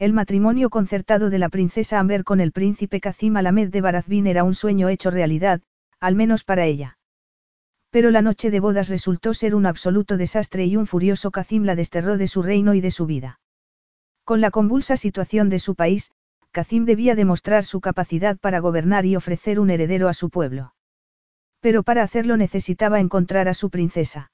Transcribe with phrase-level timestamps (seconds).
[0.00, 4.44] El matrimonio concertado de la princesa Amber con el príncipe Kazim Alamed de Barazbin era
[4.44, 5.60] un sueño hecho realidad,
[5.98, 6.98] al menos para ella.
[7.90, 11.74] Pero la noche de bodas resultó ser un absoluto desastre y un furioso Kazim la
[11.74, 13.40] desterró de su reino y de su vida.
[14.22, 16.12] Con la convulsa situación de su país,
[16.52, 20.74] Kazim debía demostrar su capacidad para gobernar y ofrecer un heredero a su pueblo.
[21.58, 24.30] Pero para hacerlo necesitaba encontrar a su princesa.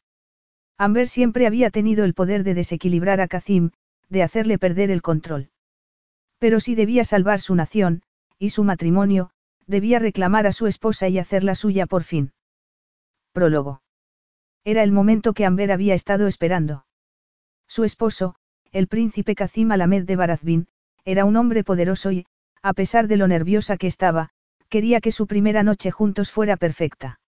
[0.76, 3.70] Amber siempre había tenido el poder de desequilibrar a Kazim,
[4.10, 5.48] de hacerle perder el control.
[6.44, 8.02] Pero si debía salvar su nación,
[8.38, 9.30] y su matrimonio,
[9.66, 12.32] debía reclamar a su esposa y hacerla suya por fin.
[13.32, 13.80] Prólogo.
[14.62, 16.84] Era el momento que Amber había estado esperando.
[17.66, 18.34] Su esposo,
[18.72, 20.66] el príncipe Kazim Alamed de Barazbin,
[21.06, 22.26] era un hombre poderoso y,
[22.60, 24.28] a pesar de lo nerviosa que estaba,
[24.68, 27.20] quería que su primera noche juntos fuera perfecta.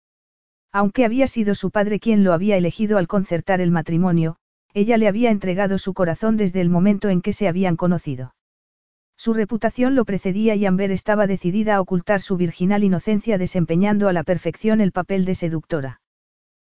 [0.72, 4.36] Aunque había sido su padre quien lo había elegido al concertar el matrimonio,
[4.74, 8.35] ella le había entregado su corazón desde el momento en que se habían conocido.
[9.16, 14.12] Su reputación lo precedía y Amber estaba decidida a ocultar su virginal inocencia desempeñando a
[14.12, 16.00] la perfección el papel de seductora.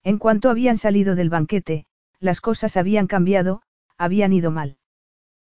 [0.04, 1.86] En cuanto habían salido del banquete,
[2.20, 3.62] las cosas habían cambiado,
[3.98, 4.78] habían ido mal.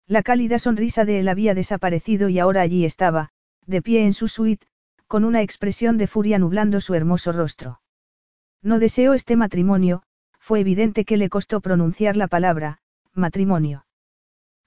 [0.08, 3.30] La cálida sonrisa de él había desaparecido y ahora allí estaba,
[3.66, 4.67] de pie en su suite,
[5.08, 7.81] con una expresión de furia nublando su hermoso rostro.
[8.61, 10.04] No deseo este matrimonio,
[10.39, 12.80] fue evidente que le costó pronunciar la palabra,
[13.14, 13.86] matrimonio.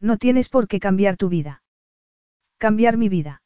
[0.01, 1.63] No tienes por qué cambiar tu vida.
[2.59, 3.43] Cambiar mi vida.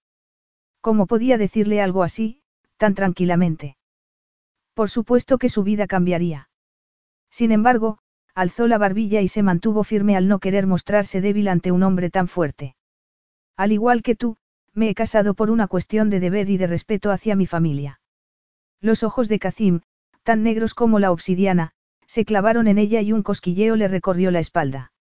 [0.80, 2.42] ¿Cómo podía decirle algo así,
[2.76, 3.76] tan tranquilamente?
[4.74, 6.48] Por supuesto que su vida cambiaría.
[7.28, 7.98] Sin embargo,
[8.34, 12.08] alzó la barbilla y se mantuvo firme al no querer mostrarse débil ante un hombre
[12.08, 12.76] tan fuerte.
[13.56, 14.36] Al igual que tú,
[14.74, 18.00] me he casado por una cuestión de deber y de respeto hacia mi familia.
[18.80, 19.80] Los ojos de Kazim,
[20.22, 21.72] tan negros como la obsidiana,
[22.06, 24.92] se clavaron en ella y un cosquilleo le recorrió la espalda.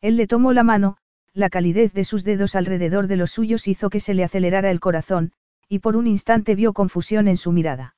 [0.00, 0.98] Él le tomó la mano,
[1.34, 4.80] la calidez de sus dedos alrededor de los suyos hizo que se le acelerara el
[4.80, 5.32] corazón,
[5.68, 7.96] y por un instante vio confusión en su mirada.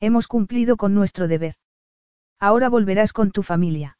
[0.00, 1.54] Hemos cumplido con nuestro deber.
[2.38, 3.98] Ahora volverás con tu familia.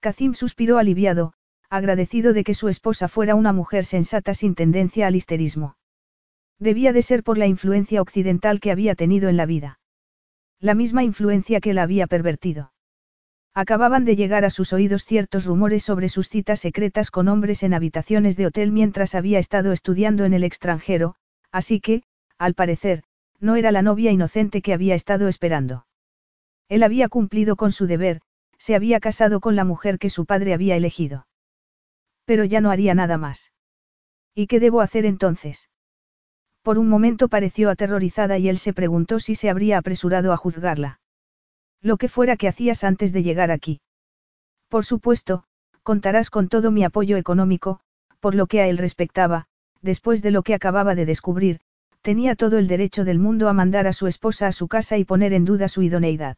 [0.00, 1.34] Kazim suspiró aliviado,
[1.68, 5.76] agradecido de que su esposa fuera una mujer sensata sin tendencia al histerismo.
[6.58, 9.78] Debía de ser por la influencia occidental que había tenido en la vida.
[10.58, 12.72] La misma influencia que la había pervertido.
[13.54, 17.74] Acababan de llegar a sus oídos ciertos rumores sobre sus citas secretas con hombres en
[17.74, 21.16] habitaciones de hotel mientras había estado estudiando en el extranjero,
[21.50, 22.04] así que,
[22.38, 23.02] al parecer,
[23.40, 25.86] no era la novia inocente que había estado esperando.
[26.68, 28.20] Él había cumplido con su deber,
[28.56, 31.26] se había casado con la mujer que su padre había elegido.
[32.24, 33.52] Pero ya no haría nada más.
[34.34, 35.68] ¿Y qué debo hacer entonces?
[36.62, 41.00] Por un momento pareció aterrorizada y él se preguntó si se habría apresurado a juzgarla.
[41.82, 43.80] Lo que fuera que hacías antes de llegar aquí.
[44.68, 45.44] Por supuesto,
[45.82, 47.80] contarás con todo mi apoyo económico,
[48.20, 49.46] por lo que a él respectaba,
[49.80, 51.60] después de lo que acababa de descubrir,
[52.02, 55.04] tenía todo el derecho del mundo a mandar a su esposa a su casa y
[55.04, 56.36] poner en duda su idoneidad.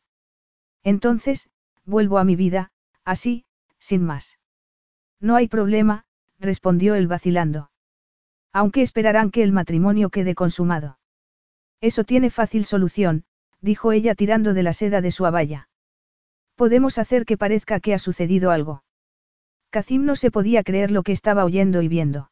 [0.82, 1.48] Entonces,
[1.84, 2.70] vuelvo a mi vida,
[3.04, 3.44] así,
[3.78, 4.38] sin más.
[5.20, 6.04] No hay problema,
[6.38, 7.70] respondió él vacilando.
[8.52, 10.98] Aunque esperarán que el matrimonio quede consumado.
[11.80, 13.24] Eso tiene fácil solución,
[13.62, 15.68] dijo ella tirando de la seda de su abaya.
[16.56, 18.84] Podemos hacer que parezca que ha sucedido algo.
[19.70, 22.30] Kazim no se podía creer lo que estaba oyendo y viendo.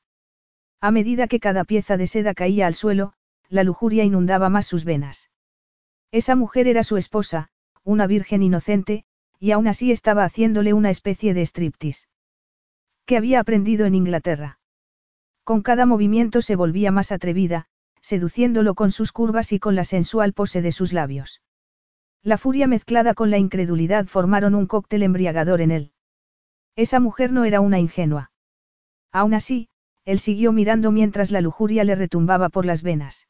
[0.80, 3.14] A medida que cada pieza de seda caía al suelo,
[3.48, 5.30] la lujuria inundaba más sus venas.
[6.12, 7.48] Esa mujer era su esposa,
[7.84, 9.04] una virgen inocente,
[9.38, 12.06] y aún así estaba haciéndole una especie de striptease.
[13.06, 14.58] ¿Qué había aprendido en Inglaterra?
[15.44, 17.66] Con cada movimiento se volvía más atrevida,
[18.00, 21.42] seduciéndolo con sus curvas y con la sensual pose de sus labios.
[22.22, 25.92] La furia mezclada con la incredulidad formaron un cóctel embriagador en él.
[26.76, 28.30] Esa mujer no era una ingenua.
[29.10, 29.68] Aún así,
[30.04, 33.28] él siguió mirando mientras la lujuria le retumbaba por las venas.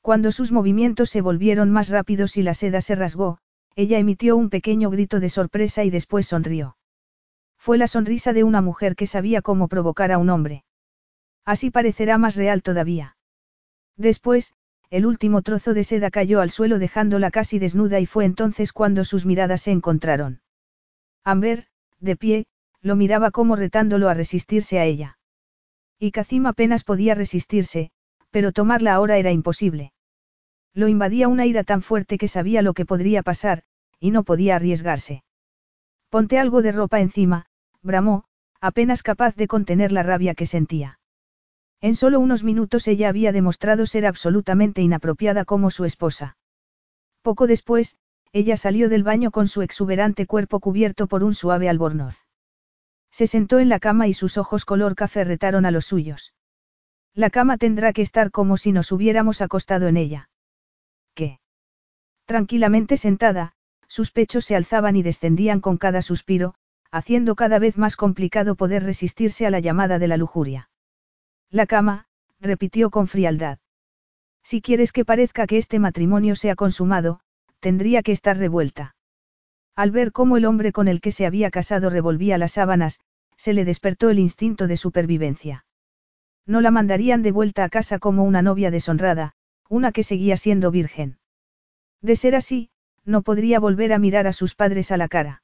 [0.00, 3.38] Cuando sus movimientos se volvieron más rápidos y la seda se rasgó,
[3.76, 6.76] ella emitió un pequeño grito de sorpresa y después sonrió.
[7.58, 10.64] Fue la sonrisa de una mujer que sabía cómo provocar a un hombre.
[11.44, 13.17] Así parecerá más real todavía.
[13.98, 14.54] Después,
[14.90, 19.04] el último trozo de seda cayó al suelo dejándola casi desnuda y fue entonces cuando
[19.04, 20.40] sus miradas se encontraron.
[21.24, 21.66] Amber,
[21.98, 22.46] de pie,
[22.80, 25.18] lo miraba como retándolo a resistirse a ella.
[25.98, 27.90] Y Kazim apenas podía resistirse,
[28.30, 29.92] pero tomarla ahora era imposible.
[30.72, 33.64] Lo invadía una ira tan fuerte que sabía lo que podría pasar,
[33.98, 35.24] y no podía arriesgarse.
[36.08, 37.46] Ponte algo de ropa encima,
[37.82, 38.24] bramó,
[38.60, 41.00] apenas capaz de contener la rabia que sentía.
[41.80, 46.36] En solo unos minutos ella había demostrado ser absolutamente inapropiada como su esposa.
[47.22, 47.96] Poco después,
[48.32, 52.24] ella salió del baño con su exuberante cuerpo cubierto por un suave albornoz.
[53.10, 56.34] Se sentó en la cama y sus ojos color café retaron a los suyos.
[57.14, 60.30] La cama tendrá que estar como si nos hubiéramos acostado en ella.
[61.14, 61.40] ¿Qué?
[62.26, 63.54] Tranquilamente sentada,
[63.86, 66.54] sus pechos se alzaban y descendían con cada suspiro,
[66.90, 70.67] haciendo cada vez más complicado poder resistirse a la llamada de la lujuria.
[71.50, 72.06] La cama,
[72.40, 73.58] repitió con frialdad.
[74.42, 77.20] Si quieres que parezca que este matrimonio se ha consumado,
[77.60, 78.94] tendría que estar revuelta.
[79.74, 83.00] Al ver cómo el hombre con el que se había casado revolvía las sábanas,
[83.36, 85.64] se le despertó el instinto de supervivencia.
[86.44, 89.34] No la mandarían de vuelta a casa como una novia deshonrada,
[89.68, 91.18] una que seguía siendo virgen.
[92.02, 92.70] De ser así,
[93.04, 95.42] no podría volver a mirar a sus padres a la cara.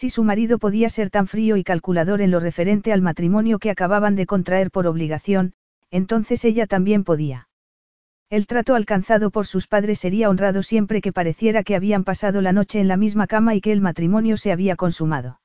[0.00, 3.68] Si su marido podía ser tan frío y calculador en lo referente al matrimonio que
[3.68, 5.54] acababan de contraer por obligación,
[5.90, 7.48] entonces ella también podía.
[8.30, 12.52] El trato alcanzado por sus padres sería honrado siempre que pareciera que habían pasado la
[12.52, 15.40] noche en la misma cama y que el matrimonio se había consumado.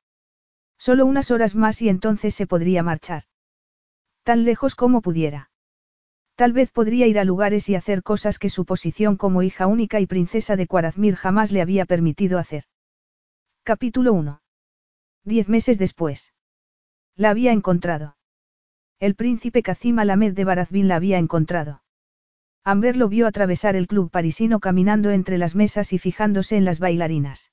[0.78, 3.24] Solo unas horas más y entonces se podría marchar.
[4.22, 5.50] Tan lejos como pudiera.
[6.36, 9.98] Tal vez podría ir a lugares y hacer cosas que su posición como hija única
[9.98, 12.62] y princesa de Cuarazmir jamás le había permitido hacer.
[13.64, 14.42] Capítulo 1.
[15.24, 16.34] Diez meses después.
[17.16, 18.16] La había encontrado.
[19.00, 21.82] El príncipe Kazim Alamed de Barazvin la había encontrado.
[22.62, 26.78] Amber lo vio atravesar el club parisino caminando entre las mesas y fijándose en las
[26.78, 27.52] bailarinas.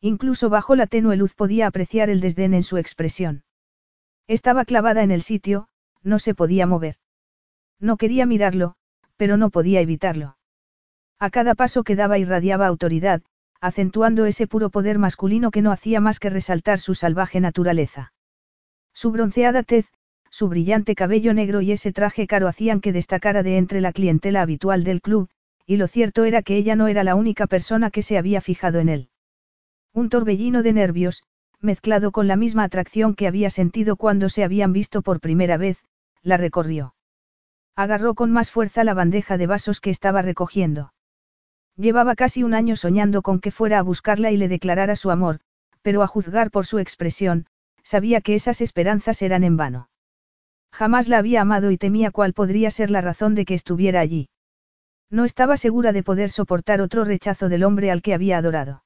[0.00, 3.44] Incluso bajo la tenue luz podía apreciar el desdén en su expresión.
[4.26, 5.68] Estaba clavada en el sitio,
[6.02, 6.96] no se podía mover.
[7.78, 8.74] No quería mirarlo,
[9.16, 10.36] pero no podía evitarlo.
[11.18, 13.22] A cada paso que daba irradiaba autoridad,
[13.62, 18.12] acentuando ese puro poder masculino que no hacía más que resaltar su salvaje naturaleza.
[18.92, 19.86] Su bronceada tez,
[20.30, 24.42] su brillante cabello negro y ese traje caro hacían que destacara de entre la clientela
[24.42, 25.28] habitual del club,
[25.64, 28.80] y lo cierto era que ella no era la única persona que se había fijado
[28.80, 29.08] en él.
[29.92, 31.22] Un torbellino de nervios,
[31.60, 35.78] mezclado con la misma atracción que había sentido cuando se habían visto por primera vez,
[36.20, 36.96] la recorrió.
[37.76, 40.92] Agarró con más fuerza la bandeja de vasos que estaba recogiendo.
[41.76, 45.40] Llevaba casi un año soñando con que fuera a buscarla y le declarara su amor,
[45.82, 47.46] pero a juzgar por su expresión,
[47.82, 49.88] sabía que esas esperanzas eran en vano.
[50.72, 54.28] Jamás la había amado y temía cuál podría ser la razón de que estuviera allí.
[55.10, 58.82] No estaba segura de poder soportar otro rechazo del hombre al que había adorado.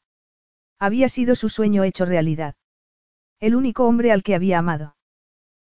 [0.79, 2.55] Había sido su sueño hecho realidad.
[3.39, 4.97] El único hombre al que había amado.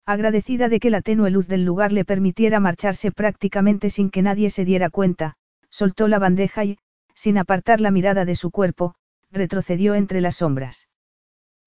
[0.07, 4.51] Agradecida de que la tenue luz del lugar le permitiera marcharse prácticamente sin que nadie
[4.51, 5.35] se diera cuenta,
[5.71, 6.79] soltó la bandeja y,
[7.25, 8.97] sin apartar la mirada de su cuerpo,
[9.33, 10.91] retrocedió entre las sombras.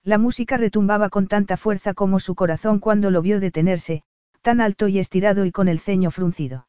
[0.04, 4.04] La música retumbaba con tanta fuerza como su corazón cuando lo vio detenerse,
[4.44, 6.68] tan alto y estirado y con el ceño fruncido.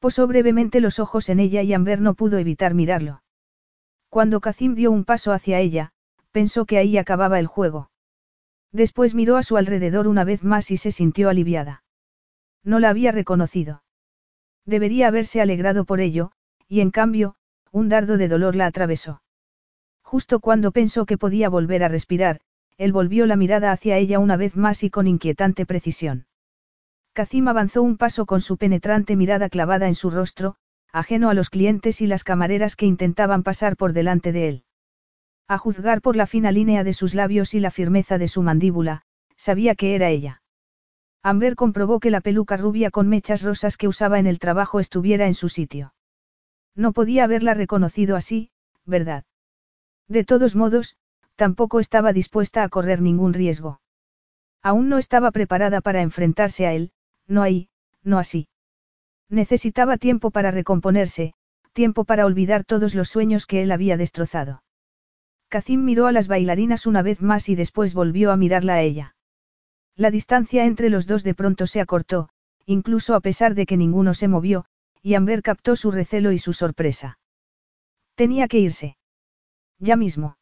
[0.00, 3.22] Posó brevemente los ojos en ella y Amber no pudo evitar mirarlo.
[4.08, 5.92] Cuando Kazim dio un paso hacia ella,
[6.32, 7.92] pensó que ahí acababa el juego.
[8.72, 11.84] Después miró a su alrededor una vez más y se sintió aliviada.
[12.64, 13.84] No la había reconocido.
[14.66, 16.32] Debería haberse alegrado por ello,
[16.66, 17.36] y en cambio,
[17.72, 19.22] un dardo de dolor la atravesó.
[20.02, 22.40] Justo cuando pensó que podía volver a respirar,
[22.76, 26.26] él volvió la mirada hacia ella una vez más y con inquietante precisión.
[27.14, 30.56] Kazim avanzó un paso con su penetrante mirada clavada en su rostro,
[30.92, 34.64] ajeno a los clientes y las camareras que intentaban pasar por delante de él.
[35.48, 39.02] A juzgar por la fina línea de sus labios y la firmeza de su mandíbula,
[39.36, 40.42] sabía que era ella.
[41.22, 45.26] Amber comprobó que la peluca rubia con mechas rosas que usaba en el trabajo estuviera
[45.26, 45.94] en su sitio.
[46.74, 48.50] No podía haberla reconocido así,
[48.84, 49.24] ¿verdad?
[50.08, 50.96] De todos modos,
[51.36, 53.80] tampoco estaba dispuesta a correr ningún riesgo.
[54.62, 56.92] Aún no estaba preparada para enfrentarse a él,
[57.26, 57.68] no ahí,
[58.02, 58.48] no así.
[59.28, 61.34] Necesitaba tiempo para recomponerse,
[61.72, 64.62] tiempo para olvidar todos los sueños que él había destrozado.
[65.48, 69.14] Kazim miró a las bailarinas una vez más y después volvió a mirarla a ella.
[69.96, 72.30] La distancia entre los dos de pronto se acortó,
[72.64, 74.64] incluso a pesar de que ninguno se movió,
[75.02, 77.18] y Amber captó su recelo y su sorpresa.
[78.14, 78.96] Tenía que irse.
[79.78, 80.38] Ya mismo.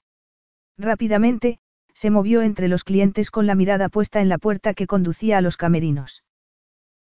[0.77, 1.61] Rápidamente,
[1.95, 5.41] se movió entre los clientes con la mirada puesta en la puerta que conducía a
[5.41, 6.25] los camerinos.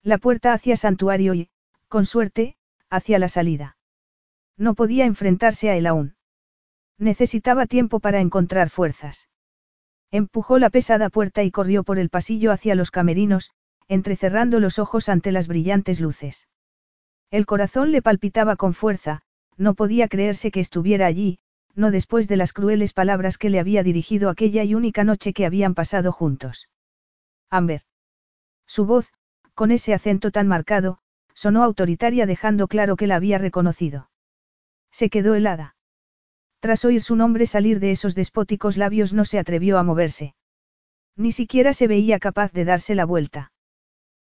[0.03, 1.51] La puerta hacia santuario y,
[1.89, 2.57] con suerte,
[2.91, 3.77] hacia la salida.
[4.57, 6.17] No podía enfrentarse a él aún.
[6.99, 9.29] Necesitaba tiempo para encontrar fuerzas.
[10.11, 13.51] Empujó la pesada puerta y corrió por el pasillo hacia los camerinos,
[13.89, 16.49] entrecerrando los ojos ante las brillantes luces.
[17.31, 19.23] El corazón le palpitaba con fuerza,
[19.57, 21.39] no podía creerse que estuviera allí,
[21.75, 25.47] no después de las crueles palabras que le había dirigido aquella y única noche que
[25.47, 26.69] habían pasado juntos.
[27.51, 27.83] Amber.
[28.67, 29.13] Su voz,
[29.55, 30.99] con ese acento tan marcado,
[31.35, 34.11] sonó autoritaria dejando claro que la había reconocido.
[34.91, 35.77] Se quedó helada.
[36.61, 40.35] Tras oír su nombre salir de esos despóticos labios no se atrevió a moverse.
[41.17, 43.53] Ni siquiera se veía capaz de darse la vuelta.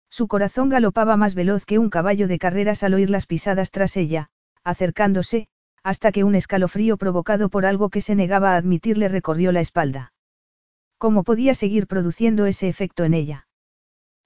[0.10, 3.98] Su corazón galopaba más veloz que un caballo de carreras al oír las pisadas tras
[3.98, 4.30] ella,
[4.64, 5.48] acercándose,
[5.84, 9.60] hasta que un escalofrío provocado por algo que se negaba a admitir le recorrió la
[9.60, 10.14] espalda.
[10.98, 13.48] ¿Cómo podía seguir produciendo ese efecto en ella?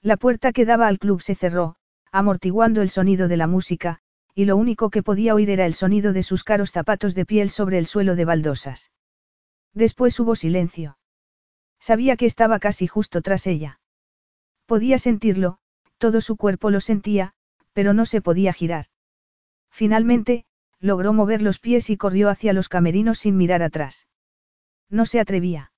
[0.02, 1.76] La puerta que daba al club se cerró,
[2.12, 4.00] amortiguando el sonido de la música,
[4.34, 7.50] y lo único que podía oír era el sonido de sus caros zapatos de piel
[7.50, 8.92] sobre el suelo de baldosas.
[9.74, 10.98] Después hubo silencio.
[11.80, 13.80] Sabía que estaba casi justo tras ella.
[14.66, 15.60] Podía sentirlo,
[16.00, 17.34] todo su cuerpo lo sentía,
[17.74, 18.88] pero no se podía girar.
[19.70, 20.46] Finalmente,
[20.80, 24.08] logró mover los pies y corrió hacia los camerinos sin mirar atrás.
[24.90, 25.72] No se atrevía.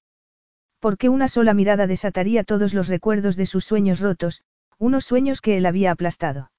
[0.80, 4.44] Porque una sola mirada desataría todos los recuerdos de sus sueños rotos,
[4.78, 6.52] unos sueños que él había aplastado.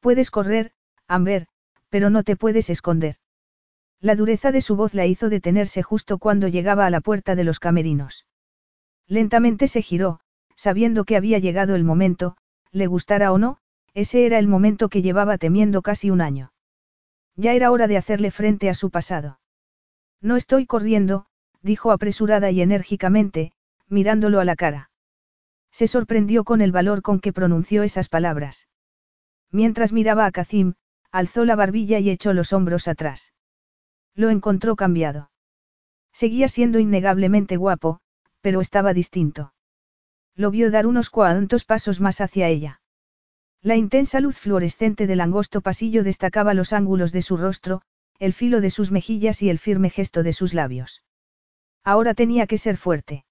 [0.00, 0.72] Puedes correr,
[1.08, 1.46] Amber,
[1.88, 3.16] pero no te puedes esconder.
[4.00, 7.44] La dureza de su voz la hizo detenerse justo cuando llegaba a la puerta de
[7.44, 8.26] los camerinos.
[9.06, 10.20] Lentamente se giró,
[10.56, 12.36] sabiendo que había llegado el momento,
[12.72, 13.58] le gustara o no,
[13.94, 16.52] ese era el momento que llevaba temiendo casi un año.
[17.36, 19.38] Ya era hora de hacerle frente a su pasado.
[20.20, 21.26] No estoy corriendo,
[21.60, 23.52] dijo apresurada y enérgicamente,
[23.88, 24.90] mirándolo a la cara.
[25.70, 28.68] Se sorprendió con el valor con que pronunció esas palabras.
[29.50, 30.74] Mientras miraba a Kazim,
[31.10, 33.32] alzó la barbilla y echó los hombros atrás.
[34.14, 35.30] Lo encontró cambiado.
[36.12, 38.00] Seguía siendo innegablemente guapo,
[38.40, 39.54] pero estaba distinto.
[40.34, 42.80] Lo vio dar unos cuantos pasos más hacia ella.
[43.60, 47.82] La intensa luz fluorescente del angosto pasillo destacaba los ángulos de su rostro,
[48.18, 51.02] el filo de sus mejillas y el firme gesto de sus labios.
[51.84, 53.24] Ahora tenía que ser fuerte.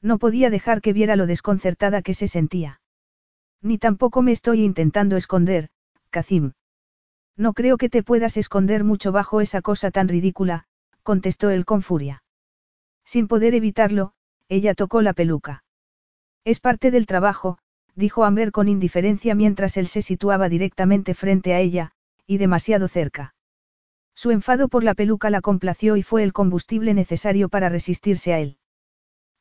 [0.00, 2.80] No podía dejar que viera lo desconcertada que se sentía.
[3.60, 5.70] Ni tampoco me estoy intentando esconder,
[6.10, 6.52] Kazim.
[7.36, 10.66] No creo que te puedas esconder mucho bajo esa cosa tan ridícula,
[11.02, 12.22] contestó él con furia.
[13.04, 14.12] Sin poder evitarlo,
[14.48, 15.64] ella tocó la peluca.
[16.44, 17.58] Es parte del trabajo,
[17.94, 21.92] dijo Amber con indiferencia mientras él se situaba directamente frente a ella,
[22.26, 23.34] y demasiado cerca.
[24.14, 28.40] Su enfado por la peluca la complació y fue el combustible necesario para resistirse a
[28.40, 28.58] él.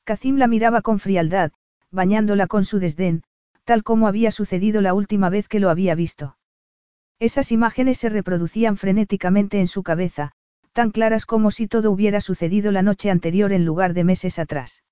[0.03, 1.51] Kazim la miraba con frialdad,
[1.91, 3.23] bañándola con su desdén,
[3.63, 6.37] tal como había sucedido la última vez que lo había visto.
[7.19, 10.31] Esas imágenes se reproducían frenéticamente en su cabeza,
[10.73, 14.83] tan claras como si todo hubiera sucedido la noche anterior en lugar de meses atrás.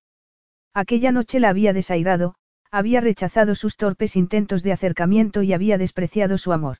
[0.76, 2.36] Aquella noche la había desairado,
[2.70, 6.80] había rechazado sus torpes intentos de acercamiento y había despreciado su amor.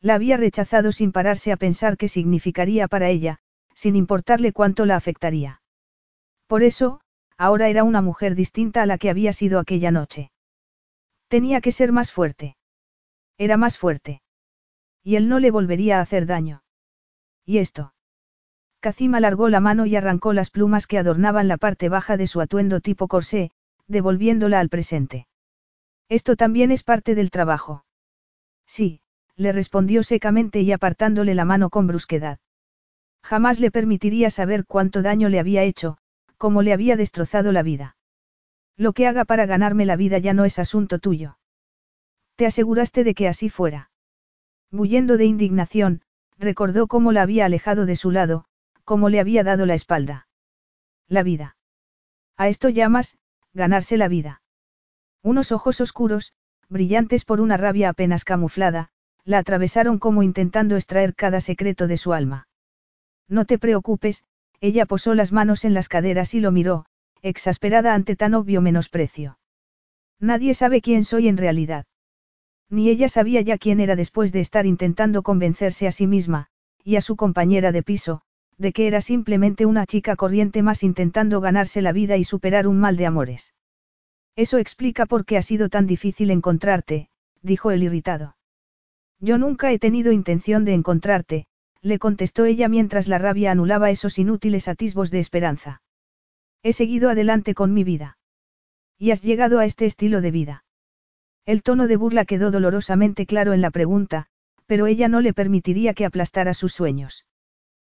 [0.00, 3.38] La había rechazado sin pararse a pensar qué significaría para ella,
[3.72, 5.62] sin importarle cuánto la afectaría.
[6.48, 7.00] Por eso,
[7.38, 10.32] ahora era una mujer distinta a la que había sido aquella noche.
[11.28, 12.56] Tenía que ser más fuerte.
[13.38, 14.22] Era más fuerte.
[15.04, 16.64] Y él no le volvería a hacer daño.
[17.46, 17.93] ¿Y esto?
[18.84, 22.42] Kazim alargó la mano y arrancó las plumas que adornaban la parte baja de su
[22.42, 23.50] atuendo tipo corsé,
[23.88, 25.26] devolviéndola al presente.
[26.10, 27.86] Esto también es parte del trabajo.
[28.66, 29.00] Sí,
[29.36, 32.40] le respondió secamente y apartándole la mano con brusquedad.
[33.22, 35.96] Jamás le permitiría saber cuánto daño le había hecho,
[36.36, 37.96] cómo le había destrozado la vida.
[38.76, 41.38] Lo que haga para ganarme la vida ya no es asunto tuyo.
[42.36, 43.90] Te aseguraste de que así fuera.
[44.70, 46.02] Bullendo de indignación,
[46.36, 48.44] recordó cómo la había alejado de su lado,
[48.84, 50.28] cómo le había dado la espalda.
[51.08, 51.56] La vida.
[52.36, 53.18] A esto llamas,
[53.52, 54.42] ganarse la vida.
[55.22, 56.32] Unos ojos oscuros,
[56.68, 58.90] brillantes por una rabia apenas camuflada,
[59.24, 62.48] la atravesaron como intentando extraer cada secreto de su alma.
[63.28, 64.24] No te preocupes,
[64.60, 66.86] ella posó las manos en las caderas y lo miró,
[67.22, 69.38] exasperada ante tan obvio menosprecio.
[70.20, 71.86] Nadie sabe quién soy en realidad.
[72.68, 76.48] Ni ella sabía ya quién era después de estar intentando convencerse a sí misma,
[76.82, 78.22] y a su compañera de piso,
[78.58, 82.78] de que era simplemente una chica corriente más intentando ganarse la vida y superar un
[82.78, 83.54] mal de amores.
[84.36, 87.08] Eso explica por qué ha sido tan difícil encontrarte,
[87.42, 88.36] dijo el irritado.
[89.20, 91.46] Yo nunca he tenido intención de encontrarte,
[91.80, 95.82] le contestó ella mientras la rabia anulaba esos inútiles atisbos de esperanza.
[96.62, 98.18] He seguido adelante con mi vida.
[98.98, 100.64] Y has llegado a este estilo de vida.
[101.46, 104.26] El tono de burla quedó dolorosamente claro en la pregunta,
[104.66, 107.26] pero ella no le permitiría que aplastara sus sueños.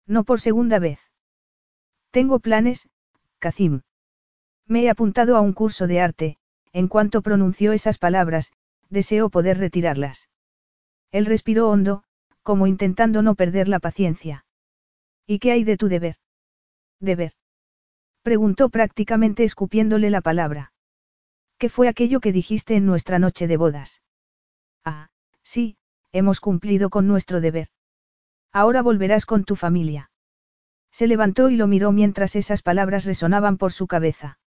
[0.07, 1.01] No por segunda vez.
[2.11, 2.89] Tengo planes,
[3.39, 3.83] Kazim.
[4.67, 6.37] Me he apuntado a un curso de arte,
[6.73, 8.53] en cuanto pronunció esas palabras,
[8.91, 10.29] deseó poder retirarlas.
[11.11, 12.05] Él respiró hondo,
[12.43, 14.45] como intentando no perder la paciencia.
[15.27, 16.17] ¿Y qué hay de tu deber?
[17.01, 17.33] ¿Deber?
[18.23, 20.73] Preguntó prácticamente escupiéndole la palabra.
[21.59, 24.03] ¿Qué fue aquello que dijiste en nuestra noche de bodas?
[24.85, 25.09] Ah,
[25.43, 25.77] sí,
[26.13, 27.69] hemos cumplido con nuestro deber.
[28.55, 30.11] Ahora volverás con tu familia.
[30.93, 34.39] Se levantó y lo miró mientras esas palabras resonaban por su cabeza.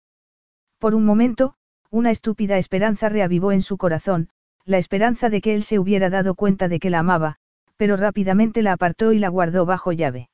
[0.79, 1.55] Por un momento,
[1.89, 4.29] una estúpida esperanza reavivó en su corazón,
[4.63, 7.35] la esperanza de que él se hubiera dado cuenta de que la amaba,
[7.75, 10.29] pero rápidamente la apartó y la guardó bajo llave.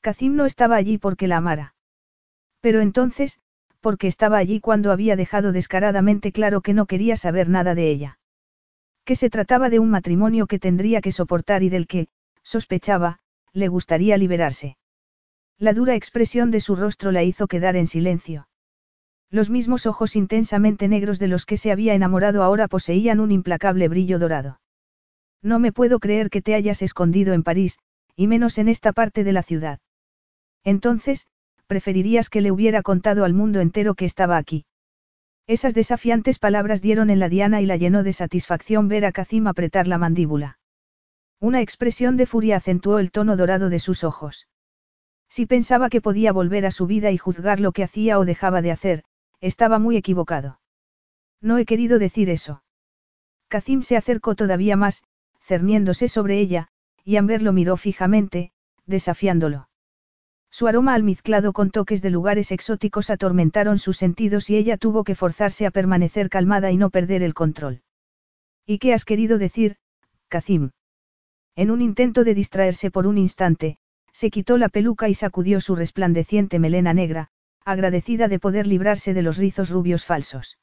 [0.00, 1.76] Kazim no estaba allí porque la amara.
[2.60, 3.38] Pero entonces,
[3.80, 8.18] porque estaba allí cuando había dejado descaradamente claro que no quería saber nada de ella.
[9.04, 12.08] Que se trataba de un matrimonio que tendría que soportar y del que,
[12.52, 13.18] sospechaba,
[13.52, 14.76] le gustaría liberarse.
[15.58, 18.46] La dura expresión de su rostro la hizo quedar en silencio.
[19.30, 23.88] Los mismos ojos intensamente negros de los que se había enamorado ahora poseían un implacable
[23.88, 24.60] brillo dorado.
[25.42, 27.78] No me puedo creer que te hayas escondido en París,
[28.16, 29.78] y menos en esta parte de la ciudad.
[30.62, 31.26] Entonces,
[31.66, 34.66] preferirías que le hubiera contado al mundo entero que estaba aquí.
[35.46, 39.46] Esas desafiantes palabras dieron en la diana y la llenó de satisfacción ver a Kazim
[39.46, 40.58] apretar la mandíbula.
[41.42, 44.46] Una expresión de furia acentuó el tono dorado de sus ojos.
[45.28, 48.62] Si pensaba que podía volver a su vida y juzgar lo que hacía o dejaba
[48.62, 49.02] de hacer,
[49.40, 50.60] estaba muy equivocado.
[51.40, 52.62] No he querido decir eso.
[53.48, 55.02] Kazim se acercó todavía más,
[55.40, 56.68] cerniéndose sobre ella,
[57.02, 58.52] y Amber lo miró fijamente,
[58.86, 59.68] desafiándolo.
[60.48, 65.16] Su aroma almizclado con toques de lugares exóticos atormentaron sus sentidos y ella tuvo que
[65.16, 67.82] forzarse a permanecer calmada y no perder el control.
[68.64, 69.78] ¿Y qué has querido decir,
[70.28, 70.70] Kazim?
[71.54, 73.78] En un intento de distraerse por un instante,
[74.12, 77.28] se quitó la peluca y sacudió su resplandeciente melena negra,
[77.64, 80.58] agradecida de poder librarse de los rizos rubios falsos.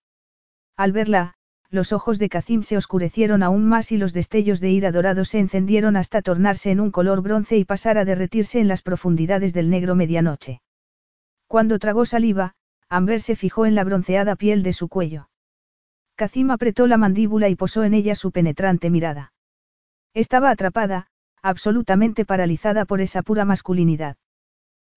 [0.76, 1.36] Al verla,
[1.70, 5.38] los ojos de Kazim se oscurecieron aún más y los destellos de ira dorado se
[5.38, 9.70] encendieron hasta tornarse en un color bronce y pasar a derretirse en las profundidades del
[9.70, 10.62] negro medianoche.
[11.48, 12.56] Cuando tragó saliva,
[12.90, 15.30] Amber se fijó en la bronceada piel de su cuello.
[16.16, 19.32] Kazim apretó la mandíbula y posó en ella su penetrante mirada.
[20.14, 21.08] Estaba atrapada,
[21.42, 24.18] absolutamente paralizada por esa pura masculinidad.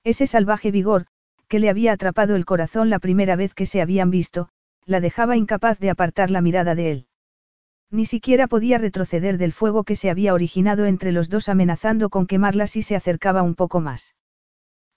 [0.05, 1.07] Ese salvaje vigor,
[1.49, 4.49] que le había atrapado el corazón la primera vez que se habían visto,
[4.87, 7.07] la dejaba incapaz de apartar la mirada de él.
[7.91, 12.27] Ni siquiera podía retroceder del fuego que se había originado entre los dos amenazando con
[12.27, 14.17] quemarla si se acercaba un poco más.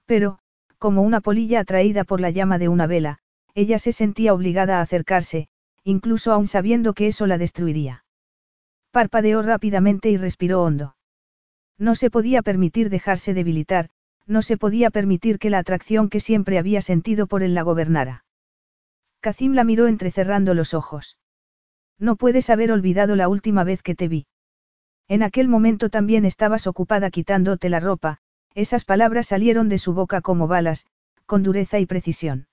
[0.06, 0.40] Pero,
[0.78, 3.18] como una polilla atraída por la llama de una vela,
[3.54, 5.50] ella se sentía obligada a acercarse,
[5.84, 8.05] incluso aún sabiendo que eso la destruiría.
[8.96, 10.96] Parpadeó rápidamente y respiró hondo.
[11.78, 13.90] No se podía permitir dejarse debilitar,
[14.26, 18.24] no se podía permitir que la atracción que siempre había sentido por él la gobernara.
[19.20, 21.18] Kazim la miró entrecerrando los ojos.
[22.00, 24.28] No puedes haber olvidado la última vez que te vi.
[25.10, 28.20] En aquel momento también estabas ocupada quitándote la ropa,
[28.54, 30.86] esas palabras salieron de su boca como balas,
[31.26, 32.48] con dureza y precisión.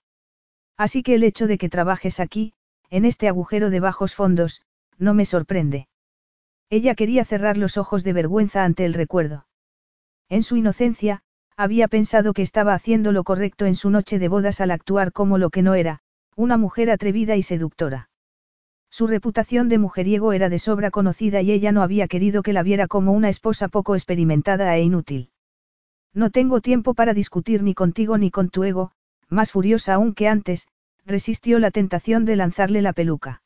[0.76, 2.52] Así que el hecho de que trabajes aquí,
[2.90, 4.62] en este agujero de bajos fondos,
[4.98, 5.86] no me sorprende.
[6.72, 9.46] Ella quería cerrar los ojos de vergüenza ante el recuerdo.
[10.30, 11.20] En su inocencia,
[11.54, 15.36] había pensado que estaba haciendo lo correcto en su noche de bodas al actuar como
[15.36, 15.98] lo que no era,
[16.34, 18.08] una mujer atrevida y seductora.
[18.88, 22.62] Su reputación de mujeriego era de sobra conocida y ella no había querido que la
[22.62, 25.28] viera como una esposa poco experimentada e inútil.
[26.14, 28.92] No tengo tiempo para discutir ni contigo ni con tu ego,
[29.28, 30.68] más furiosa aún que antes,
[31.04, 33.42] resistió la tentación de lanzarle la peluca.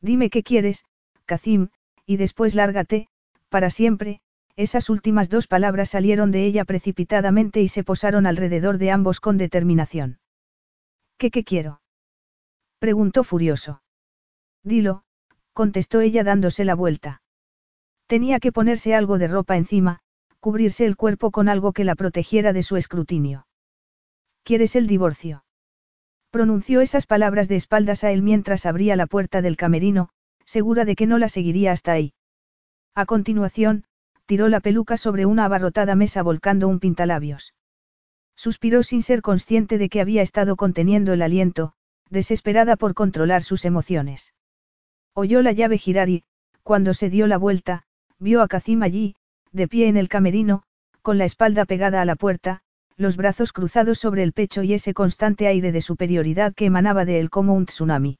[0.00, 0.84] Dime qué quieres,
[1.26, 1.68] Kazim,
[2.10, 3.06] y después lárgate,
[3.50, 4.20] para siempre,
[4.56, 9.38] esas últimas dos palabras salieron de ella precipitadamente y se posaron alrededor de ambos con
[9.38, 10.18] determinación.
[11.18, 11.82] ¿Qué qué quiero?
[12.80, 13.84] Preguntó furioso.
[14.64, 15.04] Dilo,
[15.52, 17.22] contestó ella dándose la vuelta.
[18.08, 20.00] Tenía que ponerse algo de ropa encima,
[20.40, 23.46] cubrirse el cuerpo con algo que la protegiera de su escrutinio.
[24.42, 25.44] ¿Quieres el divorcio?
[26.30, 30.10] Pronunció esas palabras de espaldas a él mientras abría la puerta del camerino,
[30.44, 32.12] segura de que no la seguiría hasta ahí.
[32.94, 33.84] A continuación,
[34.26, 37.54] tiró la peluca sobre una abarrotada mesa volcando un pintalabios.
[38.36, 41.74] Suspiró sin ser consciente de que había estado conteniendo el aliento,
[42.10, 44.34] desesperada por controlar sus emociones.
[45.14, 46.24] Oyó la llave girar y,
[46.62, 47.84] cuando se dio la vuelta,
[48.18, 49.16] vio a Kazim allí,
[49.52, 50.62] de pie en el camerino,
[51.02, 52.62] con la espalda pegada a la puerta,
[52.96, 57.18] los brazos cruzados sobre el pecho y ese constante aire de superioridad que emanaba de
[57.18, 58.18] él como un tsunami.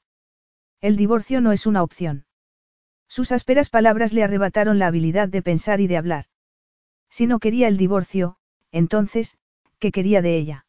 [0.81, 2.27] El divorcio no es una opción.
[3.09, 6.27] Sus ásperas palabras le arrebataron la habilidad de pensar y de hablar.
[7.09, 8.37] Si no quería el divorcio,
[8.71, 9.37] entonces,
[9.79, 10.67] ¿qué quería de ella?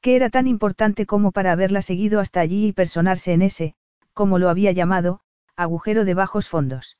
[0.00, 3.74] que era tan importante como para haberla seguido hasta allí y personarse en ese,
[4.14, 5.20] como lo había llamado,
[5.56, 6.98] agujero de bajos fondos.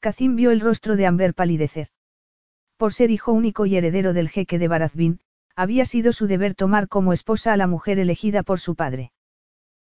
[0.00, 1.88] Kazim vio el rostro de Amber palidecer.
[2.76, 5.20] Por ser hijo único y heredero del jeque de Barazbin,
[5.56, 9.12] había sido su deber tomar como esposa a la mujer elegida por su padre.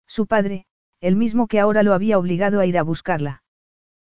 [0.07, 0.65] Su padre,
[1.01, 3.43] el mismo que ahora lo había obligado a ir a buscarla.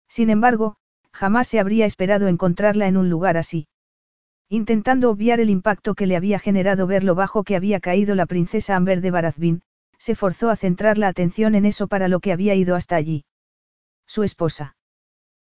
[0.07, 0.75] Sin embargo,
[1.11, 3.67] jamás se habría esperado encontrarla en un lugar así.
[4.49, 8.25] Intentando obviar el impacto que le había generado ver lo bajo que había caído la
[8.25, 9.61] princesa Amber de Barazbin,
[9.97, 13.25] se forzó a centrar la atención en eso para lo que había ido hasta allí.
[14.05, 14.75] Su esposa.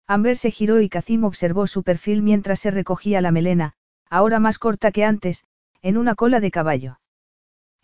[0.07, 3.73] Amber se giró y Kazim observó su perfil mientras se recogía la melena,
[4.09, 5.45] ahora más corta que antes,
[5.83, 6.99] en una cola de caballo.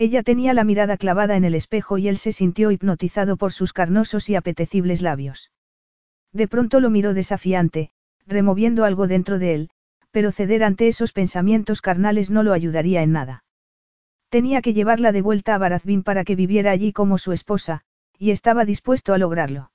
[0.01, 3.75] Ella tenía la mirada clavada en el espejo y él se sintió hipnotizado por sus
[3.75, 5.53] carnosos y apetecibles labios.
[6.33, 7.91] De pronto lo miró desafiante,
[8.27, 9.71] removiendo algo dentro de él,
[10.11, 13.45] pero ceder ante esos pensamientos carnales no lo ayudaría en nada.
[14.31, 17.83] Tenía que llevarla de vuelta a Barazbin para que viviera allí como su esposa,
[18.19, 19.71] y estaba dispuesto a lograrlo.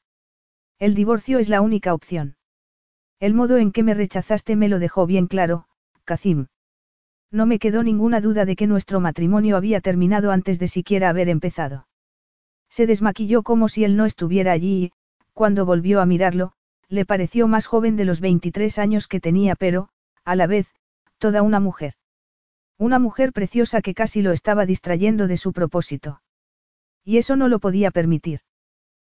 [0.79, 2.35] El divorcio es la única opción.
[3.19, 5.67] El modo en que me rechazaste me lo dejó bien claro,
[6.03, 6.47] Kazim.
[7.31, 11.29] No me quedó ninguna duda de que nuestro matrimonio había terminado antes de siquiera haber
[11.29, 11.87] empezado.
[12.69, 14.91] Se desmaquilló como si él no estuviera allí y,
[15.33, 16.53] cuando volvió a mirarlo,
[16.87, 19.89] le pareció más joven de los 23 años que tenía, pero,
[20.23, 20.67] a la vez,
[21.17, 21.93] toda una mujer.
[22.77, 26.21] Una mujer preciosa que casi lo estaba distrayendo de su propósito.
[27.03, 28.41] Y eso no lo podía permitir.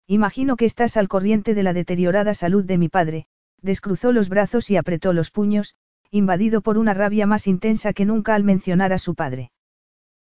[0.08, 3.28] Imagino que estás al corriente de la deteriorada salud de mi padre,
[3.62, 5.76] descruzó los brazos y apretó los puños,
[6.12, 9.52] invadido por una rabia más intensa que nunca al mencionar a su padre.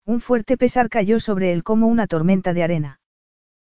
[0.06, 3.00] Un fuerte pesar cayó sobre él como una tormenta de arena.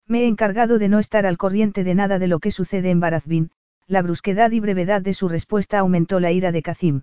[0.07, 3.01] Me he encargado de no estar al corriente de nada de lo que sucede en
[3.01, 3.51] Barazbin,
[3.87, 7.03] la brusquedad y brevedad de su respuesta aumentó la ira de Kazim.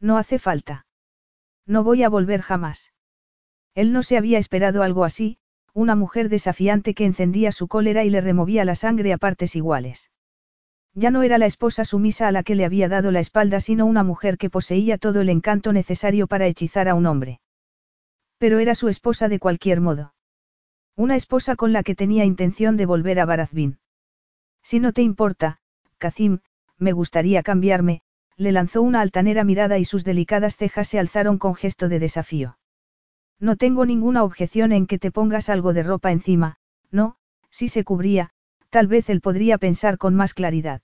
[0.00, 0.86] No hace falta.
[1.66, 2.92] No voy a volver jamás.
[3.74, 5.38] Él no se había esperado algo así,
[5.74, 10.10] una mujer desafiante que encendía su cólera y le removía la sangre a partes iguales.
[11.00, 13.86] Ya no era la esposa sumisa a la que le había dado la espalda, sino
[13.86, 17.40] una mujer que poseía todo el encanto necesario para hechizar a un hombre.
[18.38, 20.12] Pero era su esposa de cualquier modo.
[20.96, 23.78] Una esposa con la que tenía intención de volver a Barazbin.
[24.64, 25.58] Si no te importa,
[25.98, 26.40] Kazim,
[26.78, 28.02] me gustaría cambiarme,
[28.36, 32.58] le lanzó una altanera mirada y sus delicadas cejas se alzaron con gesto de desafío.
[33.38, 36.56] No tengo ninguna objeción en que te pongas algo de ropa encima,
[36.90, 37.14] no,
[37.50, 38.30] si se cubría,
[38.70, 40.82] tal vez él podría pensar con más claridad.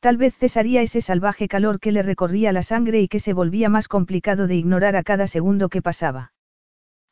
[0.00, 3.68] Tal vez cesaría ese salvaje calor que le recorría la sangre y que se volvía
[3.68, 6.32] más complicado de ignorar a cada segundo que pasaba.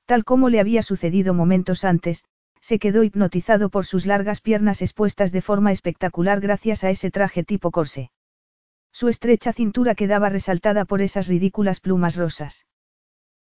[0.05, 2.25] Tal como le había sucedido momentos antes,
[2.61, 7.43] se quedó hipnotizado por sus largas piernas expuestas de forma espectacular gracias a ese traje
[7.43, 8.11] tipo corsé.
[8.93, 12.67] Su estrecha cintura quedaba resaltada por esas ridículas plumas rosas.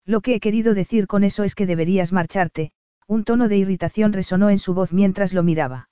[0.05, 2.71] Lo que he querido decir con eso es que deberías marcharte,
[3.07, 5.89] un tono de irritación resonó en su voz mientras lo miraba.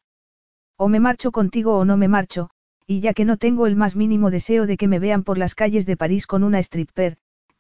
[0.78, 2.50] O me marcho contigo o no me marcho,
[2.86, 5.56] y ya que no tengo el más mínimo deseo de que me vean por las
[5.56, 7.18] calles de París con una stripper,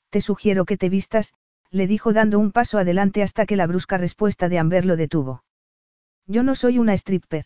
[0.10, 1.34] te sugiero que te vistas,
[1.70, 5.44] le dijo dando un paso adelante hasta que la brusca respuesta de Amber lo detuvo.
[6.28, 7.46] Yo no soy una stripper.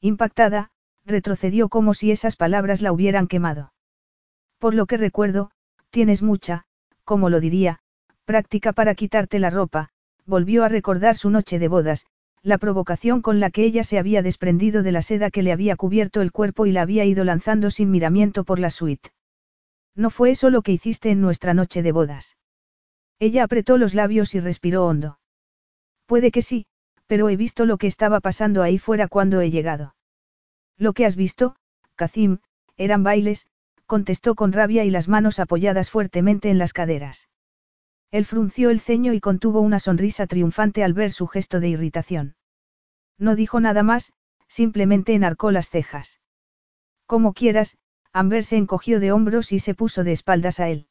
[0.00, 0.70] Impactada,
[1.04, 3.72] retrocedió como si esas palabras la hubieran quemado.
[4.58, 5.50] Por lo que recuerdo,
[5.90, 6.64] tienes mucha,
[7.04, 7.80] como lo diría,
[8.24, 9.90] práctica para quitarte la ropa,
[10.24, 12.06] volvió a recordar su noche de bodas,
[12.42, 15.76] la provocación con la que ella se había desprendido de la seda que le había
[15.76, 19.10] cubierto el cuerpo y la había ido lanzando sin miramiento por la suite.
[19.94, 22.36] No fue eso lo que hiciste en nuestra noche de bodas.
[23.20, 25.20] Ella apretó los labios y respiró hondo.
[26.06, 26.66] Puede que sí,
[27.06, 29.94] pero he visto lo que estaba pasando ahí fuera cuando he llegado.
[30.78, 31.54] Lo que has visto,
[31.94, 32.38] Kazim,
[32.76, 33.46] eran bailes,
[33.86, 37.28] contestó con rabia y las manos apoyadas fuertemente en las caderas.
[38.12, 42.36] Él frunció el ceño y contuvo una sonrisa triunfante al ver su gesto de irritación.
[43.18, 44.12] No dijo nada más,
[44.48, 46.20] simplemente enarcó las cejas.
[47.06, 47.78] Como quieras,
[48.12, 50.88] Amber se encogió de hombros y se puso de espaldas a él.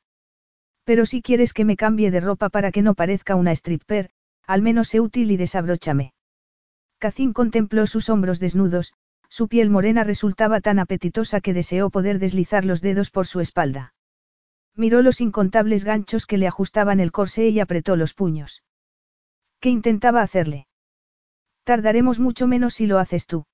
[0.84, 4.10] Pero si quieres que me cambie de ropa para que no parezca una stripper,
[4.48, 6.14] al menos sé útil y desabróchame.
[6.98, 8.94] Kazim contempló sus hombros desnudos,
[9.30, 13.94] su piel morena resultaba tan apetitosa que deseó poder deslizar los dedos por su espalda.
[14.76, 18.64] Miró los incontables ganchos que le ajustaban el corsé y apretó los puños.
[19.60, 20.68] ¿Qué intentaba hacerle?
[21.64, 23.46] Tardaremos mucho menos si lo haces tú.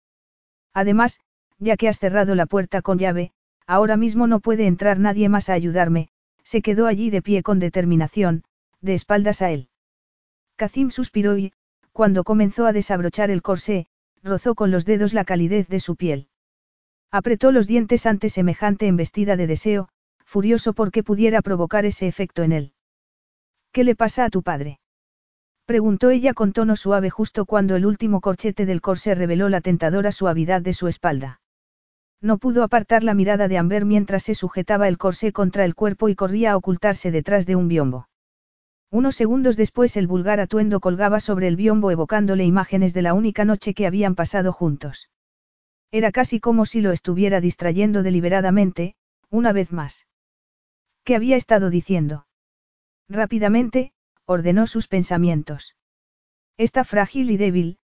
[0.74, 1.20] Además,
[1.60, 3.32] ya que has cerrado la puerta con llave,
[3.66, 6.10] ahora mismo no puede entrar nadie más a ayudarme,
[6.44, 8.44] se quedó allí de pie con determinación,
[8.80, 9.70] de espaldas a él.
[10.56, 11.54] Kazim suspiró y,
[11.92, 13.88] cuando comenzó a desabrochar el corsé,
[14.24, 16.30] rozó con los dedos la calidez de su piel.
[17.12, 19.90] Apretó los dientes ante semejante embestida de deseo,
[20.28, 22.74] furioso porque pudiera provocar ese efecto en él.
[23.72, 24.80] ¿Qué le pasa a tu padre?
[25.66, 30.12] Preguntó ella con tono suave justo cuando el último corchete del corsé reveló la tentadora
[30.12, 31.40] suavidad de su espalda.
[32.22, 36.10] No pudo apartar la mirada de Amber mientras se sujetaba el corsé contra el cuerpo
[36.10, 38.10] y corría a ocultarse detrás de un biombo.
[38.90, 43.46] Unos segundos después el vulgar atuendo colgaba sobre el biombo evocándole imágenes de la única
[43.46, 45.10] noche que habían pasado juntos.
[45.92, 48.96] Era casi como si lo estuviera distrayendo deliberadamente,
[49.30, 50.07] una vez más.
[51.08, 52.28] ¿Qué había estado diciendo?
[53.08, 53.93] Rápidamente,
[54.26, 55.78] ordenó sus pensamientos.
[56.58, 57.78] Está frágil y débil,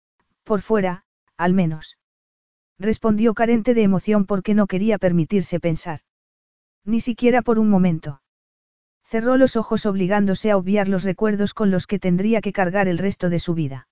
[0.43, 1.05] por fuera,
[1.37, 1.97] al menos
[2.77, 6.01] respondió carente de emoción porque no quería permitirse pensar.
[6.83, 8.21] Ni siquiera por un momento.
[9.05, 12.97] Cerró los ojos obligándose a obviar los recuerdos con los que tendría que cargar el
[12.97, 13.87] resto de su vida.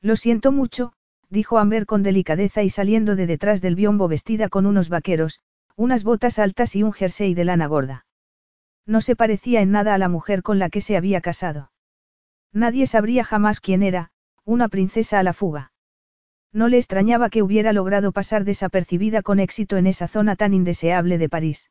[0.00, 0.94] Lo siento mucho,
[1.28, 5.40] dijo Amber con delicadeza y saliendo de detrás del biombo vestida con unos vaqueros,
[5.74, 8.05] unas botas altas y un jersey de lana gorda.
[8.86, 11.72] No se parecía en nada a la mujer con la que se había casado.
[12.52, 14.10] Nadie sabría jamás quién era,
[14.44, 15.72] una princesa a la fuga.
[16.52, 21.18] No le extrañaba que hubiera logrado pasar desapercibida con éxito en esa zona tan indeseable
[21.18, 21.70] de París.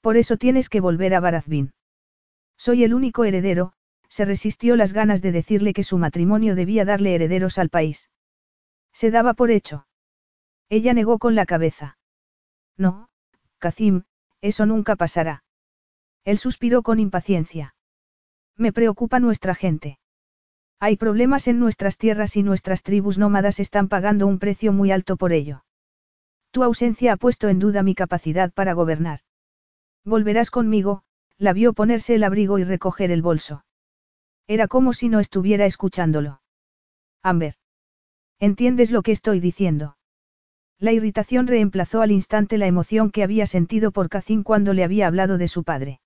[0.00, 1.72] Por eso tienes que volver a Barazbín.
[2.56, 3.72] Soy el único heredero,
[4.08, 8.10] se resistió las ganas de decirle que su matrimonio debía darle herederos al país.
[8.92, 9.86] Se daba por hecho.
[10.68, 11.98] Ella negó con la cabeza.
[12.76, 13.08] No,
[13.58, 14.02] Kazim,
[14.40, 15.44] eso nunca pasará.
[16.28, 17.74] Él suspiró con impaciencia.
[18.54, 19.98] Me preocupa nuestra gente.
[20.78, 25.16] Hay problemas en nuestras tierras y nuestras tribus nómadas están pagando un precio muy alto
[25.16, 25.64] por ello.
[26.50, 29.20] Tu ausencia ha puesto en duda mi capacidad para gobernar.
[30.04, 31.02] Volverás conmigo,
[31.38, 33.64] la vio ponerse el abrigo y recoger el bolso.
[34.46, 36.42] Era como si no estuviera escuchándolo.
[37.22, 37.54] Amber.
[38.38, 39.96] ¿Entiendes lo que estoy diciendo?
[40.78, 45.06] La irritación reemplazó al instante la emoción que había sentido por Kazim cuando le había
[45.06, 46.02] hablado de su padre.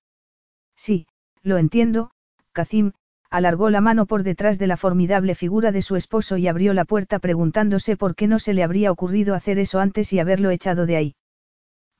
[0.85, 1.07] Sí,
[1.45, 2.11] lo entiendo,
[2.51, 2.91] Kazim,
[3.31, 6.85] alargó la mano por detrás de la formidable figura de su esposo y abrió la
[6.85, 10.85] puerta preguntándose por qué no se le habría ocurrido hacer eso antes y haberlo echado
[10.85, 11.15] de ahí.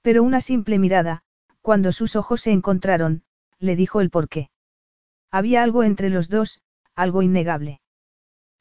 [0.03, 1.23] Pero una simple mirada,
[1.61, 3.23] cuando sus ojos se encontraron,
[3.61, 4.51] le dijo el por qué.
[5.31, 6.61] Había algo entre los dos,
[6.97, 7.81] algo innegable.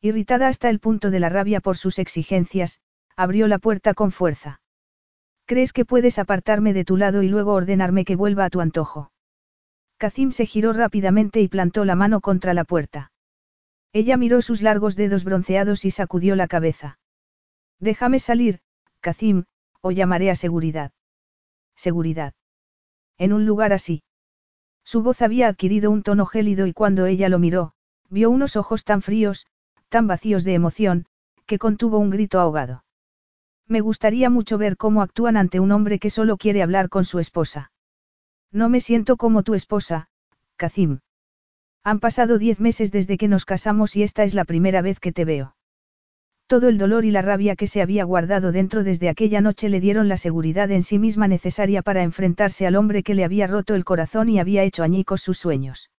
[0.02, 2.80] Irritada hasta el punto de la rabia por sus exigencias,
[3.16, 4.62] abrió la puerta con fuerza.
[5.48, 9.11] ¿Crees que puedes apartarme de tu lado y luego ordenarme que vuelva a tu antojo?
[10.02, 13.12] Kazim se giró rápidamente y plantó la mano contra la puerta.
[13.94, 16.98] Ella miró sus largos dedos bronceados y sacudió la cabeza.
[17.80, 18.62] Déjame salir,
[19.00, 19.44] Kazim,
[19.80, 20.92] o llamaré a seguridad.
[21.76, 22.34] Seguridad.
[23.20, 24.02] En un lugar así.
[24.84, 27.74] Su voz había adquirido un tono gélido y cuando ella lo miró,
[28.10, 29.46] vio unos ojos tan fríos,
[29.90, 31.06] tan vacíos de emoción,
[31.46, 32.86] que contuvo un grito ahogado.
[33.68, 37.20] Me gustaría mucho ver cómo actúan ante un hombre que solo quiere hablar con su
[37.20, 37.71] esposa.
[38.52, 40.10] No me siento como tu esposa,
[40.58, 41.00] Kazim.
[41.84, 45.12] Han pasado diez meses desde que nos casamos y esta es la primera vez que
[45.12, 45.56] te veo.
[46.48, 49.80] Todo el dolor y la rabia que se había guardado dentro desde aquella noche le
[49.80, 53.74] dieron la seguridad en sí misma necesaria para enfrentarse al hombre que le había roto
[53.74, 55.90] el corazón y había hecho añicos sus sueños.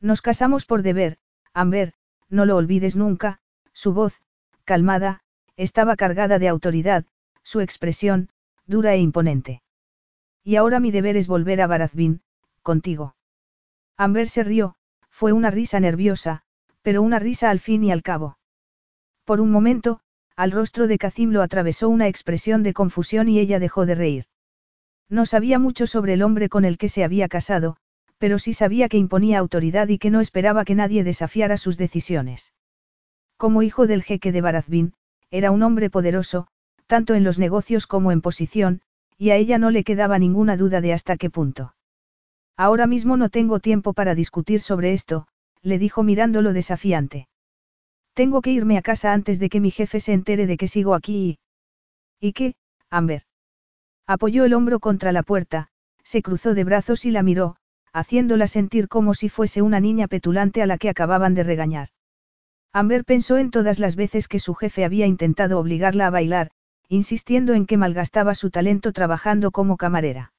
[0.00, 1.16] Nos casamos por deber,
[1.54, 1.94] Amber,
[2.28, 3.40] no lo olvides nunca,
[3.72, 4.20] su voz,
[4.64, 5.22] calmada,
[5.56, 7.06] estaba cargada de autoridad,
[7.42, 8.28] su expresión,
[8.66, 9.62] dura e imponente.
[10.44, 12.22] Y ahora mi deber es volver a Barazbin,
[12.62, 13.14] contigo.
[13.96, 14.76] Amber se rió,
[15.10, 16.42] fue una risa nerviosa,
[16.82, 18.38] pero una risa al fin y al cabo.
[19.24, 20.00] Por un momento,
[20.36, 24.24] al rostro de Kazim lo atravesó una expresión de confusión y ella dejó de reír.
[25.10, 27.76] No sabía mucho sobre el hombre con el que se había casado,
[28.16, 32.54] pero sí sabía que imponía autoridad y que no esperaba que nadie desafiara sus decisiones.
[33.36, 34.94] Como hijo del jeque de Barazbin,
[35.30, 36.46] era un hombre poderoso,
[36.86, 38.82] tanto en los negocios como en posición,
[39.20, 41.74] y a ella no le quedaba ninguna duda de hasta qué punto.
[42.56, 45.26] Ahora mismo no tengo tiempo para discutir sobre esto,
[45.60, 47.28] le dijo mirándolo desafiante.
[48.14, 50.94] Tengo que irme a casa antes de que mi jefe se entere de que sigo
[50.94, 51.38] aquí y...
[52.28, 52.54] ¿Y qué,
[52.88, 53.24] Amber?
[54.06, 55.68] Apoyó el hombro contra la puerta,
[56.02, 57.56] se cruzó de brazos y la miró,
[57.92, 61.88] haciéndola sentir como si fuese una niña petulante a la que acababan de regañar.
[62.72, 66.52] Amber pensó en todas las veces que su jefe había intentado obligarla a bailar,
[66.90, 70.32] insistiendo en que malgastaba su talento trabajando como camarera.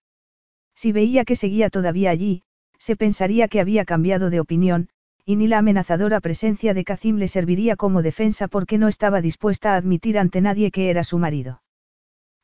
[0.75, 2.43] Si veía que seguía todavía allí,
[2.77, 4.89] se pensaría que había cambiado de opinión,
[5.25, 9.73] y ni la amenazadora presencia de Kazim le serviría como defensa porque no estaba dispuesta
[9.73, 11.63] a admitir ante nadie que era su marido.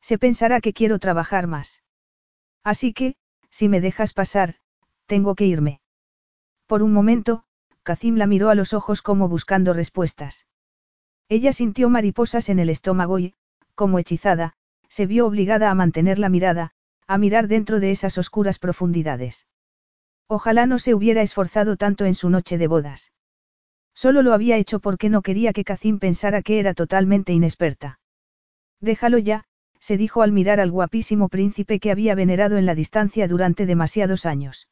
[0.00, 1.82] Se pensará que quiero trabajar más.
[2.64, 3.14] Así que,
[3.50, 4.54] si me dejas pasar,
[5.04, 5.80] tengo que irme.
[6.66, 7.44] Por un momento,
[7.82, 10.46] Kazim la miró a los ojos como buscando respuestas.
[11.28, 13.34] Ella sintió mariposas en el estómago y,
[13.78, 14.54] como hechizada,
[14.88, 16.72] se vio obligada a mantener la mirada,
[17.06, 19.46] a mirar dentro de esas oscuras profundidades.
[20.26, 23.12] Ojalá no se hubiera esforzado tanto en su noche de bodas.
[23.94, 28.00] Solo lo había hecho porque no quería que Kazim pensara que era totalmente inexperta.
[28.80, 29.44] Déjalo ya,
[29.78, 34.26] se dijo al mirar al guapísimo príncipe que había venerado en la distancia durante demasiados
[34.26, 34.68] años.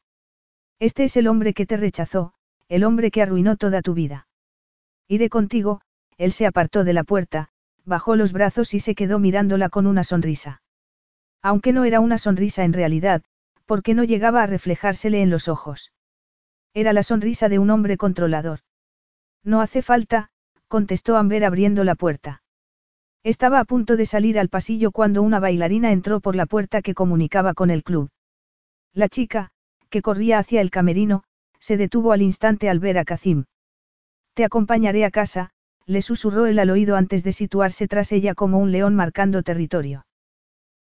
[0.79, 2.33] Este es el hombre que te rechazó,
[2.67, 4.27] el hombre que arruinó toda tu vida.
[5.07, 5.79] Iré contigo,
[6.17, 7.51] él se apartó de la puerta,
[7.87, 10.61] bajó los brazos y se quedó mirándola con una sonrisa.
[11.41, 13.23] Aunque no era una sonrisa en realidad,
[13.65, 15.93] porque no llegaba a reflejársele en los ojos.
[16.73, 18.59] Era la sonrisa de un hombre controlador.
[19.43, 20.29] No hace falta,
[20.67, 22.43] contestó Amber abriendo la puerta.
[23.23, 26.93] Estaba a punto de salir al pasillo cuando una bailarina entró por la puerta que
[26.93, 28.09] comunicaba con el club.
[28.93, 29.51] La chica,
[29.89, 31.23] que corría hacia el camerino,
[31.59, 33.45] se detuvo al instante al ver a Kazim.
[34.33, 35.51] Te acompañaré a casa,
[35.87, 40.05] le susurró él al oído antes de situarse tras ella como un león marcando territorio.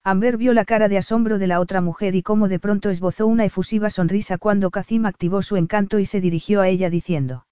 [0.06, 3.28] Amber vio la cara de asombro de la otra mujer y cómo de pronto esbozó
[3.28, 7.46] una efusiva sonrisa cuando Kazim activó su encanto y se dirigió a ella diciendo.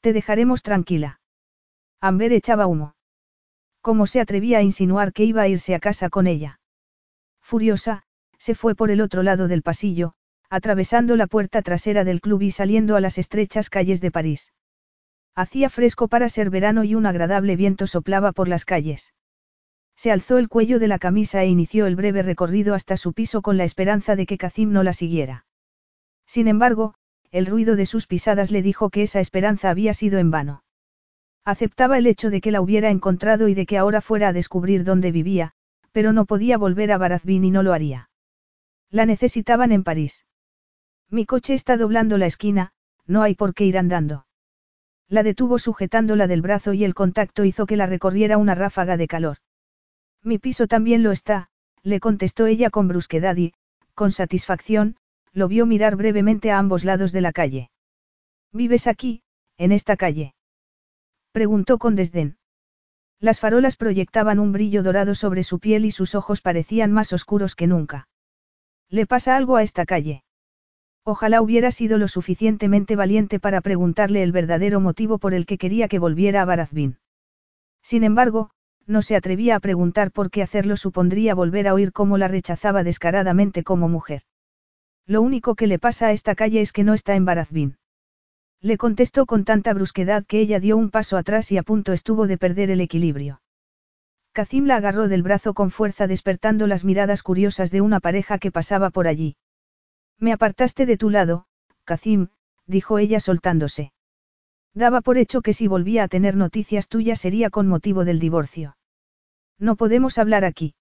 [0.00, 1.20] Te dejaremos tranquila.
[2.00, 2.94] Amber echaba humo.
[3.82, 6.60] ¿Cómo se atrevía a insinuar que iba a irse a casa con ella?
[7.42, 8.04] Furiosa,
[8.38, 10.14] se fue por el otro lado del pasillo,
[10.50, 14.52] atravesando la puerta trasera del club y saliendo a las estrechas calles de París.
[15.34, 19.14] Hacía fresco para ser verano y un agradable viento soplaba por las calles.
[19.96, 23.42] Se alzó el cuello de la camisa e inició el breve recorrido hasta su piso
[23.42, 25.44] con la esperanza de que Kazim no la siguiera.
[26.26, 26.94] Sin embargo,
[27.30, 30.64] el ruido de sus pisadas le dijo que esa esperanza había sido en vano.
[31.44, 34.84] Aceptaba el hecho de que la hubiera encontrado y de que ahora fuera a descubrir
[34.84, 35.52] dónde vivía,
[35.92, 38.10] pero no podía volver a Barazbín y no lo haría.
[38.90, 40.26] La necesitaban en París.
[41.08, 42.72] Mi coche está doblando la esquina,
[43.06, 44.26] no hay por qué ir andando.
[45.10, 49.08] La detuvo sujetándola del brazo y el contacto hizo que la recorriera una ráfaga de
[49.08, 49.38] calor.
[50.22, 51.48] Mi piso también lo está,
[51.82, 53.52] le contestó ella con brusquedad y,
[53.94, 54.96] con satisfacción,
[55.32, 57.70] lo vio mirar brevemente a ambos lados de la calle.
[58.52, 59.22] ¿Vives aquí,
[59.58, 60.34] en esta calle?
[61.32, 62.36] Preguntó con desdén.
[63.18, 67.56] Las farolas proyectaban un brillo dorado sobre su piel y sus ojos parecían más oscuros
[67.56, 68.08] que nunca.
[68.88, 70.22] ¿Le pasa algo a esta calle?
[71.04, 75.88] Ojalá hubiera sido lo suficientemente valiente para preguntarle el verdadero motivo por el que quería
[75.88, 76.98] que volviera a Barazbín.
[77.82, 78.50] Sin embargo,
[78.86, 82.82] no se atrevía a preguntar por qué hacerlo supondría volver a oír cómo la rechazaba
[82.84, 84.22] descaradamente como mujer.
[85.06, 87.76] Lo único que le pasa a esta calle es que no está en Barazbín.
[88.60, 92.26] Le contestó con tanta brusquedad que ella dio un paso atrás y a punto estuvo
[92.26, 93.40] de perder el equilibrio.
[94.32, 98.52] Kazim la agarró del brazo con fuerza despertando las miradas curiosas de una pareja que
[98.52, 99.36] pasaba por allí.
[100.20, 101.46] Me apartaste de tu lado,
[101.84, 102.28] Kazim,
[102.66, 103.92] dijo ella soltándose.
[104.74, 108.76] Daba por hecho que si volvía a tener noticias tuyas sería con motivo del divorcio.
[109.58, 110.74] No podemos hablar aquí.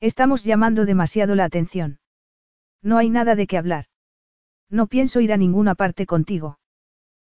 [0.00, 2.00] Estamos llamando demasiado la atención.
[2.82, 3.86] No hay nada de qué hablar.
[4.68, 6.58] No pienso ir a ninguna parte contigo.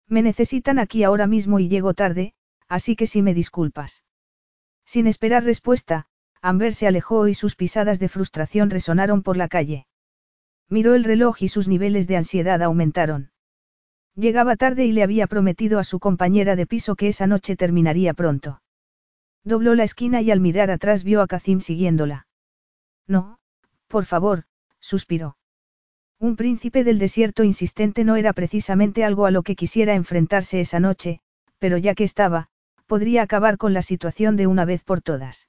[0.06, 2.34] Me necesitan aquí ahora mismo y llego tarde,
[2.68, 4.02] así que si me disculpas.
[4.84, 6.06] Sin esperar respuesta,
[6.42, 9.86] Amber se alejó y sus pisadas de frustración resonaron por la calle.
[10.70, 13.32] Miró el reloj y sus niveles de ansiedad aumentaron.
[14.14, 18.14] Llegaba tarde y le había prometido a su compañera de piso que esa noche terminaría
[18.14, 18.62] pronto.
[19.44, 22.28] Dobló la esquina y al mirar atrás vio a Kazim siguiéndola.
[23.08, 23.38] No,
[23.88, 24.44] por favor,
[24.78, 25.36] suspiró.
[26.20, 30.78] Un príncipe del desierto insistente no era precisamente algo a lo que quisiera enfrentarse esa
[30.78, 31.20] noche,
[31.58, 32.48] pero ya que estaba,
[32.86, 35.48] podría acabar con la situación de una vez por todas.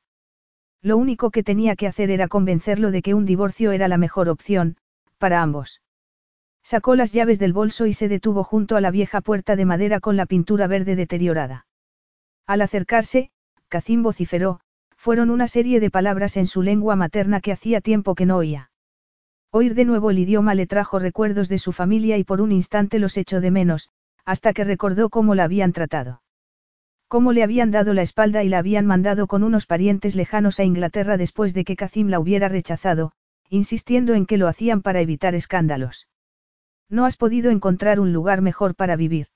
[0.82, 4.30] Lo único que tenía que hacer era convencerlo de que un divorcio era la mejor
[4.30, 4.78] opción,
[5.22, 5.82] para ambos.
[6.64, 10.00] Sacó las llaves del bolso y se detuvo junto a la vieja puerta de madera
[10.02, 11.68] con la pintura verde deteriorada.
[12.46, 13.32] Al acercarse,
[13.70, 14.60] Cacín vociferó,
[14.98, 18.72] fueron una serie de palabras en su lengua materna que hacía tiempo que no oía.
[19.52, 23.00] Oír de nuevo el idioma le trajo recuerdos de su familia y por un instante
[23.00, 23.90] los echó de menos,
[24.26, 26.22] hasta que recordó cómo la habían tratado.
[27.08, 30.64] Cómo le habían dado la espalda y la habían mandado con unos parientes lejanos a
[30.64, 33.12] Inglaterra después de que Kazim la hubiera rechazado,
[33.52, 36.08] insistiendo en que lo hacían para evitar escándalos.
[36.90, 39.28] ¿No has podido encontrar un lugar mejor para vivir?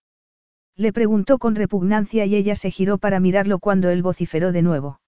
[0.77, 5.01] Le preguntó con repugnancia y ella se giró para mirarlo cuando él vociferó de nuevo.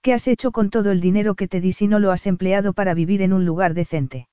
[0.00, 2.72] ¿Qué has hecho con todo el dinero que te di si no lo has empleado
[2.72, 4.28] para vivir en un lugar decente?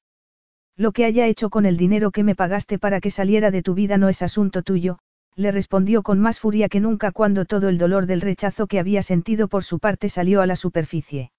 [0.76, 3.74] Lo que haya hecho con el dinero que me pagaste para que saliera de tu
[3.74, 5.00] vida no es asunto tuyo,
[5.36, 9.02] le respondió con más furia que nunca cuando todo el dolor del rechazo que había
[9.02, 11.32] sentido por su parte salió a la superficie.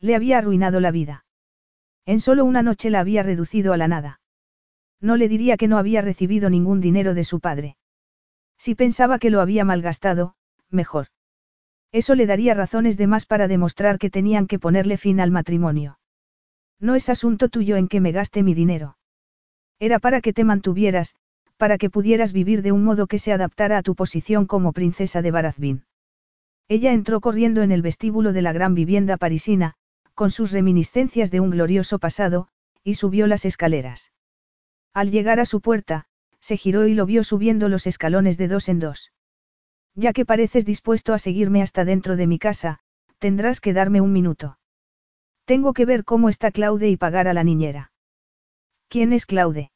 [0.00, 1.24] Le había arruinado la vida.
[2.06, 4.20] En solo una noche la había reducido a la nada.
[5.00, 7.76] No le diría que no había recibido ningún dinero de su padre.
[8.58, 10.34] Si pensaba que lo había malgastado,
[10.70, 11.08] mejor.
[11.92, 15.98] Eso le daría razones de más para demostrar que tenían que ponerle fin al matrimonio.
[16.80, 18.96] No es asunto tuyo en que me gaste mi dinero.
[19.78, 21.14] Era para que te mantuvieras,
[21.56, 25.22] para que pudieras vivir de un modo que se adaptara a tu posición como princesa
[25.22, 25.84] de Barazbin.
[26.68, 29.74] Ella entró corriendo en el vestíbulo de la gran vivienda parisina,
[30.14, 32.48] con sus reminiscencias de un glorioso pasado,
[32.82, 34.12] y subió las escaleras.
[34.92, 36.06] Al llegar a su puerta,
[36.40, 39.12] se giró y lo vio subiendo los escalones de dos en dos.
[39.94, 42.80] Ya que pareces dispuesto a seguirme hasta dentro de mi casa,
[43.18, 44.58] tendrás que darme un minuto.
[45.44, 47.92] Tengo que ver cómo está Claude y pagar a la niñera.
[48.88, 49.70] ¿Quién es Claude?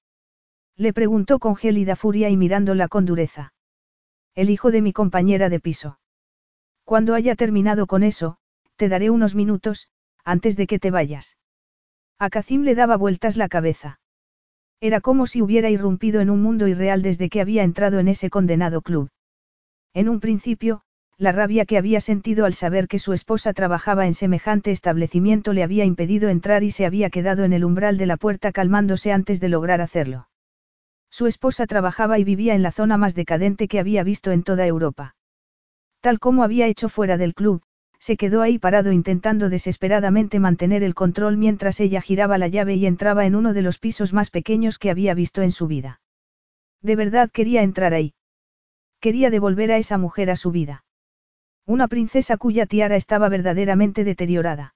[0.76, 3.52] Le preguntó con gélida furia y mirándola con dureza.
[4.34, 5.98] El hijo de mi compañera de piso.
[6.84, 8.38] Cuando haya terminado con eso,
[8.76, 9.88] te daré unos minutos,
[10.24, 11.36] antes de que te vayas.
[12.18, 14.00] A Kazim le daba vueltas la cabeza.
[14.80, 18.30] Era como si hubiera irrumpido en un mundo irreal desde que había entrado en ese
[18.30, 19.10] condenado club.
[19.94, 20.82] En un principio,
[21.16, 25.64] la rabia que había sentido al saber que su esposa trabajaba en semejante establecimiento le
[25.64, 29.40] había impedido entrar y se había quedado en el umbral de la puerta calmándose antes
[29.40, 30.28] de lograr hacerlo.
[31.10, 34.66] Su esposa trabajaba y vivía en la zona más decadente que había visto en toda
[34.66, 35.16] Europa.
[36.00, 37.62] Tal como había hecho fuera del club,
[37.98, 42.86] se quedó ahí parado intentando desesperadamente mantener el control mientras ella giraba la llave y
[42.86, 46.00] entraba en uno de los pisos más pequeños que había visto en su vida.
[46.80, 48.14] De verdad quería entrar ahí.
[49.00, 50.84] Quería devolver a esa mujer a su vida.
[51.66, 54.74] Una princesa cuya tiara estaba verdaderamente deteriorada.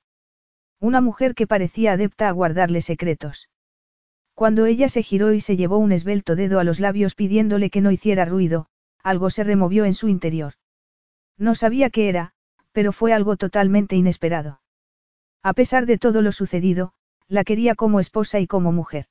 [0.81, 3.49] Una mujer que parecía adepta a guardarle secretos.
[4.35, 7.81] Cuando ella se giró y se llevó un esbelto dedo a los labios pidiéndole que
[7.81, 8.67] no hiciera ruido,
[9.03, 10.55] algo se removió en su interior.
[11.39, 12.35] No sabía qué era,
[12.73, 14.61] pero fue algo totalmente inesperado.
[15.43, 16.93] A pesar de todo lo sucedido,
[17.29, 19.07] la quería como esposa y como mujer.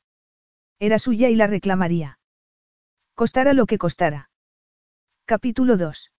[0.80, 2.20] Era suya y la reclamaría.
[3.16, 4.30] Costara lo que costara.
[5.26, 6.12] Capítulo 2.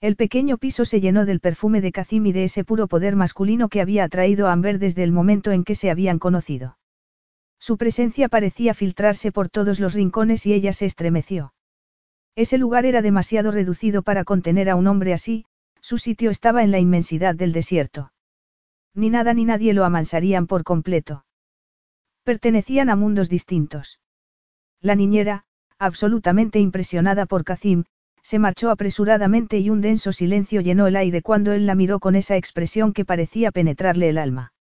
[0.00, 3.68] El pequeño piso se llenó del perfume de Kazim y de ese puro poder masculino
[3.68, 6.78] que había atraído a Amber desde el momento en que se habían conocido.
[7.58, 11.52] Su presencia parecía filtrarse por todos los rincones y ella se estremeció.
[12.36, 15.46] Ese lugar era demasiado reducido para contener a un hombre así,
[15.80, 18.12] su sitio estaba en la inmensidad del desierto.
[18.94, 21.24] Ni nada ni nadie lo amansarían por completo.
[22.24, 24.00] Pertenecían a mundos distintos.
[24.80, 25.44] La niñera,
[25.78, 27.84] absolutamente impresionada por Kazim,
[28.22, 32.14] se marchó apresuradamente y un denso silencio llenó el aire cuando él la miró con
[32.14, 34.52] esa expresión que parecía penetrarle el alma.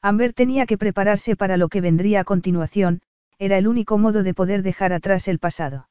[0.00, 3.02] Amber tenía que prepararse para lo que vendría a continuación,
[3.38, 5.88] era el único modo de poder dejar atrás el pasado.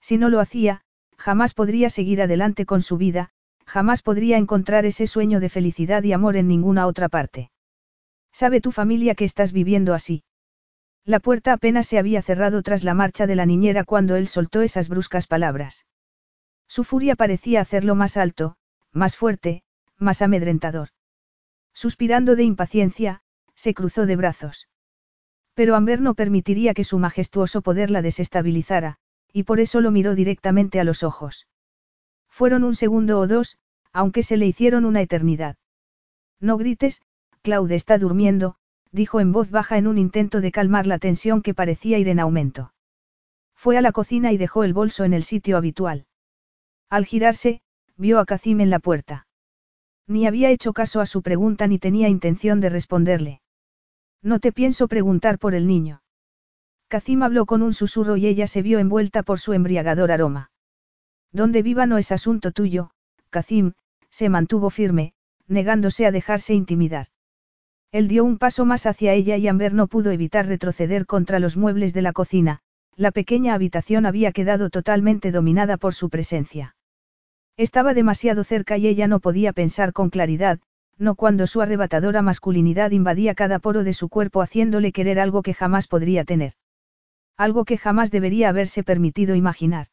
[0.00, 0.80] Si no lo hacía,
[1.16, 3.30] jamás podría seguir adelante con su vida,
[3.66, 7.50] jamás podría encontrar ese sueño de felicidad y amor en ninguna otra parte.
[8.32, 10.22] ¿Sabe tu familia que estás viviendo así?
[11.04, 14.62] La puerta apenas se había cerrado tras la marcha de la niñera cuando él soltó
[14.62, 15.86] esas bruscas palabras.
[16.68, 18.56] Su furia parecía hacerlo más alto,
[18.92, 19.62] más fuerte,
[19.98, 20.88] más amedrentador.
[21.72, 23.22] Suspirando de impaciencia,
[23.54, 24.68] se cruzó de brazos.
[25.54, 28.96] Pero Amber no permitiría que su majestuoso poder la desestabilizara,
[29.32, 31.46] y por eso lo miró directamente a los ojos.
[32.36, 33.56] Fueron un segundo o dos,
[33.94, 35.56] aunque se le hicieron una eternidad.
[36.38, 37.00] No grites,
[37.40, 38.56] Claude está durmiendo,
[38.92, 42.20] dijo en voz baja en un intento de calmar la tensión que parecía ir en
[42.20, 42.74] aumento.
[43.54, 46.04] Fue a la cocina y dejó el bolso en el sitio habitual.
[46.90, 47.62] Al girarse,
[47.96, 49.26] vio a Kazim en la puerta.
[50.06, 53.40] Ni había hecho caso a su pregunta ni tenía intención de responderle.
[54.20, 56.02] No te pienso preguntar por el niño.
[56.88, 60.50] Kazim habló con un susurro y ella se vio envuelta por su embriagador aroma.
[61.36, 62.92] Donde viva no es asunto tuyo,
[63.28, 63.74] Kazim,
[64.08, 65.12] se mantuvo firme,
[65.46, 67.08] negándose a dejarse intimidar.
[67.92, 71.58] Él dio un paso más hacia ella y Amber no pudo evitar retroceder contra los
[71.58, 72.60] muebles de la cocina,
[72.96, 76.74] la pequeña habitación había quedado totalmente dominada por su presencia.
[77.58, 80.58] Estaba demasiado cerca y ella no podía pensar con claridad,
[80.96, 85.52] no cuando su arrebatadora masculinidad invadía cada poro de su cuerpo haciéndole querer algo que
[85.52, 86.54] jamás podría tener.
[87.36, 89.88] Algo que jamás debería haberse permitido imaginar.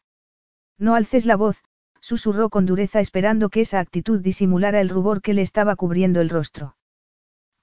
[0.77, 1.63] No alces la voz,
[1.99, 6.29] susurró con dureza esperando que esa actitud disimulara el rubor que le estaba cubriendo el
[6.29, 6.75] rostro.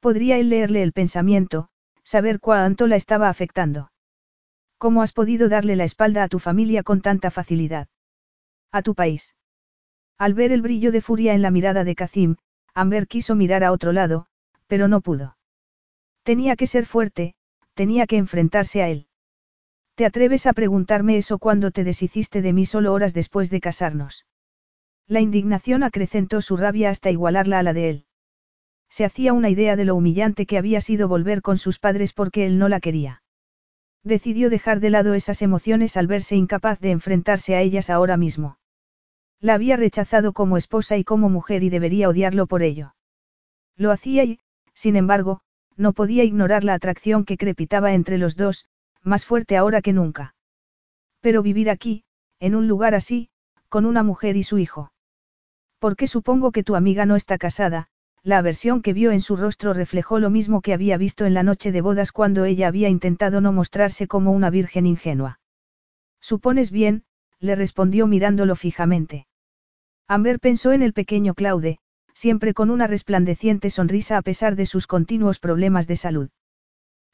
[0.00, 1.68] Podría él leerle el pensamiento,
[2.02, 3.92] saber cuánto la estaba afectando.
[4.78, 7.88] ¿Cómo has podido darle la espalda a tu familia con tanta facilidad?
[8.72, 9.34] A tu país.
[10.16, 12.36] Al ver el brillo de furia en la mirada de Kazim,
[12.72, 14.26] Amber quiso mirar a otro lado,
[14.68, 15.36] pero no pudo.
[16.22, 17.34] Tenía que ser fuerte,
[17.74, 19.08] tenía que enfrentarse a él.
[20.00, 24.24] ¿Te atreves a preguntarme eso cuando te deshiciste de mí solo horas después de casarnos?
[25.06, 28.04] La indignación acrecentó su rabia hasta igualarla a la de él.
[28.88, 32.46] Se hacía una idea de lo humillante que había sido volver con sus padres porque
[32.46, 33.22] él no la quería.
[34.02, 38.56] Decidió dejar de lado esas emociones al verse incapaz de enfrentarse a ellas ahora mismo.
[39.38, 42.94] La había rechazado como esposa y como mujer y debería odiarlo por ello.
[43.76, 44.40] Lo hacía y,
[44.72, 45.42] sin embargo,
[45.76, 48.64] no podía ignorar la atracción que crepitaba entre los dos,
[49.02, 50.34] más fuerte ahora que nunca.
[51.20, 52.04] Pero vivir aquí,
[52.38, 53.30] en un lugar así,
[53.68, 54.92] con una mujer y su hijo.
[55.78, 57.88] Porque supongo que tu amiga no está casada,
[58.22, 61.42] la aversión que vio en su rostro reflejó lo mismo que había visto en la
[61.42, 65.40] noche de bodas cuando ella había intentado no mostrarse como una virgen ingenua.
[66.20, 67.04] Supones bien,
[67.38, 69.26] le respondió mirándolo fijamente.
[70.06, 71.78] Amber pensó en el pequeño Claude,
[72.12, 76.28] siempre con una resplandeciente sonrisa a pesar de sus continuos problemas de salud.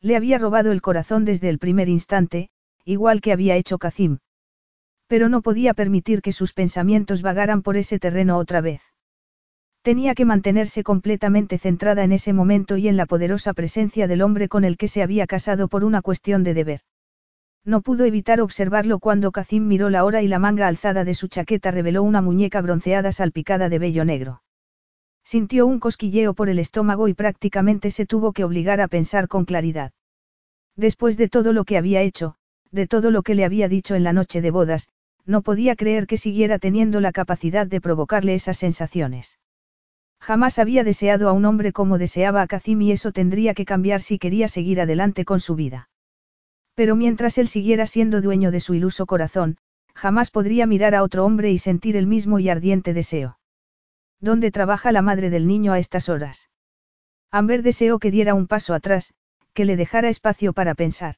[0.03, 2.49] Le había robado el corazón desde el primer instante,
[2.84, 4.18] igual que había hecho Kazim.
[5.09, 8.82] Pero no podía permitir que sus pensamientos vagaran por ese terreno otra vez.
[9.82, 14.49] Tenía que mantenerse completamente centrada en ese momento y en la poderosa presencia del hombre
[14.49, 16.80] con el que se había casado por una cuestión de deber.
[17.64, 21.28] No pudo evitar observarlo cuando Kazim miró la hora y la manga alzada de su
[21.28, 24.42] chaqueta reveló una muñeca bronceada salpicada de vello negro.
[25.26, 29.44] Sintió un cosquilleo por el estómago y prácticamente se tuvo que obligar a pensar con
[29.44, 29.90] claridad.
[30.76, 32.36] Después de todo lo que había hecho,
[32.70, 34.88] de todo lo que le había dicho en la noche de bodas,
[35.24, 39.40] no podía creer que siguiera teniendo la capacidad de provocarle esas sensaciones.
[40.20, 44.02] Jamás había deseado a un hombre como deseaba a Kazim y eso tendría que cambiar
[44.02, 45.88] si quería seguir adelante con su vida.
[46.76, 49.56] Pero mientras él siguiera siendo dueño de su iluso corazón,
[49.92, 53.38] jamás podría mirar a otro hombre y sentir el mismo y ardiente deseo.
[54.20, 56.48] ¿Dónde trabaja la madre del niño a estas horas?
[57.30, 59.14] Amber deseó que diera un paso atrás,
[59.52, 61.16] que le dejara espacio para pensar.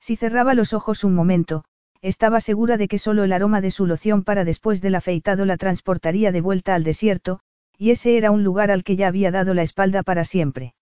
[0.00, 1.64] Si cerraba los ojos un momento,
[2.02, 5.56] estaba segura de que solo el aroma de su loción para después del afeitado la
[5.56, 7.40] transportaría de vuelta al desierto,
[7.76, 10.74] y ese era un lugar al que ya había dado la espalda para siempre.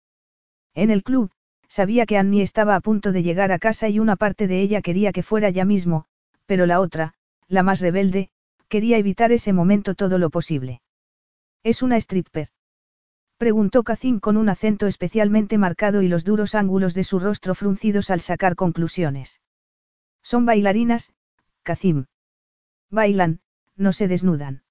[0.75, 1.31] En el club,
[1.69, 4.83] sabía que Annie estaba a punto de llegar a casa y una parte de ella
[4.83, 6.05] quería que fuera ya mismo,
[6.47, 7.15] pero la otra,
[7.49, 8.31] la más rebelde,
[8.69, 10.83] quería evitar ese momento todo lo posible.
[11.65, 12.49] ¿Es una stripper?
[13.39, 18.11] Preguntó Kazim con un acento especialmente marcado y los duros ángulos de su rostro fruncidos
[18.11, 19.41] al sacar conclusiones.
[20.23, 21.15] Son bailarinas,
[21.63, 22.05] Kazim.
[22.91, 23.41] Bailan,
[23.77, 24.63] no se desnudan.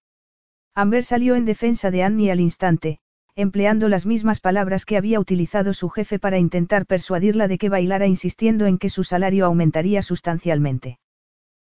[0.76, 3.00] Amber salió en defensa de Annie al instante,
[3.36, 8.06] empleando las mismas palabras que había utilizado su jefe para intentar persuadirla de que bailara
[8.06, 11.00] insistiendo en que su salario aumentaría sustancialmente.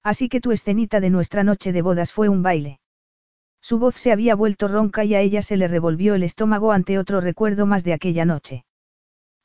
[0.02, 2.80] Así que tu escenita de nuestra noche de bodas fue un baile.
[3.68, 7.00] Su voz se había vuelto ronca y a ella se le revolvió el estómago ante
[7.00, 8.64] otro recuerdo más de aquella noche.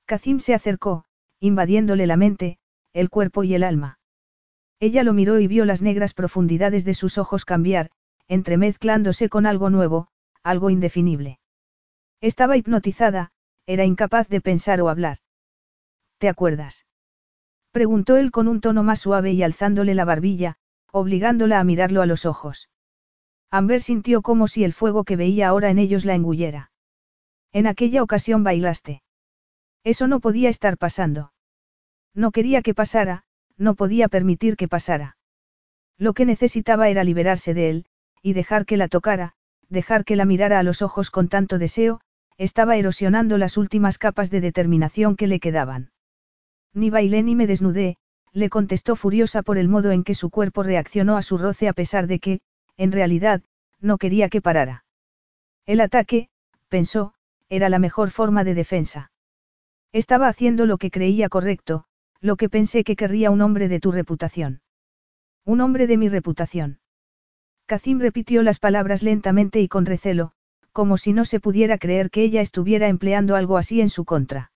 [0.05, 1.05] Kazim se acercó,
[1.39, 2.59] invadiéndole la mente,
[2.93, 3.97] el cuerpo y el alma.
[4.79, 7.89] Ella lo miró y vio las negras profundidades de sus ojos cambiar,
[8.27, 10.09] entremezclándose con algo nuevo,
[10.43, 11.39] algo indefinible.
[12.19, 13.31] Estaba hipnotizada,
[13.65, 15.17] era incapaz de pensar o hablar.
[16.19, 16.85] ¿Te acuerdas?
[17.71, 20.57] Preguntó él con un tono más suave y alzándole la barbilla,
[20.91, 22.69] obligándola a mirarlo a los ojos.
[23.51, 26.71] Amber sintió como si el fuego que veía ahora en ellos la engullera.
[27.51, 29.03] En aquella ocasión bailaste.
[29.83, 31.33] Eso no podía estar pasando.
[32.15, 33.23] No quería que pasara,
[33.57, 35.17] no podía permitir que pasara.
[35.97, 37.85] Lo que necesitaba era liberarse de él,
[38.21, 39.33] y dejar que la tocara,
[39.67, 42.01] dejar que la mirara a los ojos con tanto deseo,
[42.37, 45.91] estaba erosionando las últimas capas de determinación que le quedaban.
[46.73, 47.97] Ni bailé ni me desnudé,
[48.33, 51.73] le contestó furiosa por el modo en que su cuerpo reaccionó a su roce a
[51.73, 52.39] pesar de que,
[52.81, 53.43] en realidad,
[53.79, 54.85] no quería que parara.
[55.67, 56.29] El ataque,
[56.67, 57.13] pensó,
[57.47, 59.11] era la mejor forma de defensa.
[59.91, 61.85] Estaba haciendo lo que creía correcto,
[62.21, 64.61] lo que pensé que querría un hombre de tu reputación.
[65.45, 66.79] Un hombre de mi reputación.
[67.67, 70.31] Kazim repitió las palabras lentamente y con recelo,
[70.71, 74.51] como si no se pudiera creer que ella estuviera empleando algo así en su contra.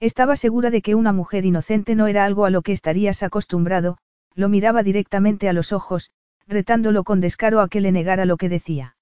[0.00, 3.96] Estaba segura de que una mujer inocente no era algo a lo que estarías acostumbrado,
[4.34, 6.10] lo miraba directamente a los ojos,
[6.48, 8.96] retándolo con descaro a que le negara lo que decía.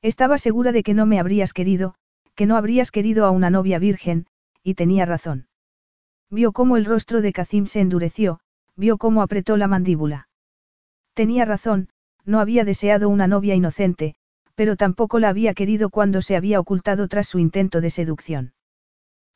[0.00, 1.94] Estaba segura de que no me habrías querido,
[2.34, 4.26] que no habrías querido a una novia virgen,
[4.62, 5.48] y tenía razón.
[6.30, 8.40] Vio cómo el rostro de Kazim se endureció,
[8.74, 10.28] vio cómo apretó la mandíbula.
[11.14, 11.90] Tenía razón,
[12.24, 14.14] no había deseado una novia inocente,
[14.54, 18.54] pero tampoco la había querido cuando se había ocultado tras su intento de seducción.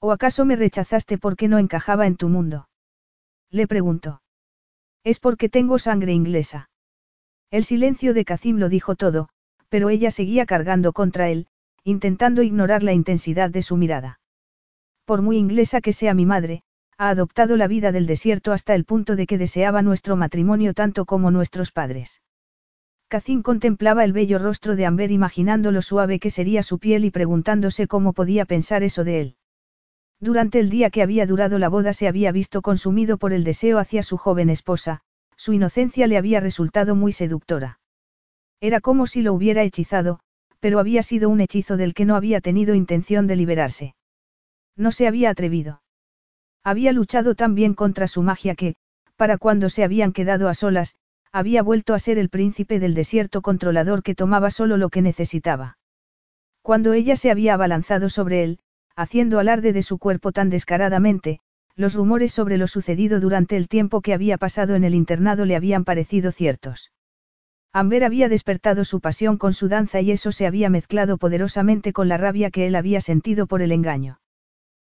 [0.01, 2.69] ¿O acaso me rechazaste porque no encajaba en tu mundo?
[3.51, 4.23] Le preguntó.
[5.05, 6.69] Es porque tengo sangre inglesa.
[7.51, 9.29] El silencio de Kazim lo dijo todo,
[9.69, 11.47] pero ella seguía cargando contra él,
[11.85, 14.21] intentando ignorar la intensidad de su mirada.
[15.05, 16.63] Por muy inglesa que sea mi madre,
[16.99, 21.05] ha adoptado la vida del desierto hasta el punto de que deseaba nuestro matrimonio tanto
[21.05, 22.23] como nuestros padres.
[23.09, 27.13] Cacín contemplaba el bello rostro de Amber imaginando lo suave que sería su piel y
[27.13, 29.37] preguntándose cómo podía pensar eso de él.
[30.19, 33.79] Durante el día que había durado la boda se había visto consumido por el deseo
[33.79, 35.03] hacia su joven esposa,
[35.47, 37.79] su inocencia le había resultado muy seductora.
[38.61, 40.19] Era como si lo hubiera hechizado,
[40.59, 43.95] pero había sido un hechizo del que no había tenido intención de liberarse.
[44.77, 45.83] No se había atrevido.
[46.65, 48.75] Había luchado tan bien contra su magia que,
[49.15, 50.97] Para cuando se habían quedado a solas,
[51.31, 55.79] había vuelto a ser el príncipe del desierto controlador que tomaba solo lo que necesitaba.
[56.61, 58.59] Cuando ella se había abalanzado sobre él,
[58.97, 61.39] haciendo alarde de su cuerpo tan descaradamente,
[61.77, 65.57] los rumores sobre lo sucedido durante el tiempo que había pasado en el internado le
[65.57, 66.91] habían parecido ciertos.
[67.73, 72.09] Amber había despertado su pasión con su danza y eso se había mezclado poderosamente con
[72.09, 74.19] la rabia que él había sentido por el engaño.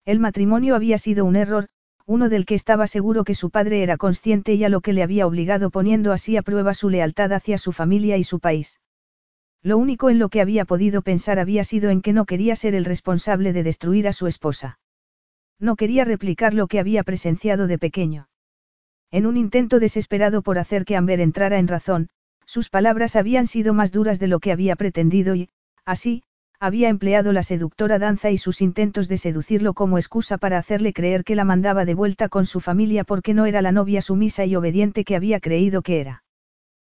[0.05, 1.67] El matrimonio había sido un error,
[2.05, 5.03] uno del que estaba seguro que su padre era consciente y a lo que le
[5.03, 8.79] había obligado poniendo así a prueba su lealtad hacia su familia y su país.
[9.61, 12.73] Lo único en lo que había podido pensar había sido en que no quería ser
[12.73, 14.79] el responsable de destruir a su esposa.
[15.59, 18.29] No quería replicar lo que había presenciado de pequeño.
[19.11, 22.09] En un intento desesperado por hacer que Amber entrara en razón,
[22.45, 25.49] sus palabras habían sido más duras de lo que había pretendido y,
[25.85, 26.23] así,
[26.59, 31.23] había empleado la seductora danza y sus intentos de seducirlo como excusa para hacerle creer
[31.23, 34.55] que la mandaba de vuelta con su familia porque no era la novia sumisa y
[34.55, 36.23] obediente que había creído que era.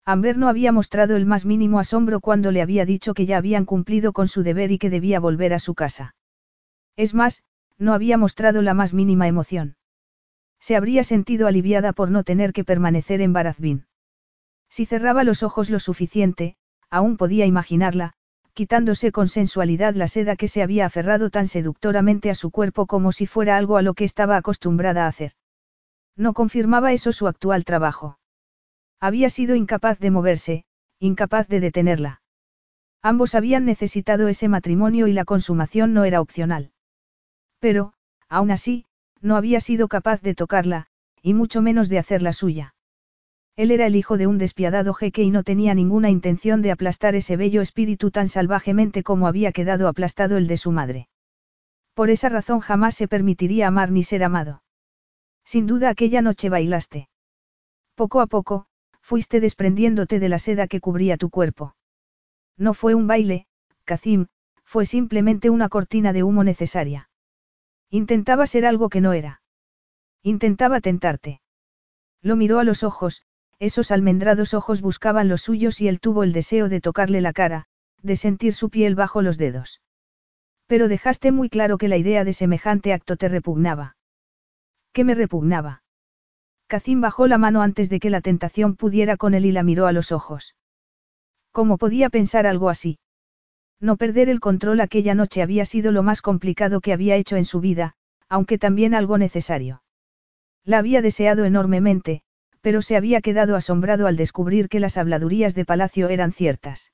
[0.07, 3.65] Amber no había mostrado el más mínimo asombro cuando le había dicho que ya habían
[3.67, 6.15] cumplido con su deber y que debía volver a su casa.
[6.97, 7.43] Es más,
[7.81, 9.77] no había mostrado la más mínima emoción.
[10.61, 13.87] Se habría sentido aliviada por no tener que permanecer en Barazbin.
[14.69, 16.57] Si cerraba los ojos lo suficiente,
[16.91, 18.13] aún podía imaginarla,
[18.53, 23.11] quitándose con sensualidad la seda que se había aferrado tan seductoramente a su cuerpo como
[23.11, 25.33] si fuera algo a lo que estaba acostumbrada a hacer.
[26.17, 28.19] No confirmaba eso su actual trabajo.
[29.01, 30.65] Había sido incapaz de moverse,
[30.99, 32.21] incapaz de detenerla.
[33.01, 36.73] Ambos habían necesitado ese matrimonio y la consumación no era opcional.
[37.61, 37.93] Pero,
[38.29, 38.87] aún así,
[39.21, 40.87] no había sido capaz de tocarla,
[41.23, 42.75] y mucho menos de hacerla suya.
[43.57, 47.15] Él era el hijo de un despiadado jeque y no tenía ninguna intención de aplastar
[47.15, 51.09] ese bello espíritu tan salvajemente como había quedado aplastado el de su madre.
[51.93, 54.63] Por esa razón jamás se permitiría amar ni ser amado.
[55.45, 57.11] Sin duda aquella noche bailaste.
[57.95, 58.67] Poco a poco,
[59.03, 61.75] fuiste desprendiéndote de la seda que cubría tu cuerpo.
[62.57, 63.47] No fue un baile,
[63.85, 64.29] Kazim,
[64.65, 67.10] fue simplemente una cortina de humo necesaria.
[67.91, 69.43] Intentaba ser algo que no era.
[70.23, 71.41] Intentaba tentarte.
[72.23, 73.23] Lo miró a los ojos,
[73.59, 77.67] esos almendrados ojos buscaban los suyos y él tuvo el deseo de tocarle la cara,
[78.03, 79.83] de sentir su piel bajo los dedos.
[80.67, 83.97] Pero dejaste muy claro que la idea de semejante acto te repugnaba.
[84.93, 85.83] ¿Qué me repugnaba?
[86.69, 89.87] Cacín bajó la mano antes de que la tentación pudiera con él y la miró
[89.87, 90.55] a los ojos.
[91.51, 92.99] ¿Cómo podía pensar algo así?
[93.81, 97.47] No perder el control aquella noche había sido lo más complicado que había hecho en
[97.47, 97.95] su vida,
[98.29, 99.83] aunque también algo necesario.
[100.65, 102.23] La había deseado enormemente,
[102.61, 106.93] pero se había quedado asombrado al descubrir que las habladurías de palacio eran ciertas.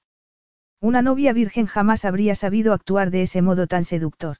[0.80, 4.36] Una novia virgen jamás habría sabido actuar de ese modo tan seductor.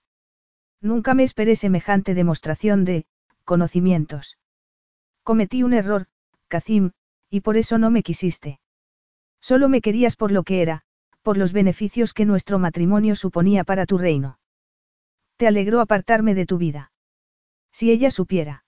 [0.81, 3.07] Nunca me esperé semejante demostración de,
[3.45, 4.39] conocimientos.
[5.25, 6.07] Cometí un error,
[6.47, 6.93] Kazim,
[7.29, 8.61] y por eso no me quisiste.
[9.41, 10.85] Solo me querías por lo que era,
[11.27, 14.39] por los beneficios que nuestro matrimonio suponía para tu reino.
[15.37, 16.93] Te alegró apartarme de tu vida.
[17.73, 18.65] Si ella supiera.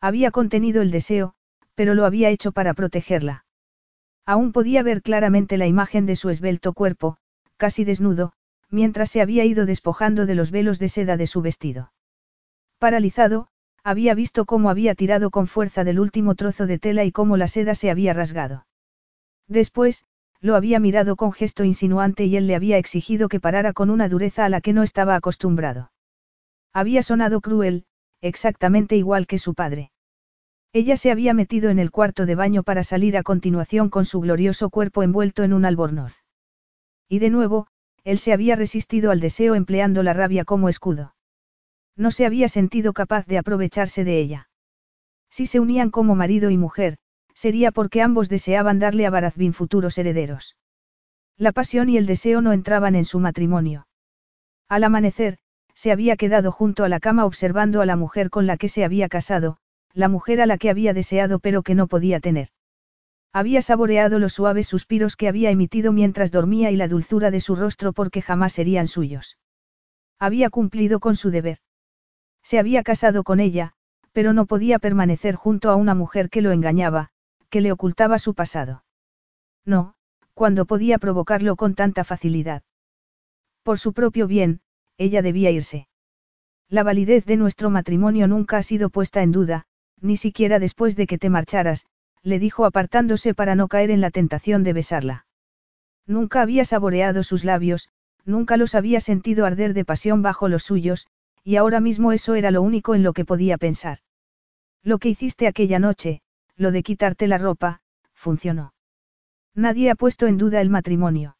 [0.00, 1.34] Había contenido el deseo,
[1.74, 3.46] pero lo había hecho para protegerla.
[4.24, 7.16] Aún podía ver claramente la imagen de su esbelto cuerpo,
[7.56, 8.32] casi desnudo,
[8.70, 11.92] mientras se había ido despojando de los velos de seda de su vestido.
[12.78, 13.48] Paralizado,
[13.82, 17.48] había visto cómo había tirado con fuerza del último trozo de tela y cómo la
[17.48, 18.68] seda se había rasgado.
[19.48, 20.06] Después,
[20.42, 24.08] lo había mirado con gesto insinuante y él le había exigido que parara con una
[24.08, 25.92] dureza a la que no estaba acostumbrado.
[26.72, 27.86] Había sonado cruel,
[28.20, 29.92] exactamente igual que su padre.
[30.72, 34.20] Ella se había metido en el cuarto de baño para salir a continuación con su
[34.20, 36.24] glorioso cuerpo envuelto en un albornoz.
[37.08, 37.68] Y de nuevo,
[38.04, 41.14] él se había resistido al deseo empleando la rabia como escudo.
[41.94, 44.48] No se había sentido capaz de aprovecharse de ella.
[45.30, 46.96] Si se unían como marido y mujer,
[47.34, 50.56] sería porque ambos deseaban darle a Barazbin futuros herederos.
[51.36, 53.86] La pasión y el deseo no entraban en su matrimonio.
[54.68, 55.38] Al amanecer,
[55.74, 58.84] se había quedado junto a la cama observando a la mujer con la que se
[58.84, 59.56] había casado,
[59.94, 62.48] la mujer a la que había deseado pero que no podía tener.
[63.32, 67.56] Había saboreado los suaves suspiros que había emitido mientras dormía y la dulzura de su
[67.56, 69.38] rostro porque jamás serían suyos.
[70.18, 71.58] Había cumplido con su deber.
[72.42, 73.72] Se había casado con ella,
[74.12, 77.11] pero no podía permanecer junto a una mujer que lo engañaba,
[77.52, 78.82] que le ocultaba su pasado.
[79.66, 79.94] No,
[80.32, 82.62] cuando podía provocarlo con tanta facilidad.
[83.62, 84.62] Por su propio bien,
[84.96, 85.86] ella debía irse.
[86.70, 89.66] La validez de nuestro matrimonio nunca ha sido puesta en duda,
[90.00, 91.84] ni siquiera después de que te marcharas,
[92.22, 95.26] le dijo apartándose para no caer en la tentación de besarla.
[96.06, 97.90] Nunca había saboreado sus labios,
[98.24, 101.06] nunca los había sentido arder de pasión bajo los suyos,
[101.44, 103.98] y ahora mismo eso era lo único en lo que podía pensar.
[104.82, 106.22] Lo que hiciste aquella noche,
[106.62, 107.82] lo de quitarte la ropa,
[108.14, 108.72] funcionó.
[109.54, 111.36] Nadie ha puesto en duda el matrimonio.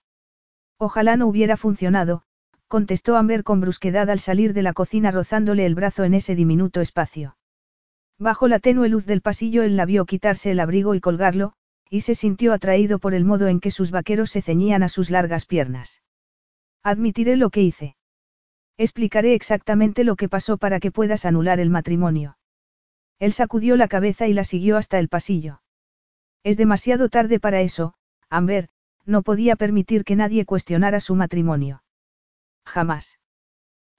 [0.78, 2.24] Ojalá no hubiera funcionado,
[2.68, 6.80] contestó Amber con brusquedad al salir de la cocina rozándole el brazo en ese diminuto
[6.80, 7.36] espacio.
[8.18, 11.54] Bajo la tenue luz del pasillo él la vio quitarse el abrigo y colgarlo,
[11.88, 15.10] y se sintió atraído por el modo en que sus vaqueros se ceñían a sus
[15.10, 16.02] largas piernas.
[16.82, 17.96] Admitiré lo que hice.
[18.76, 22.36] Explicaré exactamente lo que pasó para que puedas anular el matrimonio.
[23.22, 25.62] Él sacudió la cabeza y la siguió hasta el pasillo.
[26.42, 27.94] Es demasiado tarde para eso,
[28.28, 28.68] Amber,
[29.04, 31.84] no podía permitir que nadie cuestionara su matrimonio.
[32.66, 33.20] Jamás.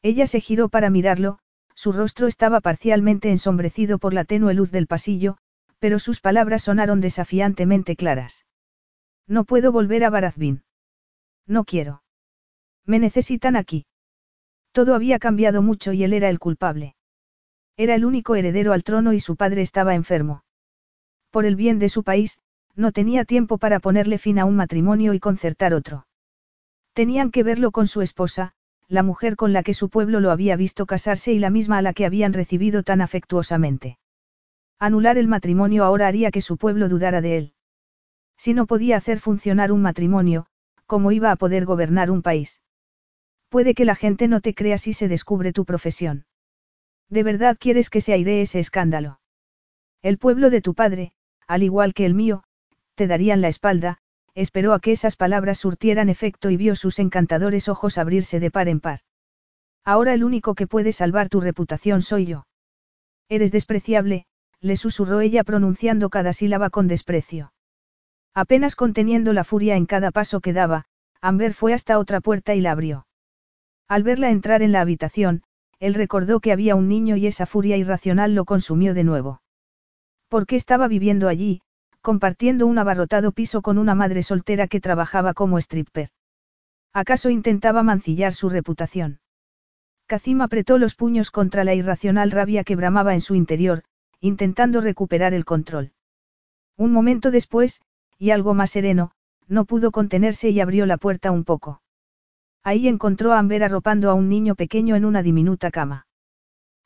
[0.01, 1.39] Ella se giró para mirarlo,
[1.73, 5.37] su rostro estaba parcialmente ensombrecido por la tenue luz del pasillo,
[5.79, 8.45] pero sus palabras sonaron desafiantemente claras.
[9.25, 10.63] No puedo volver a Barazbin.
[11.47, 12.03] No quiero.
[12.85, 13.85] Me necesitan aquí.
[14.73, 16.97] Todo había cambiado mucho y él era el culpable.
[17.75, 20.43] Era el único heredero al trono y su padre estaba enfermo.
[21.31, 22.39] Por el bien de su país,
[22.75, 26.05] no tenía tiempo para ponerle fin a un matrimonio y concertar otro.
[26.93, 28.53] Tenían que verlo con su esposa,
[28.87, 31.81] la mujer con la que su pueblo lo había visto casarse y la misma a
[31.81, 33.97] la que habían recibido tan afectuosamente.
[34.77, 37.53] Anular el matrimonio ahora haría que su pueblo dudara de él.
[38.37, 40.45] Si no podía hacer funcionar un matrimonio,
[40.85, 42.61] ¿cómo iba a poder gobernar un país?
[43.49, 46.25] Puede que la gente no te crea si se descubre tu profesión.
[47.09, 49.19] ¿De verdad quieres que se aire ese escándalo?
[50.01, 51.13] El pueblo de tu padre,
[51.47, 52.43] al igual que el mío,
[52.95, 53.99] te darían la espalda,
[54.35, 58.67] esperó a que esas palabras surtieran efecto y vio sus encantadores ojos abrirse de par
[58.67, 59.01] en par.
[59.85, 62.47] Ahora el único que puede salvar tu reputación soy yo.
[63.29, 64.25] Eres despreciable,
[64.59, 67.53] le susurró ella pronunciando cada sílaba con desprecio.
[68.33, 70.85] Apenas conteniendo la furia en cada paso que daba,
[71.21, 73.05] Amber fue hasta otra puerta y la abrió.
[73.87, 75.43] Al verla entrar en la habitación,
[75.79, 79.41] él recordó que había un niño y esa furia irracional lo consumió de nuevo.
[80.29, 81.61] ¿Por qué estaba viviendo allí,
[82.03, 86.09] compartiendo un abarrotado piso con una madre soltera que trabajaba como stripper.
[86.91, 89.21] ¿Acaso intentaba mancillar su reputación?
[90.05, 93.83] Kazim apretó los puños contra la irracional rabia que bramaba en su interior,
[94.19, 95.93] intentando recuperar el control.
[96.75, 97.81] Un momento después,
[98.19, 99.11] y algo más sereno,
[99.47, 101.81] no pudo contenerse y abrió la puerta un poco.
[102.63, 106.07] Ahí encontró a Amber arropando a un niño pequeño en una diminuta cama.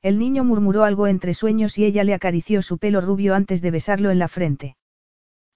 [0.02, 3.72] El niño murmuró algo entre sueños y ella le acarició su pelo rubio antes de
[3.72, 4.76] besarlo en la frente.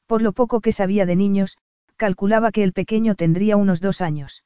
[0.06, 1.58] Por lo poco que sabía de niños,
[1.96, 4.44] calculaba que el pequeño tendría unos dos años.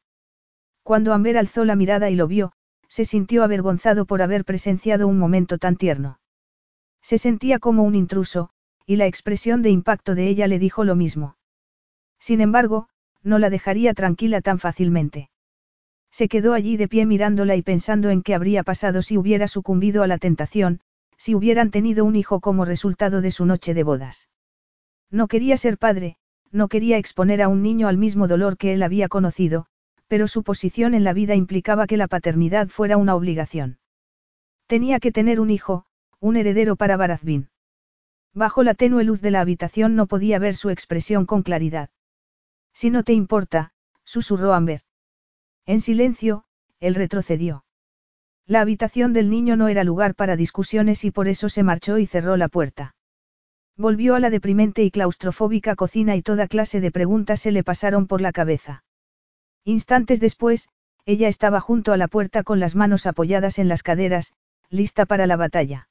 [0.83, 2.51] Cuando Amber alzó la mirada y lo vio,
[2.87, 6.19] se sintió avergonzado por haber presenciado un momento tan tierno.
[7.01, 8.49] Se sentía como un intruso,
[8.85, 11.37] y la expresión de impacto de ella le dijo lo mismo.
[12.19, 12.87] Sin embargo,
[13.23, 15.29] no la dejaría tranquila tan fácilmente.
[16.15, 20.01] Se quedó allí de pie mirándola y pensando en qué habría pasado si hubiera sucumbido
[20.01, 20.79] a la tentación,
[21.17, 24.29] si hubieran tenido un hijo como resultado de su noche de bodas.
[25.11, 26.15] No quería ser padre,
[26.53, 29.65] no quería exponer a un niño al mismo dolor que él había conocido,
[30.07, 33.79] pero su posición en la vida implicaba que la paternidad fuera una obligación.
[34.67, 35.85] Tenía que tener un hijo,
[36.21, 37.49] un heredero para Barazbin.
[38.33, 41.89] Bajo la tenue luz de la habitación no podía ver su expresión con claridad.
[42.71, 43.73] Si no te importa,
[44.05, 44.79] susurró Amber.
[45.65, 46.43] En silencio,
[46.79, 47.65] él retrocedió.
[48.45, 52.05] La habitación del niño no era lugar para discusiones y por eso se marchó y
[52.05, 52.95] cerró la puerta.
[53.75, 58.07] Volvió a la deprimente y claustrofóbica cocina y toda clase de preguntas se le pasaron
[58.07, 58.83] por la cabeza.
[59.63, 60.69] Instantes después,
[61.05, 64.33] ella estaba junto a la puerta con las manos apoyadas en las caderas,
[64.69, 65.89] lista para la batalla.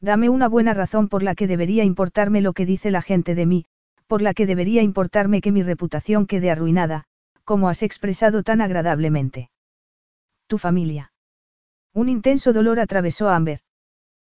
[0.00, 3.46] Dame una buena razón por la que debería importarme lo que dice la gente de
[3.46, 3.66] mí,
[4.06, 7.04] por la que debería importarme que mi reputación quede arruinada,
[7.46, 9.50] como has expresado tan agradablemente.
[10.48, 11.12] Tu familia.
[11.94, 13.60] Un intenso dolor atravesó a Amber.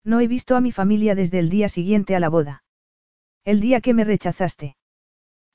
[0.04, 2.64] No he visto a mi familia desde el día siguiente a la boda.
[3.44, 4.76] El día que me rechazaste.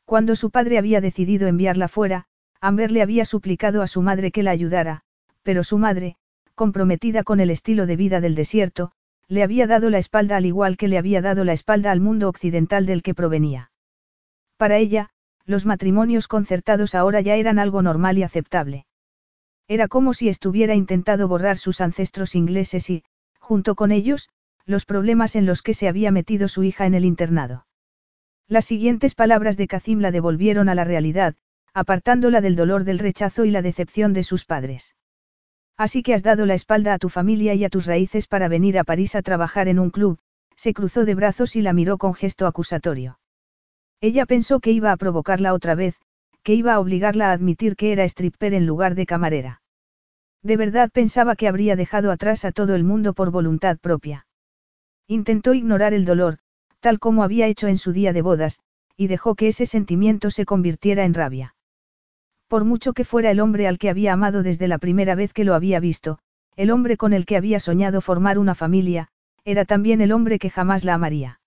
[0.06, 2.26] Cuando su padre había decidido enviarla fuera,
[2.62, 5.02] Amber le había suplicado a su madre que la ayudara,
[5.43, 6.16] pero su madre,
[6.56, 8.93] comprometida con el estilo de vida del desierto,
[9.28, 12.30] le había dado la espalda al igual que le había dado la espalda al mundo
[12.30, 13.72] occidental del que provenía.
[14.58, 15.12] Para ella,
[15.45, 18.85] los matrimonios concertados ahora ya eran algo normal y aceptable.
[19.67, 23.03] Era como si estuviera intentado borrar sus ancestros ingleses y,
[23.39, 24.29] junto con ellos,
[24.65, 27.65] los problemas en los que se había metido su hija en el internado.
[28.47, 31.35] Las siguientes palabras de Kazim la devolvieron a la realidad,
[31.73, 34.95] apartándola del dolor del rechazo y la decepción de sus padres.
[35.77, 38.77] Así que has dado la espalda a tu familia y a tus raíces para venir
[38.77, 40.19] a París a trabajar en un club,
[40.57, 43.20] se cruzó de brazos y la miró con gesto acusatorio.
[44.02, 45.95] Ella pensó que iba a provocarla otra vez,
[46.43, 49.62] que iba a obligarla a admitir que era stripper en lugar de camarera.
[50.41, 54.26] De verdad pensaba que habría dejado atrás a todo el mundo por voluntad propia.
[55.08, 56.39] Intentó ignorar el dolor,
[56.80, 58.60] tal como había hecho en su día de bodas,
[58.97, 61.56] y dejó que ese sentimiento se convirtiera en rabia.
[62.47, 65.43] Por mucho que fuera el hombre al que había amado desde la primera vez que
[65.43, 66.18] lo había visto,
[66.56, 69.10] el hombre con el que había soñado formar una familia,
[69.45, 71.40] era también el hombre que jamás la amaría.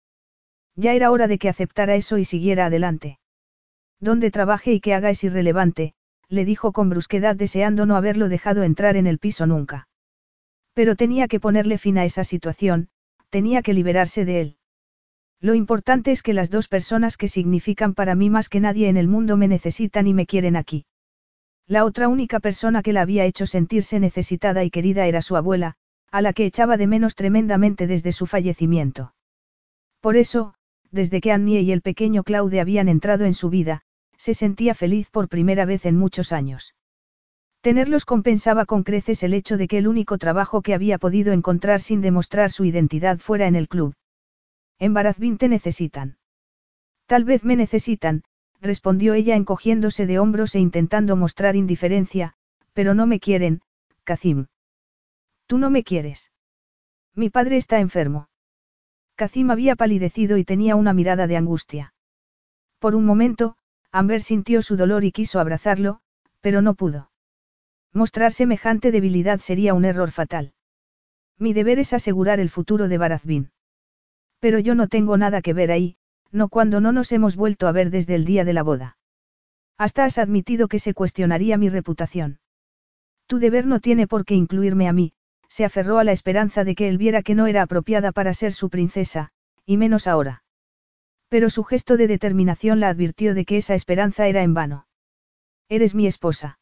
[0.77, 3.19] Ya era hora de que aceptara eso y siguiera adelante.
[4.01, 5.95] Donde trabaje y que haga es irrelevante,
[6.29, 9.89] le dijo con brusquedad deseando no haberlo dejado entrar en el piso nunca.
[10.73, 12.89] Pero tenía que ponerle fin a esa situación,
[13.31, 14.57] tenía que liberarse de él.
[15.41, 18.97] Lo importante es que las dos personas que significan para mí más que nadie en
[18.97, 20.87] el mundo me necesitan y me quieren aquí.
[21.67, 25.77] La otra única persona que la había hecho sentirse necesitada y querida era su abuela,
[26.11, 29.15] a la que echaba de menos tremendamente desde su fallecimiento.
[30.01, 30.55] Por eso,
[30.95, 33.83] desde que Annie y el pequeño Claude habían entrado en su vida,
[34.17, 36.75] se sentía feliz por primera vez en muchos años.
[37.61, 41.81] Tenerlos compensaba con creces el hecho de que el único trabajo que había podido encontrar
[41.81, 43.95] sin demostrar su identidad fuera en el club.
[44.79, 46.19] En Barazvin te necesitan.
[47.07, 48.23] Tal vez me necesitan,
[48.61, 52.35] respondió ella encogiéndose de hombros e intentando mostrar indiferencia,
[52.73, 53.63] pero no me quieren,
[54.05, 54.47] Kazim.
[55.47, 56.31] Tú no me quieres.
[57.15, 58.29] Mi padre está enfermo.
[59.17, 61.95] Kazim había palidecido y tenía una mirada de angustia.
[62.79, 63.57] Por un momento,
[63.93, 66.01] Amber sintió su dolor y quiso abrazarlo,
[66.41, 67.11] pero no pudo.
[67.93, 70.53] Mostrar semejante debilidad sería un error fatal.
[71.39, 73.51] Mi deber es asegurar el futuro de Barazvin.
[74.41, 75.97] Pero yo no tengo nada que ver ahí,
[76.33, 78.99] no cuando no nos hemos vuelto a ver desde el día de la boda.
[79.79, 82.41] Hasta has admitido que se cuestionaría mi reputación.
[83.27, 85.13] Tu deber no tiene por qué incluirme a mí,
[85.49, 88.53] se aferró a la esperanza de que él viera que no era apropiada para ser
[88.53, 89.31] su princesa,
[89.67, 90.43] y menos ahora.
[91.29, 94.87] Pero su gesto de determinación la advirtió de que esa esperanza era en vano.
[95.69, 96.59] Eres mi esposa.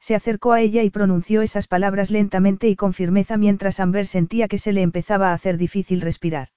[0.00, 4.48] Se acercó a ella y pronunció esas palabras lentamente y con firmeza mientras Amber sentía
[4.48, 6.48] que se le empezaba a hacer difícil respirar.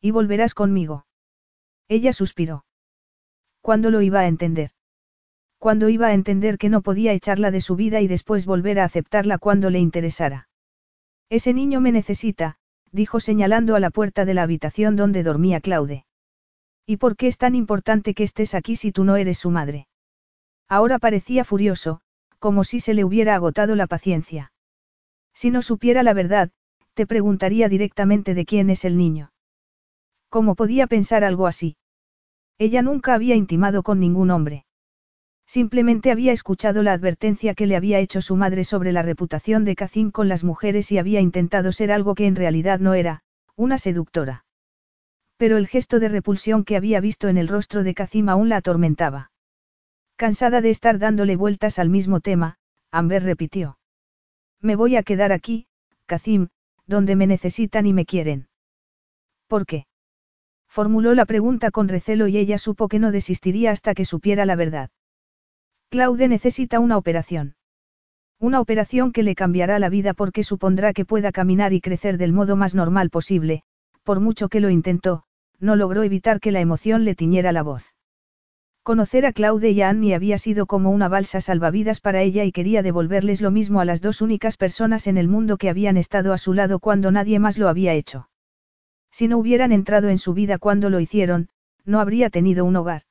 [0.00, 1.06] Y volverás conmigo.
[1.88, 2.64] Ella suspiró.
[3.60, 4.70] ¿Cuándo lo iba a entender?
[5.58, 8.84] ¿Cuándo iba a entender que no podía echarla de su vida y después volver a
[8.84, 10.48] aceptarla cuando le interesara?
[11.30, 12.56] Ese niño me necesita,
[12.90, 16.04] dijo señalando a la puerta de la habitación donde dormía Claude.
[16.86, 19.88] ¿Y por qué es tan importante que estés aquí si tú no eres su madre?
[20.68, 22.00] Ahora parecía furioso,
[22.38, 24.52] como si se le hubiera agotado la paciencia.
[25.32, 26.50] Si no supiera la verdad,
[26.94, 29.32] te preguntaría directamente de quién es el niño.
[30.28, 31.76] ¿Cómo podía pensar algo así?
[32.58, 34.66] Ella nunca había intimado con ningún hombre.
[35.52, 39.74] Simplemente había escuchado la advertencia que le había hecho su madre sobre la reputación de
[39.74, 43.20] Cacín con las mujeres y había intentado ser algo que en realidad no era,
[43.54, 44.46] una seductora.
[45.36, 48.56] Pero el gesto de repulsión que había visto en el rostro de Kazim aún la
[48.56, 49.30] atormentaba.
[50.16, 52.56] Cansada de estar dándole vueltas al mismo tema,
[52.90, 53.76] Amber repitió.
[54.58, 55.66] Me voy a quedar aquí,
[56.06, 56.48] Kazim,
[56.86, 58.48] donde me necesitan y me quieren.
[59.48, 59.84] ¿Por qué?
[60.66, 64.56] Formuló la pregunta con recelo y ella supo que no desistiría hasta que supiera la
[64.56, 64.88] verdad.
[65.92, 67.54] Claude necesita una operación.
[68.40, 72.32] Una operación que le cambiará la vida porque supondrá que pueda caminar y crecer del
[72.32, 73.62] modo más normal posible,
[74.02, 75.24] por mucho que lo intentó,
[75.60, 77.92] no logró evitar que la emoción le tiñera la voz.
[78.82, 82.52] Conocer a Claude y a Annie había sido como una balsa salvavidas para ella y
[82.52, 86.32] quería devolverles lo mismo a las dos únicas personas en el mundo que habían estado
[86.32, 88.30] a su lado cuando nadie más lo había hecho.
[89.10, 91.50] Si no hubieran entrado en su vida cuando lo hicieron,
[91.84, 93.02] no habría tenido un hogar.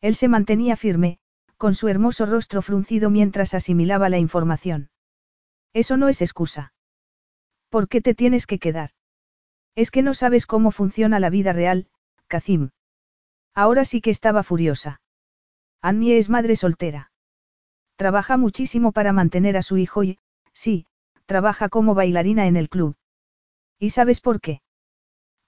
[0.00, 1.18] Él se mantenía firme,
[1.56, 4.90] con su hermoso rostro fruncido mientras asimilaba la información.
[5.72, 6.72] Eso no es excusa.
[7.68, 8.90] ¿Por qué te tienes que quedar?
[9.74, 11.88] Es que no sabes cómo funciona la vida real,
[12.28, 12.70] Kazim.
[13.54, 15.00] Ahora sí que estaba furiosa.
[15.82, 17.10] Annie es madre soltera.
[17.96, 20.18] Trabaja muchísimo para mantener a su hijo y,
[20.52, 20.86] sí,
[21.26, 22.96] trabaja como bailarina en el club.
[23.78, 24.62] ¿Y sabes por qué?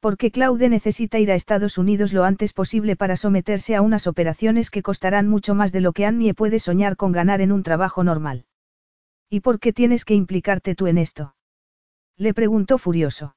[0.00, 4.70] Porque Claude necesita ir a Estados Unidos lo antes posible para someterse a unas operaciones
[4.70, 8.04] que costarán mucho más de lo que Annie puede soñar con ganar en un trabajo
[8.04, 8.46] normal.
[9.28, 11.34] ¿Y por qué tienes que implicarte tú en esto?
[12.16, 13.34] Le preguntó furioso.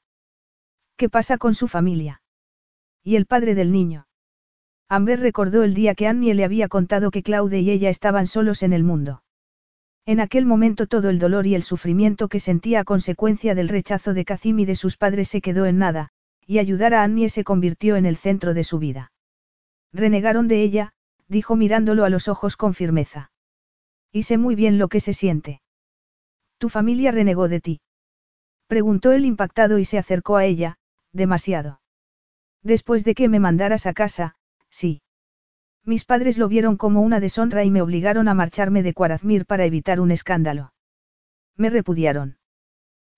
[0.98, 2.22] ¿Qué pasa con su familia?
[3.04, 4.08] ¿Y el padre del niño?
[4.88, 8.62] Amber recordó el día que Annie le había contado que Claude y ella estaban solos
[8.62, 9.24] en el mundo.
[10.06, 14.14] En aquel momento todo el dolor y el sufrimiento que sentía a consecuencia del rechazo
[14.14, 16.12] de Kazim y de sus padres se quedó en nada,
[16.52, 19.14] y ayudar a Annie se convirtió en el centro de su vida.
[19.94, 20.92] Renegaron de ella,
[21.30, 23.32] dijo mirándolo a los ojos con firmeza.
[24.12, 25.62] Y sé muy bien lo que se siente.
[26.58, 27.82] Tu familia renegó de ti.
[28.68, 30.76] Preguntó él impactado y se acercó a ella,
[31.14, 31.80] demasiado.
[32.64, 34.36] Después de que me mandaras a casa,
[34.70, 35.02] sí.
[35.86, 39.64] Mis padres lo vieron como una deshonra y me obligaron a marcharme de Cuarazmir para
[39.64, 40.74] evitar un escándalo.
[41.56, 42.40] Me repudiaron.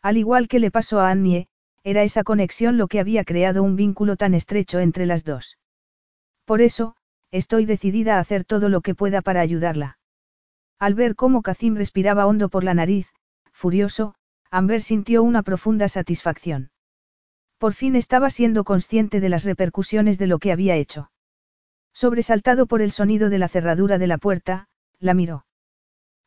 [0.03, 1.47] Al igual que le pasó a Annie,
[1.83, 5.57] era esa conexión lo que había creado un vínculo tan estrecho entre las dos.
[6.45, 6.95] Por eso,
[7.31, 9.97] estoy decidida a hacer todo lo que pueda para ayudarla.
[10.79, 13.11] Al ver cómo Kazim respiraba hondo por la nariz,
[13.51, 14.15] furioso,
[14.51, 16.71] Amber sintió una profunda satisfacción.
[17.57, 21.11] Por fin estaba siendo consciente de las repercusiones de lo que había hecho.
[21.93, 24.67] Sobresaltado por el sonido de la cerradura de la puerta,
[24.99, 25.45] la miró.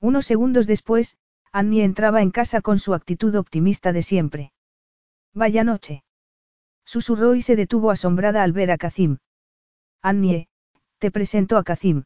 [0.01, 1.17] Unos segundos después,
[1.53, 4.53] Annie entraba en casa con su actitud optimista de siempre.
[5.37, 6.03] Vaya noche.
[6.87, 9.19] Susurró y se detuvo asombrada al ver a Kazim.
[10.01, 10.49] Annie,
[10.99, 12.05] te presento a Kazim.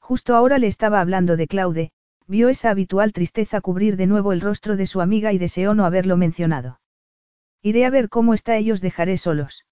[0.00, 1.90] Justo ahora le estaba hablando de Claude,
[2.26, 5.84] vio esa habitual tristeza cubrir de nuevo el rostro de su amiga y deseó no
[5.84, 6.80] haberlo mencionado.
[7.60, 9.66] Iré a ver cómo está ellos dejaré solos.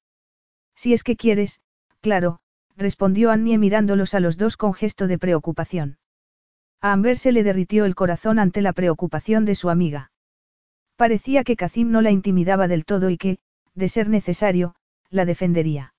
[0.74, 1.62] Si es que quieres,
[2.02, 2.40] claro,
[2.76, 5.96] respondió Annie mirándolos a los dos con gesto de preocupación.
[6.82, 10.10] A Amber se le derritió el corazón ante la preocupación de su amiga.
[10.96, 13.38] Parecía que Kazim no la intimidaba del todo y que,
[13.74, 14.74] de ser necesario,
[15.10, 15.94] la defendería.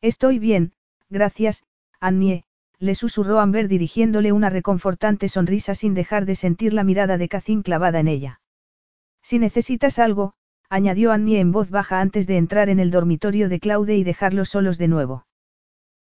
[0.00, 0.72] Estoy bien,
[1.10, 1.64] gracias,
[2.00, 2.44] Annie,
[2.78, 7.62] le susurró Amber dirigiéndole una reconfortante sonrisa sin dejar de sentir la mirada de Kazim
[7.62, 8.40] clavada en ella.
[9.22, 10.34] Si necesitas algo,
[10.68, 14.48] añadió Annie en voz baja antes de entrar en el dormitorio de Claude y dejarlos
[14.48, 15.26] solos de nuevo.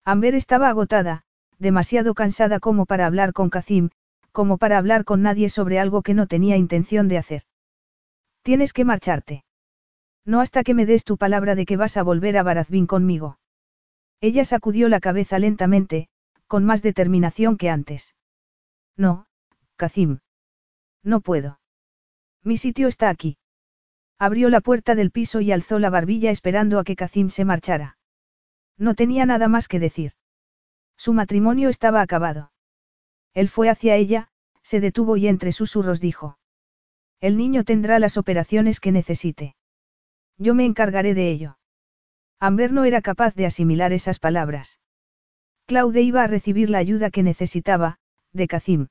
[0.05, 1.23] Amber estaba agotada,
[1.57, 3.89] demasiado cansada como para hablar con Kazim,
[4.31, 7.43] como para hablar con nadie sobre algo que no tenía intención de hacer.
[8.41, 9.43] Tienes que marcharte.
[10.25, 13.39] No hasta que me des tu palabra de que vas a volver a Barazbín conmigo.
[14.21, 16.09] Ella sacudió la cabeza lentamente,
[16.47, 18.15] con más determinación que antes.
[18.97, 19.27] No,
[19.75, 20.19] Kazim.
[21.03, 21.59] No puedo.
[22.43, 23.37] Mi sitio está aquí.
[24.17, 27.97] Abrió la puerta del piso y alzó la barbilla esperando a que Kazim se marchara.
[28.77, 30.13] No tenía nada más que decir.
[30.97, 32.51] Su matrimonio estaba acabado.
[33.33, 34.29] Él fue hacia ella,
[34.61, 36.38] se detuvo y entre susurros dijo.
[37.21, 39.55] El niño tendrá las operaciones que necesite.
[40.37, 41.57] Yo me encargaré de ello.
[42.39, 44.79] Amber no era capaz de asimilar esas palabras.
[45.65, 47.99] Claude iba a recibir la ayuda que necesitaba,
[48.31, 48.87] de Kazim.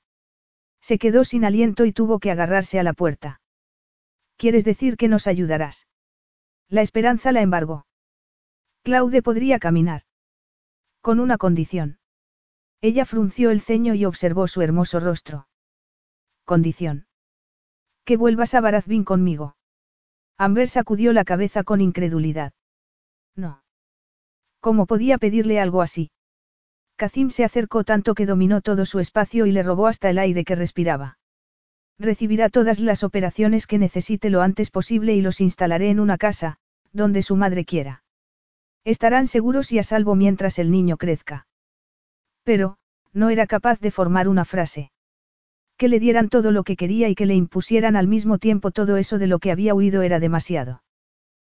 [0.80, 3.40] Se quedó sin aliento y tuvo que agarrarse a la puerta.
[4.36, 5.88] ¿Quieres decir que nos ayudarás?
[6.68, 7.86] La esperanza la embargó.
[8.82, 10.02] Claude podría caminar.
[11.00, 11.98] Con una condición.
[12.80, 15.48] Ella frunció el ceño y observó su hermoso rostro.
[16.44, 17.07] Condición.
[18.08, 19.54] Que vuelvas a Barazbín conmigo.
[20.38, 22.54] Amber sacudió la cabeza con incredulidad.
[23.36, 23.62] No.
[24.60, 26.10] ¿Cómo podía pedirle algo así?
[26.96, 30.46] Kazim se acercó tanto que dominó todo su espacio y le robó hasta el aire
[30.46, 31.18] que respiraba.
[31.98, 36.56] Recibirá todas las operaciones que necesite lo antes posible y los instalaré en una casa,
[36.94, 38.04] donde su madre quiera.
[38.84, 41.46] Estarán seguros y a salvo mientras el niño crezca.
[42.42, 42.78] Pero,
[43.12, 44.92] no era capaz de formar una frase.
[45.78, 48.96] Que le dieran todo lo que quería y que le impusieran al mismo tiempo todo
[48.96, 50.82] eso de lo que había huido era demasiado.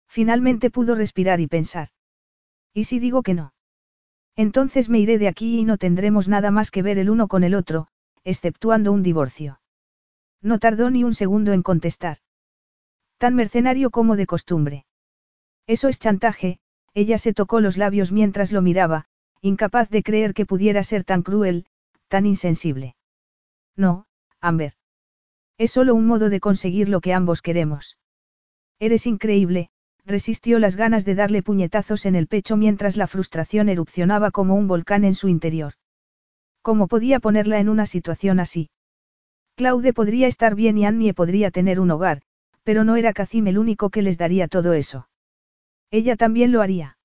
[0.08, 1.90] Finalmente pudo respirar y pensar.
[2.74, 3.54] ¿Y si digo que no?
[4.36, 7.44] Entonces me iré de aquí y no tendremos nada más que ver el uno con
[7.44, 7.88] el otro,
[8.24, 9.60] exceptuando un divorcio.
[10.42, 12.18] No tardó ni un segundo en contestar.
[13.18, 14.86] Tan mercenario como de costumbre.
[15.68, 16.60] Eso es chantaje,
[16.94, 19.06] ella se tocó los labios mientras lo miraba,
[19.42, 21.66] incapaz de creer que pudiera ser tan cruel,
[22.08, 22.96] tan insensible.
[23.76, 24.06] No,
[24.42, 24.74] Amber.
[25.58, 27.98] Es solo un modo de conseguir lo que ambos queremos.
[28.80, 29.70] Eres increíble,
[30.04, 34.68] resistió las ganas de darle puñetazos en el pecho mientras la frustración erupcionaba como un
[34.68, 35.74] volcán en su interior.
[36.64, 38.72] ¿Cómo podía ponerla en una situación así?
[39.56, 42.24] Claude podría estar bien y Annie podría tener un hogar,
[42.64, 45.08] pero no era Kazim el único que les daría todo eso.
[45.92, 46.98] Ella también lo haría.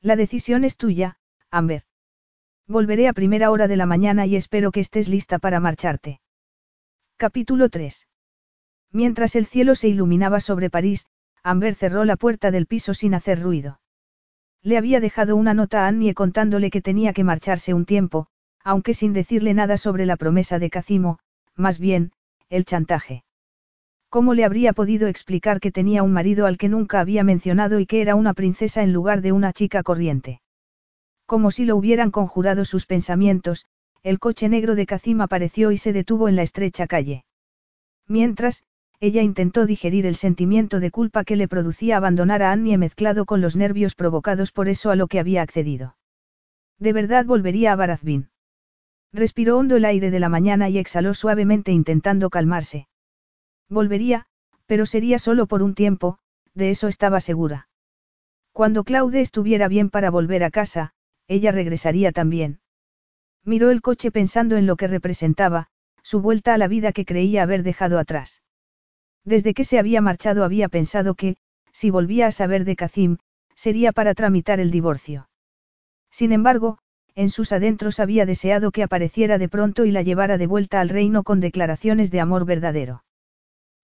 [0.00, 1.18] La decisión es tuya,
[1.50, 1.82] Amber.
[2.66, 6.20] Volveré a primera hora de la mañana y espero que estés lista para marcharte.
[7.16, 8.08] Capítulo 3.
[8.90, 11.06] Mientras el cielo se iluminaba sobre París,
[11.44, 13.78] Amber cerró la puerta del piso sin hacer ruido.
[14.62, 18.26] Le había dejado una nota a Annie contándole que tenía que marcharse un tiempo,
[18.64, 21.20] aunque sin decirle nada sobre la promesa de Cacimo,
[21.54, 22.10] más bien,
[22.48, 23.22] el chantaje.
[24.08, 27.86] ¿Cómo le habría podido explicar que tenía un marido al que nunca había mencionado y
[27.86, 30.40] que era una princesa en lugar de una chica corriente?
[31.26, 33.66] Como si lo hubieran conjurado sus pensamientos,
[34.04, 37.24] el coche negro de Kazim apareció y se detuvo en la estrecha calle.
[38.06, 38.62] Mientras,
[39.00, 43.40] ella intentó digerir el sentimiento de culpa que le producía abandonar a Annie mezclado con
[43.40, 45.96] los nervios provocados por eso a lo que había accedido.
[46.78, 48.28] De verdad volvería a Barazbín.
[49.10, 52.88] Respiró hondo el aire de la mañana y exhaló suavemente intentando calmarse.
[53.70, 54.26] Volvería,
[54.66, 56.18] pero sería solo por un tiempo,
[56.52, 57.68] de eso estaba segura.
[58.52, 60.92] Cuando Claude estuviera bien para volver a casa,
[61.26, 62.60] ella regresaría también.
[63.44, 65.68] Miró el coche pensando en lo que representaba,
[66.02, 68.42] su vuelta a la vida que creía haber dejado atrás.
[69.24, 71.36] Desde que se había marchado había pensado que,
[71.72, 73.18] si volvía a saber de Kazim,
[73.54, 75.28] sería para tramitar el divorcio.
[76.10, 76.78] Sin embargo,
[77.14, 80.88] en sus adentros había deseado que apareciera de pronto y la llevara de vuelta al
[80.88, 83.04] reino con declaraciones de amor verdadero.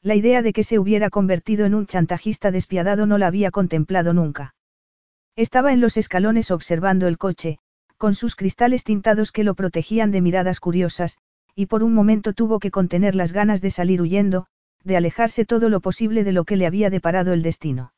[0.02, 4.12] La idea de que se hubiera convertido en un chantajista despiadado no la había contemplado
[4.12, 4.54] nunca.
[5.36, 7.58] Estaba en los escalones observando el coche,
[8.00, 11.18] con sus cristales tintados que lo protegían de miradas curiosas,
[11.54, 14.46] y por un momento tuvo que contener las ganas de salir huyendo,
[14.82, 17.92] de alejarse todo lo posible de lo que le había deparado el destino.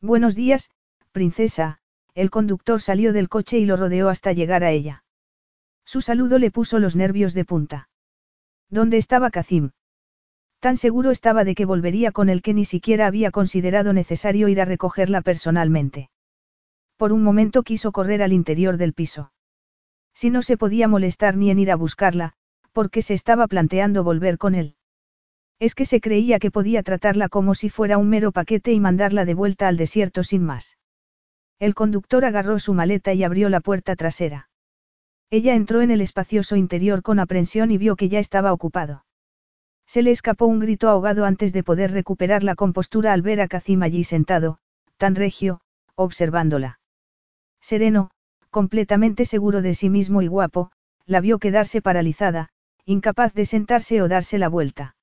[0.00, 0.70] Buenos días,
[1.10, 1.80] princesa,
[2.14, 5.02] el conductor salió del coche y lo rodeó hasta llegar a ella.
[5.84, 7.88] Su saludo le puso los nervios de punta.
[8.70, 9.72] ¿Dónde estaba Kazim?
[10.60, 14.60] Tan seguro estaba de que volvería con el que ni siquiera había considerado necesario ir
[14.60, 16.10] a recogerla personalmente.
[16.96, 19.32] Por un momento quiso correr al interior del piso.
[20.14, 22.32] Si no se podía molestar ni en ir a buscarla,
[22.72, 24.76] porque se estaba planteando volver con él.
[25.58, 29.24] Es que se creía que podía tratarla como si fuera un mero paquete y mandarla
[29.24, 30.78] de vuelta al desierto sin más.
[31.58, 34.48] El conductor agarró su maleta y abrió la puerta trasera.
[35.30, 39.04] Ella entró en el espacioso interior con aprensión y vio que ya estaba ocupado.
[39.86, 43.48] Se le escapó un grito ahogado antes de poder recuperar la compostura al ver a
[43.48, 44.58] Kazim allí sentado,
[44.98, 45.60] tan regio,
[45.94, 46.80] observándola.
[47.60, 48.10] Sereno,
[48.50, 50.70] completamente seguro de sí mismo y guapo,
[51.06, 52.48] la vio quedarse paralizada,
[52.84, 54.96] incapaz de sentarse o darse la vuelta.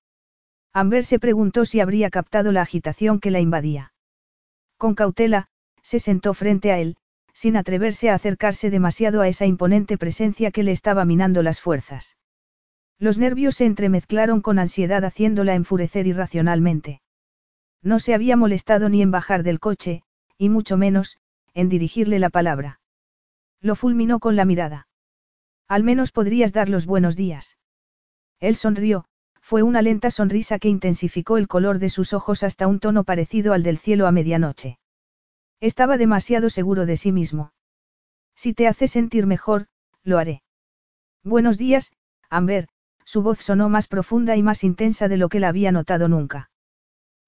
[0.74, 3.93] Amber se preguntó si habría captado la agitación que la invadía.
[4.78, 5.47] Con cautela,
[5.82, 6.97] se sentó frente a él,
[7.34, 12.18] sin atreverse a acercarse demasiado a esa imponente presencia que le estaba minando las fuerzas.
[12.99, 17.01] Los nervios se entremezclaron con ansiedad haciéndola enfurecer irracionalmente.
[17.82, 20.04] No se había molestado ni en bajar del coche,
[20.38, 21.18] y mucho menos,
[21.54, 22.80] en dirigirle la palabra.
[23.62, 24.88] Lo fulminó con la mirada.
[25.68, 27.58] Al menos podrías dar los buenos días.
[28.39, 29.06] Él sonrió,
[29.41, 33.54] fue una lenta sonrisa que intensificó el color de sus ojos hasta un tono parecido
[33.54, 34.80] al del cielo a medianoche.
[35.60, 37.54] Estaba demasiado seguro de sí mismo.
[38.36, 39.68] Si te hace sentir mejor,
[40.04, 40.43] lo haré.
[41.24, 41.91] Buenos días,
[42.30, 42.68] Amber,
[43.06, 46.49] su voz sonó más profunda y más intensa de lo que la había notado nunca.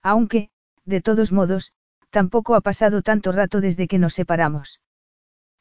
[0.01, 0.49] Aunque,
[0.83, 1.73] de todos modos,
[2.09, 4.79] tampoco ha pasado tanto rato desde que nos separamos.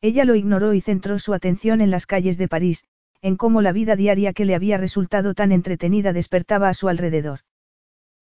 [0.00, 2.84] Ella lo ignoró y centró su atención en las calles de París,
[3.22, 7.40] en cómo la vida diaria que le había resultado tan entretenida despertaba a su alrededor.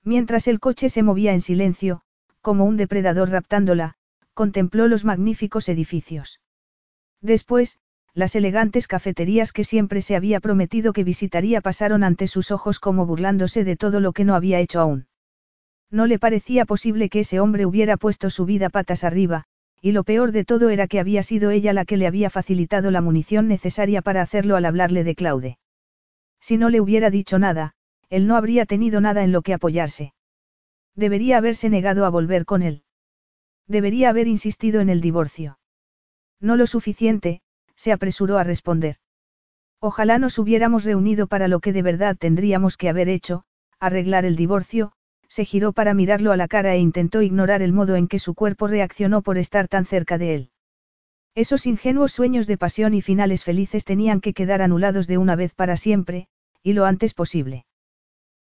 [0.05, 2.03] Mientras el coche se movía en silencio,
[2.41, 3.95] como un depredador raptándola,
[4.35, 6.41] contempló los magníficos edificios.
[7.21, 7.79] Después,
[8.15, 13.07] las elegantes cafeterías que siempre se había prometido que visitaría pasaron ante sus ojos como
[13.07, 15.07] burlándose de todo lo que no había hecho aún.
[15.93, 19.45] No le parecía posible que ese hombre hubiera puesto su vida patas arriba,
[19.83, 22.91] y lo peor de todo era que había sido ella la que le había facilitado
[22.91, 25.59] la munición necesaria para hacerlo al hablarle de Claude.
[26.41, 27.75] Si no le hubiera dicho nada,
[28.09, 30.15] él no habría tenido nada en lo que apoyarse.
[30.97, 32.85] Debería haberse negado a volver con él.
[33.69, 35.59] Debería haber insistido en el divorcio.
[36.41, 37.43] No lo suficiente,
[37.77, 38.97] se apresuró a responder.
[39.79, 43.45] Ojalá nos hubiéramos reunido para lo que de verdad tendríamos que haber hecho,
[43.79, 44.93] arreglar el divorcio,
[45.33, 48.35] se giró para mirarlo a la cara e intentó ignorar el modo en que su
[48.35, 50.51] cuerpo reaccionó por estar tan cerca de él.
[51.35, 55.55] Esos ingenuos sueños de pasión y finales felices tenían que quedar anulados de una vez
[55.55, 56.29] para siempre,
[56.63, 57.65] y lo antes posible.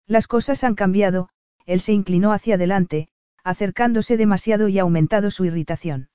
[0.07, 1.31] Las cosas han cambiado,
[1.65, 3.09] él se inclinó hacia adelante,
[3.43, 6.11] acercándose demasiado y aumentado su irritación.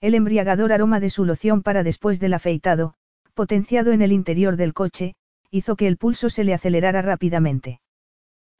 [0.00, 2.94] El embriagador aroma de su loción para después del afeitado,
[3.34, 5.14] potenciado en el interior del coche,
[5.50, 7.82] hizo que el pulso se le acelerara rápidamente.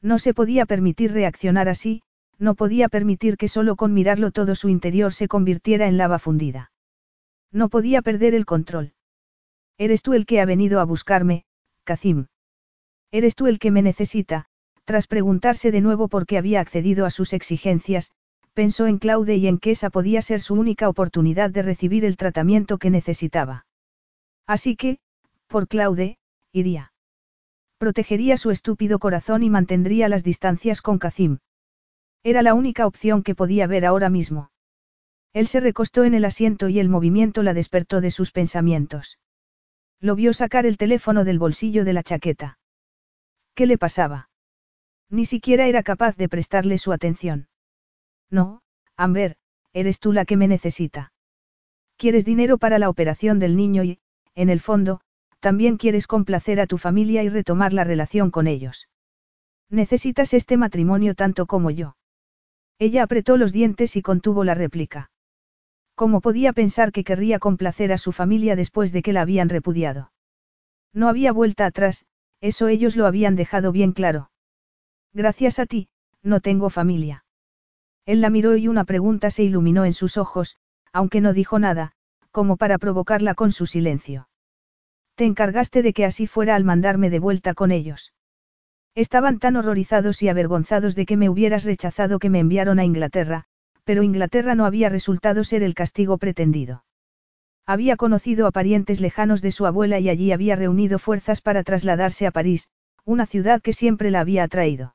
[0.03, 2.03] No se podía permitir reaccionar así,
[2.39, 6.73] no podía permitir que solo con mirarlo todo su interior se convirtiera en lava fundida.
[7.53, 8.95] No podía perder el control.
[9.77, 11.45] Eres tú el que ha venido a buscarme,
[11.85, 12.27] Kazim.
[13.11, 14.47] Eres tú el que me necesita,
[14.85, 18.11] tras preguntarse de nuevo por qué había accedido a sus exigencias,
[18.55, 22.17] pensó en Claude y en que esa podía ser su única oportunidad de recibir el
[22.17, 23.67] tratamiento que necesitaba.
[24.47, 24.99] Así que,
[25.47, 26.19] por Claude,
[26.53, 26.93] iría.
[27.81, 31.39] Protegería su estúpido corazón y mantendría las distancias con Kazim.
[32.23, 34.51] Era la única opción que podía ver ahora mismo.
[35.33, 39.19] Él se recostó en el asiento y el movimiento la despertó de sus pensamientos.
[39.99, 42.59] Lo vio sacar el teléfono del bolsillo de la chaqueta.
[43.55, 44.29] ¿Qué le pasaba?
[45.09, 47.49] Ni siquiera era capaz de prestarle su atención.
[48.29, 48.61] No,
[48.95, 49.39] Amber,
[49.73, 51.15] eres tú la que me necesita.
[51.97, 54.01] Quieres dinero para la operación del niño y,
[54.35, 55.01] en el fondo,
[55.41, 58.89] también quieres complacer a tu familia y retomar la relación con ellos.
[59.71, 61.97] Necesitas este matrimonio tanto como yo.
[62.79, 65.11] Ella apretó los dientes y contuvo la réplica.
[65.95, 70.13] ¿Cómo podía pensar que querría complacer a su familia después de que la habían repudiado?
[70.95, 72.07] No había vuelta atrás,
[72.41, 74.31] eso ellos lo habían dejado bien claro.
[75.13, 75.89] Gracias a ti,
[76.23, 77.25] no tengo familia.
[78.07, 80.57] Él la miró y una pregunta se iluminó en sus ojos,
[80.93, 81.93] aunque no dijo nada,
[82.31, 84.30] como para provocarla con su silencio.
[85.21, 88.15] Te encargaste de que así fuera al mandarme de vuelta con ellos.
[88.95, 93.45] Estaban tan horrorizados y avergonzados de que me hubieras rechazado que me enviaron a Inglaterra,
[93.85, 96.87] pero Inglaterra no había resultado ser el castigo pretendido.
[97.67, 102.27] Había conocido a parientes lejanos de su abuela y allí había reunido fuerzas para trasladarse
[102.27, 102.71] a París,
[103.05, 104.95] una ciudad que siempre la había atraído.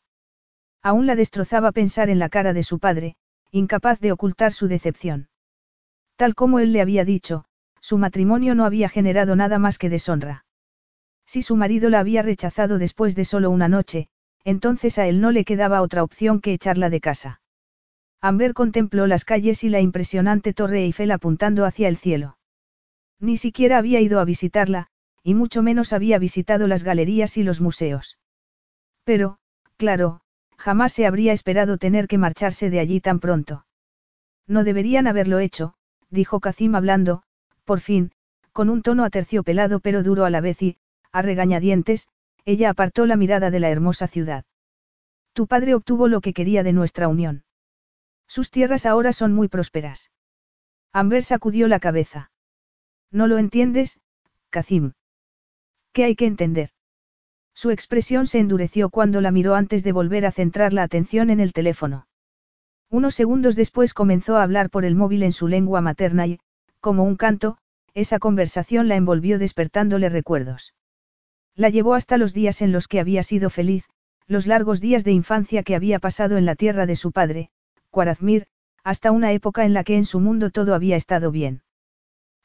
[0.82, 3.16] Aún la destrozaba pensar en la cara de su padre,
[3.52, 5.30] incapaz de ocultar su decepción.
[6.16, 7.46] Tal como él le había dicho,
[7.86, 10.44] su matrimonio no había generado nada más que deshonra.
[11.28, 14.07] Si su marido la había rechazado después de solo una noche,
[14.44, 17.41] entonces a él no le quedaba otra opción que echarla de casa.
[18.22, 22.40] Amber contempló las calles y la impresionante torre Eiffel apuntando hacia el cielo.
[23.20, 24.88] Ni siquiera había ido a visitarla,
[25.22, 28.18] y mucho menos había visitado las galerías y los museos.
[29.03, 29.38] Pero,
[29.78, 30.22] claro,
[30.57, 33.68] jamás se habría esperado tener que marcharse de allí tan pronto.
[34.48, 35.76] No deberían haberlo hecho,
[36.10, 37.22] dijo Kazim hablando,
[37.66, 38.12] por fin,
[38.54, 40.78] con un tono aterciopelado pero duro a la vez y,
[41.12, 42.08] a regañadientes,
[42.46, 44.46] ella apartó la mirada de la hermosa ciudad.
[45.34, 47.44] Tu padre obtuvo lo que quería de nuestra unión.
[48.28, 50.12] Sus tierras ahora son muy prósperas.
[50.94, 52.32] Amber sacudió la cabeza.
[53.12, 54.00] No lo entiendes,
[54.50, 54.94] Kazim.
[55.92, 56.70] ¿Qué hay que entender?
[57.54, 61.40] Su expresión se endureció cuando la miró antes de volver a centrar la atención en
[61.40, 62.08] el teléfono.
[62.90, 66.40] Unos segundos después comenzó a hablar por el móvil en su lengua materna y,
[66.86, 67.57] como un canto,
[67.95, 70.76] esa conversación la envolvió despertándole recuerdos.
[71.56, 73.86] La llevó hasta los días en los que había sido feliz,
[74.28, 77.49] los largos días de infancia que había pasado en la tierra de su padre,
[77.90, 78.45] Cuarazmir,
[78.84, 81.64] hasta una época en la que en su mundo todo había estado bien.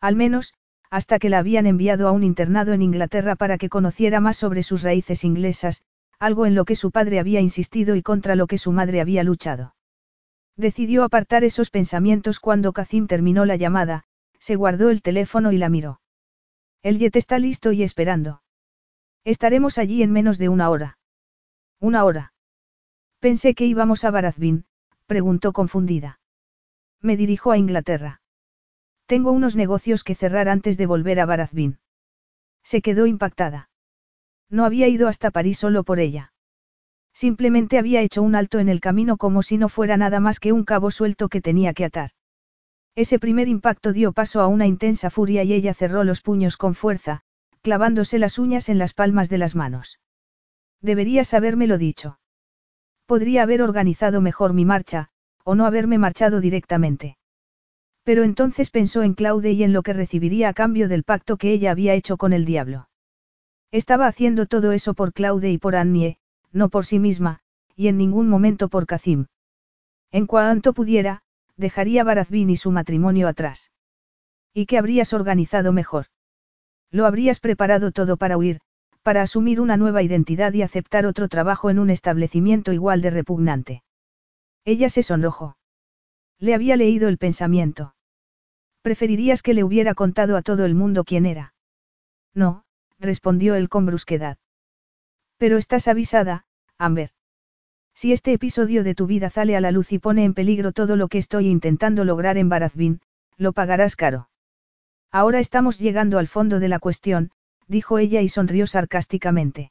[0.01, 0.55] Al menos,
[0.89, 4.63] hasta que la habían enviado a un internado en Inglaterra para que conociera más sobre
[4.63, 5.83] sus raíces inglesas,
[6.19, 9.23] algo en lo que su padre había insistido y contra lo que su madre había
[9.23, 9.75] luchado.
[10.57, 14.05] Decidió apartar esos pensamientos cuando Kazim terminó la llamada,
[14.41, 16.01] se guardó el teléfono y la miró.
[16.83, 18.43] El jet está listo y esperando.
[19.25, 20.99] Estaremos allí en menos de una hora.
[21.79, 22.33] Una hora.
[23.21, 24.65] Pensé que íbamos a Barazbin,
[25.07, 26.21] preguntó confundida.
[27.03, 28.23] Me dirijo a Inglaterra.
[29.07, 31.79] Tengo unos negocios que cerrar antes de volver a Barazbin.
[32.63, 33.69] Se quedó impactada.
[34.49, 36.33] No había ido hasta París solo por ella.
[37.13, 40.53] Simplemente había hecho un alto en el camino como si no fuera nada más que
[40.53, 42.11] un cabo suelto que tenía que atar.
[42.95, 46.75] Ese primer impacto dio paso a una intensa furia y ella cerró los puños con
[46.75, 47.23] fuerza,
[47.63, 50.01] clavándose las uñas en las palmas de las manos.
[50.81, 52.19] Deberías habérmelo dicho.
[53.07, 55.11] Podría haber organizado mejor mi marcha,
[55.45, 57.17] o no haberme marchado directamente.
[58.03, 61.53] Pero entonces pensó en Claude y en lo que recibiría a cambio del pacto que
[61.53, 62.89] ella había hecho con el diablo.
[63.71, 66.19] Estaba haciendo todo eso por Claude y por Annie,
[66.51, 67.41] no por sí misma,
[67.77, 69.27] y en ningún momento por Kazim.
[70.11, 71.23] En cuanto pudiera,
[71.61, 73.71] dejaría Barazbin y su matrimonio atrás.
[74.53, 76.07] ¿Y qué habrías organizado mejor?
[76.91, 78.61] Lo habrías preparado todo para huir,
[79.03, 83.83] para asumir una nueva identidad y aceptar otro trabajo en un establecimiento igual de repugnante.
[84.65, 85.57] Ella se sonrojó.
[86.39, 87.95] Le había leído el pensamiento.
[88.83, 91.55] ¿Preferirías que le hubiera contado a todo el mundo quién era?
[92.35, 92.65] No,
[92.99, 94.39] respondió él con brusquedad.
[95.37, 96.45] Pero estás avisada,
[96.79, 97.11] Amber.
[98.01, 100.97] Si este episodio de tu vida sale a la luz y pone en peligro todo
[100.97, 103.03] lo que estoy intentando lograr en Barazbin,
[103.37, 104.31] lo pagarás caro.
[105.13, 107.31] Ahora estamos llegando al fondo de la cuestión,
[107.69, 109.71] dijo ella y sonrió sarcásticamente.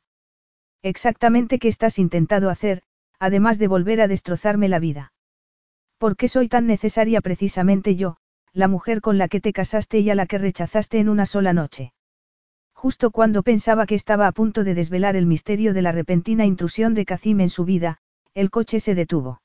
[0.84, 2.84] Exactamente qué estás intentado hacer,
[3.18, 5.12] además de volver a destrozarme la vida.
[5.98, 8.18] ¿Por qué soy tan necesaria precisamente yo,
[8.54, 11.54] la mujer con la que te casaste y a la que rechazaste en una sola
[11.54, 11.94] noche?
[12.76, 16.94] Justo cuando pensaba que estaba a punto de desvelar el misterio de la repentina intrusión
[16.94, 18.02] de Kazim en su vida,
[18.34, 19.42] el coche se detuvo.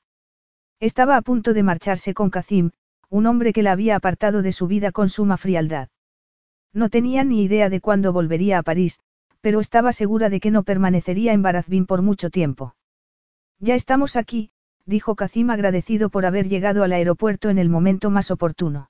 [0.79, 2.71] Estaba a punto de marcharse con Kazim,
[3.09, 5.89] un hombre que la había apartado de su vida con suma frialdad.
[6.73, 8.99] No tenía ni idea de cuándo volvería a París,
[9.41, 12.75] pero estaba segura de que no permanecería en Barazbin por mucho tiempo.
[13.59, 14.51] Ya estamos aquí,
[14.85, 18.89] dijo Kazim agradecido por haber llegado al aeropuerto en el momento más oportuno.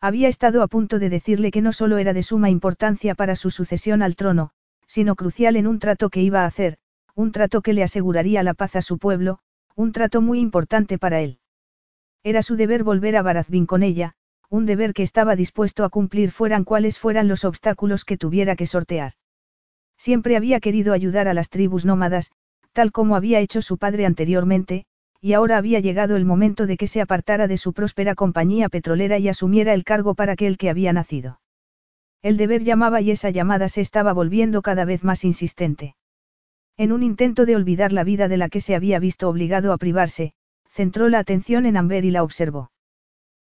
[0.00, 3.50] Había estado a punto de decirle que no solo era de suma importancia para su
[3.50, 4.50] sucesión al trono,
[4.86, 6.78] sino crucial en un trato que iba a hacer,
[7.14, 9.38] un trato que le aseguraría la paz a su pueblo,
[9.76, 11.38] un trato muy importante para él.
[12.22, 14.14] Era su deber volver a Barazbin con ella,
[14.50, 18.66] un deber que estaba dispuesto a cumplir fueran cuales fueran los obstáculos que tuviera que
[18.66, 19.12] sortear.
[19.96, 22.32] Siempre había querido ayudar a las tribus nómadas,
[22.72, 24.84] tal como había hecho su padre anteriormente,
[25.20, 29.18] y ahora había llegado el momento de que se apartara de su próspera compañía petrolera
[29.18, 31.40] y asumiera el cargo para aquel que había nacido.
[32.22, 35.94] El deber llamaba y esa llamada se estaba volviendo cada vez más insistente.
[36.76, 39.78] En un intento de olvidar la vida de la que se había visto obligado a
[39.78, 40.34] privarse,
[40.68, 42.72] centró la atención en Amber y la observó.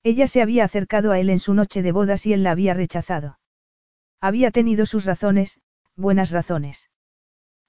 [0.02, 2.74] Ella se había acercado a él en su noche de bodas y él la había
[2.74, 3.38] rechazado.
[4.20, 5.60] Había tenido sus razones,
[5.96, 6.90] buenas razones.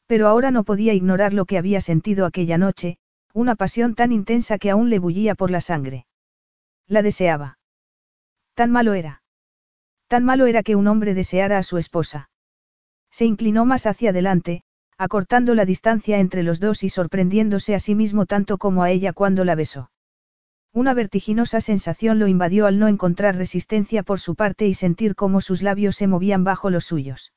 [0.07, 2.97] Pero ahora no podía ignorar lo que había sentido aquella noche,
[3.33, 6.05] una pasión tan intensa que aún le bullía por la sangre.
[6.87, 7.57] La deseaba.
[8.53, 9.23] Tan malo era.
[10.07, 12.29] Tan malo era que un hombre deseara a su esposa.
[13.09, 14.63] Se inclinó más hacia adelante,
[14.97, 19.13] acortando la distancia entre los dos y sorprendiéndose a sí mismo tanto como a ella
[19.13, 19.91] cuando la besó.
[20.73, 25.41] Una vertiginosa sensación lo invadió al no encontrar resistencia por su parte y sentir cómo
[25.41, 27.33] sus labios se movían bajo los suyos.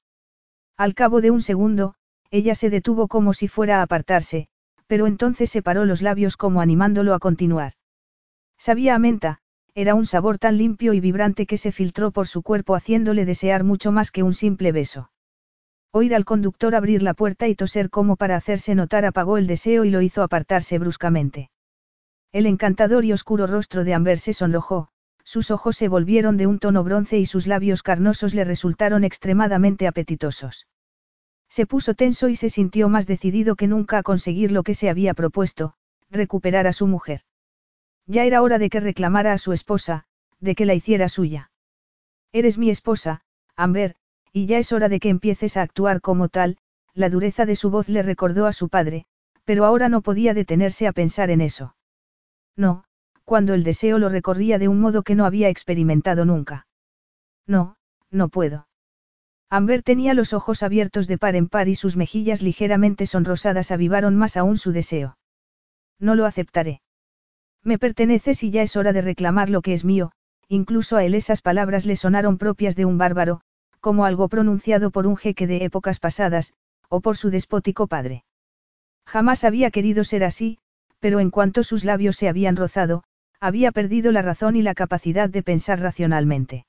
[0.77, 1.95] Al cabo de un segundo,
[2.31, 4.49] ella se detuvo como si fuera a apartarse,
[4.87, 7.75] pero entonces separó los labios como animándolo a continuar.
[8.59, 9.39] Sabía a menta,
[9.75, 13.63] era un sabor tan limpio y vibrante que se filtró por su cuerpo haciéndole desear
[13.63, 15.11] mucho más que un simple beso.
[15.91, 19.85] Oír al conductor abrir la puerta y toser como para hacerse notar apagó el deseo
[19.85, 21.51] y lo hizo apartarse bruscamente.
[22.31, 24.89] El encantador y oscuro rostro de Amber se sonrojó,
[25.25, 29.87] sus ojos se volvieron de un tono bronce y sus labios carnosos le resultaron extremadamente
[29.87, 30.67] apetitosos.
[31.49, 34.91] Se puso tenso y se sintió más decidido que nunca a conseguir lo que se
[34.91, 35.75] había propuesto,
[36.11, 37.23] recuperar a su mujer.
[38.07, 40.05] Ya era hora de que reclamara a su esposa,
[40.41, 41.51] de que la hiciera suya.
[42.33, 43.23] Eres mi esposa,
[43.57, 43.97] Amber,
[44.39, 46.59] y ya es hora de que empieces a actuar como tal,
[46.95, 49.05] la dureza de su voz le recordó a su padre,
[49.45, 51.75] pero ahora no podía detenerse a pensar en eso.
[52.57, 52.85] No,
[53.25, 56.69] cuando el deseo lo recorría de un modo que no había experimentado nunca.
[57.49, 57.79] No,
[58.13, 58.69] no puedo.
[59.51, 64.15] Amber tenía los ojos abiertos de par en par y sus mejillas ligeramente sonrosadas avivaron
[64.15, 65.19] más aún su deseo.
[65.99, 66.81] No lo aceptaré.
[67.65, 70.13] Me perteneces y ya es hora de reclamar lo que es mío,
[70.47, 73.41] incluso a él esas palabras le sonaron propias de un bárbaro,
[73.89, 76.53] como algo pronunciado por un jeque de épocas pasadas,
[76.91, 78.23] o por su despótico padre.
[79.07, 80.59] Jamás había querido ser así,
[80.99, 83.03] pero en cuanto sus labios se habían rozado,
[83.41, 86.67] había perdido la razón y la capacidad de pensar racionalmente.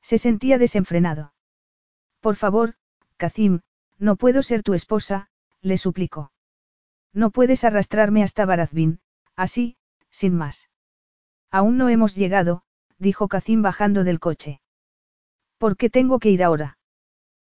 [0.00, 1.32] Se sentía desenfrenado.
[2.18, 2.74] Por favor,
[3.18, 3.60] Kazim,
[4.00, 5.28] no puedo ser tu esposa,
[5.60, 6.32] le suplicó.
[7.12, 8.98] No puedes arrastrarme hasta Barazbin,
[9.36, 9.76] así,
[10.10, 10.70] sin más.
[11.52, 12.64] Aún no hemos llegado,
[12.98, 14.60] dijo Kazim bajando del coche.
[15.62, 16.76] ¿Por qué tengo que ir ahora?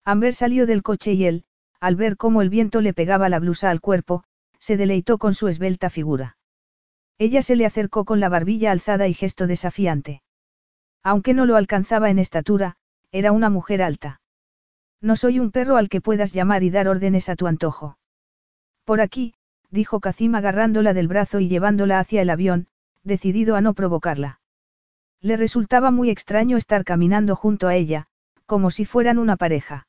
[0.02, 1.44] Amber salió del coche y él,
[1.78, 4.24] al ver cómo el viento le pegaba la blusa al cuerpo,
[4.59, 6.39] se deleitó con su esbelta figura.
[7.18, 10.22] Ella se le acercó con la barbilla alzada y gesto desafiante.
[11.02, 12.76] Aunque no lo alcanzaba en estatura,
[13.12, 14.22] era una mujer alta.
[15.02, 17.98] No soy un perro al que puedas llamar y dar órdenes a tu antojo.
[18.85, 19.35] Por aquí,
[19.68, 22.68] dijo Kazim agarrándola del brazo y llevándola hacia el avión,
[23.05, 24.40] decidido a no provocarla.
[25.20, 28.06] Le resultaba muy extraño estar caminando junto a ella,
[28.46, 29.86] como si fueran una pareja.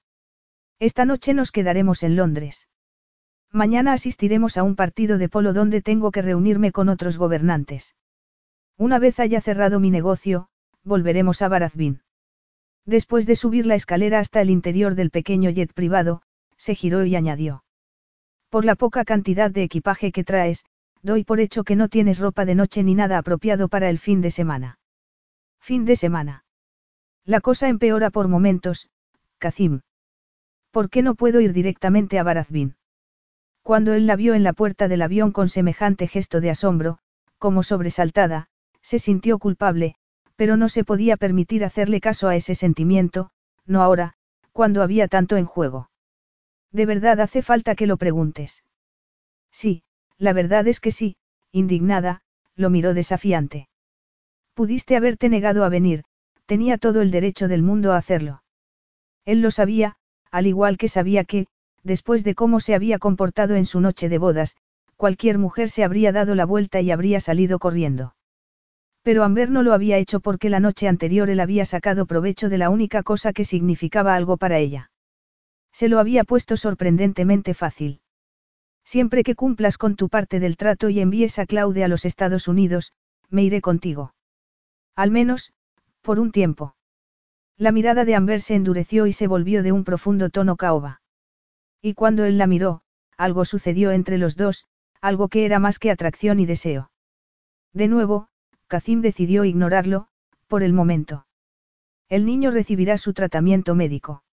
[0.79, 2.67] Esta noche nos quedaremos en Londres.
[3.51, 7.95] Mañana asistiremos a un partido de polo donde tengo que reunirme con otros gobernantes.
[8.77, 10.47] Una vez haya cerrado mi negocio,
[10.83, 12.01] volveremos a Barazbin.
[12.85, 16.21] Después de subir la escalera hasta el interior del pequeño jet privado,
[16.57, 17.63] se giró y añadió.
[18.49, 20.65] Por la poca cantidad de equipaje que traes,
[21.03, 24.21] doy por hecho que no tienes ropa de noche ni nada apropiado para el fin
[24.21, 24.78] de semana.
[25.59, 26.45] Fin de semana.
[27.25, 28.89] La cosa empeora por momentos,
[29.37, 29.81] Kazim.
[30.71, 32.75] ¿Por qué no puedo ir directamente a Barazbin?
[33.63, 36.99] Cuando él la vio en la puerta del avión con semejante gesto de asombro,
[37.37, 38.47] como sobresaltada,
[38.81, 39.95] se sintió culpable,
[40.35, 43.29] pero no se podía permitir hacerle caso a ese sentimiento,
[43.65, 44.13] no ahora,
[44.51, 45.89] cuando había tanto en juego.
[46.71, 48.63] ¿De verdad hace falta que lo preguntes?
[49.51, 49.83] Sí,
[50.17, 51.17] la verdad es que sí,
[51.51, 52.21] indignada,
[52.55, 53.68] lo miró desafiante.
[54.59, 56.03] Pudiste haberte negado a venir,
[56.45, 58.43] tenía todo el derecho del mundo a hacerlo.
[59.23, 59.95] Él lo sabía,
[60.31, 61.47] al igual que sabía que,
[61.85, 64.57] después de cómo se había comportado en su noche de bodas,
[64.97, 68.15] cualquier mujer se habría dado la vuelta y habría salido corriendo.
[69.01, 72.57] Pero Amber no lo había hecho porque la noche anterior él había sacado provecho de
[72.57, 74.91] la única cosa que significaba algo para ella.
[75.71, 78.01] Se lo había puesto sorprendentemente fácil.
[78.83, 82.49] Siempre que cumplas con tu parte del trato y envíes a Claude a los Estados
[82.49, 82.91] Unidos,
[83.29, 84.11] me iré contigo.
[84.99, 85.53] Al menos,
[86.01, 86.75] por un tiempo.
[87.55, 91.01] La mirada de Amber se endureció y se volvió de un profundo tono caoba.
[91.81, 92.81] Y cuando él la miró,
[93.15, 94.65] algo sucedió entre los dos,
[94.99, 96.91] algo que era más que atracción y deseo.
[97.71, 98.27] De nuevo,
[98.67, 100.09] Kazim decidió ignorarlo,
[100.47, 101.25] por el momento.
[102.09, 104.25] El niño recibirá su tratamiento médico.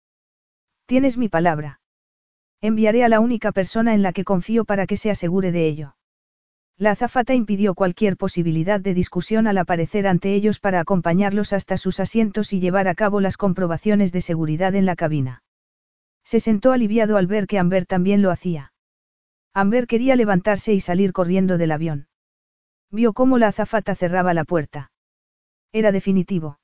[0.87, 1.83] Tienes mi palabra.
[2.63, 5.97] Enviaré a la única persona en la que confío para que se asegure de ello.
[6.77, 12.01] La azafata impidió cualquier posibilidad de discusión al aparecer ante ellos para acompañarlos hasta sus
[12.01, 15.43] asientos y llevar a cabo las comprobaciones de seguridad en la cabina.
[16.25, 18.73] Se sentó aliviado al ver que Amber también lo hacía.
[19.53, 22.09] Amber quería levantarse y salir corriendo del avión.
[22.91, 24.91] Vio cómo la azafata cerraba la puerta.
[25.73, 26.59] Era definitivo.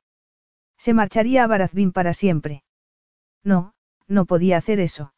[0.77, 2.65] Se marcharía a Barazbín para siempre.
[3.45, 3.74] No,
[4.09, 5.15] no podía hacer eso.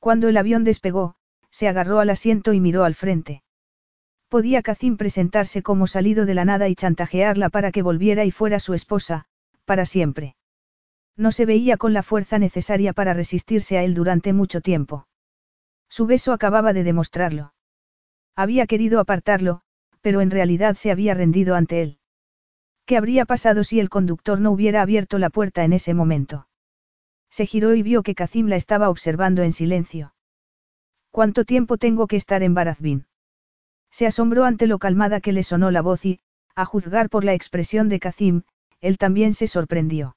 [0.00, 1.14] Cuando el avión despegó,
[1.50, 3.42] se agarró al asiento y miró al frente.
[4.30, 8.60] Podía Kazim presentarse como salido de la nada y chantajearla para que volviera y fuera
[8.60, 9.24] su esposa,
[9.64, 10.36] para siempre.
[11.16, 15.08] No se veía con la fuerza necesaria para resistirse a él durante mucho tiempo.
[15.88, 17.54] Su beso acababa de demostrarlo.
[18.36, 19.62] Había querido apartarlo,
[20.00, 21.98] pero en realidad se había rendido ante él.
[22.86, 26.46] ¿Qué habría pasado si el conductor no hubiera abierto la puerta en ese momento?
[27.30, 30.14] Se giró y vio que Kazim la estaba observando en silencio.
[31.10, 33.09] ¿Cuánto tiempo tengo que estar en Barazbín?
[33.90, 36.20] Se asombró ante lo calmada que le sonó la voz y,
[36.54, 38.42] a juzgar por la expresión de Kazim,
[38.80, 40.16] él también se sorprendió.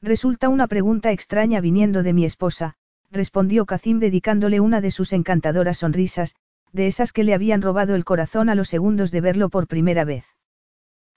[0.00, 2.74] Resulta una pregunta extraña viniendo de mi esposa,
[3.10, 6.34] respondió Kazim dedicándole una de sus encantadoras sonrisas,
[6.72, 10.04] de esas que le habían robado el corazón a los segundos de verlo por primera
[10.04, 10.26] vez.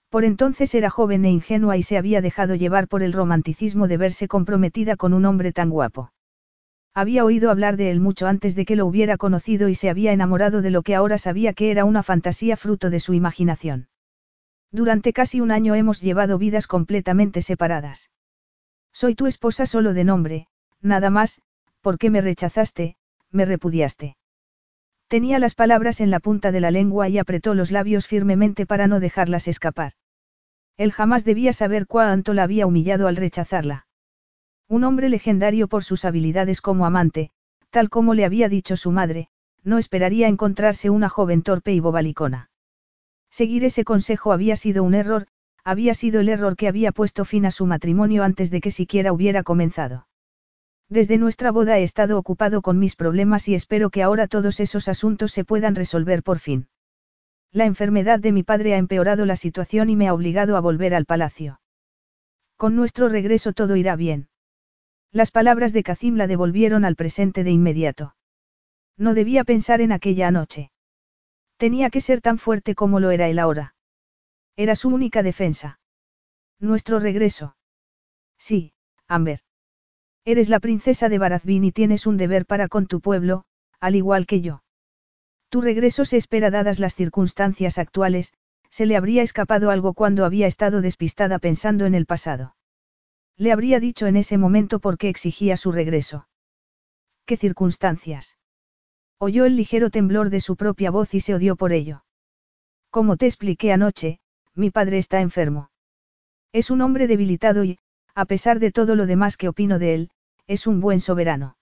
[0.08, 3.98] Por entonces era joven e ingenua y se había dejado llevar por el romanticismo de
[3.98, 6.12] verse comprometida con un hombre tan guapo.
[6.94, 10.12] Había oído hablar de él mucho antes de que lo hubiera conocido y se había
[10.12, 13.88] enamorado de lo que ahora sabía que era una fantasía fruto de su imaginación.
[14.70, 18.10] Durante casi un año hemos llevado vidas completamente separadas.
[18.92, 20.48] Soy tu esposa solo de nombre,
[20.80, 21.40] nada más,
[21.80, 22.96] porque me rechazaste,
[23.30, 24.16] me repudiaste.
[25.08, 28.86] Tenía las palabras en la punta de la lengua y apretó los labios firmemente para
[28.86, 29.92] no dejarlas escapar.
[30.76, 33.87] Él jamás debía saber cuánto la había humillado al rechazarla.
[34.70, 37.30] Un hombre legendario por sus habilidades como amante,
[37.70, 39.28] tal como le había dicho su madre,
[39.64, 42.50] no esperaría encontrarse una joven torpe y bobalicona.
[43.30, 45.26] Seguir ese consejo había sido un error,
[45.64, 49.12] había sido el error que había puesto fin a su matrimonio antes de que siquiera
[49.12, 50.06] hubiera comenzado.
[50.90, 54.88] Desde nuestra boda he estado ocupado con mis problemas y espero que ahora todos esos
[54.88, 56.68] asuntos se puedan resolver por fin.
[57.52, 60.94] La enfermedad de mi padre ha empeorado la situación y me ha obligado a volver
[60.94, 61.60] al palacio.
[62.56, 64.27] Con nuestro regreso todo irá bien.
[65.12, 68.14] Las palabras de Kazim la devolvieron al presente de inmediato.
[68.96, 70.70] No debía pensar en aquella noche.
[71.56, 73.74] Tenía que ser tan fuerte como lo era él ahora.
[74.56, 75.80] Era su única defensa.
[76.60, 77.56] Nuestro regreso.
[78.38, 78.72] Sí,
[79.06, 79.40] Amber.
[80.24, 83.44] Eres la princesa de Barazbin y tienes un deber para con tu pueblo,
[83.80, 84.62] al igual que yo.
[85.48, 88.34] Tu regreso se espera dadas las circunstancias actuales,
[88.68, 92.56] se le habría escapado algo cuando había estado despistada pensando en el pasado.
[93.38, 96.28] Le habría dicho en ese momento por qué exigía su regreso.
[97.24, 98.36] ¿Qué circunstancias?
[99.16, 102.04] Oyó el ligero temblor de su propia voz y se odió por ello.
[102.90, 104.18] Como te expliqué anoche,
[104.54, 105.70] mi padre está enfermo.
[106.52, 107.78] Es un hombre debilitado y,
[108.14, 110.10] a pesar de todo lo demás que opino de él,
[110.48, 111.56] es un buen soberano.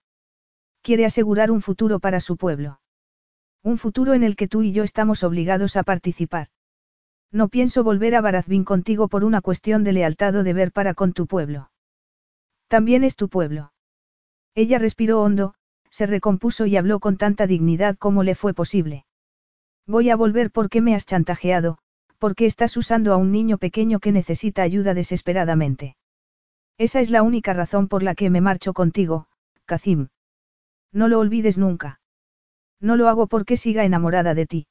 [0.81, 2.79] Quiere asegurar un futuro para su pueblo.
[3.61, 6.47] Un futuro en el que tú y yo estamos obligados a participar.
[7.31, 11.13] No pienso volver a Barazbín contigo por una cuestión de lealtad o deber para con
[11.13, 11.71] tu pueblo.
[12.67, 13.73] También es tu pueblo.
[14.55, 15.53] Ella respiró hondo,
[15.89, 19.05] se recompuso y habló con tanta dignidad como le fue posible.
[19.85, 21.77] Voy a volver porque me has chantajeado,
[22.17, 25.95] porque estás usando a un niño pequeño que necesita ayuda desesperadamente.
[26.77, 29.27] Esa es la única razón por la que me marcho contigo,
[29.65, 30.09] Kazim.
[30.91, 31.99] No lo olvides nunca.
[32.79, 34.67] No lo hago porque siga enamorada de ti.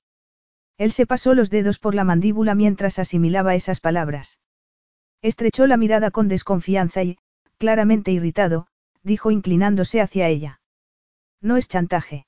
[0.79, 4.39] Él se pasó los dedos por la mandíbula mientras asimilaba esas palabras.
[5.23, 7.19] Estrechó la mirada con desconfianza y,
[7.59, 8.67] claramente irritado,
[9.03, 10.61] dijo inclinándose hacia ella.
[11.41, 12.27] No es chantaje.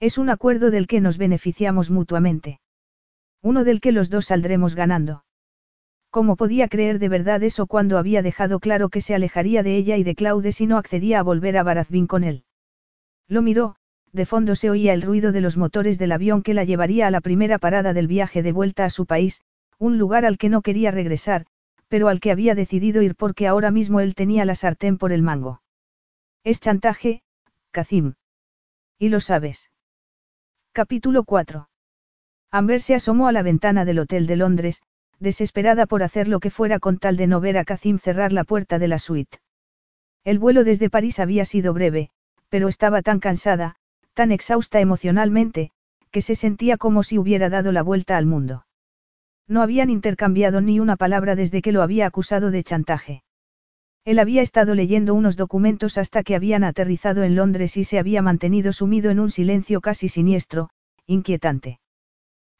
[0.00, 2.60] Es un acuerdo del que nos beneficiamos mutuamente.
[3.42, 5.24] Uno del que los dos saldremos ganando.
[6.10, 9.96] ¿Cómo podía creer de verdad eso cuando había dejado claro que se alejaría de ella
[9.96, 12.44] y de Claude si no accedía a volver a Barazbín con él?
[13.26, 13.76] Lo miró,
[14.12, 17.10] de fondo se oía el ruido de los motores del avión que la llevaría a
[17.10, 19.42] la primera parada del viaje de vuelta a su país,
[19.78, 21.46] un lugar al que no quería regresar,
[21.88, 25.22] pero al que había decidido ir porque ahora mismo él tenía la sartén por el
[25.22, 25.62] mango.
[26.44, 27.22] Es chantaje,
[27.70, 28.14] Kazim.
[28.98, 29.70] Y lo sabes.
[30.72, 31.68] Capítulo 4.
[32.50, 34.82] Amber se asomó a la ventana del Hotel de Londres,
[35.18, 38.44] desesperada por hacer lo que fuera con tal de no ver a Kazim cerrar la
[38.44, 39.38] puerta de la suite.
[40.24, 42.10] El vuelo desde París había sido breve,
[42.48, 43.76] pero estaba tan cansada,
[44.18, 45.70] tan exhausta emocionalmente,
[46.10, 48.66] que se sentía como si hubiera dado la vuelta al mundo.
[49.46, 53.22] No habían intercambiado ni una palabra desde que lo había acusado de chantaje.
[54.04, 58.20] Él había estado leyendo unos documentos hasta que habían aterrizado en Londres y se había
[58.20, 60.70] mantenido sumido en un silencio casi siniestro,
[61.06, 61.78] inquietante.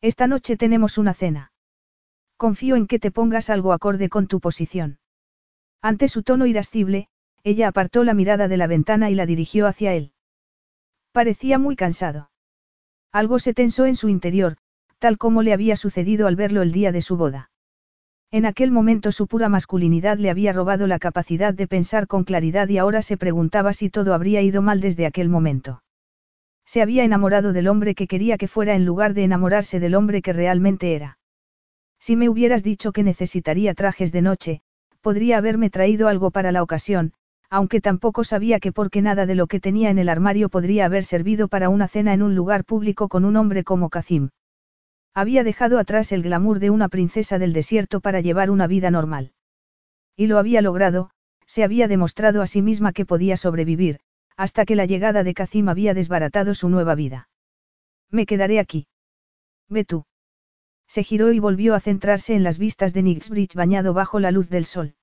[0.01, 1.51] Esta noche tenemos una cena.
[2.37, 5.01] Confío en que te pongas algo acorde con tu posición.
[5.83, 7.09] Ante su tono irascible,
[7.43, 10.13] ella apartó la mirada de la ventana y la dirigió hacia él.
[11.19, 12.31] Parecía muy cansado.
[13.11, 14.57] Algo se tensó en su interior,
[15.01, 17.51] tal como le había sucedido al verlo el día de su boda.
[18.31, 22.69] En aquel momento su pura masculinidad le había robado la capacidad de pensar con claridad
[22.69, 25.83] y ahora se preguntaba si todo habría ido mal desde aquel momento.
[26.65, 30.23] Se había enamorado del hombre que quería que fuera en lugar de enamorarse del hombre
[30.23, 31.19] que realmente era.
[31.99, 34.61] Si me hubieras dicho que necesitaría trajes de noche,
[35.01, 37.13] podría haberme traído algo para la ocasión,
[37.51, 41.05] aunque tampoco sabía que porque nada de lo que tenía en el armario podría haber
[41.05, 44.31] servido para una cena en un lugar público con un hombre como Kazim.
[45.15, 49.33] Había dejado atrás el glamour de una princesa del desierto para llevar una vida normal.
[50.17, 51.11] Y lo había logrado,
[51.47, 54.01] se había demostrado a sí misma que podía sobrevivir,
[54.37, 57.29] hasta que la llegada de Kazim había desbaratado su nueva vida.
[58.11, 58.87] Me quedaré aquí.
[59.69, 60.05] Ve tú.
[60.87, 64.49] Se giró y volvió a centrarse en las vistas de Nixbridge bañado bajo la luz
[64.49, 64.95] del sol.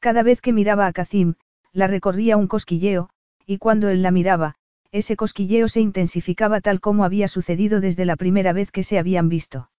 [0.00, 1.34] Cada vez que miraba a Kazim,
[1.76, 3.10] la recorría un cosquilleo,
[3.44, 4.54] y cuando él la miraba,
[4.92, 9.28] ese cosquilleo se intensificaba tal como había sucedido desde la primera vez que se habían
[9.28, 9.70] visto.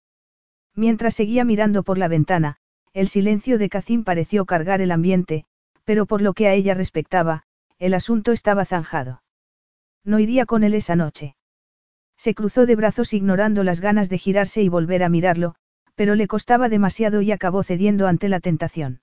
[0.76, 2.58] Mientras seguía mirando por la ventana,
[2.92, 5.44] el silencio de Kazim pareció cargar el ambiente,
[5.82, 7.42] pero por lo que a ella respectaba,
[7.80, 9.24] el asunto estaba zanjado.
[10.04, 11.34] No iría con él esa noche.
[12.16, 15.56] Se cruzó de brazos ignorando las ganas de girarse y volver a mirarlo,
[15.96, 19.00] pero le costaba demasiado y acabó cediendo ante la tentación.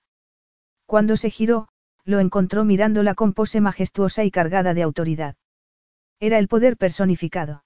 [0.86, 1.68] Cuando se giró,
[2.06, 5.36] lo encontró mirándola con pose majestuosa y cargada de autoridad.
[6.20, 7.64] Era el poder personificado.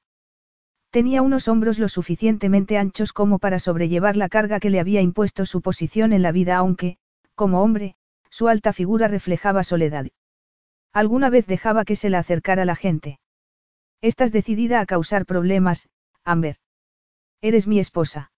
[0.90, 5.46] Tenía unos hombros lo suficientemente anchos como para sobrellevar la carga que le había impuesto
[5.46, 6.96] su posición en la vida aunque,
[7.36, 7.94] como hombre,
[8.28, 10.06] su alta figura reflejaba soledad.
[10.92, 13.20] Alguna vez dejaba que se la acercara la gente.
[14.00, 15.88] Estás decidida a causar problemas,
[16.24, 16.56] Amber.
[17.40, 18.32] Eres mi esposa.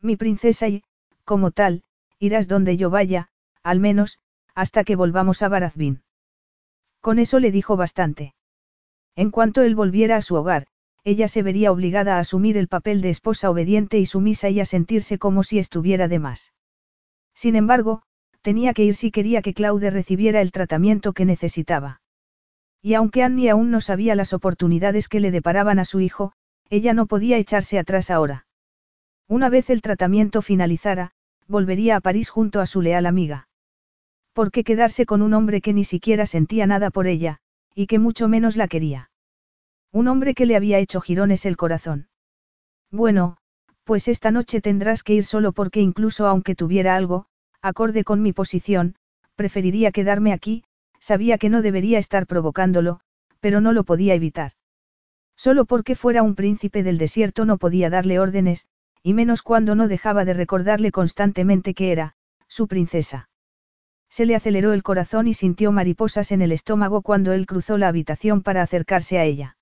[0.00, 0.82] Mi princesa y,
[1.24, 1.84] como tal,
[2.18, 3.28] irás donde yo vaya,
[3.62, 4.18] al menos,
[4.58, 6.02] hasta que volvamos a Barazbin.
[7.00, 8.34] Con eso le dijo bastante.
[9.14, 10.66] En cuanto él volviera a su hogar,
[11.04, 14.64] ella se vería obligada a asumir el papel de esposa obediente y sumisa y a
[14.64, 16.52] sentirse como si estuviera de más.
[17.34, 18.02] Sin embargo,
[18.42, 22.00] tenía que ir si quería que Claude recibiera el tratamiento que necesitaba.
[22.82, 26.32] Y aunque Annie aún no sabía las oportunidades que le deparaban a su hijo,
[26.68, 28.46] ella no podía echarse atrás ahora.
[29.28, 31.12] Una vez el tratamiento finalizara,
[31.46, 33.47] volvería a París junto a su leal amiga.
[34.38, 37.38] ¿Por qué quedarse con un hombre que ni siquiera sentía nada por ella,
[37.74, 39.10] y que mucho menos la quería?
[39.90, 42.06] Un hombre que le había hecho girones el corazón.
[42.92, 43.38] Bueno,
[43.82, 47.26] pues esta noche tendrás que ir solo porque incluso aunque tuviera algo,
[47.62, 48.94] acorde con mi posición,
[49.34, 50.62] preferiría quedarme aquí,
[51.00, 53.00] sabía que no debería estar provocándolo,
[53.40, 54.52] pero no lo podía evitar.
[55.34, 58.68] Solo porque fuera un príncipe del desierto no podía darle órdenes,
[59.02, 62.14] y menos cuando no dejaba de recordarle constantemente que era,
[62.46, 63.27] su princesa.
[64.10, 67.88] Se le aceleró el corazón y sintió mariposas en el estómago cuando él cruzó la
[67.88, 69.56] habitación para acercarse a ella.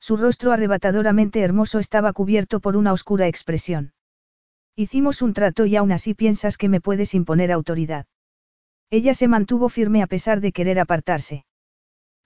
[0.00, 3.92] Su rostro arrebatadoramente hermoso estaba cubierto por una oscura expresión.
[4.76, 8.06] Hicimos un trato y aún así piensas que me puedes imponer autoridad.
[8.90, 11.44] Ella se mantuvo firme a pesar de querer apartarse.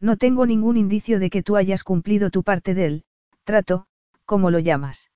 [0.00, 3.04] No tengo ningún indicio de que tú hayas cumplido tu parte del
[3.44, 3.86] trato,
[4.24, 5.10] como lo llamas.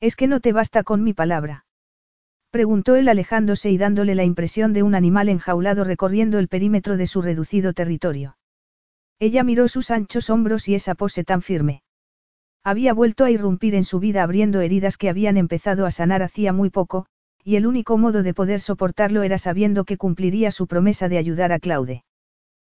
[0.00, 1.66] Es que no te basta con mi palabra.
[2.52, 7.06] Preguntó él alejándose y dándole la impresión de un animal enjaulado recorriendo el perímetro de
[7.06, 8.36] su reducido territorio.
[9.18, 11.82] Ella miró sus anchos hombros y esa pose tan firme.
[12.62, 16.52] Había vuelto a irrumpir en su vida abriendo heridas que habían empezado a sanar hacía
[16.52, 17.06] muy poco,
[17.42, 21.52] y el único modo de poder soportarlo era sabiendo que cumpliría su promesa de ayudar
[21.52, 22.04] a Claude.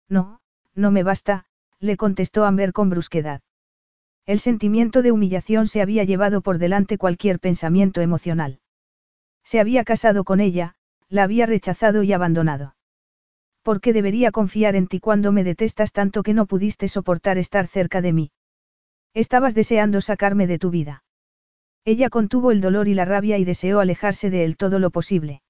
[0.08, 0.40] No,
[0.74, 1.44] no me basta,
[1.80, 3.42] le contestó Amber con brusquedad.
[4.24, 8.58] El sentimiento de humillación se había llevado por delante cualquier pensamiento emocional.
[9.46, 10.74] Se había casado con ella,
[11.08, 12.74] la había rechazado y abandonado.
[13.62, 17.68] ¿Por qué debería confiar en ti cuando me detestas tanto que no pudiste soportar estar
[17.68, 18.32] cerca de mí?
[19.14, 21.04] Estabas deseando sacarme de tu vida.
[21.84, 25.42] Ella contuvo el dolor y la rabia y deseó alejarse de él todo lo posible.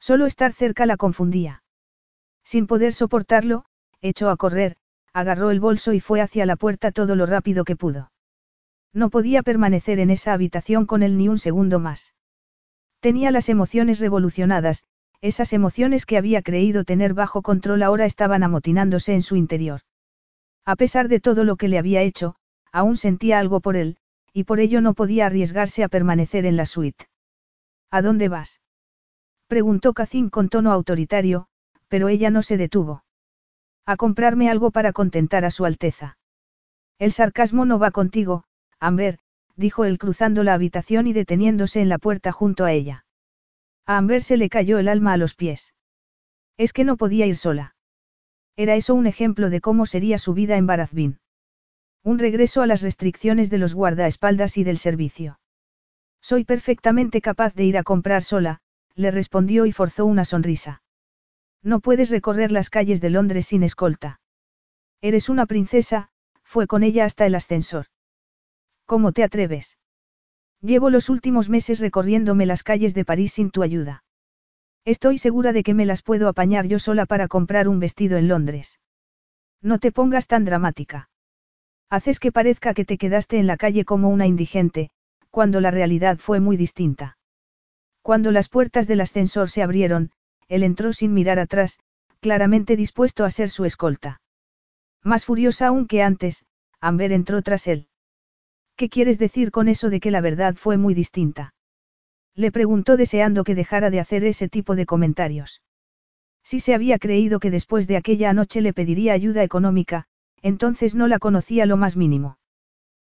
[0.00, 1.62] Solo estar cerca la confundía.
[2.42, 3.64] Sin poder soportarlo,
[4.00, 4.76] echó a correr,
[5.12, 8.10] agarró el bolso y fue hacia la puerta todo lo rápido que pudo.
[8.92, 12.14] No podía permanecer en esa habitación con él ni un segundo más.
[13.02, 14.84] Tenía las emociones revolucionadas,
[15.22, 19.80] esas emociones que había creído tener bajo control ahora estaban amotinándose en su interior.
[20.64, 22.36] A pesar de todo lo que le había hecho,
[22.70, 23.96] aún sentía algo por él,
[24.32, 27.08] y por ello no podía arriesgarse a permanecer en la suite.
[27.90, 28.60] ¿A dónde vas?
[29.48, 31.48] preguntó Cacín con tono autoritario,
[31.88, 33.02] pero ella no se detuvo.
[33.84, 36.18] A comprarme algo para contentar a su Alteza.
[37.00, 38.44] El sarcasmo no va contigo,
[38.78, 39.18] Amber,
[39.56, 43.04] dijo él cruzando la habitación y deteniéndose en la puerta junto a ella.
[43.86, 45.74] A Amber se le cayó el alma a los pies.
[46.56, 47.74] Es que no podía ir sola.
[48.56, 51.18] Era eso un ejemplo de cómo sería su vida en Barazbin.
[52.04, 55.38] Un regreso a las restricciones de los guardaespaldas y del servicio.
[56.20, 58.60] Soy perfectamente capaz de ir a comprar sola,
[58.94, 60.82] le respondió y forzó una sonrisa.
[61.62, 64.20] No puedes recorrer las calles de Londres sin escolta.
[65.00, 66.10] Eres una princesa,
[66.42, 67.86] fue con ella hasta el ascensor.
[68.92, 69.78] ¿Cómo te atreves?
[70.60, 74.04] Llevo los últimos meses recorriéndome las calles de París sin tu ayuda.
[74.84, 78.28] Estoy segura de que me las puedo apañar yo sola para comprar un vestido en
[78.28, 78.80] Londres.
[79.62, 81.08] No te pongas tan dramática.
[81.88, 84.90] Haces que parezca que te quedaste en la calle como una indigente,
[85.30, 87.16] cuando la realidad fue muy distinta.
[88.02, 90.10] Cuando las puertas del ascensor se abrieron,
[90.48, 91.78] él entró sin mirar atrás,
[92.20, 94.20] claramente dispuesto a ser su escolta.
[95.02, 96.44] Más furiosa aún que antes,
[96.78, 97.88] Amber entró tras él.
[98.76, 101.54] ¿Qué quieres decir con eso de que la verdad fue muy distinta?
[102.34, 105.62] Le preguntó deseando que dejara de hacer ese tipo de comentarios.
[106.42, 110.06] Si se había creído que después de aquella noche le pediría ayuda económica,
[110.40, 112.38] entonces no la conocía lo más mínimo.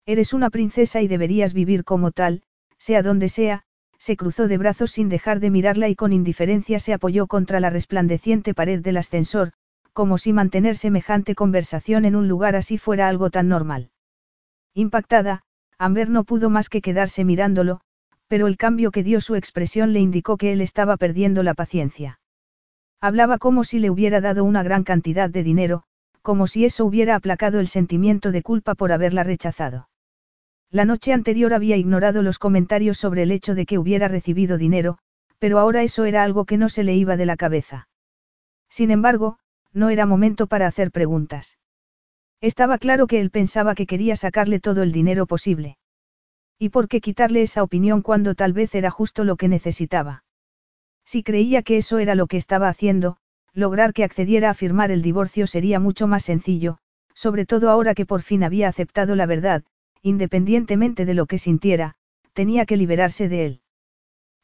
[0.05, 2.43] Eres una princesa y deberías vivir como tal,
[2.77, 3.63] sea donde sea,
[3.97, 7.69] se cruzó de brazos sin dejar de mirarla y con indiferencia se apoyó contra la
[7.69, 9.51] resplandeciente pared del ascensor,
[9.91, 13.89] como si mantener semejante conversación en un lugar así fuera algo tan normal.
[14.73, 15.41] Impactada,
[15.80, 17.82] Amber no pudo más que quedarse mirándolo,
[18.28, 22.20] pero el cambio que dio su expresión le indicó que él estaba perdiendo la paciencia.
[22.99, 25.84] Hablaba como si le hubiera dado una gran cantidad de dinero,
[26.22, 29.88] como si eso hubiera aplacado el sentimiento de culpa por haberla rechazado.
[30.70, 34.98] La noche anterior había ignorado los comentarios sobre el hecho de que hubiera recibido dinero,
[35.40, 37.88] pero ahora eso era algo que no se le iba de la cabeza.
[38.68, 39.38] Sin embargo,
[39.72, 41.58] no era momento para hacer preguntas.
[42.41, 45.77] Estaba claro que él pensaba que quería sacarle todo el dinero posible.
[46.59, 50.23] ¿Y por qué quitarle esa opinión cuando tal vez era justo lo que necesitaba?
[51.05, 53.18] Si creía que eso era lo que estaba haciendo,
[53.53, 56.77] lograr que accediera a firmar el divorcio sería mucho más sencillo,
[57.14, 59.64] sobre todo ahora que por fin había aceptado la verdad,
[60.03, 61.95] independientemente de lo que sintiera,
[62.34, 63.61] tenía que liberarse de él.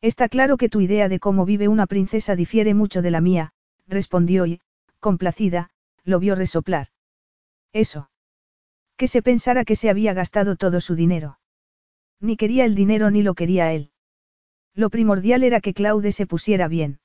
[0.02, 3.54] Está claro que tu idea de cómo vive una princesa difiere mucho de la mía,
[3.88, 4.62] respondió y,
[5.00, 5.70] complacida,
[6.04, 6.88] lo vio resoplar.
[7.74, 8.10] Eso.
[8.98, 11.40] Que se pensara que se había gastado todo su dinero.
[12.20, 13.92] Ni quería el dinero ni lo quería él.
[14.76, 17.00] Lo primordial era que Claude se pusiera bien.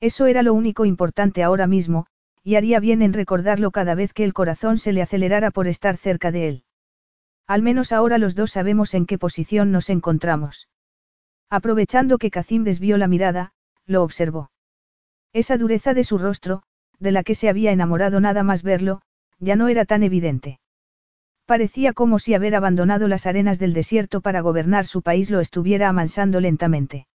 [0.00, 2.06] Eso era lo único importante ahora mismo,
[2.42, 5.96] y haría bien en recordarlo cada vez que el corazón se le acelerara por estar
[5.96, 6.64] cerca de él.
[7.46, 10.68] Al menos ahora los dos sabemos en qué posición nos encontramos.
[11.50, 13.52] Aprovechando que Kazim desvió la mirada,
[13.86, 14.52] lo observó.
[15.32, 16.62] Esa dureza de su rostro,
[16.98, 19.02] de la que se había enamorado nada más verlo,
[19.40, 20.60] ya no era tan evidente.
[21.46, 25.88] Parecía como si haber abandonado las arenas del desierto para gobernar su país lo estuviera
[25.88, 27.08] amansando lentamente.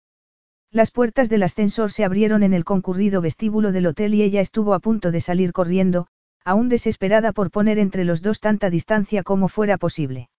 [0.72, 4.74] Las puertas del ascensor se abrieron en el concurrido vestíbulo del hotel y ella estuvo
[4.74, 6.08] a punto de salir corriendo,
[6.44, 10.30] aún desesperada por poner entre los dos tanta distancia como fuera posible.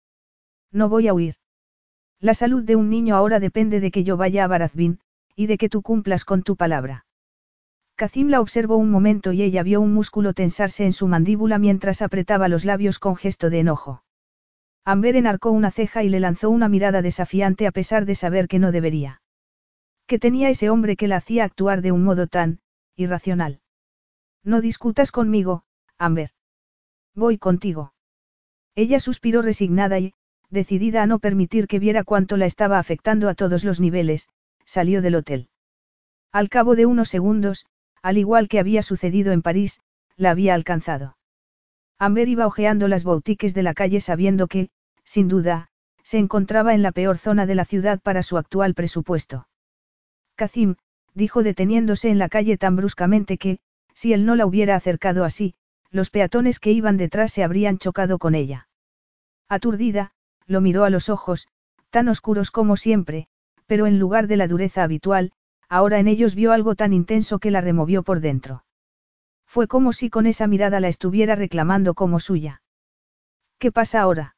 [0.73, 1.36] No voy a huir.
[2.19, 4.98] La salud de un niño ahora depende de que yo vaya a Barazbin,
[5.36, 7.06] y de que tú cumplas con tu palabra.
[7.97, 12.03] Kazim la observó un momento y ella vio un músculo tensarse en su mandíbula mientras
[12.03, 14.03] apretaba los labios con gesto de enojo.
[14.85, 18.59] Amber enarcó una ceja y le lanzó una mirada desafiante a pesar de saber que
[18.59, 19.23] no debería.
[20.07, 22.61] ¿Qué tenía ese hombre que la hacía actuar de un modo tan
[22.97, 23.61] irracional?
[24.43, 25.65] No discutas conmigo,
[25.97, 26.31] Amber.
[27.15, 27.95] Voy contigo.
[28.75, 30.15] Ella suspiró resignada y,
[30.51, 34.29] decidida a no permitir que viera cuánto la estaba afectando a todos los niveles,
[34.66, 35.49] salió del hotel.
[36.33, 37.66] Al cabo de unos segundos,
[38.05, 39.81] al igual que había sucedido en París,
[40.18, 41.16] la había alcanzado.
[41.98, 44.68] Amber iba ojeando las boutiques de la calle sabiendo que,
[45.05, 45.68] sin duda,
[46.02, 49.48] se encontraba en la peor zona de la ciudad para su actual presupuesto.
[50.36, 50.76] Kazim,
[51.14, 53.59] dijo deteniéndose en la calle tan bruscamente que,
[53.94, 55.55] si él no la hubiera acercado así,
[55.90, 58.68] los peatones que iban detrás se habrían chocado con ella.
[59.48, 60.12] Aturdida,
[60.47, 61.48] lo miró a los ojos,
[61.89, 63.28] tan oscuros como siempre,
[63.64, 65.32] pero en lugar de la dureza habitual,
[65.69, 68.65] ahora en ellos vio algo tan intenso que la removió por dentro.
[69.47, 72.62] Fue como si con esa mirada la estuviera reclamando como suya.
[73.59, 74.36] ¿Qué pasa ahora?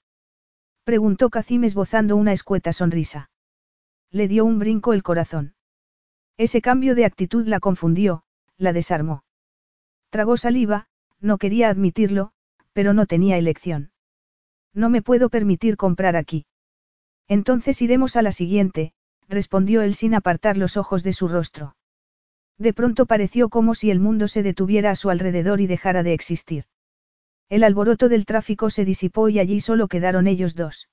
[0.85, 3.31] preguntó Kazim esbozando una escueta sonrisa.
[4.11, 5.55] Le dio un brinco el corazón.
[6.37, 8.25] Ese cambio de actitud la confundió,
[8.57, 9.25] la desarmó.
[10.11, 10.87] Tragó saliva,
[11.21, 12.33] no quería admitirlo,
[12.73, 13.91] pero no tenía elección.
[14.75, 16.47] No me puedo permitir comprar aquí.
[17.27, 18.93] Entonces iremos a la siguiente,
[19.29, 21.77] respondió él sin apartar los ojos de su rostro.
[22.59, 26.15] De pronto pareció como si el mundo se detuviera a su alrededor y dejara de
[26.15, 26.65] existir.
[27.49, 30.89] El alboroto del tráfico se disipó y allí solo quedaron ellos dos.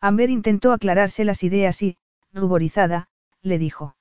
[0.00, 1.96] Amber intentó aclararse las ideas y,
[2.32, 3.08] ruborizada,
[3.42, 3.96] le dijo.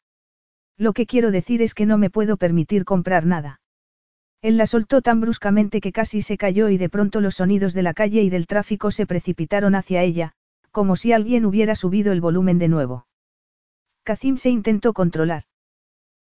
[0.77, 3.61] Lo que quiero decir es que no me puedo permitir comprar nada.
[4.41, 7.81] Él la soltó tan bruscamente que casi se cayó y de pronto los sonidos de
[7.81, 10.33] la calle y del tráfico se precipitaron hacia ella,
[10.71, 13.07] como si alguien hubiera subido el volumen de nuevo.
[14.05, 15.43] Kazim se intentó controlar.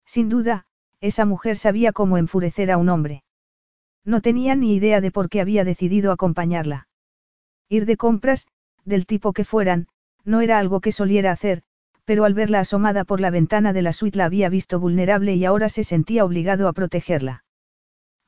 [0.07, 0.67] Sin duda,
[1.01, 3.25] esa mujer sabía cómo enfurecer a un hombre.
[4.05, 6.87] No tenía ni idea de por qué había decidido acompañarla.
[7.69, 8.47] Ir de compras,
[8.85, 9.89] del tipo que fueran,
[10.25, 11.65] no era algo que soliera hacer,
[12.05, 15.45] pero al verla asomada por la ventana de la suite la había visto vulnerable y
[15.45, 17.45] ahora se sentía obligado a protegerla.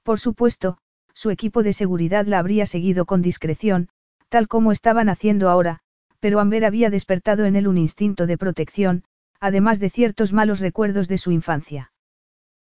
[0.02, 0.78] Por supuesto,
[1.12, 3.89] su equipo de seguridad la habría seguido con discreción,
[4.28, 5.78] tal como estaban haciendo ahora,
[6.18, 9.05] pero Amber había despertado en él un instinto de protección,
[9.44, 11.92] además de ciertos malos recuerdos de su infancia.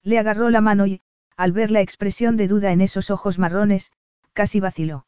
[0.02, 1.02] Le agarró la mano y,
[1.36, 3.92] al ver la expresión de duda en esos ojos marrones,
[4.32, 5.06] casi vaciló.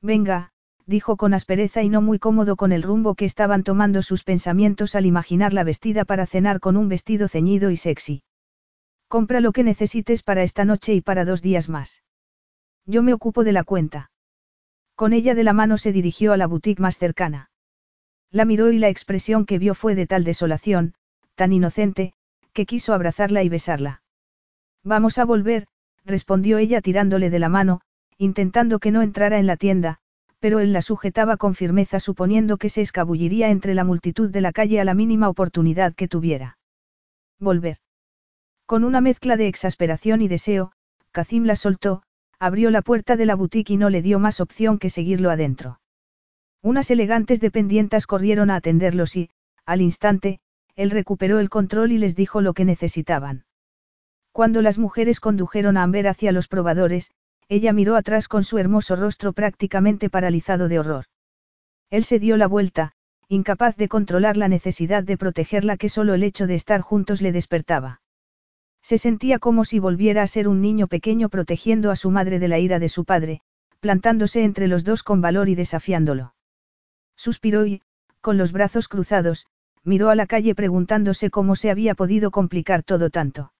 [0.00, 0.50] Venga,
[0.86, 4.94] dijo con aspereza y no muy cómodo con el rumbo que estaban tomando sus pensamientos
[4.94, 8.22] al imaginarla vestida para cenar con un vestido ceñido y sexy.
[9.08, 12.02] Compra lo que necesites para esta noche y para dos días más.
[12.86, 14.10] Yo me ocupo de la cuenta.
[14.94, 17.50] Con ella de la mano se dirigió a la boutique más cercana.
[18.30, 20.94] La miró y la expresión que vio fue de tal desolación,
[21.34, 22.12] tan inocente,
[22.52, 24.02] que quiso abrazarla y besarla.
[24.84, 25.66] Vamos a volver,
[26.04, 27.80] respondió ella tirándole de la mano,
[28.18, 29.98] intentando que no entrara en la tienda,
[30.40, 34.52] pero él la sujetaba con firmeza suponiendo que se escabulliría entre la multitud de la
[34.52, 36.58] calle a la mínima oportunidad que tuviera.
[37.40, 37.78] Volver.
[38.66, 40.72] Con una mezcla de exasperación y deseo,
[41.12, 42.02] Kazim la soltó,
[42.38, 45.80] abrió la puerta de la boutique y no le dio más opción que seguirlo adentro.
[46.62, 49.30] Unas elegantes dependientas corrieron a atenderlos y,
[49.64, 50.40] al instante,
[50.74, 53.44] él recuperó el control y les dijo lo que necesitaban.
[54.32, 57.10] Cuando las mujeres condujeron a Amber hacia los probadores,
[57.48, 61.04] ella miró atrás con su hermoso rostro prácticamente paralizado de horror.
[61.90, 62.92] Él se dio la vuelta,
[63.28, 67.32] incapaz de controlar la necesidad de protegerla que solo el hecho de estar juntos le
[67.32, 68.00] despertaba.
[68.82, 72.48] Se sentía como si volviera a ser un niño pequeño protegiendo a su madre de
[72.48, 73.40] la ira de su padre,
[73.80, 76.34] plantándose entre los dos con valor y desafiándolo.
[77.18, 77.82] Suspiró y,
[78.22, 79.46] con los brazos cruzados,
[79.82, 83.52] miró a la calle preguntándose cómo se había podido complicar todo tanto.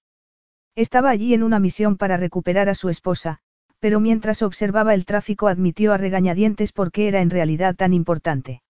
[0.76, 3.40] Estaba allí en una misión para recuperar a su esposa,
[3.80, 8.62] pero mientras observaba el tráfico admitió a regañadientes por qué era en realidad tan importante.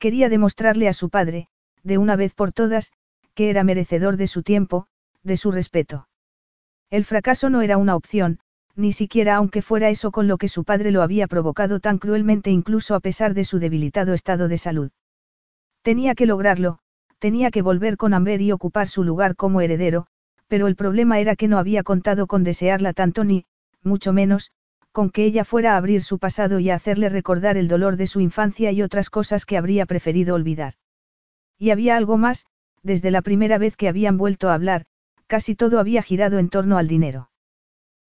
[0.00, 1.46] Quería demostrarle a su padre,
[1.84, 2.92] de una vez por todas,
[3.34, 4.88] que era merecedor de su tiempo,
[5.22, 6.08] de su respeto.
[6.90, 8.40] El fracaso no era una opción,
[8.76, 12.50] ni siquiera aunque fuera eso con lo que su padre lo había provocado tan cruelmente
[12.50, 14.90] incluso a pesar de su debilitado estado de salud.
[15.82, 16.78] Tenía que lograrlo,
[17.18, 20.06] tenía que volver con Amber y ocupar su lugar como heredero,
[20.48, 23.44] pero el problema era que no había contado con desearla tanto ni,
[23.82, 24.52] mucho menos,
[24.92, 28.06] con que ella fuera a abrir su pasado y a hacerle recordar el dolor de
[28.06, 30.74] su infancia y otras cosas que habría preferido olvidar.
[31.58, 32.46] Y había algo más,
[32.82, 34.86] desde la primera vez que habían vuelto a hablar,
[35.30, 37.29] Casi todo había girado en torno al dinero.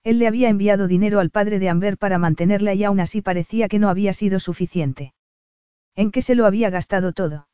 [0.03, 3.67] Él le había enviado dinero al padre de Amber para mantenerla y aún así parecía
[3.67, 5.13] que no había sido suficiente.
[5.95, 7.47] ¿En qué se lo había gastado todo?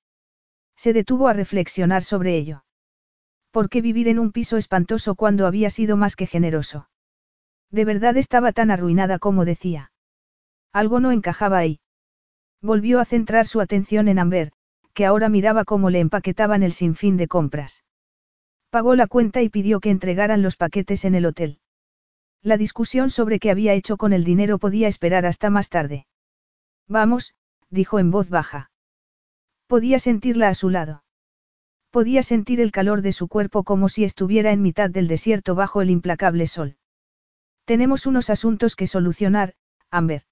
[0.75, 2.63] Se detuvo a reflexionar sobre ello.
[3.51, 6.89] ¿Por qué vivir en un piso espantoso cuando había sido más que generoso?
[7.71, 9.91] De verdad estaba tan arruinada como decía.
[10.71, 11.79] Algo no encajaba ahí.
[12.61, 14.51] Volvió a centrar su atención en Amber,
[14.93, 17.83] que ahora miraba cómo le empaquetaban el sinfín de compras.
[18.69, 21.59] Pagó la cuenta y pidió que entregaran los paquetes en el hotel.
[22.43, 26.05] La discusión sobre qué había hecho con el dinero podía esperar hasta más tarde.
[26.87, 27.35] Vamos,
[27.69, 28.71] dijo en voz baja.
[29.67, 31.03] Podía sentirla a su lado.
[31.91, 35.81] Podía sentir el calor de su cuerpo como si estuviera en mitad del desierto bajo
[35.81, 36.77] el implacable sol.
[37.65, 39.55] Tenemos unos asuntos que solucionar,
[39.89, 40.23] Amber.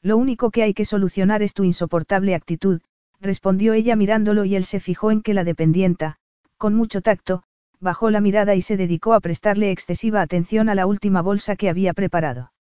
[0.00, 2.82] Lo único que hay que solucionar es tu insoportable actitud,
[3.20, 6.18] respondió ella mirándolo y él se fijó en que la dependienta,
[6.56, 7.44] con mucho tacto,
[7.82, 11.68] bajó la mirada y se dedicó a prestarle excesiva atención a la última bolsa que
[11.68, 12.52] había preparado.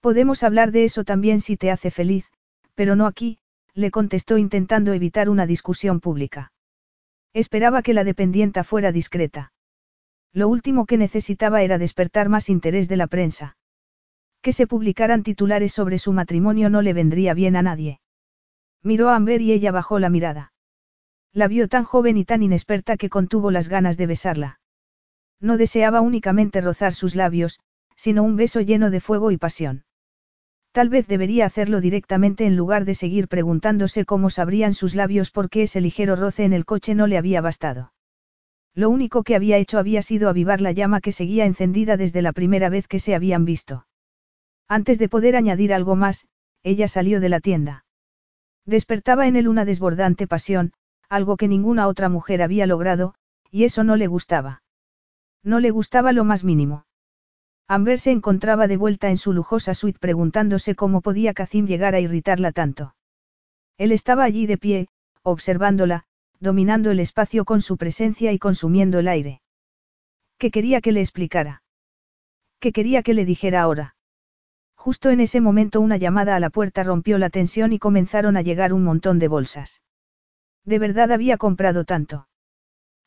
[0.00, 2.30] Podemos hablar de eso también si te hace feliz,
[2.74, 3.38] pero no aquí,
[3.72, 6.52] le contestó intentando evitar una discusión pública.
[7.32, 9.52] Esperaba que la dependienta fuera discreta.
[10.32, 13.56] Lo último que necesitaba era despertar más interés de la prensa.
[14.42, 18.00] Que se publicaran titulares sobre su matrimonio no le vendría bien a nadie.
[18.82, 20.52] Miró a Amber y ella bajó la mirada.
[21.34, 24.60] La vio tan joven y tan inexperta que contuvo las ganas de besarla.
[25.40, 27.58] No deseaba únicamente rozar sus labios,
[27.96, 29.84] sino un beso lleno de fuego y pasión.
[30.70, 35.64] Tal vez debería hacerlo directamente en lugar de seguir preguntándose cómo sabrían sus labios porque
[35.64, 37.92] ese ligero roce en el coche no le había bastado.
[38.72, 42.32] Lo único que había hecho había sido avivar la llama que seguía encendida desde la
[42.32, 43.86] primera vez que se habían visto.
[44.68, 46.26] Antes de poder añadir algo más,
[46.62, 47.84] ella salió de la tienda.
[48.66, 50.72] Despertaba en él una desbordante pasión,
[51.08, 53.14] algo que ninguna otra mujer había logrado,
[53.50, 54.62] y eso no le gustaba.
[55.42, 56.86] No le gustaba lo más mínimo.
[57.68, 62.00] Amber se encontraba de vuelta en su lujosa suite preguntándose cómo podía Kazim llegar a
[62.00, 62.94] irritarla tanto.
[63.78, 64.88] Él estaba allí de pie,
[65.22, 66.04] observándola,
[66.40, 69.40] dominando el espacio con su presencia y consumiendo el aire.
[70.38, 71.62] ¿Qué quería que le explicara?
[72.60, 73.96] ¿Qué quería que le dijera ahora?
[74.76, 78.42] Justo en ese momento una llamada a la puerta rompió la tensión y comenzaron a
[78.42, 79.80] llegar un montón de bolsas.
[80.64, 82.28] De verdad había comprado tanto.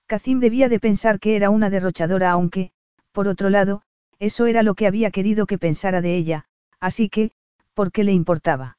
[0.06, 2.72] Kazim debía de pensar que era una derrochadora aunque,
[3.12, 3.82] por otro lado,
[4.20, 6.46] eso era lo que había querido que pensara de ella,
[6.80, 7.32] así que,
[7.74, 8.78] ¿por qué le importaba?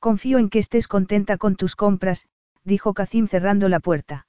[0.00, 2.28] Confío en que estés contenta con tus compras,
[2.62, 4.26] dijo Kazim cerrando la puerta.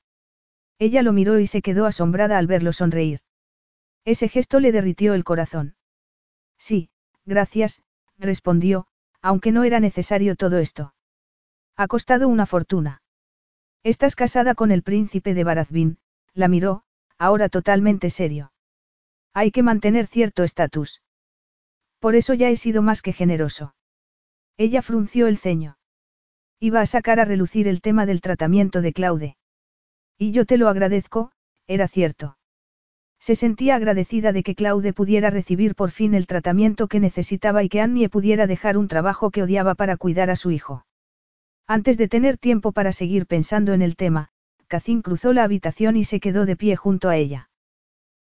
[0.79, 3.21] Ella lo miró y se quedó asombrada al verlo sonreír.
[4.03, 5.75] Ese gesto le derritió el corazón.
[6.57, 6.89] Sí,
[7.25, 7.81] gracias,
[8.17, 8.87] respondió,
[9.21, 10.93] aunque no era necesario todo esto.
[11.75, 13.01] Ha costado una fortuna.
[13.85, 15.99] Estás casada con el príncipe de Barazbin,
[16.33, 16.81] la miró,
[17.19, 18.51] ahora totalmente serio.
[19.31, 21.03] Hay que mantener cierto estatus.
[21.99, 23.75] Por eso ya he sido más que generoso.
[24.57, 25.77] Ella frunció el ceño.
[26.59, 29.37] Iba a sacar a relucir el tema del tratamiento de Claude.
[30.17, 31.31] Y yo te lo agradezco,
[31.67, 32.39] era cierto.
[33.19, 37.69] Se sentía agradecida de que Claude pudiera recibir por fin el tratamiento que necesitaba y
[37.69, 40.87] que Annie pudiera dejar un trabajo que odiaba para cuidar a su hijo.
[41.67, 44.29] Antes de tener tiempo para seguir pensando en el tema,
[44.67, 47.49] Cacín cruzó la habitación y se quedó de pie junto a ella.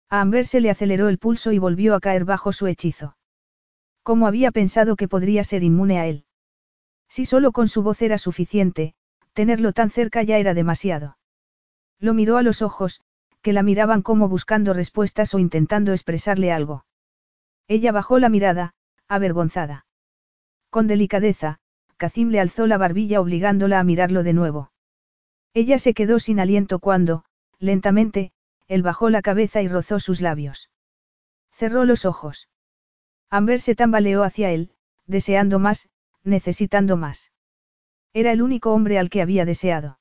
[0.08, 3.16] A Amber se le aceleró el pulso y volvió a caer bajo su hechizo.
[4.02, 6.24] ¿Cómo había pensado que podría ser inmune a él?
[7.08, 8.94] Si solo con su voz era suficiente,
[9.32, 11.18] tenerlo tan cerca ya era demasiado.
[11.98, 13.02] Lo miró a los ojos,
[13.42, 16.86] que la miraban como buscando respuestas o intentando expresarle algo.
[17.68, 18.74] Ella bajó la mirada,
[19.06, 19.86] avergonzada.
[20.70, 21.60] Con delicadeza,
[21.96, 24.72] Kazim le alzó la barbilla obligándola a mirarlo de nuevo.
[25.52, 27.24] Ella se quedó sin aliento cuando,
[27.58, 28.32] lentamente,
[28.66, 30.70] él bajó la cabeza y rozó sus labios.
[31.52, 32.48] Cerró los ojos.
[33.30, 34.70] Amber se tambaleó hacia él,
[35.06, 35.88] deseando más,
[36.24, 37.30] necesitando más.
[38.12, 39.98] Era el único hombre al que había deseado.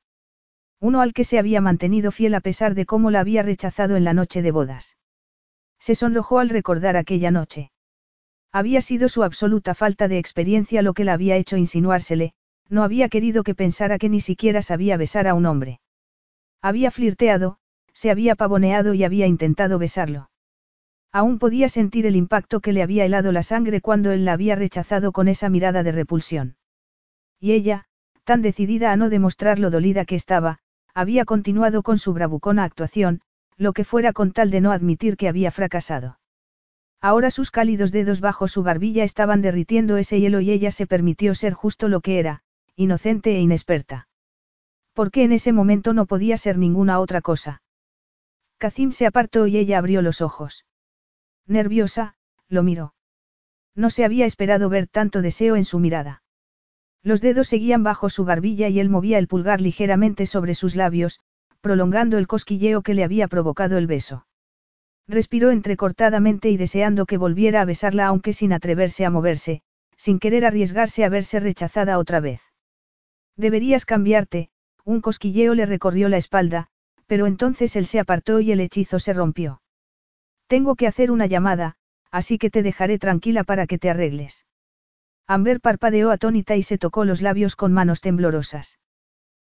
[0.80, 4.04] Uno al que se había mantenido fiel a pesar de cómo la había rechazado en
[4.04, 4.98] la noche de bodas.
[5.80, 7.73] Se sonrojó al recordar aquella noche.
[8.54, 12.34] Había sido su absoluta falta de experiencia lo que la había hecho insinuársele,
[12.70, 15.82] no había querido que pensara que ni siquiera sabía besar a un hombre.
[16.62, 17.58] Había flirteado,
[17.94, 20.30] se había pavoneado y había intentado besarlo.
[21.12, 24.56] Aún podía sentir el impacto que le había helado la sangre cuando él la había
[24.56, 26.56] rechazado con esa mirada de repulsión.
[27.40, 27.86] Y ella,
[28.24, 30.60] tan decidida a no demostrar lo dolida que estaba,
[30.94, 33.22] había continuado con su bravucona actuación,
[33.58, 36.20] lo que fuera con tal de no admitir que había fracasado.
[37.04, 41.36] Ahora sus cálidos dedos bajo su barbilla estaban derritiendo ese hielo y ella se permitió
[41.36, 42.44] ser justo lo que era,
[42.78, 44.08] inocente e inexperta.
[44.94, 47.62] Porque en ese momento no podía ser ninguna otra cosa.
[48.58, 50.66] Kazim se apartó y ella abrió los ojos.
[51.46, 52.16] Nerviosa,
[52.48, 52.94] lo miró.
[53.76, 56.24] No se había esperado ver tanto deseo en su mirada.
[57.02, 61.20] Los dedos seguían bajo su barbilla y él movía el pulgar ligeramente sobre sus labios,
[61.60, 64.26] prolongando el cosquilleo que le había provocado el beso.
[65.08, 69.62] Respiró entrecortadamente y deseando que volviera a besarla aunque sin atreverse a moverse,
[69.98, 72.42] sin querer arriesgarse a verse rechazada otra vez.
[73.36, 74.50] Deberías cambiarte,
[74.86, 76.68] un cosquilleo le recorrió la espalda,
[77.08, 79.62] pero entonces él se apartó y el hechizo se rompió.
[80.48, 81.76] Tengo que hacer una llamada,
[82.12, 84.46] así que te dejaré tranquila para que te arregles.
[85.28, 88.80] Amber parpadeó atónita y se tocó los labios con manos temblorosas.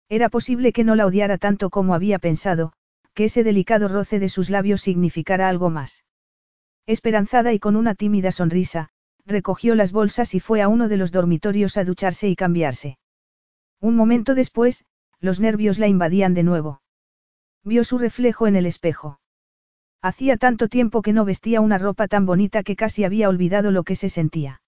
[0.09, 2.73] Era posible que no la odiara tanto como había pensado,
[3.13, 6.05] que ese delicado roce de sus labios significara algo más.
[6.85, 8.89] Esperanzada y con una tímida sonrisa,
[9.25, 12.97] recogió las bolsas y fue a uno de los dormitorios a ducharse y cambiarse.
[13.79, 14.85] Un momento después,
[15.19, 16.81] los nervios la invadían de nuevo.
[17.63, 19.19] Vio su reflejo en el espejo.
[20.01, 23.83] Hacía tanto tiempo que no vestía una ropa tan bonita que casi había olvidado lo
[23.83, 24.61] que se sentía.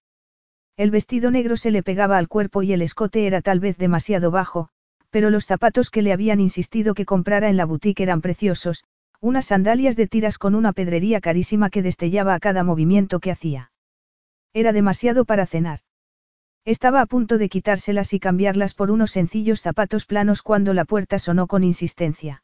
[0.76, 4.30] El vestido negro se le pegaba al cuerpo y el escote era tal vez demasiado
[4.30, 4.68] bajo,
[5.14, 8.82] pero los zapatos que le habían insistido que comprara en la boutique eran preciosos,
[9.20, 13.70] unas sandalias de tiras con una pedrería carísima que destellaba a cada movimiento que hacía.
[14.52, 15.78] Era demasiado para cenar.
[16.64, 21.20] Estaba a punto de quitárselas y cambiarlas por unos sencillos zapatos planos cuando la puerta
[21.20, 22.42] sonó con insistencia.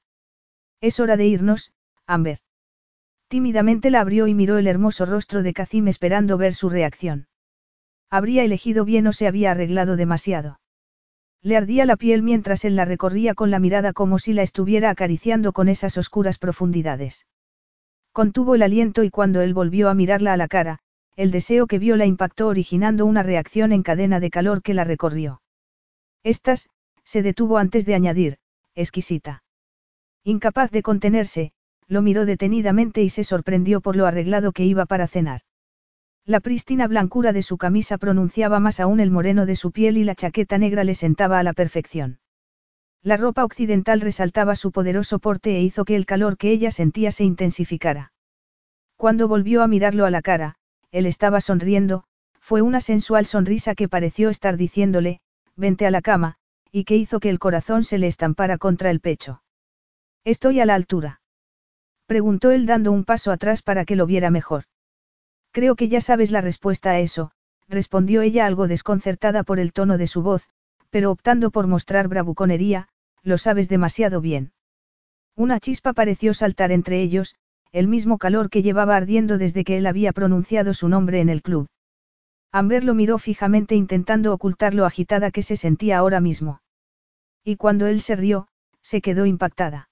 [0.80, 1.72] Es hora de irnos,
[2.06, 2.38] Amber.
[3.26, 7.26] Tímidamente la abrió y miró el hermoso rostro de Kazim esperando ver su reacción.
[8.10, 10.59] Habría elegido bien o se había arreglado demasiado.
[11.42, 14.90] Le ardía la piel mientras él la recorría con la mirada como si la estuviera
[14.90, 17.26] acariciando con esas oscuras profundidades.
[18.12, 20.80] Contuvo el aliento y cuando él volvió a mirarla a la cara,
[21.16, 24.84] el deseo que vio la impactó originando una reacción en cadena de calor que la
[24.84, 25.42] recorrió.
[26.22, 26.68] Estas,
[27.04, 28.38] se detuvo antes de añadir,
[28.74, 29.42] exquisita.
[30.24, 31.52] Incapaz de contenerse,
[31.86, 35.40] lo miró detenidamente y se sorprendió por lo arreglado que iba para cenar.
[36.30, 40.04] La prístina blancura de su camisa pronunciaba más aún el moreno de su piel y
[40.04, 42.20] la chaqueta negra le sentaba a la perfección.
[43.02, 47.10] La ropa occidental resaltaba su poderoso porte e hizo que el calor que ella sentía
[47.10, 48.12] se intensificara.
[48.96, 50.54] Cuando volvió a mirarlo a la cara,
[50.92, 52.04] él estaba sonriendo,
[52.38, 55.18] fue una sensual sonrisa que pareció estar diciéndole,
[55.56, 56.36] vente a la cama,
[56.70, 59.42] y que hizo que el corazón se le estampara contra el pecho.
[60.22, 61.22] Estoy a la altura.
[62.06, 64.66] Preguntó él dando un paso atrás para que lo viera mejor.
[65.52, 67.32] Creo que ya sabes la respuesta a eso,
[67.68, 70.48] respondió ella algo desconcertada por el tono de su voz,
[70.90, 72.88] pero optando por mostrar bravuconería,
[73.22, 74.52] lo sabes demasiado bien.
[75.36, 77.36] Una chispa pareció saltar entre ellos,
[77.72, 81.42] el mismo calor que llevaba ardiendo desde que él había pronunciado su nombre en el
[81.42, 81.68] club.
[82.52, 86.60] Amber lo miró fijamente intentando ocultar lo agitada que se sentía ahora mismo.
[87.44, 88.48] Y cuando él se rió,
[88.82, 89.88] se quedó impactada.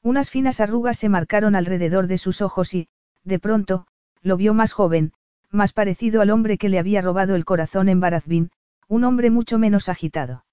[0.00, 2.88] Unas finas arrugas se marcaron alrededor de sus ojos y,
[3.24, 3.86] de pronto,
[4.22, 5.12] lo vio más joven,
[5.50, 8.50] más parecido al hombre que le había robado el corazón en Barazbin,
[8.88, 10.44] un hombre mucho menos agitado.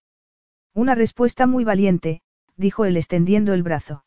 [0.73, 2.21] Una respuesta muy valiente,
[2.57, 4.03] dijo él extendiendo el brazo.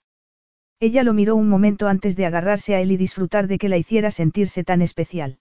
[0.80, 3.78] Ella lo miró un momento antes de agarrarse a él y disfrutar de que la
[3.78, 5.38] hiciera sentirse tan especial.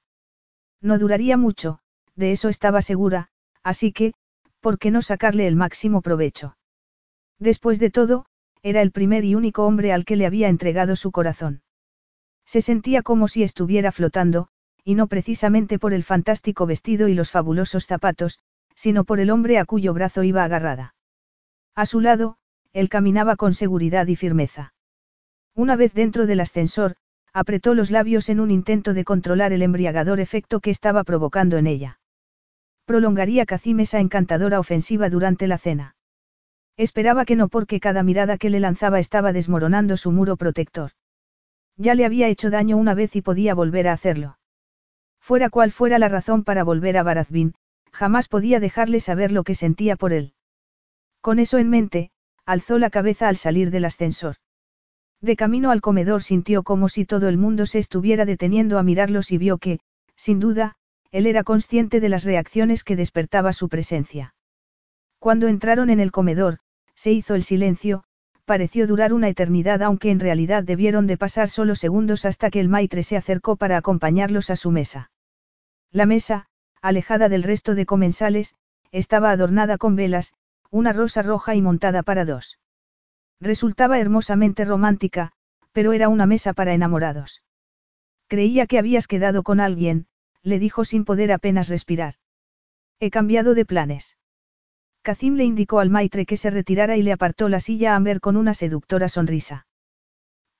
[0.81, 1.79] No duraría mucho,
[2.15, 3.29] de eso estaba segura,
[3.63, 4.13] así que,
[4.59, 6.57] ¿por qué no sacarle el máximo provecho?
[7.39, 8.25] Después de todo,
[8.61, 11.63] era el primer y único hombre al que le había entregado su corazón.
[12.51, 14.49] Se sentía como si estuviera flotando,
[14.83, 18.39] y no precisamente por el fantástico vestido y los fabulosos zapatos,
[18.75, 20.93] sino por el hombre a cuyo brazo iba agarrada.
[21.75, 22.35] A su lado,
[22.73, 24.73] él caminaba con seguridad y firmeza.
[25.55, 26.97] Una vez dentro del ascensor,
[27.31, 31.67] apretó los labios en un intento de controlar el embriagador efecto que estaba provocando en
[31.67, 32.01] ella.
[32.83, 35.95] Prolongaría Cacim esa encantadora ofensiva durante la cena.
[36.75, 40.91] Esperaba que no porque cada mirada que le lanzaba estaba desmoronando su muro protector.
[41.77, 44.37] Ya le había hecho daño una vez y podía volver a hacerlo.
[45.19, 47.53] Fuera cual fuera la razón para volver a Barazbin,
[47.91, 50.33] jamás podía dejarle saber lo que sentía por él.
[51.21, 52.11] Con eso en mente,
[52.45, 54.35] alzó la cabeza al salir del ascensor.
[55.21, 59.31] De camino al comedor sintió como si todo el mundo se estuviera deteniendo a mirarlos
[59.31, 59.79] y vio que,
[60.15, 60.75] sin duda,
[61.11, 64.33] él era consciente de las reacciones que despertaba su presencia.
[65.19, 66.59] Cuando entraron en el comedor,
[66.95, 68.03] se hizo el silencio,
[68.51, 72.67] pareció durar una eternidad aunque en realidad debieron de pasar solo segundos hasta que el
[72.67, 75.09] maitre se acercó para acompañarlos a su mesa.
[75.89, 76.47] La mesa,
[76.81, 78.57] alejada del resto de comensales,
[78.91, 80.33] estaba adornada con velas,
[80.69, 82.59] una rosa roja y montada para dos.
[83.39, 85.31] Resultaba hermosamente romántica,
[85.71, 87.43] pero era una mesa para enamorados.
[88.27, 90.07] Creía que habías quedado con alguien,
[90.43, 92.15] le dijo sin poder apenas respirar.
[92.99, 94.17] He cambiado de planes.
[95.03, 98.19] Kazim le indicó al maitre que se retirara y le apartó la silla a Amber
[98.19, 99.65] con una seductora sonrisa.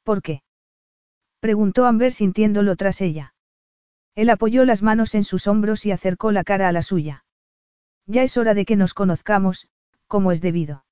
[0.03, 0.41] ¿Por qué?
[1.39, 3.34] preguntó Amber sintiéndolo tras ella.
[4.15, 7.23] Él apoyó las manos en sus hombros y acercó la cara a la suya.
[8.05, 9.68] Ya es hora de que nos conozcamos,
[10.07, 10.85] como es debido.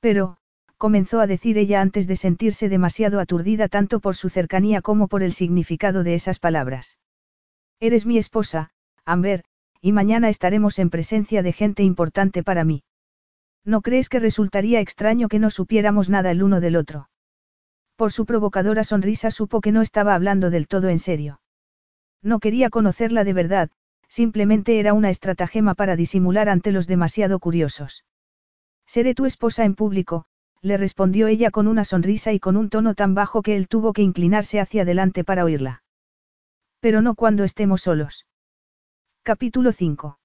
[0.00, 0.38] Pero,
[0.78, 5.22] comenzó a decir ella antes de sentirse demasiado aturdida tanto por su cercanía como por
[5.22, 6.98] el significado de esas palabras.
[7.80, 8.70] Eres mi esposa,
[9.04, 9.44] Amber,
[9.80, 12.82] y mañana estaremos en presencia de gente importante para mí.
[13.64, 17.08] ¿No crees que resultaría extraño que no supiéramos nada el uno del otro?
[17.96, 21.40] Por su provocadora sonrisa supo que no estaba hablando del todo en serio.
[22.22, 23.70] No quería conocerla de verdad,
[24.08, 28.04] simplemente era una estratagema para disimular ante los demasiado curiosos.
[28.86, 30.24] Seré tu esposa en público,
[30.62, 33.92] le respondió ella con una sonrisa y con un tono tan bajo que él tuvo
[33.92, 35.82] que inclinarse hacia adelante para oírla.
[36.80, 38.26] Pero no cuando estemos solos.
[39.22, 40.18] Capítulo 5.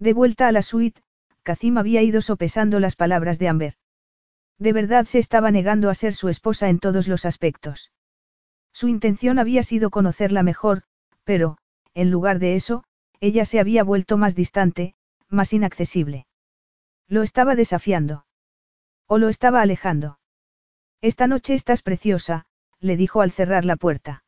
[0.00, 1.02] De vuelta a la suite,
[1.44, 3.74] Kazim había ido sopesando las palabras de Amber.
[4.58, 7.92] De verdad se estaba negando a ser su esposa en todos los aspectos.
[8.72, 10.82] Su intención había sido conocerla mejor,
[11.22, 11.58] pero,
[11.94, 12.82] en lugar de eso,
[13.20, 14.96] ella se había vuelto más distante,
[15.28, 16.26] más inaccesible.
[17.06, 18.26] Lo estaba desafiando.
[19.06, 20.18] ¿O lo estaba alejando?
[21.00, 22.46] Esta noche estás preciosa,
[22.80, 24.24] le dijo al cerrar la puerta.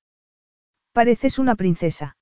[0.92, 2.16] Pareces una princesa.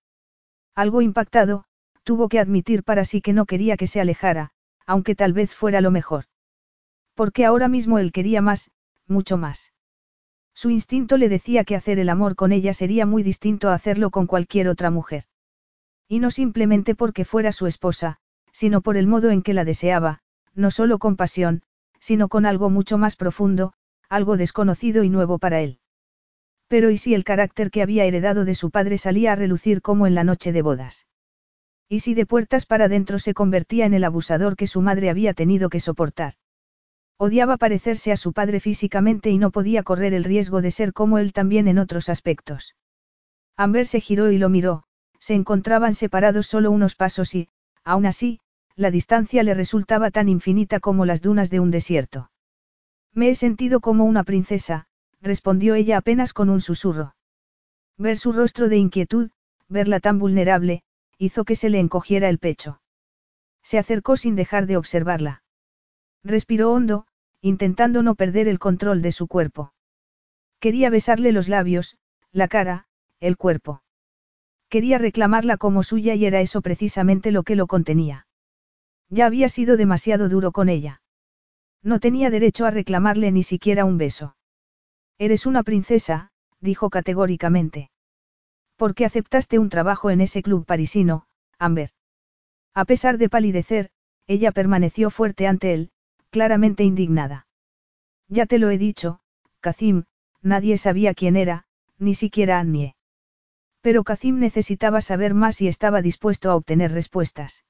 [0.79, 1.65] Algo impactado,
[2.05, 4.53] tuvo que admitir para sí que no quería que se alejara,
[4.87, 6.27] aunque tal vez fuera lo mejor.
[7.17, 8.71] Porque ahora mismo él quería más,
[9.09, 9.73] mucho más.
[10.55, 14.11] Su instinto le decía que hacer el amor con ella sería muy distinto a hacerlo
[14.11, 15.25] con cualquier otra mujer.
[16.07, 18.19] Y no simplemente porque fuera su esposa,
[18.53, 20.21] sino por el modo en que la deseaba,
[20.55, 21.65] no solo con pasión,
[21.99, 23.73] sino con algo mucho más profundo,
[24.09, 25.81] algo desconocido y nuevo para él.
[26.69, 30.07] Pero ¿y si el carácter que había heredado de su padre salía a relucir como
[30.07, 31.07] en la noche de bodas?
[31.89, 35.33] ¿Y si de puertas para adentro se convertía en el abusador que su madre había
[35.33, 36.35] tenido que soportar?
[37.17, 41.19] Odiaba parecerse a su padre físicamente y no podía correr el riesgo de ser como
[41.19, 42.77] él también en otros aspectos.
[43.57, 44.85] Amber se giró y lo miró,
[45.19, 47.49] se encontraban separados solo unos pasos y,
[47.83, 48.41] aún así,
[48.77, 52.31] la distancia le resultaba tan infinita como las dunas de un desierto.
[53.13, 54.87] Me he sentido como una princesa,
[55.21, 57.15] respondió ella apenas con un susurro.
[57.97, 59.31] Ver su rostro de inquietud,
[59.69, 60.83] verla tan vulnerable,
[61.19, 62.81] hizo que se le encogiera el pecho.
[63.63, 65.43] Se acercó sin dejar de observarla.
[66.25, 67.07] Respiró hondo,
[67.41, 69.73] intentando no perder el control de su cuerpo.
[70.61, 71.99] Quería besarle los labios,
[72.33, 72.87] la cara,
[73.21, 73.83] el cuerpo.
[74.69, 78.27] Quería reclamarla como suya y era eso precisamente lo que lo contenía.
[79.09, 81.03] Ya había sido demasiado duro con ella.
[81.83, 84.37] No tenía derecho a reclamarle ni siquiera un beso.
[85.19, 86.31] Eres una princesa,
[86.61, 87.91] dijo categóricamente.
[88.77, 91.27] ¿Por qué aceptaste un trabajo en ese club parisino,
[91.59, 91.91] Amber?
[92.75, 93.91] A pesar de palidecer,
[94.29, 95.91] ella permaneció fuerte ante él,
[96.31, 97.49] claramente indignada.
[98.29, 99.21] Ya te lo he dicho,
[99.61, 100.05] Kazim,
[100.43, 101.65] nadie sabía quién era,
[101.99, 102.95] ni siquiera Annie.
[103.81, 107.65] Pero Kazim necesitaba saber más y estaba dispuesto a obtener respuestas.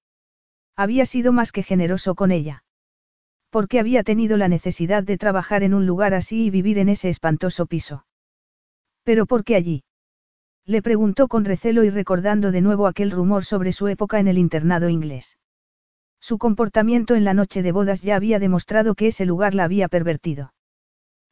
[0.76, 2.64] Había sido más que generoso con ella.
[3.50, 7.08] Porque había tenido la necesidad de trabajar en un lugar así y vivir en ese
[7.08, 8.04] espantoso piso.
[9.04, 9.84] Pero ¿por qué allí?
[10.66, 14.36] Le preguntó con recelo y recordando de nuevo aquel rumor sobre su época en el
[14.36, 15.38] internado inglés.
[16.20, 19.88] Su comportamiento en la noche de bodas ya había demostrado que ese lugar la había
[19.88, 20.52] pervertido.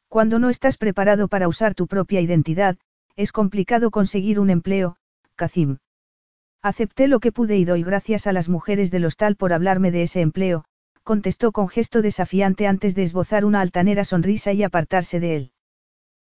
[0.07, 2.77] Cuando no estás preparado para usar tu propia identidad,
[3.15, 4.97] es complicado conseguir un empleo,
[5.35, 5.77] Kazim.
[6.63, 10.03] Acepté lo que pude y doy gracias a las mujeres del hostal por hablarme de
[10.03, 10.65] ese empleo,
[11.07, 15.51] contestó con gesto desafiante antes de esbozar una altanera sonrisa y apartarse de él.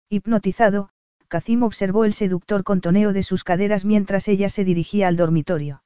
[0.10, 0.90] Hipnotizado,
[1.28, 5.84] Kazim observó el seductor contoneo de sus caderas mientras ella se dirigía al dormitorio.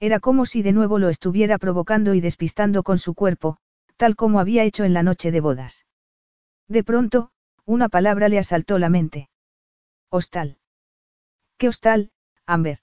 [0.00, 3.58] Era como si de nuevo lo estuviera provocando y despistando con su cuerpo,
[3.98, 5.84] tal como había hecho en la noche de bodas.
[6.68, 7.32] De pronto,
[7.66, 9.28] una palabra le asaltó la mente.
[10.08, 10.56] Hostal.
[11.58, 12.12] ¿Qué hostal,
[12.46, 12.78] Amber?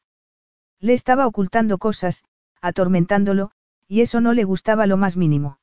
[0.80, 2.23] Le estaba ocultando cosas,
[2.61, 3.49] atormentándolo,
[3.88, 5.60] y eso no le gustaba lo más mínimo.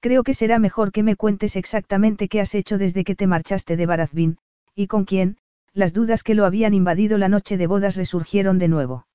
[0.00, 3.76] Creo que será mejor que me cuentes exactamente qué has hecho desde que te marchaste
[3.76, 4.38] de Barazbin,
[4.74, 5.38] y con quién,
[5.72, 9.06] las dudas que lo habían invadido la noche de bodas resurgieron de nuevo.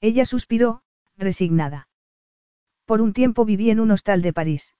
[0.00, 0.82] Ella suspiró,
[1.16, 1.88] resignada.
[2.86, 4.74] Por un tiempo viví en un hostal de París.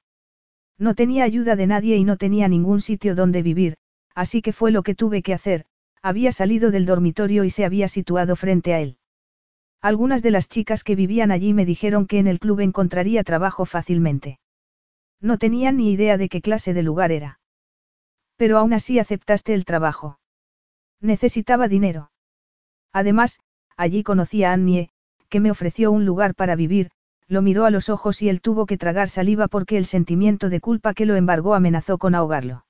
[0.78, 3.76] No tenía ayuda de nadie y no tenía ningún sitio donde vivir,
[4.14, 5.66] así que fue lo que tuve que hacer,
[6.02, 8.96] había salido del dormitorio y se había situado frente a él.
[9.82, 13.64] Algunas de las chicas que vivían allí me dijeron que en el club encontraría trabajo
[13.64, 14.38] fácilmente.
[15.20, 17.40] No tenían ni idea de qué clase de lugar era.
[18.36, 20.18] Pero aún así aceptaste el trabajo.
[21.00, 22.10] Necesitaba dinero.
[22.92, 23.40] Además,
[23.76, 24.90] allí conocí a Annie,
[25.28, 26.90] que me ofreció un lugar para vivir,
[27.26, 30.60] lo miró a los ojos y él tuvo que tragar saliva porque el sentimiento de
[30.60, 32.66] culpa que lo embargó amenazó con ahogarlo.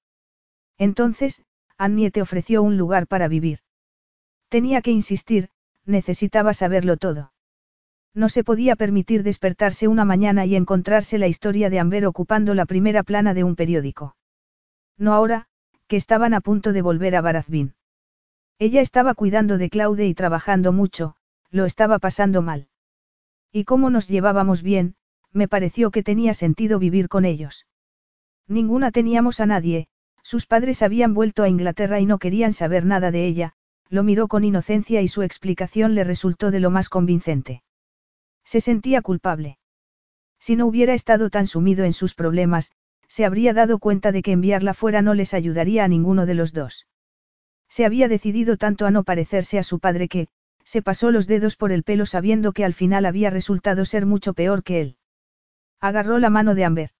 [0.76, 1.42] Entonces,
[1.78, 3.60] Annie te ofreció un lugar para vivir.
[4.48, 5.48] Tenía que insistir,
[5.86, 7.32] necesitaba saberlo todo.
[8.14, 12.66] No se podía permitir despertarse una mañana y encontrarse la historia de Amber ocupando la
[12.66, 14.16] primera plana de un periódico.
[14.98, 15.46] No ahora,
[15.86, 17.74] que estaban a punto de volver a Barazbin.
[18.58, 21.16] Ella estaba cuidando de Claude y trabajando mucho,
[21.50, 22.68] lo estaba pasando mal.
[23.52, 24.94] Y como nos llevábamos bien,
[25.32, 27.66] me pareció que tenía sentido vivir con ellos.
[28.46, 29.88] Ninguna teníamos a nadie,
[30.22, 33.54] sus padres habían vuelto a Inglaterra y no querían saber nada de ella,
[33.90, 37.62] lo miró con inocencia y su explicación le resultó de lo más convincente.
[38.44, 39.58] Se sentía culpable.
[40.38, 42.70] Si no hubiera estado tan sumido en sus problemas,
[43.08, 46.52] se habría dado cuenta de que enviarla fuera no les ayudaría a ninguno de los
[46.52, 46.86] dos.
[47.68, 50.28] Se había decidido tanto a no parecerse a su padre que,
[50.64, 54.34] se pasó los dedos por el pelo sabiendo que al final había resultado ser mucho
[54.34, 54.96] peor que él.
[55.80, 56.90] Agarró la mano de Amber.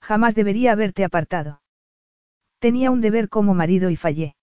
[0.00, 1.60] Jamás debería haberte apartado.
[2.58, 4.36] Tenía un deber como marido y fallé.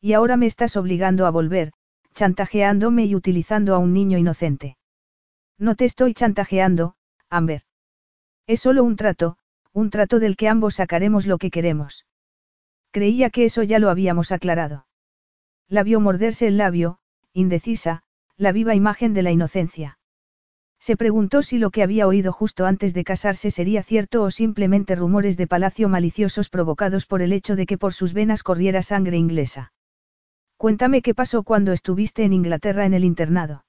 [0.00, 1.72] Y ahora me estás obligando a volver,
[2.14, 4.76] chantajeándome y utilizando a un niño inocente.
[5.58, 6.94] No te estoy chantajeando,
[7.28, 7.62] Amber.
[8.46, 9.36] Es solo un trato,
[9.72, 12.06] un trato del que ambos sacaremos lo que queremos.
[12.90, 14.86] Creía que eso ya lo habíamos aclarado.
[15.68, 16.98] La vio morderse el labio,
[17.32, 18.02] indecisa,
[18.36, 19.98] la viva imagen de la inocencia.
[20.80, 24.94] Se preguntó si lo que había oído justo antes de casarse sería cierto o simplemente
[24.94, 29.18] rumores de palacio maliciosos provocados por el hecho de que por sus venas corriera sangre
[29.18, 29.72] inglesa.
[30.60, 33.64] Cuéntame qué pasó cuando estuviste en Inglaterra en el internado.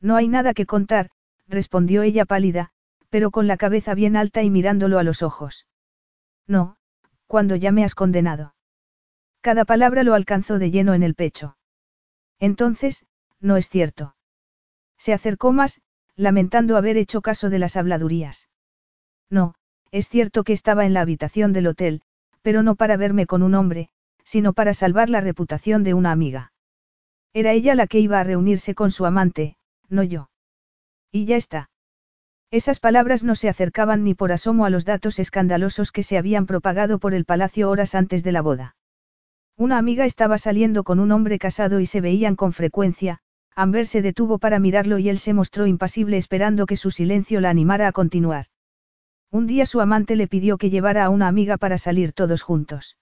[0.00, 1.10] No hay nada que contar,
[1.48, 2.70] respondió ella pálida,
[3.08, 5.66] pero con la cabeza bien alta y mirándolo a los ojos.
[6.46, 6.76] No,
[7.26, 8.54] cuando ya me has condenado.
[9.40, 11.56] Cada palabra lo alcanzó de lleno en el pecho.
[12.38, 13.06] Entonces,
[13.40, 14.14] no es cierto.
[14.96, 15.80] Se acercó más,
[16.14, 18.48] lamentando haber hecho caso de las habladurías.
[19.30, 19.56] No,
[19.90, 22.02] es cierto que estaba en la habitación del hotel,
[22.40, 23.90] pero no para verme con un hombre,
[24.24, 26.52] sino para salvar la reputación de una amiga.
[27.32, 29.56] Era ella la que iba a reunirse con su amante,
[29.88, 30.30] no yo.
[31.12, 31.70] Y ya está.
[32.50, 36.46] Esas palabras no se acercaban ni por asomo a los datos escandalosos que se habían
[36.46, 38.76] propagado por el palacio horas antes de la boda.
[39.56, 43.20] Una amiga estaba saliendo con un hombre casado y se veían con frecuencia,
[43.56, 47.50] Amber se detuvo para mirarlo y él se mostró impasible esperando que su silencio la
[47.50, 48.46] animara a continuar.
[49.30, 52.96] Un día su amante le pidió que llevara a una amiga para salir todos juntos.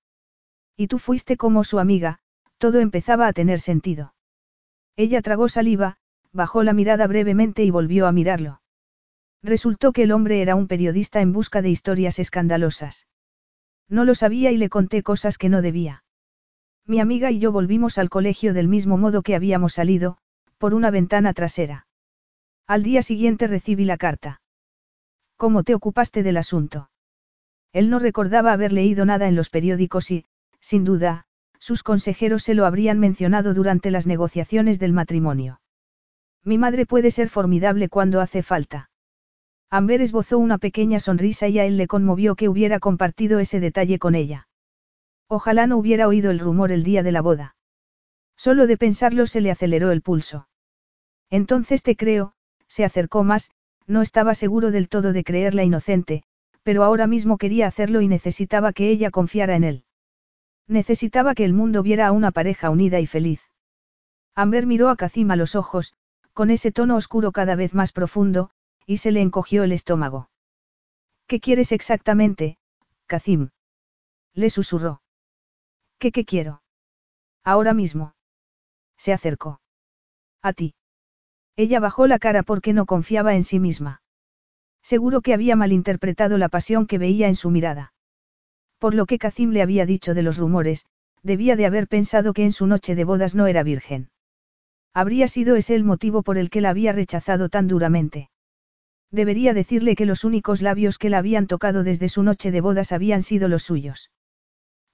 [0.82, 2.18] Y tú fuiste como su amiga,
[2.58, 4.14] todo empezaba a tener sentido.
[4.96, 5.98] Ella tragó saliva,
[6.32, 8.62] bajó la mirada brevemente y volvió a mirarlo.
[9.44, 13.06] Resultó que el hombre era un periodista en busca de historias escandalosas.
[13.88, 16.02] No lo sabía y le conté cosas que no debía.
[16.84, 20.18] Mi amiga y yo volvimos al colegio del mismo modo que habíamos salido,
[20.58, 21.86] por una ventana trasera.
[22.66, 24.40] Al día siguiente recibí la carta.
[25.36, 26.90] ¿Cómo te ocupaste del asunto?
[27.72, 30.24] Él no recordaba haber leído nada en los periódicos y,
[30.62, 31.26] sin duda,
[31.58, 35.60] sus consejeros se lo habrían mencionado durante las negociaciones del matrimonio.
[36.44, 38.90] Mi madre puede ser formidable cuando hace falta.
[39.70, 43.98] Amber esbozó una pequeña sonrisa y a él le conmovió que hubiera compartido ese detalle
[43.98, 44.48] con ella.
[45.28, 47.56] Ojalá no hubiera oído el rumor el día de la boda.
[48.36, 50.48] Solo de pensarlo se le aceleró el pulso.
[51.30, 52.34] Entonces te creo,
[52.66, 53.50] se acercó más,
[53.86, 56.24] no estaba seguro del todo de creerla inocente,
[56.62, 59.84] pero ahora mismo quería hacerlo y necesitaba que ella confiara en él.
[60.72, 63.42] Necesitaba que el mundo viera a una pareja unida y feliz.
[64.34, 65.92] Amber miró a Kazim a los ojos,
[66.32, 68.48] con ese tono oscuro cada vez más profundo,
[68.86, 70.30] y se le encogió el estómago.
[71.26, 72.56] ¿Qué quieres exactamente,
[73.06, 73.50] Kazim?
[74.32, 75.02] Le susurró.
[75.98, 76.62] ¿Qué qué quiero?
[77.44, 78.14] Ahora mismo.
[78.96, 79.60] Se acercó.
[80.40, 80.74] A ti.
[81.54, 84.00] Ella bajó la cara porque no confiaba en sí misma.
[84.80, 87.91] Seguro que había malinterpretado la pasión que veía en su mirada.
[88.82, 90.86] Por lo que Kazim le había dicho de los rumores,
[91.22, 94.10] debía de haber pensado que en su noche de bodas no era virgen.
[94.92, 98.28] Habría sido ese el motivo por el que la había rechazado tan duramente.
[99.12, 102.90] Debería decirle que los únicos labios que la habían tocado desde su noche de bodas
[102.90, 104.10] habían sido los suyos.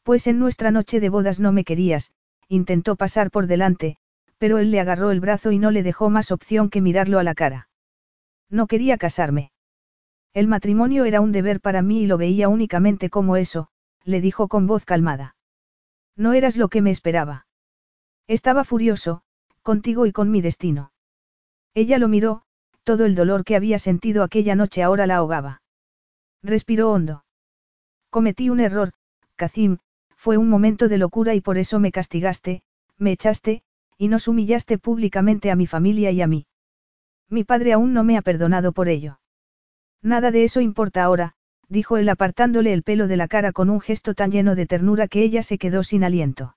[0.03, 2.13] Pues en nuestra noche de bodas no me querías,
[2.47, 3.97] intentó pasar por delante,
[4.37, 7.25] pero él le agarró el brazo y no le dejó más opción que mirarlo a
[7.25, 7.71] la cara.
[8.51, 9.51] No quería casarme.
[10.35, 13.71] El matrimonio era un deber para mí y lo veía únicamente como eso,
[14.09, 15.37] le dijo con voz calmada.
[16.17, 17.47] No eras lo que me esperaba.
[18.27, 19.23] Estaba furioso,
[19.61, 20.93] contigo y con mi destino.
[21.75, 22.43] Ella lo miró,
[22.85, 25.61] todo el dolor que había sentido aquella noche ahora la ahogaba.
[26.43, 27.27] Respiró hondo.
[28.09, 28.95] Cometí un error,
[29.37, 29.77] Kazim,
[30.17, 32.63] fue un momento de locura y por eso me castigaste,
[32.97, 33.63] me echaste,
[33.99, 36.47] y nos humillaste públicamente a mi familia y a mí.
[37.29, 39.21] Mi padre aún no me ha perdonado por ello.
[40.01, 41.35] Nada de eso importa ahora,
[41.69, 45.09] dijo él apartándole el pelo de la cara con un gesto tan lleno de ternura
[45.09, 46.57] que ella se quedó sin aliento.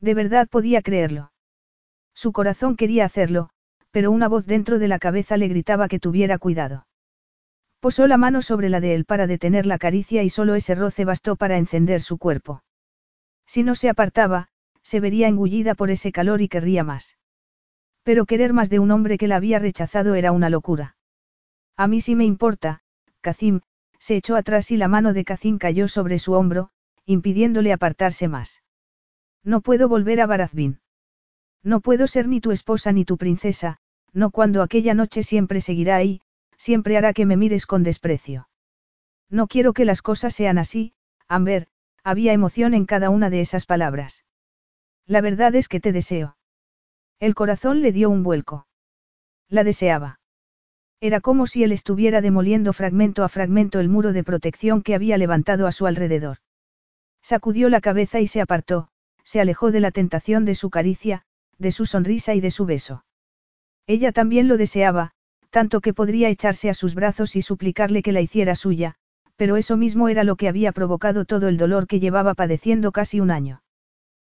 [0.00, 1.32] De verdad podía creerlo.
[2.14, 3.50] Su corazón quería hacerlo,
[3.90, 6.86] pero una voz dentro de la cabeza le gritaba que tuviera cuidado.
[7.80, 11.04] Posó la mano sobre la de él para detener la caricia y solo ese roce
[11.04, 12.62] bastó para encender su cuerpo.
[13.46, 14.48] Si no se apartaba,
[14.82, 17.16] se vería engullida por ese calor y querría más.
[18.02, 20.96] Pero querer más de un hombre que la había rechazado era una locura.
[21.76, 22.82] A mí sí me importa,
[23.22, 23.60] Kazim,
[24.00, 26.70] se echó atrás y la mano de Kazim cayó sobre su hombro,
[27.04, 28.62] impidiéndole apartarse más.
[29.44, 30.80] No puedo volver a Barazbin.
[31.62, 33.76] No puedo ser ni tu esposa ni tu princesa,
[34.12, 36.22] no cuando aquella noche siempre seguirá ahí,
[36.56, 38.48] siempre hará que me mires con desprecio.
[39.28, 40.94] No quiero que las cosas sean así,
[41.28, 41.68] Amber,
[42.02, 44.24] había emoción en cada una de esas palabras.
[45.06, 46.36] La verdad es que te deseo.
[47.18, 48.66] El corazón le dio un vuelco.
[49.48, 50.19] La deseaba.
[51.00, 55.16] Era como si él estuviera demoliendo fragmento a fragmento el muro de protección que había
[55.16, 56.38] levantado a su alrededor.
[57.22, 58.88] Sacudió la cabeza y se apartó,
[59.24, 61.22] se alejó de la tentación de su caricia,
[61.58, 63.04] de su sonrisa y de su beso.
[63.86, 65.12] Ella también lo deseaba,
[65.50, 68.94] tanto que podría echarse a sus brazos y suplicarle que la hiciera suya,
[69.36, 73.20] pero eso mismo era lo que había provocado todo el dolor que llevaba padeciendo casi
[73.20, 73.62] un año.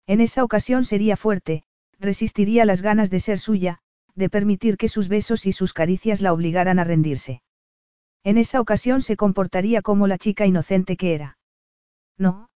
[0.06, 1.64] En esa ocasión sería fuerte,
[1.98, 3.80] resistiría las ganas de ser suya,
[4.14, 7.42] de permitir que sus besos y sus caricias la obligaran a rendirse.
[8.24, 11.38] En esa ocasión se comportaría como la chica inocente que era.
[12.18, 12.48] No,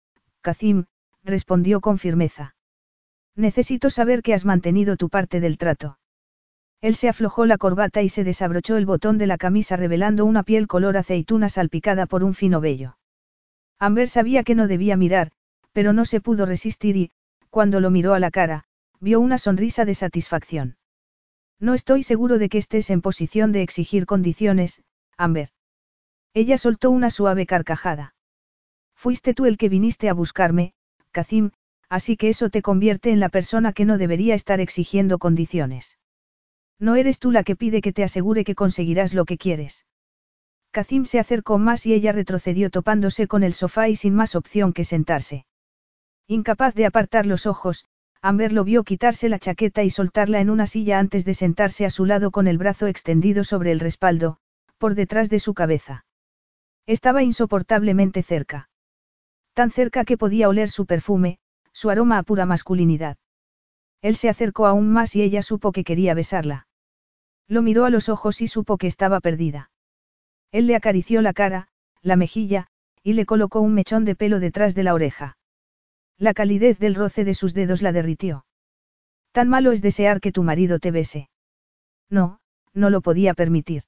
[0.42, 0.84] Kazim,
[1.22, 2.54] respondió con firmeza.
[3.36, 5.98] Necesito saber que has mantenido tu parte del trato.
[6.80, 10.42] Él se aflojó la corbata y se desabrochó el botón de la camisa revelando una
[10.42, 12.98] piel color aceituna salpicada por un fino vello.
[13.78, 15.30] Amber sabía que no debía mirar,
[15.72, 17.10] pero no se pudo resistir y,
[17.48, 18.64] cuando lo miró a la cara,
[19.00, 20.76] vio una sonrisa de satisfacción.
[21.60, 24.82] No estoy seguro de que estés en posición de exigir condiciones,
[25.16, 25.50] Amber.
[26.34, 28.14] Ella soltó una suave carcajada.
[28.94, 30.74] Fuiste tú el que viniste a buscarme,
[31.12, 31.52] Kazim,
[31.88, 35.98] así que eso te convierte en la persona que no debería estar exigiendo condiciones.
[36.78, 39.86] No eres tú la que pide que te asegure que conseguirás lo que quieres.
[40.72, 44.72] Kazim se acercó más y ella retrocedió topándose con el sofá y sin más opción
[44.72, 45.46] que sentarse.
[46.26, 47.84] Incapaz de apartar los ojos,
[48.24, 51.90] Amber lo vio quitarse la chaqueta y soltarla en una silla antes de sentarse a
[51.90, 54.38] su lado con el brazo extendido sobre el respaldo,
[54.78, 56.06] por detrás de su cabeza.
[56.86, 58.70] Estaba insoportablemente cerca.
[59.52, 61.38] Tan cerca que podía oler su perfume,
[61.74, 63.18] su aroma a pura masculinidad.
[64.00, 66.66] Él se acercó aún más y ella supo que quería besarla.
[67.46, 69.70] Lo miró a los ojos y supo que estaba perdida.
[70.50, 71.68] Él le acarició la cara,
[72.00, 72.68] la mejilla,
[73.02, 75.36] y le colocó un mechón de pelo detrás de la oreja.
[76.18, 78.44] La calidez del roce de sus dedos la derritió.
[79.32, 81.28] Tan malo es desear que tu marido te bese.
[82.08, 82.38] No,
[82.72, 83.82] no lo podía permitir.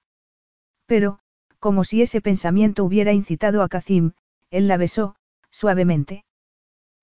[0.87, 1.21] Pero,
[1.59, 4.13] como si ese pensamiento hubiera incitado a Kazim,
[4.51, 5.17] él la besó,
[5.51, 6.25] suavemente.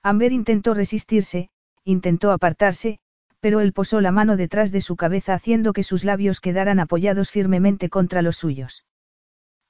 [0.01, 1.49] Amber intentó resistirse,
[1.85, 2.99] intentó apartarse,
[3.39, 7.29] pero él posó la mano detrás de su cabeza haciendo que sus labios quedaran apoyados
[7.31, 8.85] firmemente contra los suyos.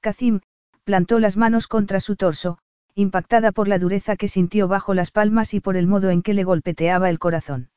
[0.00, 0.40] Kazim,
[0.84, 2.58] plantó las manos contra su torso,
[2.94, 6.34] impactada por la dureza que sintió bajo las palmas y por el modo en que
[6.34, 7.70] le golpeteaba el corazón.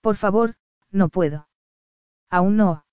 [0.00, 0.54] Por favor,
[0.90, 1.48] no puedo.
[2.30, 2.84] Aún no.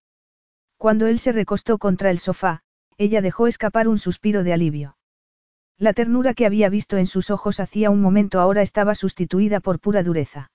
[0.78, 2.62] Cuando él se recostó contra el sofá,
[2.98, 4.98] ella dejó escapar un suspiro de alivio.
[5.78, 9.80] La ternura que había visto en sus ojos hacía un momento ahora estaba sustituida por
[9.80, 10.52] pura dureza.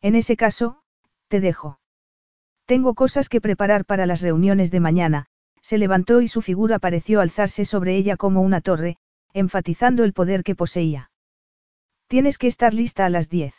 [0.00, 0.82] En ese caso,
[1.28, 1.78] te dejo.
[2.66, 5.26] Tengo cosas que preparar para las reuniones de mañana,
[5.60, 8.96] se levantó y su figura pareció alzarse sobre ella como una torre,
[9.32, 11.10] enfatizando el poder que poseía.
[12.06, 13.54] Tienes que estar lista a las diez.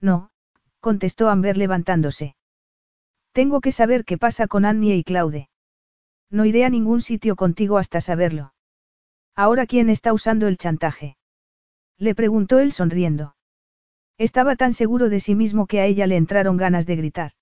[0.00, 0.30] No,
[0.80, 2.36] contestó Amber levantándose.
[3.32, 5.48] Tengo que saber qué pasa con Annie y Claude.
[6.30, 8.54] No iré a ningún sitio contigo hasta saberlo.
[9.34, 11.16] ¿Ahora quién está usando el chantaje?
[11.98, 13.34] Le preguntó él sonriendo.
[14.18, 17.32] Estaba tan seguro de sí mismo que a ella le entraron ganas de gritar.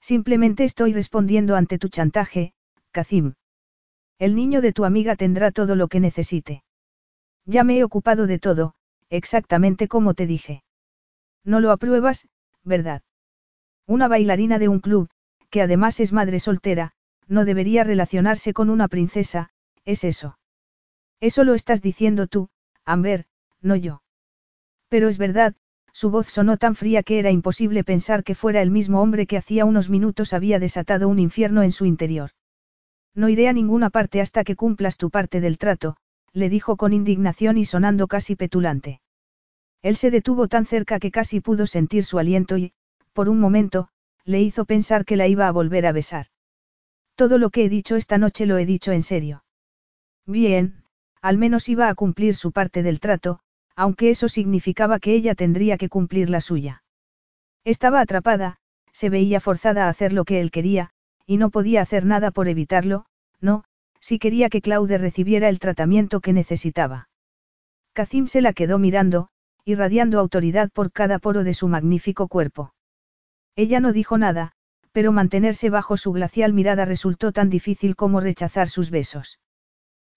[0.00, 2.52] Simplemente estoy respondiendo ante tu chantaje,
[2.92, 3.34] Kazim.
[4.18, 6.64] El niño de tu amiga tendrá todo lo que necesite.
[7.44, 8.74] Ya me he ocupado de todo,
[9.10, 10.64] exactamente como te dije.
[11.44, 12.28] No lo apruebas,
[12.64, 13.02] ¿verdad?
[13.86, 15.08] Una bailarina de un club,
[15.50, 16.92] que además es madre soltera,
[17.28, 19.50] no debería relacionarse con una princesa,
[19.84, 20.38] es eso.
[21.20, 22.48] Eso lo estás diciendo tú,
[22.84, 23.26] Amber,
[23.60, 24.02] no yo.
[24.88, 25.54] Pero es verdad,
[25.92, 29.36] su voz sonó tan fría que era imposible pensar que fuera el mismo hombre que
[29.36, 32.30] hacía unos minutos había desatado un infierno en su interior.
[33.18, 35.96] No iré a ninguna parte hasta que cumplas tu parte del trato,
[36.32, 39.00] le dijo con indignación y sonando casi petulante.
[39.82, 42.74] Él se detuvo tan cerca que casi pudo sentir su aliento y,
[43.12, 43.88] por un momento,
[44.24, 46.26] le hizo pensar que la iba a volver a besar.
[47.16, 49.42] Todo lo que he dicho esta noche lo he dicho en serio.
[50.24, 50.84] Bien,
[51.20, 53.40] al menos iba a cumplir su parte del trato,
[53.74, 56.84] aunque eso significaba que ella tendría que cumplir la suya.
[57.64, 58.60] Estaba atrapada,
[58.92, 60.92] se veía forzada a hacer lo que él quería,
[61.28, 63.04] y no podía hacer nada por evitarlo,
[63.38, 63.62] no,
[64.00, 67.10] si quería que Claude recibiera el tratamiento que necesitaba.
[67.92, 69.28] Kazim se la quedó mirando,
[69.66, 72.72] irradiando autoridad por cada poro de su magnífico cuerpo.
[73.56, 74.52] Ella no dijo nada,
[74.92, 79.38] pero mantenerse bajo su glacial mirada resultó tan difícil como rechazar sus besos.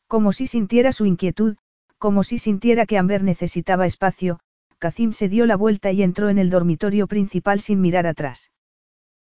[0.07, 1.57] Como si sintiera su inquietud,
[1.97, 4.39] como si sintiera que Amber necesitaba espacio,
[4.79, 8.53] Kazim se dio la vuelta y entró en el dormitorio principal sin mirar atrás.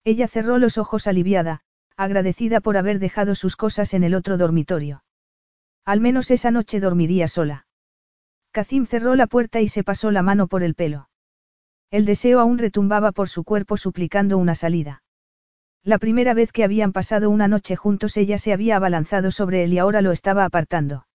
[0.03, 1.62] Ella cerró los ojos aliviada,
[2.03, 5.03] agradecida por haber dejado sus cosas en el otro dormitorio.
[5.86, 7.65] Al menos esa noche dormiría sola.
[8.52, 11.10] Kazim cerró la puerta y se pasó la mano por el pelo.
[11.90, 15.03] El deseo aún retumbaba por su cuerpo suplicando una salida.
[15.84, 19.73] La primera vez que habían pasado una noche juntos ella se había abalanzado sobre él
[19.73, 21.07] y ahora lo estaba apartando.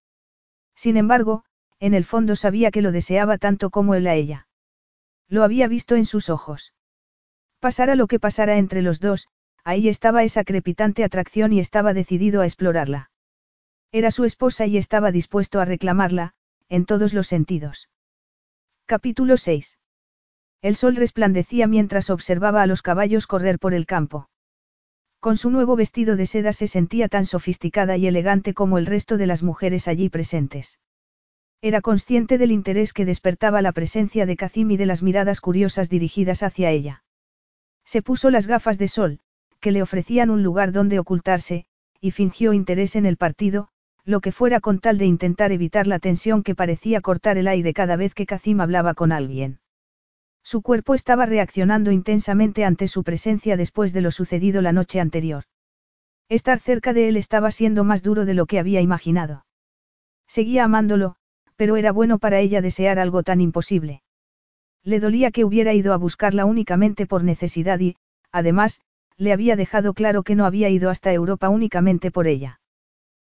[0.75, 1.43] Sin embargo,
[1.79, 4.47] en el fondo sabía que lo deseaba tanto como él a ella.
[5.29, 6.73] Lo había visto en sus ojos.
[7.59, 9.27] Pasara lo que pasara entre los dos,
[9.67, 13.11] ahí estaba esa crepitante atracción y estaba decidido a explorarla.
[13.91, 16.35] Era su esposa y estaba dispuesto a reclamarla,
[16.69, 17.89] en todos los sentidos.
[18.85, 19.77] Capítulo 6.
[20.61, 24.29] El sol resplandecía mientras observaba a los caballos correr por el campo.
[25.19, 29.17] Con su nuevo vestido de seda se sentía tan sofisticada y elegante como el resto
[29.17, 30.79] de las mujeres allí presentes.
[31.61, 35.89] Era consciente del interés que despertaba la presencia de Kazim y de las miradas curiosas
[35.89, 37.03] dirigidas hacia ella.
[37.83, 39.19] Se puso las gafas de sol,
[39.59, 41.65] que le ofrecían un lugar donde ocultarse,
[41.99, 43.69] y fingió interés en el partido,
[44.05, 47.73] lo que fuera con tal de intentar evitar la tensión que parecía cortar el aire
[47.73, 49.59] cada vez que Kazim hablaba con alguien.
[50.43, 55.43] Su cuerpo estaba reaccionando intensamente ante su presencia después de lo sucedido la noche anterior.
[56.29, 59.45] Estar cerca de él estaba siendo más duro de lo que había imaginado.
[60.25, 61.17] Seguía amándolo,
[61.57, 64.03] pero era bueno para ella desear algo tan imposible.
[64.83, 67.97] Le dolía que hubiera ido a buscarla únicamente por necesidad y,
[68.31, 68.79] además,
[69.17, 72.59] le había dejado claro que no había ido hasta Europa únicamente por ella.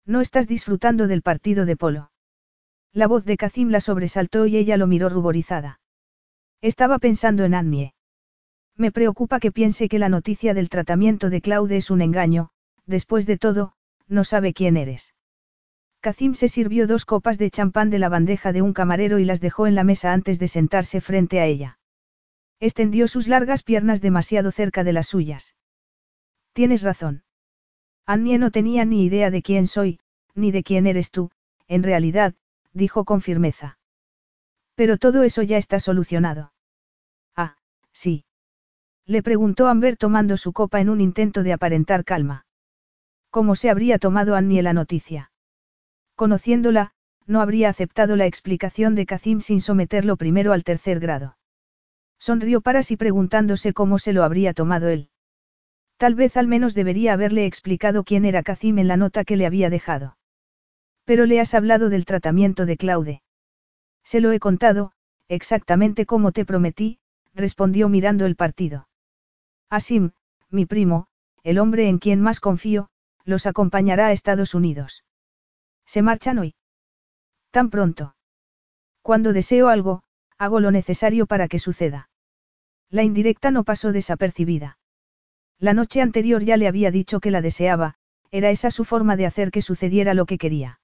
[0.07, 2.11] No estás disfrutando del partido de polo.
[2.93, 5.81] La voz de Kazim la sobresaltó y ella lo miró ruborizada.
[6.61, 7.95] Estaba pensando en Annie.
[8.77, 12.51] Me preocupa que piense que la noticia del tratamiento de Claude es un engaño,
[12.87, 13.75] después de todo,
[14.09, 15.15] no sabe quién eres.
[16.01, 19.41] Kazim se sirvió dos copas de champán de la bandeja de un camarero y las
[19.41, 21.79] dejó en la mesa antes de sentarse frente a ella.
[22.61, 25.55] Extendió sus largas piernas demasiado cerca de las suyas.
[26.53, 27.25] Tienes razón.
[28.07, 30.01] Annie no tenía ni idea de quién soy,
[30.35, 31.31] ni de quién eres tú,
[31.69, 32.35] en realidad,
[32.73, 33.79] dijo con firmeza.
[34.75, 36.53] Pero todo eso ya está solucionado.
[37.37, 37.57] Ah,
[37.93, 38.25] sí.
[39.07, 42.47] Le preguntó Amber tomando su copa en un intento de aparentar calma.
[43.31, 45.33] ¿Cómo se habría tomado Annie la noticia?
[46.15, 46.93] Conociéndola,
[47.27, 51.37] no habría aceptado la explicación de Kazim sin someterlo primero al tercer grado.
[52.19, 55.09] Sonrió para sí preguntándose cómo se lo habría tomado él.
[56.03, 59.47] Tal vez al menos debería haberle explicado quién era Kazim en la nota que le
[59.47, 60.17] había dejado.
[61.05, 63.23] Pero le has hablado del tratamiento de Claude.
[64.03, 64.91] Se lo he contado,
[65.29, 66.99] exactamente como te prometí,
[67.35, 68.89] respondió mirando el partido.
[69.71, 70.11] Asim,
[70.51, 71.07] mi primo,
[71.45, 72.89] el hombre en quien más confío,
[73.25, 75.05] los acompañará a Estados Unidos.
[75.87, 76.57] ¿Se marchan hoy?
[77.53, 78.17] Tan pronto.
[79.03, 80.03] Cuando deseo algo,
[80.37, 82.11] hago lo necesario para que suceda.
[82.91, 84.79] La indirecta no pasó desapercibida.
[85.63, 87.95] La noche anterior ya le había dicho que la deseaba,
[88.33, 90.81] era esa su forma de hacer que sucediera lo que quería.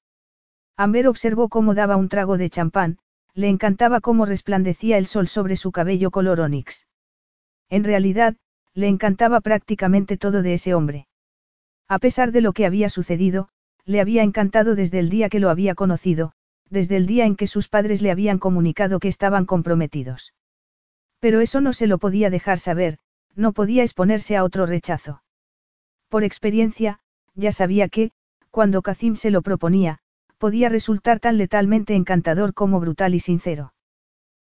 [0.77, 2.99] Amber observó cómo daba un trago de champán,
[3.35, 6.87] le encantaba cómo resplandecía el sol sobre su cabello color onix.
[7.69, 8.37] En realidad,
[8.73, 11.09] le encantaba prácticamente todo de ese hombre.
[11.89, 13.49] A pesar de lo que había sucedido,
[13.85, 16.35] le había encantado desde el día que lo había conocido,
[16.71, 20.35] desde el día en que sus padres le habían comunicado que estaban comprometidos.
[21.19, 23.01] Pero eso no se lo podía dejar saber,
[23.39, 25.23] no podía exponerse a otro rechazo.
[26.09, 26.99] Por experiencia,
[27.35, 28.11] ya sabía que,
[28.51, 30.01] cuando Kazim se lo proponía,
[30.39, 33.75] podía resultar tan letalmente encantador como brutal y sincero.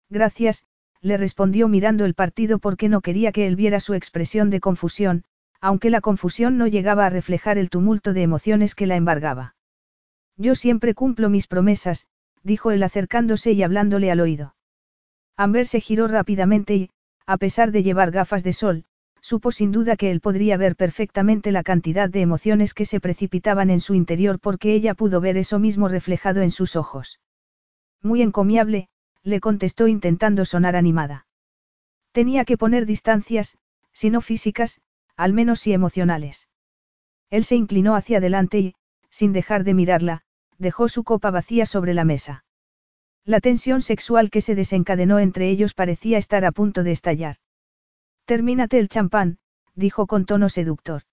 [0.09, 0.65] Gracias,
[0.99, 5.23] le respondió mirando el partido porque no quería que él viera su expresión de confusión,
[5.61, 9.55] aunque la confusión no llegaba a reflejar el tumulto de emociones que la embargaba.
[10.35, 12.07] Yo siempre cumplo mis promesas,
[12.43, 14.55] dijo él acercándose y hablándole al oído.
[15.37, 16.89] Amber se giró rápidamente y,
[17.25, 18.85] a pesar de llevar gafas de sol,
[19.21, 23.69] supo sin duda que él podría ver perfectamente la cantidad de emociones que se precipitaban
[23.69, 27.19] en su interior porque ella pudo ver eso mismo reflejado en sus ojos.
[28.01, 28.89] Muy encomiable,
[29.23, 31.27] le contestó intentando sonar animada.
[32.11, 33.57] Tenía que poner distancias,
[33.93, 34.81] si no físicas,
[35.15, 36.47] al menos si emocionales.
[37.29, 38.75] Él se inclinó hacia adelante y,
[39.09, 40.23] sin dejar de mirarla,
[40.57, 42.43] dejó su copa vacía sobre la mesa.
[43.25, 47.35] La tensión sexual que se desencadenó entre ellos parecía estar a punto de estallar.
[48.25, 49.37] Termínate el champán,
[49.75, 51.03] dijo con tono seductor.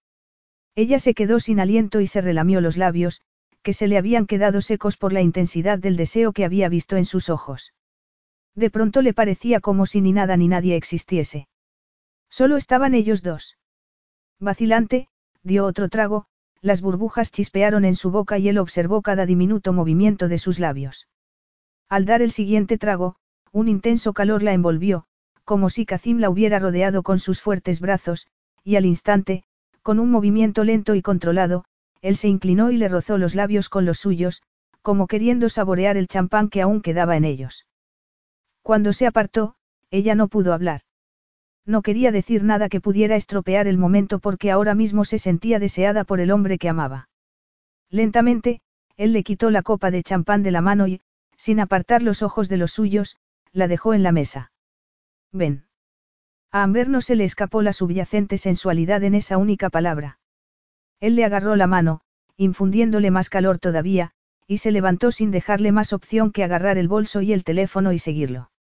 [0.75, 3.21] Ella se quedó sin aliento y se relamió los labios,
[3.61, 7.05] que se le habían quedado secos por la intensidad del deseo que había visto en
[7.05, 7.73] sus ojos.
[8.55, 11.47] De pronto le parecía como si ni nada ni nadie existiese.
[12.29, 13.57] Solo estaban ellos dos.
[14.39, 15.09] Vacilante,
[15.43, 16.25] dio otro trago,
[16.61, 21.07] las burbujas chispearon en su boca y él observó cada diminuto movimiento de sus labios.
[21.89, 23.15] Al dar el siguiente trago,
[23.51, 25.05] un intenso calor la envolvió,
[25.43, 28.27] como si Kazim la hubiera rodeado con sus fuertes brazos,
[28.63, 29.43] y al instante,
[29.81, 31.65] con un movimiento lento y controlado,
[32.01, 34.43] él se inclinó y le rozó los labios con los suyos,
[34.83, 37.65] como queriendo saborear el champán que aún quedaba en ellos.
[38.61, 39.55] Cuando se apartó,
[39.89, 40.81] ella no pudo hablar.
[41.65, 46.03] No quería decir nada que pudiera estropear el momento porque ahora mismo se sentía deseada
[46.03, 47.09] por el hombre que amaba.
[47.89, 48.61] Lentamente,
[48.95, 51.01] él le quitó la copa de champán de la mano y,
[51.39, 53.15] sin apartar los ojos de los suyos,
[53.53, 54.51] la dejó en la mesa.
[55.31, 55.63] Ven.
[56.51, 60.19] A Amber no se le escapó la subyacente sensualidad en esa única palabra.
[60.99, 62.01] Él le agarró la mano,
[62.35, 64.11] infundiéndole más calor todavía,
[64.47, 67.99] y se levantó sin dejarle más opción que agarrar el bolso y el teléfono y
[67.99, 68.51] seguirlo.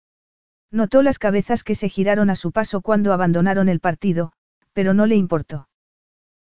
[0.70, 4.32] Notó las cabezas que se giraron a su paso cuando abandonaron el partido,
[4.72, 5.68] pero no le importó.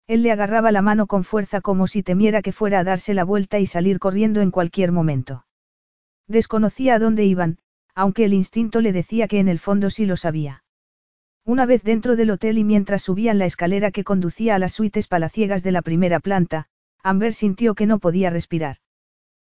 [0.06, 3.24] Él le agarraba la mano con fuerza como si temiera que fuera a darse la
[3.24, 5.46] vuelta y salir corriendo en cualquier momento.
[6.28, 7.60] Desconocía a dónde iban,
[7.94, 10.64] aunque el instinto le decía que en el fondo sí lo sabía.
[11.46, 15.08] Una vez dentro del hotel y mientras subían la escalera que conducía a las suites
[15.08, 16.68] palaciegas de la primera planta,
[17.04, 18.78] Amber sintió que no podía respirar.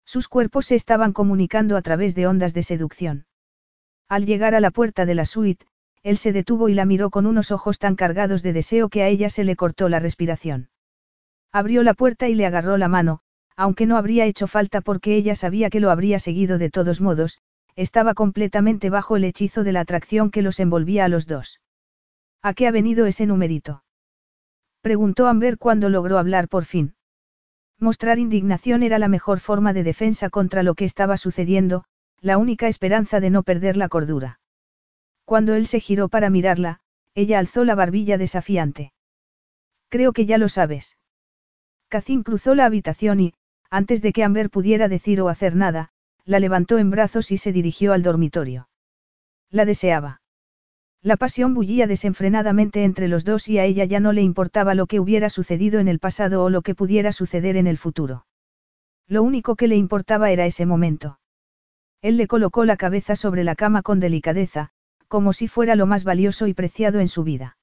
[0.05, 3.25] Sus cuerpos se estaban comunicando a través de ondas de seducción.
[4.07, 5.65] Al llegar a la puerta de la suite,
[6.03, 9.07] él se detuvo y la miró con unos ojos tan cargados de deseo que a
[9.07, 10.69] ella se le cortó la respiración.
[11.51, 13.21] Abrió la puerta y le agarró la mano,
[13.59, 17.39] aunque no habría hecho falta porque ella sabía que lo habría seguido de todos modos,
[17.75, 21.59] estaba completamente bajo el hechizo de la atracción que los envolvía a los dos.
[22.41, 23.83] ¿A qué ha venido ese numerito?
[24.79, 26.95] Preguntó Amber cuando logró hablar por fin.
[27.77, 31.83] Mostrar indignación era la mejor forma de defensa contra lo que estaba sucediendo,
[32.21, 34.39] la única esperanza de no perder la cordura.
[35.25, 36.79] Cuando él se giró para mirarla,
[37.13, 38.93] ella alzó la barbilla desafiante.
[39.89, 40.95] Creo que ya lo sabes.
[41.89, 43.33] Cacín cruzó la habitación y,
[43.69, 45.89] antes de que Amber pudiera decir o hacer nada,
[46.25, 48.69] la levantó en brazos y se dirigió al dormitorio.
[49.49, 50.21] La deseaba.
[51.01, 54.85] La pasión bullía desenfrenadamente entre los dos y a ella ya no le importaba lo
[54.85, 58.25] que hubiera sucedido en el pasado o lo que pudiera suceder en el futuro.
[59.07, 61.19] Lo único que le importaba era ese momento.
[62.01, 64.69] Él le colocó la cabeza sobre la cama con delicadeza,
[65.07, 67.57] como si fuera lo más valioso y preciado en su vida.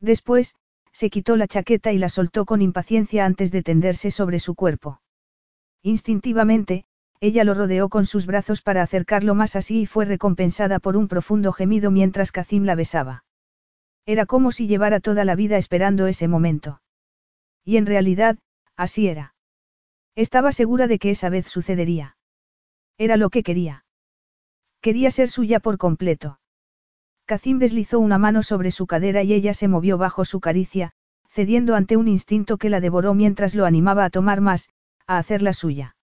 [0.00, 0.54] Después,
[0.92, 5.01] se quitó la chaqueta y la soltó con impaciencia antes de tenderse sobre su cuerpo.
[5.82, 6.84] Instintivamente,
[7.20, 11.08] ella lo rodeó con sus brazos para acercarlo más así y fue recompensada por un
[11.08, 13.24] profundo gemido mientras Kazim la besaba.
[14.06, 16.80] Era como si llevara toda la vida esperando ese momento.
[17.64, 18.38] Y en realidad,
[18.76, 19.34] así era.
[20.16, 22.16] Estaba segura de que esa vez sucedería.
[22.98, 23.84] Era lo que quería.
[24.80, 26.40] Quería ser suya por completo.
[27.24, 30.92] Kazim deslizó una mano sobre su cadera y ella se movió bajo su caricia,
[31.28, 34.68] cediendo ante un instinto que la devoró mientras lo animaba a tomar más,
[35.06, 35.96] a hacerla suya.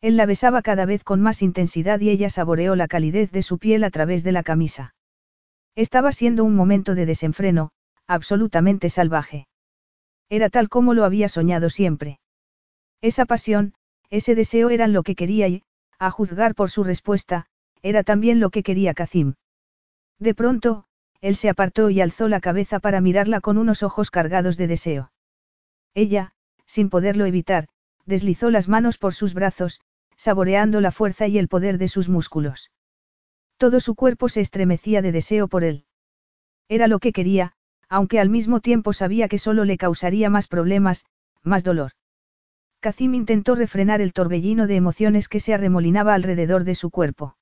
[0.00, 3.58] Él la besaba cada vez con más intensidad y ella saboreó la calidez de su
[3.58, 4.94] piel a través de la camisa.
[5.74, 7.70] Estaba siendo un momento de desenfreno,
[8.06, 9.48] absolutamente salvaje.
[10.28, 12.20] Era tal como lo había soñado siempre.
[13.00, 13.74] Esa pasión,
[14.10, 15.62] ese deseo eran lo que quería y,
[15.98, 17.46] a juzgar por su respuesta,
[17.82, 19.34] era también lo que quería Kazim.
[20.18, 20.84] De pronto,
[21.20, 25.12] él se apartó y alzó la cabeza para mirarla con unos ojos cargados de deseo.
[25.94, 26.32] Ella,
[26.66, 27.68] sin poderlo evitar,
[28.06, 29.80] deslizó las manos por sus brazos,
[30.16, 32.70] saboreando la fuerza y el poder de sus músculos.
[33.58, 35.84] Todo su cuerpo se estremecía de deseo por él.
[36.68, 37.52] Era lo que quería,
[37.88, 41.04] aunque al mismo tiempo sabía que solo le causaría más problemas,
[41.42, 41.92] más dolor.
[42.80, 47.36] Kazim intentó refrenar el torbellino de emociones que se arremolinaba alrededor de su cuerpo.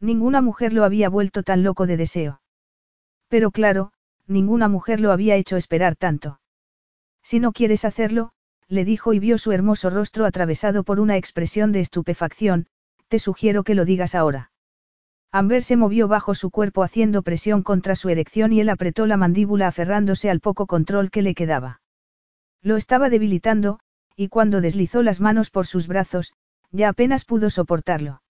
[0.00, 2.40] Ninguna mujer lo había vuelto tan loco de deseo.
[3.28, 3.92] Pero claro,
[4.26, 6.40] ninguna mujer lo había hecho esperar tanto.
[7.22, 8.32] Si no quieres hacerlo,
[8.68, 12.66] le dijo y vio su hermoso rostro atravesado por una expresión de estupefacción,
[13.08, 14.50] te sugiero que lo digas ahora.
[15.32, 19.16] Amber se movió bajo su cuerpo haciendo presión contra su erección y él apretó la
[19.16, 21.80] mandíbula aferrándose al poco control que le quedaba.
[22.62, 23.80] Lo estaba debilitando,
[24.16, 26.32] y cuando deslizó las manos por sus brazos,
[26.70, 28.22] ya apenas pudo soportarlo.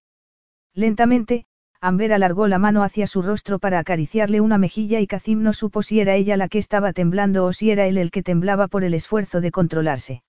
[0.74, 1.46] Lentamente,
[1.80, 5.82] Amber alargó la mano hacia su rostro para acariciarle una mejilla y Kazim no supo
[5.82, 8.82] si era ella la que estaba temblando o si era él el que temblaba por
[8.82, 10.22] el esfuerzo de controlarse.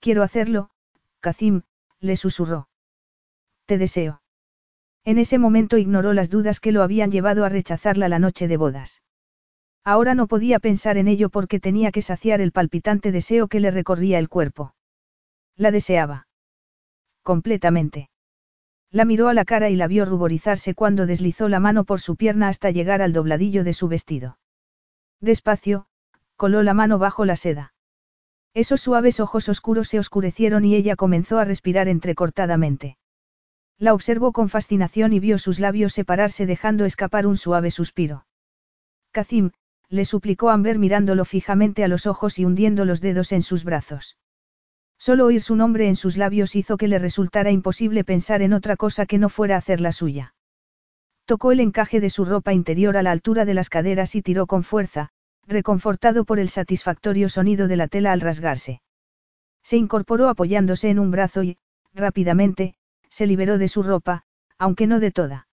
[0.00, 0.70] Quiero hacerlo,
[1.20, 1.62] Kazim,
[2.00, 2.68] le susurró.
[3.66, 4.22] Te deseo.
[5.04, 8.56] En ese momento ignoró las dudas que lo habían llevado a rechazarla la noche de
[8.56, 9.02] bodas.
[9.84, 13.70] Ahora no podía pensar en ello porque tenía que saciar el palpitante deseo que le
[13.70, 14.74] recorría el cuerpo.
[15.56, 16.28] La deseaba.
[17.22, 18.10] Completamente.
[18.90, 22.16] La miró a la cara y la vio ruborizarse cuando deslizó la mano por su
[22.16, 24.38] pierna hasta llegar al dobladillo de su vestido.
[25.20, 25.86] Despacio,
[26.36, 27.74] coló la mano bajo la seda.
[28.58, 32.96] Esos suaves ojos oscuros se oscurecieron y ella comenzó a respirar entrecortadamente.
[33.78, 38.26] La observó con fascinación y vio sus labios separarse dejando escapar un suave suspiro.
[39.12, 39.52] Kazim,
[39.88, 44.16] le suplicó Amber mirándolo fijamente a los ojos y hundiendo los dedos en sus brazos.
[44.98, 48.74] Solo oír su nombre en sus labios hizo que le resultara imposible pensar en otra
[48.76, 50.34] cosa que no fuera hacer la suya.
[51.26, 54.48] Tocó el encaje de su ropa interior a la altura de las caderas y tiró
[54.48, 55.12] con fuerza,
[55.48, 58.82] reconfortado por el satisfactorio sonido de la tela al rasgarse.
[59.62, 61.58] Se incorporó apoyándose en un brazo y,
[61.94, 62.74] rápidamente,
[63.08, 64.24] se liberó de su ropa,
[64.58, 65.48] aunque no de toda.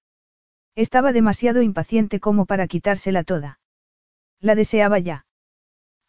[0.75, 3.59] Estaba demasiado impaciente como para quitársela toda.
[4.41, 5.25] La deseaba ya.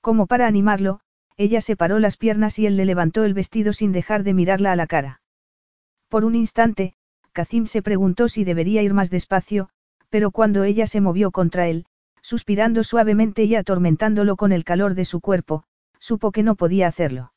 [0.00, 1.00] Como para animarlo,
[1.36, 4.76] ella separó las piernas y él le levantó el vestido sin dejar de mirarla a
[4.76, 5.20] la cara.
[6.08, 6.94] Por un instante,
[7.32, 9.68] Kazim se preguntó si debería ir más despacio,
[10.08, 11.86] pero cuando ella se movió contra él,
[12.26, 15.62] suspirando suavemente y atormentándolo con el calor de su cuerpo,
[16.00, 17.32] supo que no podía hacerlo.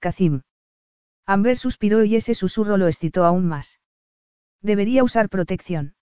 [0.00, 0.42] Kazim.
[1.24, 3.80] Amber suspiró y ese susurro lo excitó aún más.
[4.60, 5.94] Debería usar protección.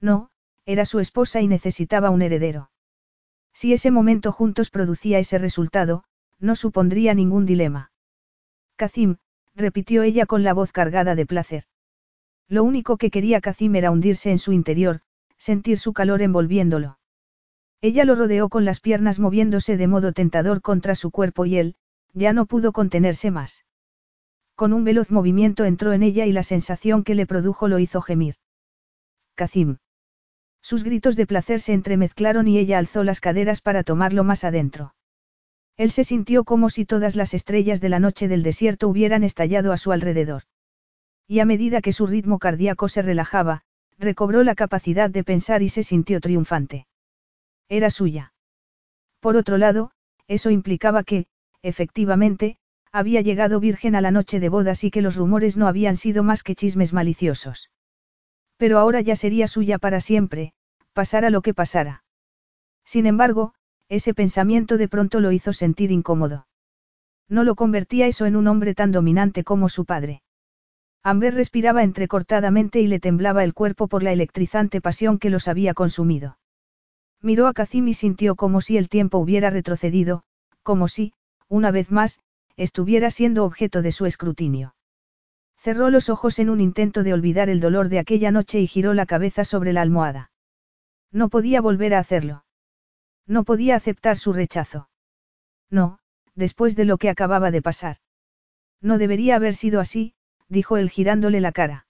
[0.00, 0.30] No,
[0.64, 2.70] era su esposa y necesitaba un heredero.
[3.52, 6.04] Si ese momento juntos producía ese resultado,
[6.38, 7.92] no supondría ningún dilema.
[8.76, 9.18] Kazim,
[9.54, 11.64] repitió ella con la voz cargada de placer.
[12.48, 15.02] Lo único que quería Kazim era hundirse en su interior,
[15.36, 16.96] sentir su calor envolviéndolo.
[17.82, 21.76] Ella lo rodeó con las piernas moviéndose de modo tentador contra su cuerpo y él,
[22.12, 23.64] ya no pudo contenerse más.
[24.54, 28.02] Con un veloz movimiento entró en ella y la sensación que le produjo lo hizo
[28.02, 28.34] gemir.
[29.34, 29.78] Kazim.
[30.60, 34.94] Sus gritos de placer se entremezclaron y ella alzó las caderas para tomarlo más adentro.
[35.78, 39.72] Él se sintió como si todas las estrellas de la noche del desierto hubieran estallado
[39.72, 40.42] a su alrededor.
[41.26, 43.62] Y a medida que su ritmo cardíaco se relajaba,
[43.98, 46.86] recobró la capacidad de pensar y se sintió triunfante.
[47.70, 48.34] Era suya.
[49.20, 49.92] Por otro lado,
[50.26, 51.26] eso implicaba que,
[51.62, 52.58] efectivamente,
[52.90, 56.24] había llegado virgen a la noche de bodas y que los rumores no habían sido
[56.24, 57.70] más que chismes maliciosos.
[58.56, 60.52] Pero ahora ya sería suya para siempre,
[60.94, 62.02] pasara lo que pasara.
[62.84, 63.54] Sin embargo,
[63.88, 66.48] ese pensamiento de pronto lo hizo sentir incómodo.
[67.28, 70.22] No lo convertía eso en un hombre tan dominante como su padre.
[71.04, 75.72] Amber respiraba entrecortadamente y le temblaba el cuerpo por la electrizante pasión que los había
[75.72, 76.39] consumido.
[77.22, 80.22] Miró a Kazim y sintió como si el tiempo hubiera retrocedido,
[80.62, 81.12] como si,
[81.48, 82.20] una vez más,
[82.56, 84.74] estuviera siendo objeto de su escrutinio.
[85.56, 88.94] Cerró los ojos en un intento de olvidar el dolor de aquella noche y giró
[88.94, 90.30] la cabeza sobre la almohada.
[91.12, 92.44] No podía volver a hacerlo.
[93.26, 94.88] No podía aceptar su rechazo.
[95.68, 95.98] No,
[96.34, 97.98] después de lo que acababa de pasar.
[98.80, 100.14] No debería haber sido así,
[100.48, 101.86] dijo él girándole la cara.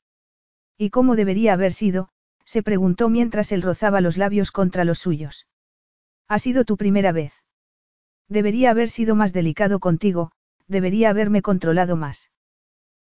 [0.77, 2.11] ¿Y cómo debería haber sido?
[2.51, 5.47] Se preguntó mientras él rozaba los labios contra los suyos.
[6.27, 7.33] Ha sido tu primera vez.
[8.29, 10.33] Debería haber sido más delicado contigo,
[10.67, 12.33] debería haberme controlado más.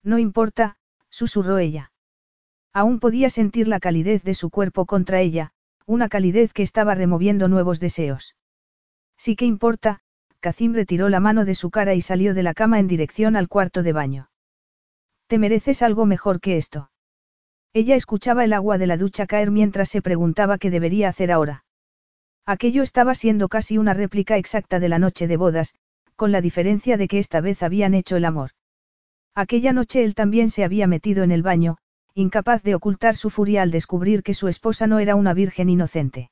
[0.04, 0.78] No importa,
[1.10, 1.92] susurró ella.
[2.72, 5.54] Aún podía sentir la calidez de su cuerpo contra ella,
[5.88, 8.36] una calidez que estaba removiendo nuevos deseos.
[9.18, 10.02] Sí que importa,
[10.40, 13.48] Kazim retiró la mano de su cara y salió de la cama en dirección al
[13.48, 14.30] cuarto de baño.
[15.26, 16.91] Te mereces algo mejor que esto.
[17.74, 21.64] Ella escuchaba el agua de la ducha caer mientras se preguntaba qué debería hacer ahora.
[22.46, 25.76] Aquello estaba siendo casi una réplica exacta de la noche de bodas,
[26.18, 28.52] con la diferencia de que esta vez habían hecho el amor.
[29.36, 31.78] Aquella noche él también se había metido en el baño,
[32.14, 36.30] incapaz de ocultar su furia al descubrir que su esposa no era una virgen inocente.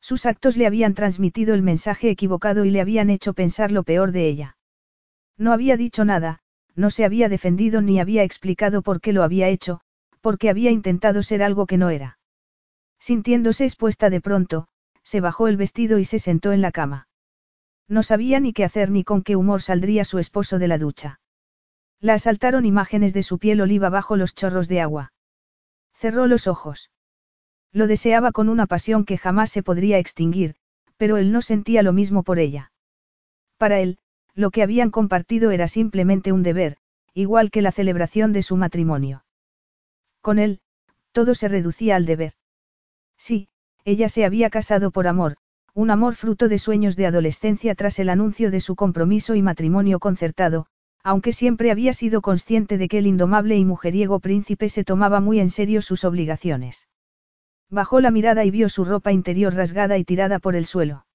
[0.00, 4.12] Sus actos le habían transmitido el mensaje equivocado y le habían hecho pensar lo peor
[4.12, 4.56] de ella.
[5.38, 6.40] No había dicho nada,
[6.74, 9.80] no se había defendido ni había explicado por qué lo había hecho,
[10.20, 12.18] porque había intentado ser algo que no era.
[12.98, 14.68] Sintiéndose expuesta de pronto,
[15.02, 17.08] se bajó el vestido y se sentó en la cama.
[17.88, 21.20] No sabía ni qué hacer ni con qué humor saldría su esposo de la ducha.
[21.98, 25.12] La asaltaron imágenes de su piel oliva bajo los chorros de agua.
[25.94, 26.90] Cerró los ojos.
[27.72, 30.54] Lo deseaba con una pasión que jamás se podría extinguir,
[30.96, 32.72] pero él no sentía lo mismo por ella.
[33.58, 33.98] Para él,
[34.34, 36.76] lo que habían compartido era simplemente un deber,
[37.14, 39.24] igual que la celebración de su matrimonio.
[40.20, 40.60] Con él,
[41.12, 42.34] todo se reducía al deber.
[43.16, 43.48] Sí,
[43.84, 45.36] ella se había casado por amor,
[45.74, 49.98] un amor fruto de sueños de adolescencia tras el anuncio de su compromiso y matrimonio
[49.98, 50.66] concertado,
[51.02, 55.40] aunque siempre había sido consciente de que el indomable y mujeriego príncipe se tomaba muy
[55.40, 56.88] en serio sus obligaciones.
[57.70, 61.06] Bajó la mirada y vio su ropa interior rasgada y tirada por el suelo.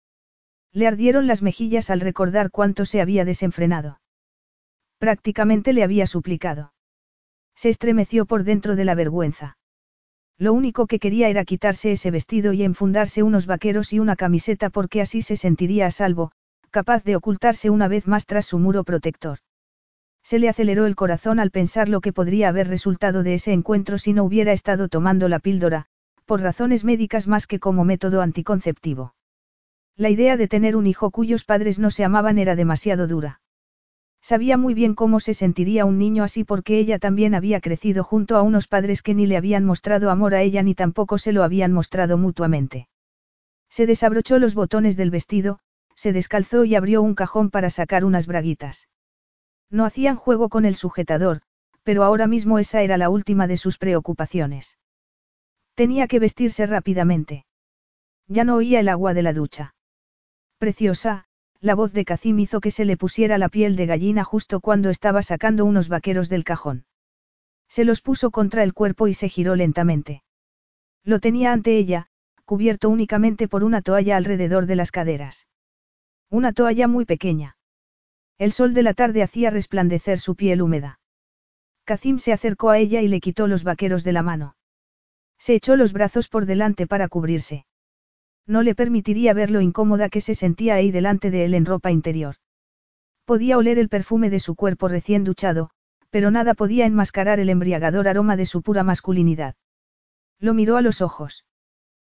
[0.71, 3.99] Le ardieron las mejillas al recordar cuánto se había desenfrenado.
[4.97, 6.74] Prácticamente le había suplicado.
[7.55, 9.57] Se estremeció por dentro de la vergüenza.
[10.37, 14.69] Lo único que quería era quitarse ese vestido y enfundarse unos vaqueros y una camiseta
[14.69, 16.31] porque así se sentiría a salvo,
[16.69, 19.39] capaz de ocultarse una vez más tras su muro protector.
[20.23, 23.97] Se le aceleró el corazón al pensar lo que podría haber resultado de ese encuentro
[23.97, 25.85] si no hubiera estado tomando la píldora,
[26.25, 29.15] por razones médicas más que como método anticonceptivo.
[29.95, 33.39] La idea de tener un hijo cuyos padres no se amaban era demasiado dura.
[34.25, 38.37] Sabía muy bien cómo se sentiría un niño así porque ella también había crecido junto
[38.37, 41.43] a unos padres que ni le habían mostrado amor a ella ni tampoco se lo
[41.43, 42.87] habían mostrado mutuamente.
[43.69, 45.59] Se desabrochó los botones del vestido,
[45.93, 48.89] se descalzó y abrió un cajón para sacar unas braguitas.
[49.69, 51.43] No hacían juego con el sujetador,
[51.83, 54.79] pero ahora mismo esa era la última de sus preocupaciones.
[55.75, 57.45] Tenía que vestirse rápidamente.
[58.27, 59.75] Ya no oía el agua de la ducha.
[60.57, 61.24] Preciosa,
[61.65, 64.91] la voz de Kazim hizo que se le pusiera la piel de gallina justo cuando
[64.91, 66.85] estaba sacando unos vaqueros del cajón.
[67.67, 70.21] Se los puso contra el cuerpo y se giró lentamente.
[71.03, 72.05] Lo tenía ante ella,
[72.45, 75.47] cubierto únicamente por una toalla alrededor de las caderas.
[76.29, 77.57] Una toalla muy pequeña.
[78.37, 80.99] El sol de la tarde hacía resplandecer su piel húmeda.
[81.83, 84.55] Kazim se acercó a ella y le quitó los vaqueros de la mano.
[85.39, 87.65] Se echó los brazos por delante para cubrirse.
[88.47, 91.91] No le permitiría ver lo incómoda que se sentía ahí delante de él en ropa
[91.91, 92.35] interior.
[93.25, 95.71] Podía oler el perfume de su cuerpo recién duchado,
[96.11, 99.55] pero nada podía enmascarar el embriagador aroma de su pura masculinidad.
[100.39, 101.45] Lo miró a los ojos.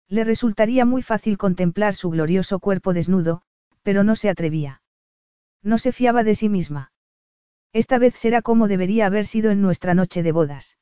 [0.09, 3.41] Le resultaría muy fácil contemplar su glorioso cuerpo desnudo,
[3.83, 4.81] pero no se atrevía.
[5.63, 6.91] No se fiaba de sí misma.
[7.73, 10.77] Esta vez será como debería haber sido en nuestra noche de bodas.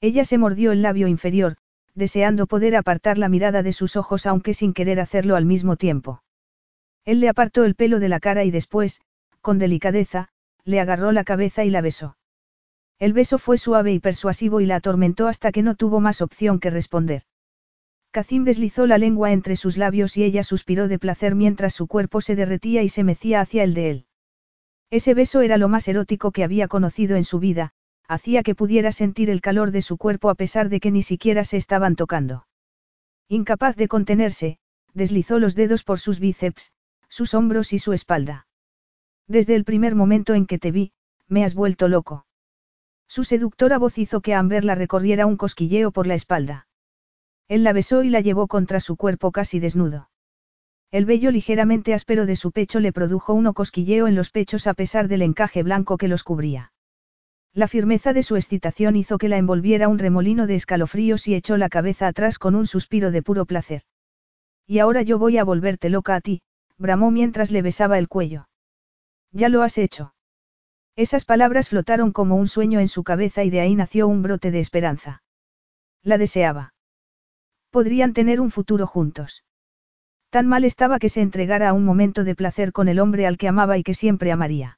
[0.00, 1.56] Ella se mordió el labio inferior,
[1.94, 6.22] deseando poder apartar la mirada de sus ojos aunque sin querer hacerlo al mismo tiempo.
[7.04, 9.00] Él le apartó el pelo de la cara y después,
[9.40, 10.28] con delicadeza,
[10.64, 12.16] le agarró la cabeza y la besó.
[12.98, 16.58] El beso fue suave y persuasivo y la atormentó hasta que no tuvo más opción
[16.58, 17.22] que responder.
[18.10, 22.20] Kazim deslizó la lengua entre sus labios y ella suspiró de placer mientras su cuerpo
[22.20, 24.06] se derretía y se mecía hacia el de él.
[24.90, 27.72] Ese beso era lo más erótico que había conocido en su vida,
[28.08, 31.44] hacía que pudiera sentir el calor de su cuerpo a pesar de que ni siquiera
[31.44, 32.46] se estaban tocando.
[33.28, 34.58] Incapaz de contenerse,
[34.94, 36.72] deslizó los dedos por sus bíceps,
[37.10, 38.46] sus hombros y su espalda.
[39.26, 40.92] Desde el primer momento en que te vi,
[41.28, 42.26] me has vuelto loco.
[43.06, 46.66] Su seductora voz hizo que Amber la recorriera un cosquilleo por la espalda.
[47.46, 50.10] Él la besó y la llevó contra su cuerpo casi desnudo.
[50.90, 54.72] El vello ligeramente áspero de su pecho le produjo uno cosquilleo en los pechos a
[54.72, 56.72] pesar del encaje blanco que los cubría.
[57.58, 61.56] La firmeza de su excitación hizo que la envolviera un remolino de escalofríos y echó
[61.56, 63.82] la cabeza atrás con un suspiro de puro placer.
[64.64, 66.40] Y ahora yo voy a volverte loca a ti,
[66.76, 68.48] bramó mientras le besaba el cuello.
[69.32, 70.14] Ya lo has hecho.
[70.94, 74.52] Esas palabras flotaron como un sueño en su cabeza y de ahí nació un brote
[74.52, 75.24] de esperanza.
[76.04, 76.74] La deseaba.
[77.70, 79.42] Podrían tener un futuro juntos.
[80.30, 83.36] Tan mal estaba que se entregara a un momento de placer con el hombre al
[83.36, 84.77] que amaba y que siempre amaría.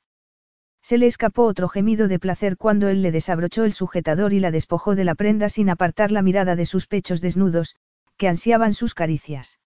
[0.82, 4.50] Se le escapó otro gemido de placer cuando él le desabrochó el sujetador y la
[4.50, 7.76] despojó de la prenda sin apartar la mirada de sus pechos desnudos,
[8.16, 9.58] que ansiaban sus caricias.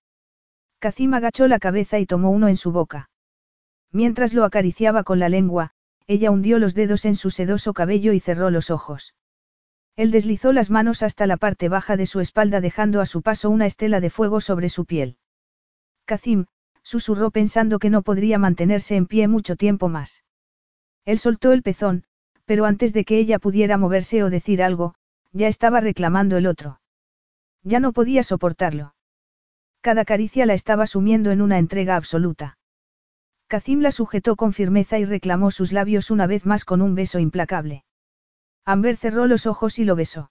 [0.81, 3.11] Kazim agachó la cabeza y tomó uno en su boca.
[3.91, 5.71] Mientras lo acariciaba con la lengua,
[6.07, 9.15] ella hundió los dedos en su sedoso cabello y cerró los ojos.
[9.97, 13.49] Él deslizó las manos hasta la parte baja de su espalda dejando a su paso
[13.49, 15.17] una estela de fuego sobre su piel.
[16.05, 16.47] Kazim,
[16.83, 20.24] susurró pensando que no podría mantenerse en pie mucho tiempo más.
[21.05, 22.05] Él soltó el pezón,
[22.45, 24.95] pero antes de que ella pudiera moverse o decir algo,
[25.33, 26.81] ya estaba reclamando el otro.
[27.63, 28.95] Ya no podía soportarlo.
[29.81, 32.57] Cada caricia la estaba sumiendo en una entrega absoluta.
[33.49, 37.19] Kazim la sujetó con firmeza y reclamó sus labios una vez más con un beso
[37.19, 37.85] implacable.
[38.65, 40.31] Amber cerró los ojos y lo besó.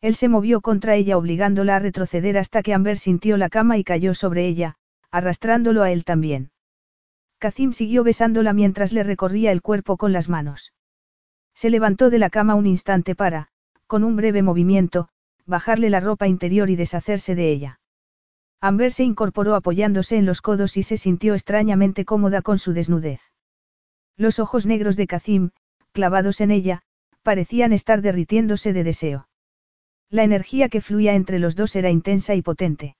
[0.00, 3.84] Él se movió contra ella obligándola a retroceder hasta que Amber sintió la cama y
[3.84, 4.76] cayó sobre ella,
[5.10, 6.51] arrastrándolo a él también.
[7.42, 10.72] Kazim siguió besándola mientras le recorría el cuerpo con las manos.
[11.54, 13.48] Se levantó de la cama un instante para,
[13.88, 15.08] con un breve movimiento,
[15.44, 17.80] bajarle la ropa interior y deshacerse de ella.
[18.60, 23.20] Amber se incorporó apoyándose en los codos y se sintió extrañamente cómoda con su desnudez.
[24.16, 25.50] Los ojos negros de Kazim,
[25.90, 26.82] clavados en ella,
[27.24, 29.28] parecían estar derritiéndose de deseo.
[30.10, 32.94] La energía que fluía entre los dos era intensa y potente.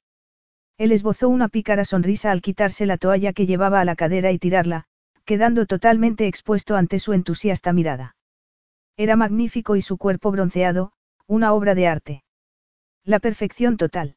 [0.79, 4.39] Él esbozó una pícara sonrisa al quitarse la toalla que llevaba a la cadera y
[4.39, 4.85] tirarla,
[5.25, 8.17] quedando totalmente expuesto ante su entusiasta mirada.
[8.97, 10.93] Era magnífico y su cuerpo bronceado,
[11.27, 12.25] una obra de arte.
[13.05, 14.17] La perfección total.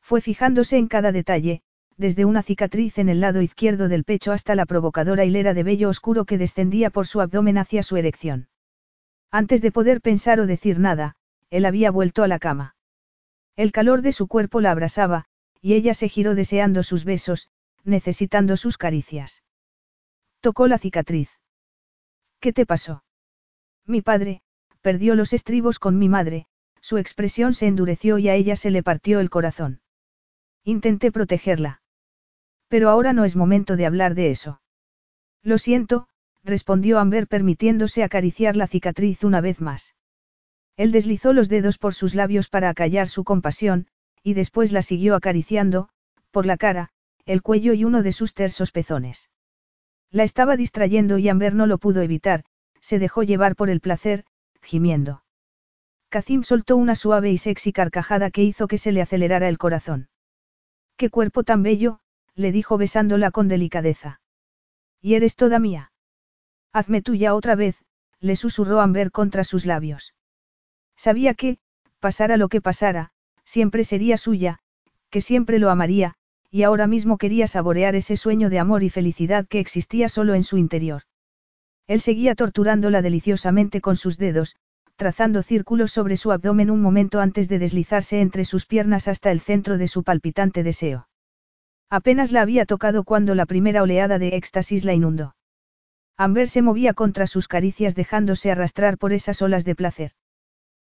[0.00, 1.62] Fue fijándose en cada detalle,
[1.96, 5.88] desde una cicatriz en el lado izquierdo del pecho hasta la provocadora hilera de vello
[5.88, 8.48] oscuro que descendía por su abdomen hacia su erección.
[9.30, 11.16] Antes de poder pensar o decir nada,
[11.50, 12.76] él había vuelto a la cama.
[13.56, 15.26] El calor de su cuerpo la abrasaba,
[15.64, 17.48] y ella se giró deseando sus besos,
[17.84, 19.42] necesitando sus caricias.
[20.40, 21.30] Tocó la cicatriz.
[22.38, 23.02] ¿Qué te pasó?
[23.86, 24.42] Mi padre,
[24.82, 26.44] perdió los estribos con mi madre,
[26.82, 29.80] su expresión se endureció y a ella se le partió el corazón.
[30.64, 31.80] Intenté protegerla.
[32.68, 34.60] Pero ahora no es momento de hablar de eso.
[35.42, 36.08] Lo siento,
[36.42, 39.94] respondió Amber permitiéndose acariciar la cicatriz una vez más.
[40.76, 43.86] Él deslizó los dedos por sus labios para acallar su compasión,
[44.24, 45.90] y después la siguió acariciando,
[46.32, 46.88] por la cara,
[47.26, 49.30] el cuello y uno de sus tersos pezones.
[50.10, 52.44] La estaba distrayendo y Amber no lo pudo evitar,
[52.80, 54.24] se dejó llevar por el placer,
[54.62, 55.24] gimiendo.
[56.08, 60.08] Kazim soltó una suave y sexy carcajada que hizo que se le acelerara el corazón.
[60.96, 62.00] ¡Qué cuerpo tan bello!
[62.34, 64.20] le dijo besándola con delicadeza.
[65.00, 65.92] Y eres toda mía.
[66.72, 67.76] Hazme tuya otra vez,
[68.20, 70.14] le susurró Amber contra sus labios.
[70.96, 71.58] Sabía que,
[72.00, 73.12] pasara lo que pasara,
[73.44, 74.58] siempre sería suya,
[75.10, 76.14] que siempre lo amaría,
[76.50, 80.44] y ahora mismo quería saborear ese sueño de amor y felicidad que existía solo en
[80.44, 81.02] su interior.
[81.86, 84.56] Él seguía torturándola deliciosamente con sus dedos,
[84.96, 89.40] trazando círculos sobre su abdomen un momento antes de deslizarse entre sus piernas hasta el
[89.40, 91.08] centro de su palpitante deseo.
[91.90, 95.36] Apenas la había tocado cuando la primera oleada de éxtasis la inundó.
[96.16, 100.12] Amber se movía contra sus caricias dejándose arrastrar por esas olas de placer.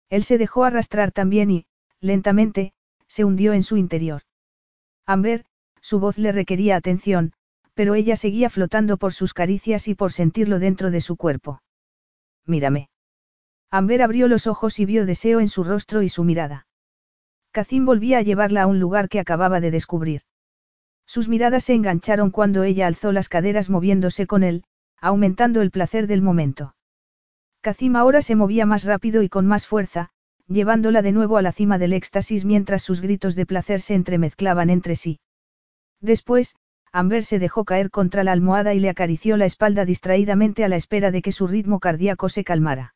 [0.09, 1.65] Él se dejó arrastrar también y,
[2.01, 2.73] lentamente,
[3.07, 4.21] se hundió en su interior.
[5.05, 5.45] Amber,
[5.81, 7.33] su voz le requería atención,
[7.73, 11.61] pero ella seguía flotando por sus caricias y por sentirlo dentro de su cuerpo.
[12.45, 12.89] mírame.
[13.69, 16.67] Amber abrió los ojos y vio deseo en su rostro y su mirada.
[17.51, 20.21] Kazim volvía a llevarla a un lugar que acababa de descubrir.
[21.05, 24.63] Sus miradas se engancharon cuando ella alzó las caderas moviéndose con él,
[24.99, 26.75] aumentando el placer del momento.
[27.61, 30.09] Kazim ahora se movía más rápido y con más fuerza,
[30.47, 34.69] llevándola de nuevo a la cima del éxtasis mientras sus gritos de placer se entremezclaban
[34.69, 35.19] entre sí.
[36.01, 36.55] Después,
[36.91, 40.75] Amber se dejó caer contra la almohada y le acarició la espalda distraídamente a la
[40.75, 42.95] espera de que su ritmo cardíaco se calmara.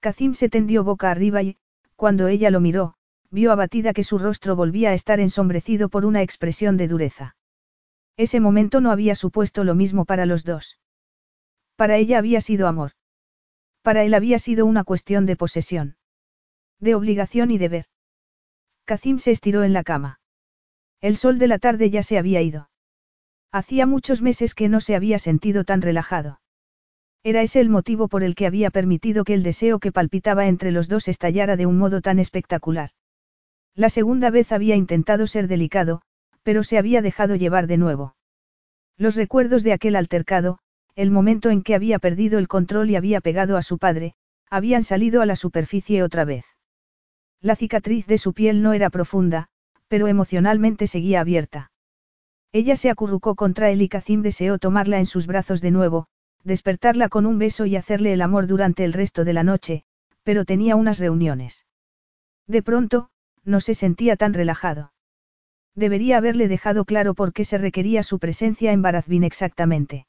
[0.00, 1.56] Kazim se tendió boca arriba y,
[1.96, 2.94] cuando ella lo miró,
[3.30, 7.36] vio abatida que su rostro volvía a estar ensombrecido por una expresión de dureza.
[8.16, 10.78] Ese momento no había supuesto lo mismo para los dos.
[11.76, 12.92] Para ella había sido amor.
[13.82, 15.97] Para él había sido una cuestión de posesión.
[16.80, 17.86] De obligación y deber.
[18.84, 20.20] Kazim se estiró en la cama.
[21.00, 22.70] El sol de la tarde ya se había ido.
[23.52, 26.40] Hacía muchos meses que no se había sentido tan relajado.
[27.24, 30.70] Era ese el motivo por el que había permitido que el deseo que palpitaba entre
[30.70, 32.90] los dos estallara de un modo tan espectacular.
[33.74, 36.02] La segunda vez había intentado ser delicado,
[36.42, 38.16] pero se había dejado llevar de nuevo.
[38.96, 40.58] Los recuerdos de aquel altercado,
[40.94, 44.14] el momento en que había perdido el control y había pegado a su padre,
[44.50, 46.44] habían salido a la superficie otra vez.
[47.40, 49.48] La cicatriz de su piel no era profunda,
[49.86, 51.70] pero emocionalmente seguía abierta.
[52.52, 56.08] Ella se acurrucó contra él y Kazim deseó tomarla en sus brazos de nuevo,
[56.44, 59.84] despertarla con un beso y hacerle el amor durante el resto de la noche,
[60.22, 61.66] pero tenía unas reuniones.
[62.46, 63.10] De pronto,
[63.44, 64.92] no se sentía tan relajado.
[65.74, 70.06] Debería haberle dejado claro por qué se requería su presencia en Barazbin exactamente.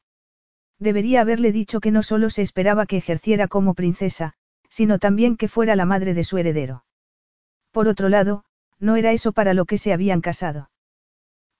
[0.79, 4.33] Debería haberle dicho que no solo se esperaba que ejerciera como princesa,
[4.69, 6.85] sino también que fuera la madre de su heredero.
[7.71, 8.43] Por otro lado,
[8.79, 10.71] no era eso para lo que se habían casado.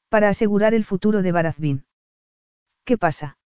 [0.10, 1.86] Para asegurar el futuro de Barazbin.
[2.84, 3.38] ¿Qué pasa?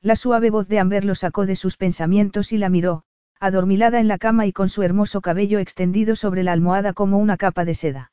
[0.00, 3.04] La suave voz de Amber lo sacó de sus pensamientos y la miró,
[3.38, 7.36] adormilada en la cama y con su hermoso cabello extendido sobre la almohada como una
[7.36, 8.12] capa de seda.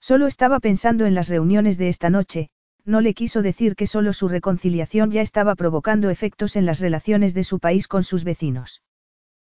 [0.00, 2.50] Solo estaba pensando en las reuniones de esta noche,
[2.84, 7.34] no le quiso decir que solo su reconciliación ya estaba provocando efectos en las relaciones
[7.34, 8.82] de su país con sus vecinos.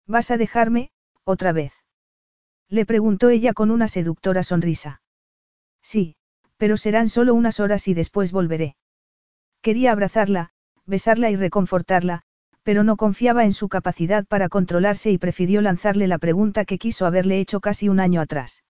[0.05, 0.91] ¿Vas a dejarme,
[1.23, 1.82] otra vez?
[2.73, 4.99] Le preguntó ella con una seductora sonrisa.
[5.83, 6.15] Sí,
[6.57, 8.77] pero serán solo unas horas y después volveré.
[9.61, 10.49] Quería abrazarla,
[10.87, 12.23] besarla y reconfortarla,
[12.63, 17.05] pero no confiaba en su capacidad para controlarse y prefirió lanzarle la pregunta que quiso
[17.05, 18.63] haberle hecho casi un año atrás.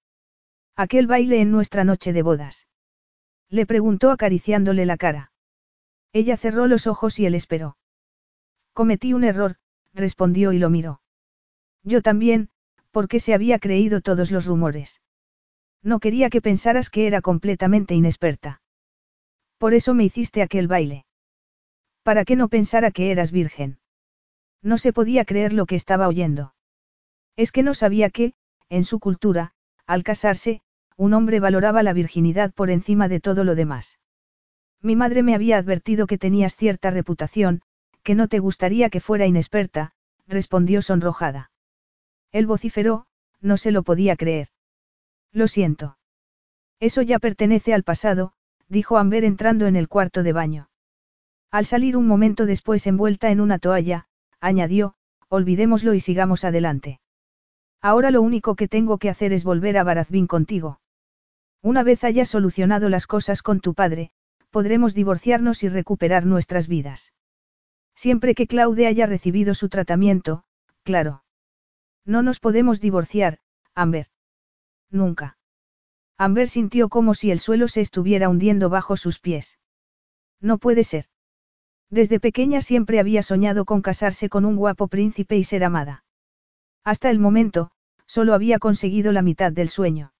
[0.75, 2.67] Aquel baile en nuestra noche de bodas.
[3.47, 5.31] Le preguntó acariciándole la cara.
[6.11, 7.77] Ella cerró los ojos y él esperó.
[8.73, 9.55] Cometí un error,
[9.93, 10.99] respondió y lo miró.
[11.83, 12.49] Yo también,
[12.93, 15.01] porque se había creído todos los rumores.
[15.81, 18.61] No quería que pensaras que era completamente inexperta.
[19.57, 21.05] Por eso me hiciste aquel baile.
[22.03, 23.79] Para que no pensara que eras virgen.
[24.61, 26.53] No se podía creer lo que estaba oyendo.
[27.35, 28.35] Es que no sabía que,
[28.69, 29.53] en su cultura,
[29.87, 30.61] al casarse,
[30.95, 33.99] un hombre valoraba la virginidad por encima de todo lo demás.
[34.81, 37.63] Mi madre me había advertido que tenías cierta reputación,
[38.03, 39.93] que no te gustaría que fuera inexperta,
[40.27, 41.49] respondió sonrojada.
[42.33, 43.05] Él vociferó,
[43.39, 44.49] no se lo podía creer.
[45.31, 45.97] Lo siento.
[46.81, 48.33] Eso ya pertenece al pasado,
[48.67, 50.69] dijo Amber entrando en el cuarto de baño.
[51.51, 54.07] Al salir un momento después envuelta en una toalla,
[54.41, 54.95] añadió,
[55.29, 56.99] olvidémoslo y sigamos adelante.
[57.81, 60.79] Ahora lo único que tengo que hacer es volver a Barazbin contigo.
[61.61, 64.11] Una vez hayas solucionado las cosas con tu padre,
[64.49, 67.13] podremos divorciarnos y recuperar nuestras vidas.
[67.95, 70.43] Siempre que Claude haya recibido su tratamiento,
[70.83, 71.23] claro.
[72.05, 73.39] No nos podemos divorciar,
[73.75, 74.07] Amber.
[74.89, 75.37] Nunca.
[76.17, 79.59] Amber sintió como si el suelo se estuviera hundiendo bajo sus pies.
[80.39, 81.05] No puede ser.
[81.89, 86.03] Desde pequeña siempre había soñado con casarse con un guapo príncipe y ser amada.
[86.83, 87.71] Hasta el momento,
[88.05, 90.13] solo había conseguido la mitad del sueño.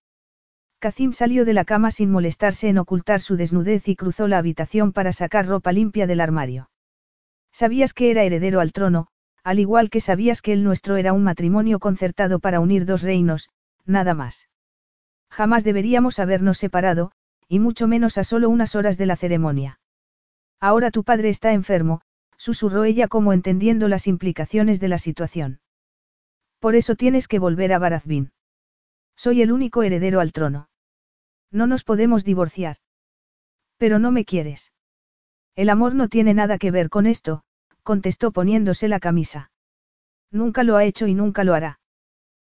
[0.79, 4.91] Kazim salió de la cama sin molestarse en ocultar su desnudez y cruzó la habitación
[4.91, 6.69] para sacar ropa limpia del armario.
[7.51, 9.07] Sabías que era heredero al trono,
[9.43, 13.49] al igual que sabías que el nuestro era un matrimonio concertado para unir dos reinos,
[13.85, 14.49] nada más.
[15.29, 17.11] Jamás deberíamos habernos separado,
[17.47, 19.79] y mucho menos a solo unas horas de la ceremonia.
[20.59, 22.01] Ahora tu padre está enfermo,
[22.37, 25.59] susurró ella como entendiendo las implicaciones de la situación.
[26.59, 28.31] Por eso tienes que volver a Barazbin.
[29.15, 30.69] Soy el único heredero al trono.
[31.51, 32.77] No nos podemos divorciar.
[33.77, 34.71] Pero no me quieres.
[35.55, 37.43] El amor no tiene nada que ver con esto,
[37.83, 39.51] contestó poniéndose la camisa.
[40.31, 41.79] Nunca lo ha hecho y nunca lo hará.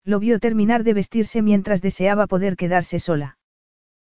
[0.04, 3.38] Lo vio terminar de vestirse mientras deseaba poder quedarse sola.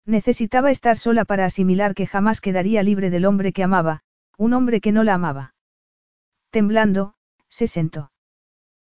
[0.05, 4.03] Necesitaba estar sola para asimilar que jamás quedaría libre del hombre que amaba,
[4.37, 5.55] un hombre que no la amaba.
[6.51, 7.15] Temblando,
[7.49, 8.13] se sentó.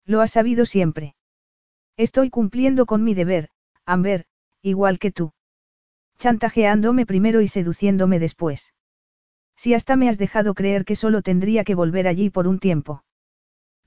[0.05, 1.14] Lo has sabido siempre.
[1.96, 3.48] Estoy cumpliendo con mi deber,
[3.86, 4.26] Amber,
[4.60, 5.32] igual que tú.
[6.18, 8.74] Chantajeándome primero y seduciéndome después.
[9.56, 13.04] Si hasta me has dejado creer que solo tendría que volver allí por un tiempo.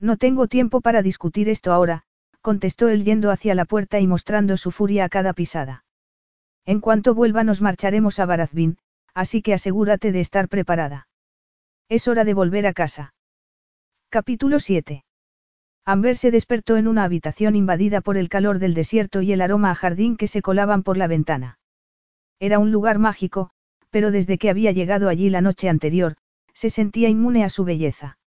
[0.00, 2.04] No tengo tiempo para discutir esto ahora,
[2.40, 5.84] contestó él yendo hacia la puerta y mostrando su furia a cada pisada.
[6.64, 8.78] En cuanto vuelva nos marcharemos a Barazbin,
[9.14, 11.08] así que asegúrate de estar preparada.
[11.88, 13.14] Es hora de volver a casa.
[14.08, 15.04] Capítulo 7.
[15.84, 19.70] Amber se despertó en una habitación invadida por el calor del desierto y el aroma
[19.70, 21.58] a jardín que se colaban por la ventana.
[22.38, 23.50] Era un lugar mágico,
[23.90, 26.16] pero desde que había llegado allí la noche anterior,
[26.54, 28.18] se sentía inmune a su belleza.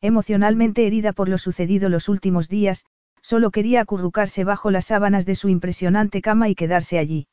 [0.00, 2.84] Emocionalmente herida por lo sucedido los últimos días,
[3.22, 7.28] solo quería acurrucarse bajo las sábanas de su impresionante cama y quedarse allí.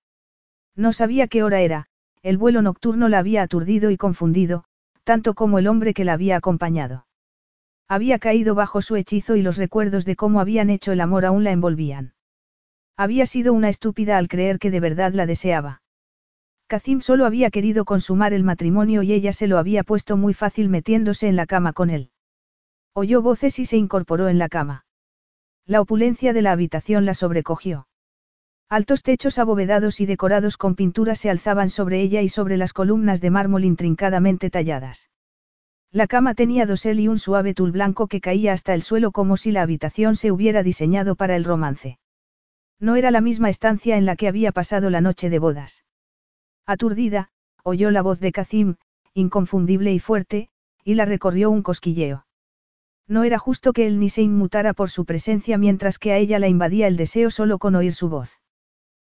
[0.75, 1.88] No sabía qué hora era,
[2.21, 4.65] el vuelo nocturno la había aturdido y confundido,
[5.03, 7.07] tanto como el hombre que la había acompañado.
[7.88, 11.43] Había caído bajo su hechizo y los recuerdos de cómo habían hecho el amor aún
[11.43, 12.13] la envolvían.
[12.95, 15.81] Había sido una estúpida al creer que de verdad la deseaba.
[16.69, 20.69] Kazim solo había querido consumar el matrimonio y ella se lo había puesto muy fácil
[20.69, 22.11] metiéndose en la cama con él.
[22.93, 24.85] Oyó voces y se incorporó en la cama.
[25.65, 27.88] La opulencia de la habitación la sobrecogió.
[28.69, 33.19] Altos techos abovedados y decorados con pinturas se alzaban sobre ella y sobre las columnas
[33.19, 35.09] de mármol intrincadamente talladas.
[35.91, 39.38] La cama tenía dosel y un suave tul blanco que caía hasta el suelo como
[39.38, 41.98] si la habitación se hubiera diseñado para el romance.
[42.80, 45.83] No era la misma estancia en la que había pasado la noche de bodas.
[46.65, 47.29] Aturdida,
[47.63, 48.75] oyó la voz de Kazim,
[49.13, 50.49] inconfundible y fuerte,
[50.83, 52.25] y la recorrió un cosquilleo.
[53.07, 56.39] No era justo que él ni se inmutara por su presencia mientras que a ella
[56.39, 58.39] la invadía el deseo solo con oír su voz.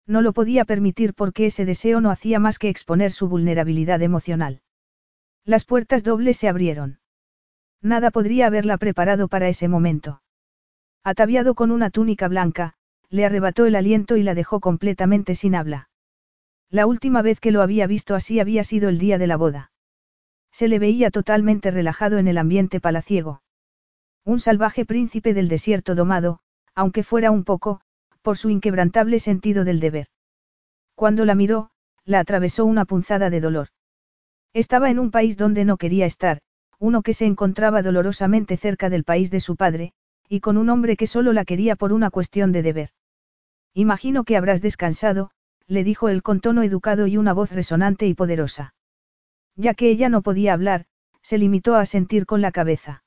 [0.08, 4.62] No lo podía permitir porque ese deseo no hacía más que exponer su vulnerabilidad emocional.
[5.44, 7.00] Las puertas dobles se abrieron.
[7.82, 10.22] Nada podría haberla preparado para ese momento.
[11.04, 12.76] Ataviado con una túnica blanca,
[13.10, 15.90] le arrebató el aliento y la dejó completamente sin habla.
[16.72, 19.74] La última vez que lo había visto así había sido el día de la boda.
[20.54, 23.44] Se le veía totalmente relajado en el ambiente palaciego.
[24.24, 26.40] Un salvaje príncipe del desierto domado,
[26.74, 27.82] aunque fuera un poco,
[28.22, 30.08] por su inquebrantable sentido del deber.
[30.96, 31.72] Cuando la miró,
[32.06, 33.68] la atravesó una punzada de dolor.
[34.54, 36.40] Estaba en un país donde no quería estar,
[36.80, 39.92] uno que se encontraba dolorosamente cerca del país de su padre,
[40.30, 42.90] y con un hombre que solo la quería por una cuestión de deber.
[43.74, 45.32] Imagino que habrás descansado,
[45.72, 48.74] le dijo él con tono educado y una voz resonante y poderosa.
[49.56, 50.86] Ya que ella no podía hablar,
[51.22, 53.06] se limitó a sentir con la cabeza.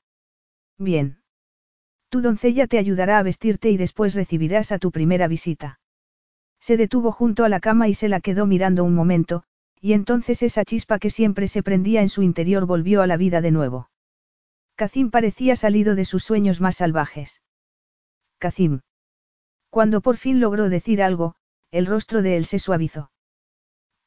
[0.79, 1.19] Bien.
[2.09, 5.79] Tu doncella te ayudará a vestirte y después recibirás a tu primera visita.
[6.59, 9.43] Se detuvo junto a la cama y se la quedó mirando un momento,
[9.79, 13.41] y entonces esa chispa que siempre se prendía en su interior volvió a la vida
[13.41, 13.91] de nuevo.
[14.75, 17.43] Kazim parecía salido de sus sueños más salvajes.
[18.39, 18.79] Kazim.
[19.69, 21.35] Cuando por fin logró decir algo,
[21.71, 23.11] el rostro de él se suavizó.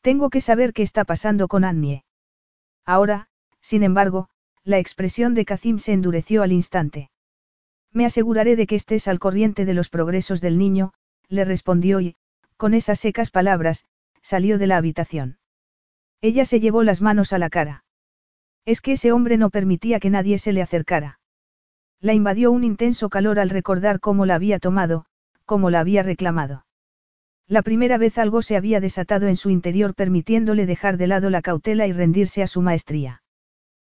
[0.01, 2.05] Tengo que saber qué está pasando con Annie.
[2.85, 3.29] Ahora,
[3.61, 4.29] sin embargo,
[4.65, 7.11] la expresión de Kazim se endureció al instante.
[7.93, 10.93] Me aseguraré de que estés al corriente de los progresos del niño,
[11.29, 12.17] le respondió y,
[12.57, 13.85] con esas secas palabras,
[14.23, 15.39] salió de la habitación.
[16.21, 17.85] Ella se llevó las manos a la cara.
[18.65, 21.21] Es que ese hombre no permitía que nadie se le acercara.
[22.01, 25.07] La invadió un intenso calor al recordar cómo la había tomado,
[25.45, 26.67] cómo la había reclamado.
[27.49, 31.41] La primera vez algo se había desatado en su interior permitiéndole dejar de lado la
[31.41, 33.23] cautela y rendirse a su maestría.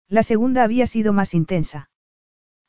[0.09, 1.89] La segunda había sido más intensa.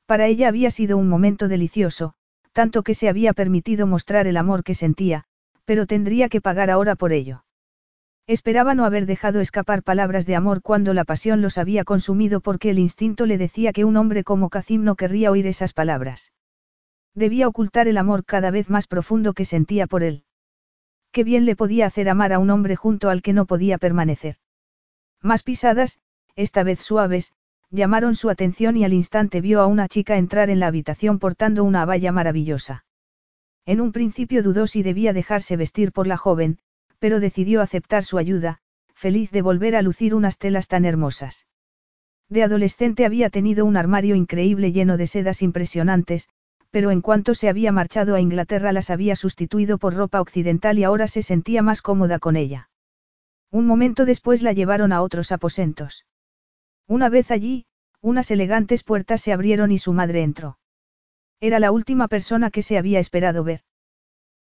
[0.04, 2.12] Para ella había sido un momento delicioso,
[2.52, 5.24] tanto que se había permitido mostrar el amor que sentía,
[5.64, 7.44] pero tendría que pagar ahora por ello.
[8.26, 12.68] Esperaba no haber dejado escapar palabras de amor cuando la pasión los había consumido porque
[12.68, 16.32] el instinto le decía que un hombre como Kazim no querría oír esas palabras.
[17.14, 20.24] Debía ocultar el amor cada vez más profundo que sentía por él.
[21.14, 24.34] Qué bien le podía hacer amar a un hombre junto al que no podía permanecer.
[25.22, 26.00] Más pisadas,
[26.34, 27.32] esta vez suaves,
[27.70, 31.62] llamaron su atención y al instante vio a una chica entrar en la habitación portando
[31.62, 32.84] una abaya maravillosa.
[33.64, 36.58] En un principio dudó si debía dejarse vestir por la joven,
[36.98, 38.58] pero decidió aceptar su ayuda,
[38.92, 41.46] feliz de volver a lucir unas telas tan hermosas.
[42.28, 46.28] De adolescente había tenido un armario increíble lleno de sedas impresionantes,
[46.74, 50.82] pero en cuanto se había marchado a Inglaterra las había sustituido por ropa occidental y
[50.82, 52.68] ahora se sentía más cómoda con ella.
[53.52, 56.04] Un momento después la llevaron a otros aposentos.
[56.88, 57.66] Una vez allí,
[58.00, 60.58] unas elegantes puertas se abrieron y su madre entró.
[61.38, 63.60] Era la última persona que se había esperado ver.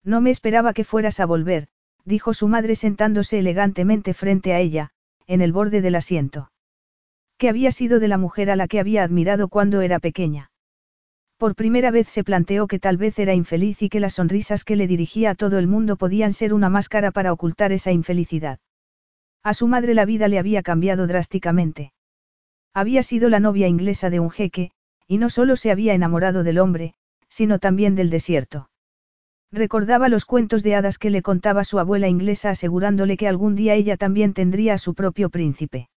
[0.03, 1.67] No me esperaba que fueras a volver,
[2.03, 4.89] dijo su madre sentándose elegantemente frente a ella,
[5.27, 6.51] en el borde del asiento.
[7.37, 10.49] ¿Qué había sido de la mujer a la que había admirado cuando era pequeña?
[11.43, 14.77] Por primera vez se planteó que tal vez era infeliz y que las sonrisas que
[14.77, 18.59] le dirigía a todo el mundo podían ser una máscara para ocultar esa infelicidad.
[19.43, 21.91] A su madre la vida le había cambiado drásticamente.
[22.73, 24.71] Había sido la novia inglesa de un jeque,
[25.05, 26.93] y no solo se había enamorado del hombre,
[27.27, 28.69] sino también del desierto.
[29.51, 33.73] Recordaba los cuentos de hadas que le contaba su abuela inglesa asegurándole que algún día
[33.73, 35.89] ella también tendría a su propio príncipe.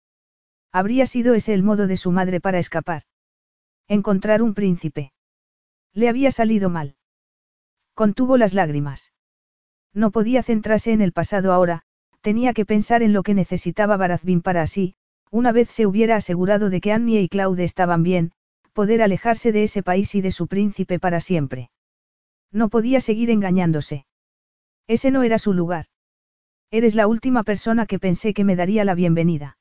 [0.72, 3.04] Habría sido ese el modo de su madre para escapar.
[3.88, 5.12] Encontrar un príncipe.
[5.96, 6.96] Le había salido mal.
[7.96, 9.14] Contuvo las lágrimas.
[9.94, 11.84] No podía centrarse en el pasado ahora,
[12.20, 14.96] tenía que pensar en lo que necesitaba Barazbin para así,
[15.32, 18.34] una vez se hubiera asegurado de que Annie y Claude estaban bien,
[18.74, 21.72] poder alejarse de ese país y de su príncipe para siempre.
[22.52, 24.06] No podía seguir engañándose.
[24.88, 25.86] Ese no era su lugar.
[26.72, 29.58] Eres la última persona que pensé que me daría la bienvenida.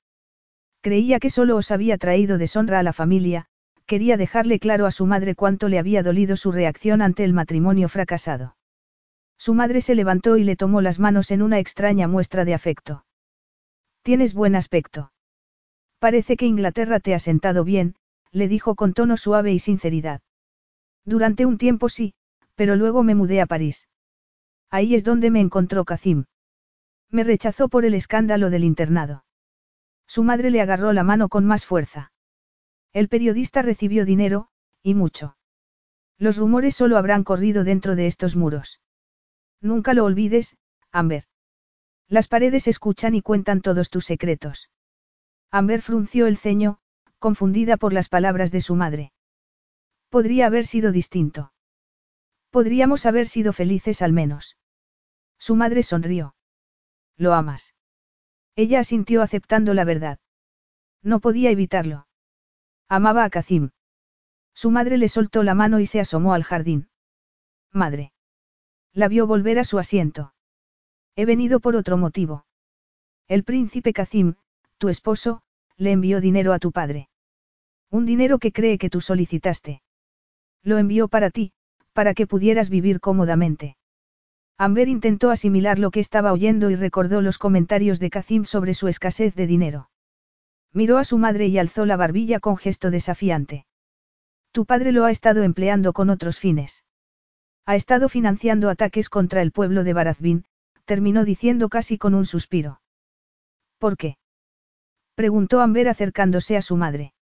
[0.80, 3.46] Creía que solo os había traído deshonra a la familia,
[3.86, 7.88] quería dejarle claro a su madre cuánto le había dolido su reacción ante el matrimonio
[7.88, 8.56] fracasado.
[9.38, 13.04] Su madre se levantó y le tomó las manos en una extraña muestra de afecto.
[14.02, 15.12] Tienes buen aspecto.
[15.98, 17.94] Parece que Inglaterra te ha sentado bien,
[18.30, 20.20] le dijo con tono suave y sinceridad.
[21.04, 22.14] Durante un tiempo sí,
[22.54, 23.88] pero luego me mudé a París.
[24.70, 26.24] Ahí es donde me encontró Kazim.
[27.10, 29.24] Me rechazó por el escándalo del internado.
[30.06, 32.12] Su madre le agarró la mano con más fuerza.
[32.94, 34.48] El periodista recibió dinero,
[34.80, 35.36] y mucho.
[36.16, 38.80] Los rumores solo habrán corrido dentro de estos muros.
[39.60, 40.56] Nunca lo olvides,
[40.92, 41.24] Amber.
[42.08, 44.70] Las paredes escuchan y cuentan todos tus secretos.
[45.50, 46.78] Amber frunció el ceño,
[47.18, 49.12] confundida por las palabras de su madre.
[50.08, 51.52] Podría haber sido distinto.
[52.50, 54.56] Podríamos haber sido felices al menos.
[55.36, 56.36] Su madre sonrió.
[57.16, 57.74] Lo amas.
[58.54, 60.20] Ella asintió aceptando la verdad.
[61.02, 62.06] No podía evitarlo.
[62.88, 63.70] Amaba a Kazim.
[64.54, 66.88] Su madre le soltó la mano y se asomó al jardín.
[67.72, 68.12] Madre.
[68.92, 70.34] La vio volver a su asiento.
[71.16, 72.46] He venido por otro motivo.
[73.26, 74.34] El príncipe Kazim,
[74.78, 75.42] tu esposo,
[75.76, 77.08] le envió dinero a tu padre.
[77.90, 79.82] Un dinero que cree que tú solicitaste.
[80.62, 81.52] Lo envió para ti,
[81.92, 83.76] para que pudieras vivir cómodamente.
[84.56, 88.88] Amber intentó asimilar lo que estaba oyendo y recordó los comentarios de Kazim sobre su
[88.88, 89.88] escasez de dinero.
[90.74, 93.64] Miró a su madre y alzó la barbilla con gesto desafiante.
[94.50, 96.84] Tu padre lo ha estado empleando con otros fines.
[97.64, 100.44] Ha estado financiando ataques contra el pueblo de Barazbin,
[100.84, 102.80] terminó diciendo casi con un suspiro.
[103.78, 104.18] ¿Por qué?
[105.14, 107.14] preguntó Amber acercándose a su madre.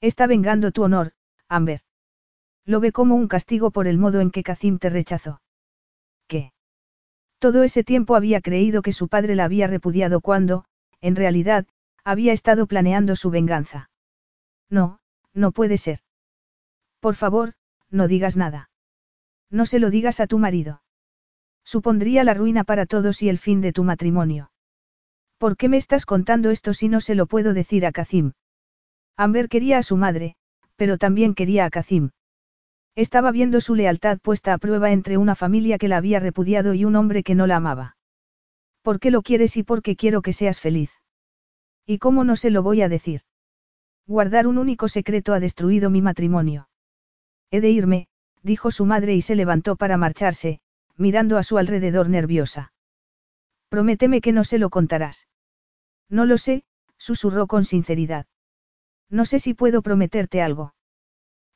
[0.00, 1.12] Está vengando tu honor,
[1.48, 1.82] Amber.
[2.64, 5.42] Lo ve como un castigo por el modo en que Kazim te rechazó.
[6.26, 6.52] ¿Qué?
[7.38, 10.64] Todo ese tiempo había creído que su padre la había repudiado cuando,
[11.00, 11.66] en realidad,
[12.04, 13.90] había estado planeando su venganza.
[14.68, 15.00] No,
[15.34, 16.00] no puede ser.
[17.00, 17.54] Por favor,
[17.90, 18.70] no digas nada.
[19.50, 20.82] No se lo digas a tu marido.
[21.64, 24.50] Supondría la ruina para todos y el fin de tu matrimonio.
[25.38, 28.32] ¿Por qué me estás contando esto si no se lo puedo decir a Kazim?
[29.16, 30.36] Amber quería a su madre,
[30.76, 32.10] pero también quería a Kazim.
[32.94, 36.84] Estaba viendo su lealtad puesta a prueba entre una familia que la había repudiado y
[36.84, 37.96] un hombre que no la amaba.
[38.82, 40.99] ¿Por qué lo quieres y por qué quiero que seas feliz?
[41.90, 43.22] ¿Y cómo no se lo voy a decir?
[44.06, 46.68] Guardar un único secreto ha destruido mi matrimonio.
[47.50, 48.06] He de irme,
[48.44, 50.60] dijo su madre y se levantó para marcharse,
[50.96, 52.72] mirando a su alrededor nerviosa.
[53.70, 55.26] Prométeme que no se lo contarás.
[56.08, 56.62] No lo sé,
[56.96, 58.26] susurró con sinceridad.
[59.08, 60.74] No sé si puedo prometerte algo.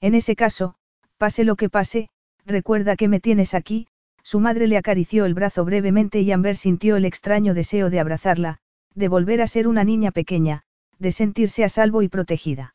[0.00, 0.74] En ese caso,
[1.16, 2.08] Pase lo que pase,
[2.44, 3.86] recuerda que me tienes aquí,
[4.24, 8.58] su madre le acarició el brazo brevemente y Amber sintió el extraño deseo de abrazarla,
[8.94, 10.62] de volver a ser una niña pequeña,
[10.98, 12.74] de sentirse a salvo y protegida.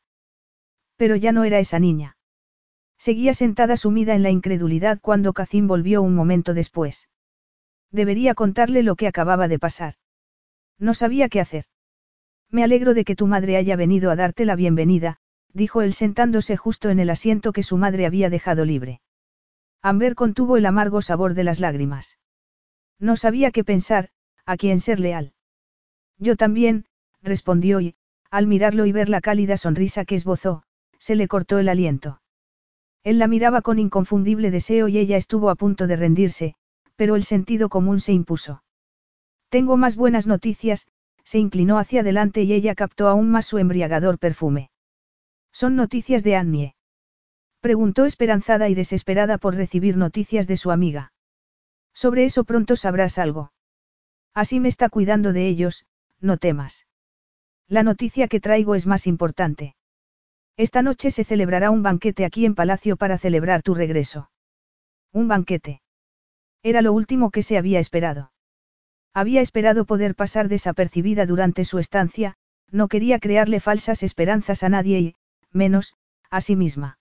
[0.98, 2.18] Pero ya no era esa niña.
[2.98, 7.08] Seguía sentada sumida en la incredulidad cuando Kazim volvió un momento después.
[7.92, 9.94] Debería contarle lo que acababa de pasar.
[10.78, 11.66] No sabía qué hacer.
[12.50, 15.18] Me alegro de que tu madre haya venido a darte la bienvenida,
[15.54, 19.02] dijo él sentándose justo en el asiento que su madre había dejado libre.
[19.82, 22.20] Amber contuvo el amargo sabor de las lágrimas.
[23.00, 24.10] No sabía qué pensar,
[24.46, 25.34] a quién ser leal.
[26.20, 26.86] Yo también,
[27.24, 27.96] respondió y,
[28.30, 30.64] al mirarlo y ver la cálida sonrisa que esbozó,
[30.98, 32.22] se le cortó el aliento.
[33.04, 36.56] Él la miraba con inconfundible deseo y ella estuvo a punto de rendirse,
[36.96, 38.62] pero el sentido común se impuso.
[39.50, 40.88] Tengo más buenas noticias,
[41.24, 44.70] se inclinó hacia adelante y ella captó aún más su embriagador perfume.
[45.52, 46.76] ¿Son noticias de Annie?
[47.62, 51.14] Preguntó esperanzada y desesperada por recibir noticias de su amiga.
[51.94, 53.52] Sobre eso pronto sabrás algo.
[54.34, 55.86] Así me está cuidando de ellos,
[56.22, 56.88] no temas.
[57.68, 59.76] La noticia que traigo es más importante.
[60.58, 64.30] Esta noche se celebrará un banquete aquí en Palacio para celebrar tu regreso.
[65.14, 65.82] Un banquete.
[66.64, 68.32] Era lo último que se había esperado.
[69.14, 72.36] Había esperado poder pasar desapercibida durante su estancia,
[72.72, 75.16] no quería crearle falsas esperanzas a nadie y,
[75.52, 75.96] menos,
[76.30, 77.00] a sí misma.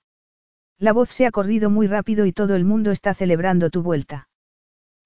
[0.79, 4.29] La voz se ha corrido muy rápido y todo el mundo está celebrando tu vuelta.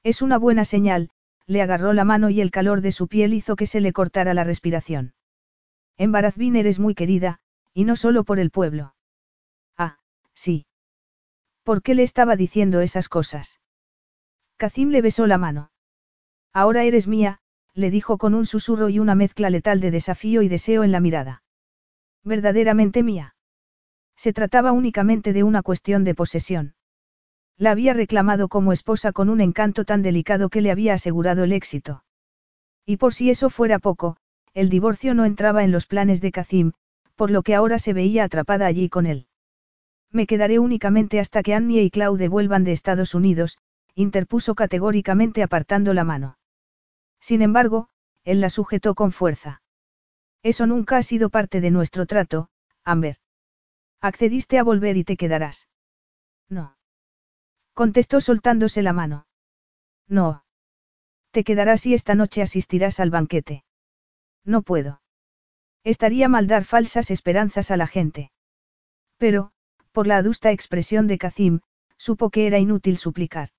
[0.02, 1.10] Es una buena señal,
[1.46, 4.34] le agarró la mano y el calor de su piel hizo que se le cortara
[4.34, 5.14] la respiración.
[5.96, 7.40] En Barazbín eres muy querida,
[7.74, 8.94] y no solo por el pueblo.
[9.76, 9.98] Ah,
[10.34, 10.66] sí.
[11.62, 13.60] ¿Por qué le estaba diciendo esas cosas?
[14.56, 15.70] Kazim le besó la mano.
[16.52, 17.40] Ahora eres mía,
[17.74, 21.00] le dijo con un susurro y una mezcla letal de desafío y deseo en la
[21.00, 21.42] mirada.
[22.24, 23.34] Verdaderamente mía.
[24.16, 26.74] Se trataba únicamente de una cuestión de posesión.
[27.58, 31.52] La había reclamado como esposa con un encanto tan delicado que le había asegurado el
[31.52, 32.04] éxito.
[32.84, 34.16] Y por si eso fuera poco,
[34.54, 36.72] el divorcio no entraba en los planes de Kazim,
[37.14, 39.26] por lo que ahora se veía atrapada allí con él.
[40.10, 43.58] Me quedaré únicamente hasta que Annie y Claude vuelvan de Estados Unidos,
[43.94, 46.38] interpuso categóricamente apartando la mano.
[47.20, 47.88] Sin embargo,
[48.24, 49.62] él la sujetó con fuerza.
[50.42, 52.48] Eso nunca ha sido parte de nuestro trato,
[52.84, 53.16] Amber.
[54.00, 55.68] Accediste a volver y te quedarás.
[56.48, 56.76] No.
[57.74, 59.26] Contestó soltándose la mano.
[60.08, 60.44] No.
[61.30, 63.64] Te quedarás y esta noche asistirás al banquete.
[64.44, 65.00] No puedo.
[65.84, 68.30] Estaría mal dar falsas esperanzas a la gente.
[69.16, 69.52] Pero,
[69.92, 71.60] por la adusta expresión de Kazim,
[71.96, 73.50] supo que era inútil suplicar.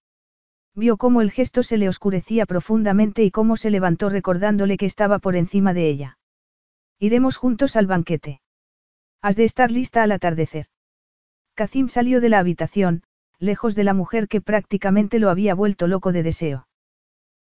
[0.75, 5.19] Vio cómo el gesto se le oscurecía profundamente y cómo se levantó recordándole que estaba
[5.19, 6.17] por encima de ella.
[6.99, 8.41] Iremos juntos al banquete.
[9.21, 10.67] Has de estar lista al atardecer.
[11.53, 13.03] Kazim salió de la habitación,
[13.43, 16.67] lejos de la mujer que prácticamente lo había vuelto loco de deseo.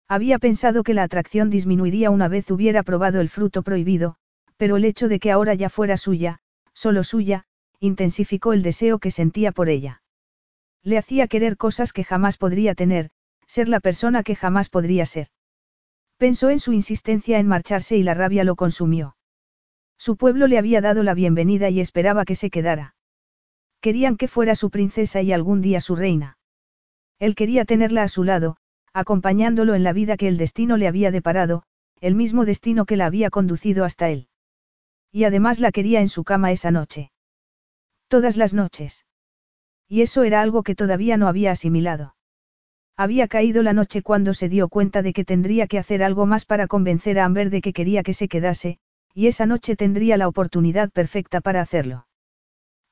[0.09, 4.17] Había pensado que la atracción disminuiría una vez hubiera probado el fruto prohibido,
[4.57, 6.41] pero el hecho de que ahora ya fuera suya,
[6.75, 7.45] solo suya,
[7.79, 10.03] intensificó el deseo que sentía por ella.
[10.83, 13.11] Le hacía querer cosas que jamás podría tener,
[13.47, 15.29] ser la persona que jamás podría ser.
[16.17, 19.17] Pensó en su insistencia en marcharse y la rabia lo consumió.
[19.99, 22.97] Su pueblo le había dado la bienvenida y esperaba que se quedara.
[23.83, 26.39] Querían que fuera su princesa y algún día su reina.
[27.19, 28.57] Él quería tenerla a su lado,
[28.93, 31.65] acompañándolo en la vida que el destino le había deparado,
[32.01, 34.29] el mismo destino que la había conducido hasta él.
[35.11, 37.11] Y además la quería en su cama esa noche.
[38.07, 39.05] Todas las noches.
[39.89, 42.15] Y eso era algo que todavía no había asimilado.
[42.97, 46.45] Había caído la noche cuando se dio cuenta de que tendría que hacer algo más
[46.45, 48.79] para convencer a Amber de que quería que se quedase,
[49.13, 52.07] y esa noche tendría la oportunidad perfecta para hacerlo.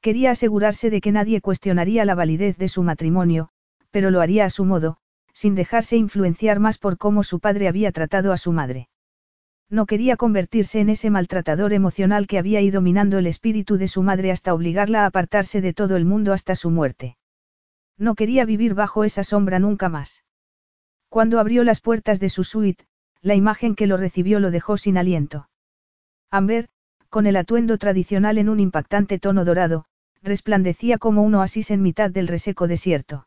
[0.03, 3.51] Quería asegurarse de que nadie cuestionaría la validez de su matrimonio,
[3.91, 4.97] pero lo haría a su modo,
[5.35, 8.89] sin dejarse influenciar más por cómo su padre había tratado a su madre.
[9.69, 14.03] No quería convertirse en ese maltratador emocional que había ido minando el espíritu de su
[14.03, 17.17] madre hasta obligarla a apartarse de todo el mundo hasta su muerte.
[17.97, 20.25] No quería vivir bajo esa sombra nunca más.
[21.09, 22.87] Cuando abrió las puertas de su suite,
[23.20, 25.51] la imagen que lo recibió lo dejó sin aliento.
[26.31, 26.69] Amber,
[27.11, 29.85] con el atuendo tradicional en un impactante tono dorado,
[30.23, 33.26] resplandecía como un oasis en mitad del reseco desierto.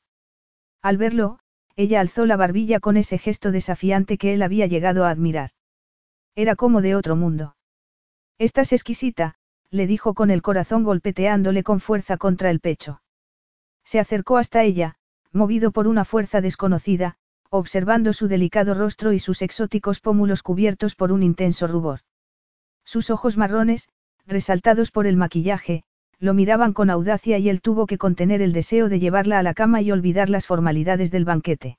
[0.81, 1.39] Al verlo,
[1.75, 5.51] ella alzó la barbilla con ese gesto desafiante que él había llegado a admirar.
[6.35, 7.55] Era como de otro mundo.
[8.37, 9.35] Estás exquisita,
[9.69, 13.01] le dijo con el corazón golpeteándole con fuerza contra el pecho.
[13.83, 14.95] Se acercó hasta ella,
[15.31, 17.17] movido por una fuerza desconocida,
[17.49, 22.01] observando su delicado rostro y sus exóticos pómulos cubiertos por un intenso rubor.
[22.83, 23.89] Sus ojos marrones,
[24.25, 25.83] resaltados por el maquillaje,
[26.19, 29.53] lo miraban con audacia y él tuvo que contener el deseo de llevarla a la
[29.53, 31.77] cama y olvidar las formalidades del banquete.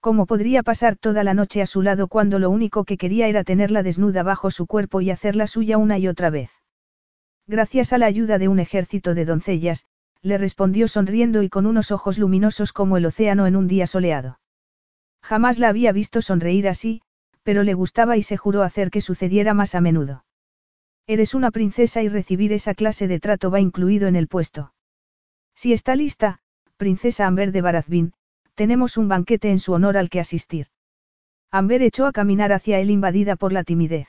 [0.00, 3.44] ¿Cómo podría pasar toda la noche a su lado cuando lo único que quería era
[3.44, 6.50] tenerla desnuda bajo su cuerpo y hacerla suya una y otra vez?
[7.46, 9.84] Gracias a la ayuda de un ejército de doncellas,
[10.22, 14.38] le respondió sonriendo y con unos ojos luminosos como el océano en un día soleado.
[15.22, 17.02] Jamás la había visto sonreír así,
[17.42, 20.24] pero le gustaba y se juró hacer que sucediera más a menudo.
[21.10, 24.74] Eres una princesa y recibir esa clase de trato va incluido en el puesto.
[25.56, 26.38] Si está lista,
[26.76, 28.12] princesa Amber de Barazbin,
[28.54, 30.68] tenemos un banquete en su honor al que asistir.
[31.50, 34.06] Amber echó a caminar hacia él invadida por la timidez.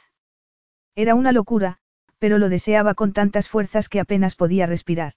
[0.94, 1.80] Era una locura,
[2.20, 5.14] pero lo deseaba con tantas fuerzas que apenas podía respirar.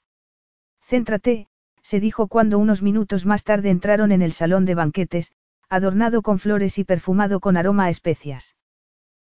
[0.80, 1.48] Céntrate,
[1.82, 5.34] se dijo cuando unos minutos más tarde entraron en el salón de banquetes,
[5.68, 8.56] adornado con flores y perfumado con aroma a especias.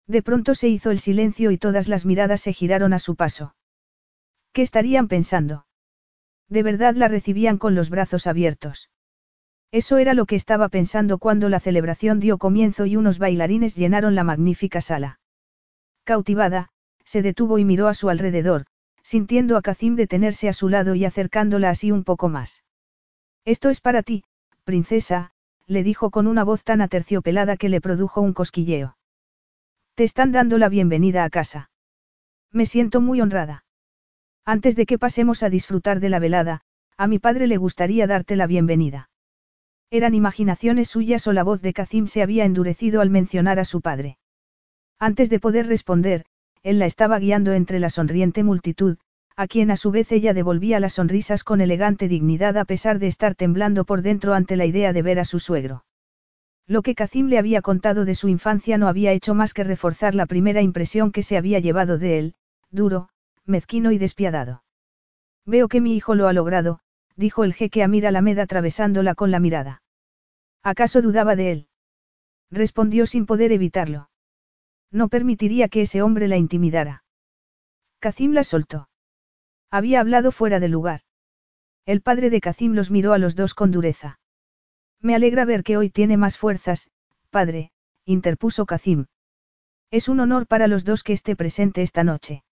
[0.07, 3.55] De pronto se hizo el silencio y todas las miradas se giraron a su paso.
[4.51, 5.65] ¿Qué estarían pensando?
[6.49, 8.89] De verdad la recibían con los brazos abiertos.
[9.71, 14.13] Eso era lo que estaba pensando cuando la celebración dio comienzo y unos bailarines llenaron
[14.13, 15.19] la magnífica sala.
[16.03, 16.69] Cautivada,
[17.05, 18.65] se detuvo y miró a su alrededor,
[19.01, 22.63] sintiendo a Kazim detenerse a su lado y acercándola así un poco más.
[23.45, 24.23] Esto es para ti,
[24.63, 25.31] princesa,
[25.65, 28.95] le dijo con una voz tan aterciopelada que le produjo un cosquilleo.
[29.95, 31.69] Te están dando la bienvenida a casa.
[32.51, 33.63] Me siento muy honrada.
[34.43, 36.61] Antes de que pasemos a disfrutar de la velada,
[36.97, 39.11] a mi padre le gustaría darte la bienvenida.
[39.91, 43.81] Eran imaginaciones suyas o la voz de Kazim se había endurecido al mencionar a su
[43.81, 44.17] padre.
[44.97, 46.25] Antes de poder responder,
[46.63, 48.97] él la estaba guiando entre la sonriente multitud,
[49.35, 53.07] a quien a su vez ella devolvía las sonrisas con elegante dignidad a pesar de
[53.09, 55.85] estar temblando por dentro ante la idea de ver a su suegro.
[56.67, 60.15] Lo que Kazim le había contado de su infancia no había hecho más que reforzar
[60.15, 62.35] la primera impresión que se había llevado de él,
[62.69, 63.09] duro,
[63.45, 64.63] mezquino y despiadado.
[65.45, 66.79] Veo que mi hijo lo ha logrado,
[67.17, 69.81] dijo el jeque Amir Alamed atravesándola con la mirada.
[70.63, 71.67] ¿Acaso dudaba de él?
[72.49, 74.09] Respondió sin poder evitarlo.
[74.89, 77.03] No permitiría que ese hombre la intimidara.
[77.99, 78.89] Kazim la soltó.
[79.69, 81.01] Había hablado fuera de lugar.
[81.85, 84.19] El padre de Kazim los miró a los dos con dureza.
[85.03, 86.89] Me alegra ver que hoy tiene más fuerzas,
[87.29, 87.71] padre,
[88.05, 89.07] interpuso Kazim.
[89.91, 92.45] Es un honor para los dos que esté presente esta noche.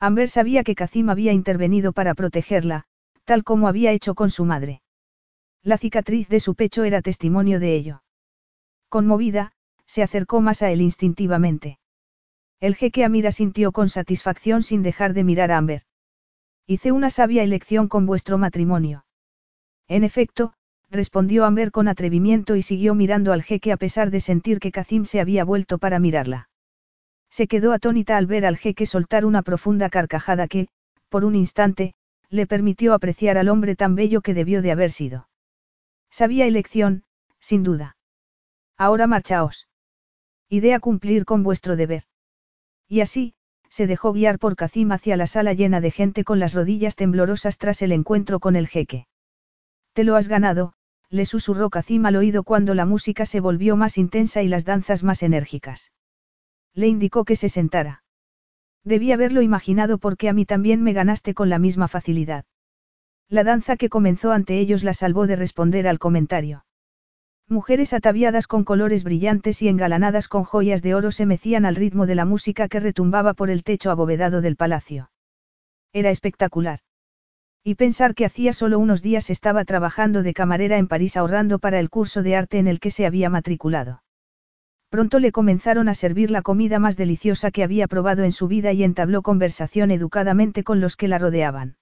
[0.00, 2.84] Amber sabía que Kazim había intervenido para protegerla,
[3.24, 4.82] tal como había hecho con su madre.
[5.62, 8.02] La cicatriz de su pecho era testimonio de ello.
[8.88, 9.52] Conmovida,
[9.86, 11.78] se acercó más a él instintivamente.
[12.58, 15.82] El jeque Amira sintió con satisfacción sin dejar de mirar a Amber.
[16.66, 19.04] Hice una sabia elección con vuestro matrimonio.
[19.86, 20.54] En efecto,
[20.90, 25.04] respondió Amber con atrevimiento y siguió mirando al jeque a pesar de sentir que Kazim
[25.04, 26.48] se había vuelto para mirarla.
[27.30, 30.68] Se quedó atónita al ver al jeque soltar una profunda carcajada que,
[31.08, 31.94] por un instante,
[32.30, 35.28] le permitió apreciar al hombre tan bello que debió de haber sido.
[36.10, 37.04] Sabía elección,
[37.40, 37.96] sin duda.
[38.76, 39.68] Ahora marchaos.
[40.48, 42.04] Idea cumplir con vuestro deber.
[42.86, 43.34] Y así,
[43.68, 47.58] se dejó guiar por Kazim hacia la sala llena de gente con las rodillas temblorosas
[47.58, 49.06] tras el encuentro con el jeque.
[49.92, 50.72] Te lo has ganado,
[51.10, 55.02] le susurró Kazim al oído cuando la música se volvió más intensa y las danzas
[55.02, 55.92] más enérgicas.
[56.74, 58.02] Le indicó que se sentara.
[58.84, 62.44] Debí haberlo imaginado porque a mí también me ganaste con la misma facilidad.
[63.28, 66.64] La danza que comenzó ante ellos la salvó de responder al comentario.
[67.48, 72.06] Mujeres ataviadas con colores brillantes y engalanadas con joyas de oro se mecían al ritmo
[72.06, 75.10] de la música que retumbaba por el techo abovedado del palacio.
[75.92, 76.80] Era espectacular.
[77.64, 81.80] Y pensar que hacía solo unos días estaba trabajando de camarera en París ahorrando para
[81.80, 84.02] el curso de arte en el que se había matriculado.
[84.90, 88.72] Pronto le comenzaron a servir la comida más deliciosa que había probado en su vida
[88.72, 91.76] y entabló conversación educadamente con los que la rodeaban.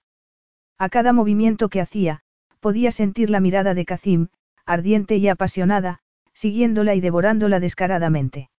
[0.77, 2.23] A cada movimiento que hacía,
[2.59, 4.29] podía sentir la mirada de Kazim,
[4.65, 6.01] ardiente y apasionada,
[6.33, 8.51] siguiéndola y devorándola descaradamente.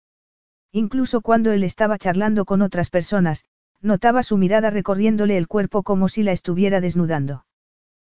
[0.71, 3.43] Incluso cuando él estaba charlando con otras personas,
[3.81, 7.45] notaba su mirada recorriéndole el cuerpo como si la estuviera desnudando.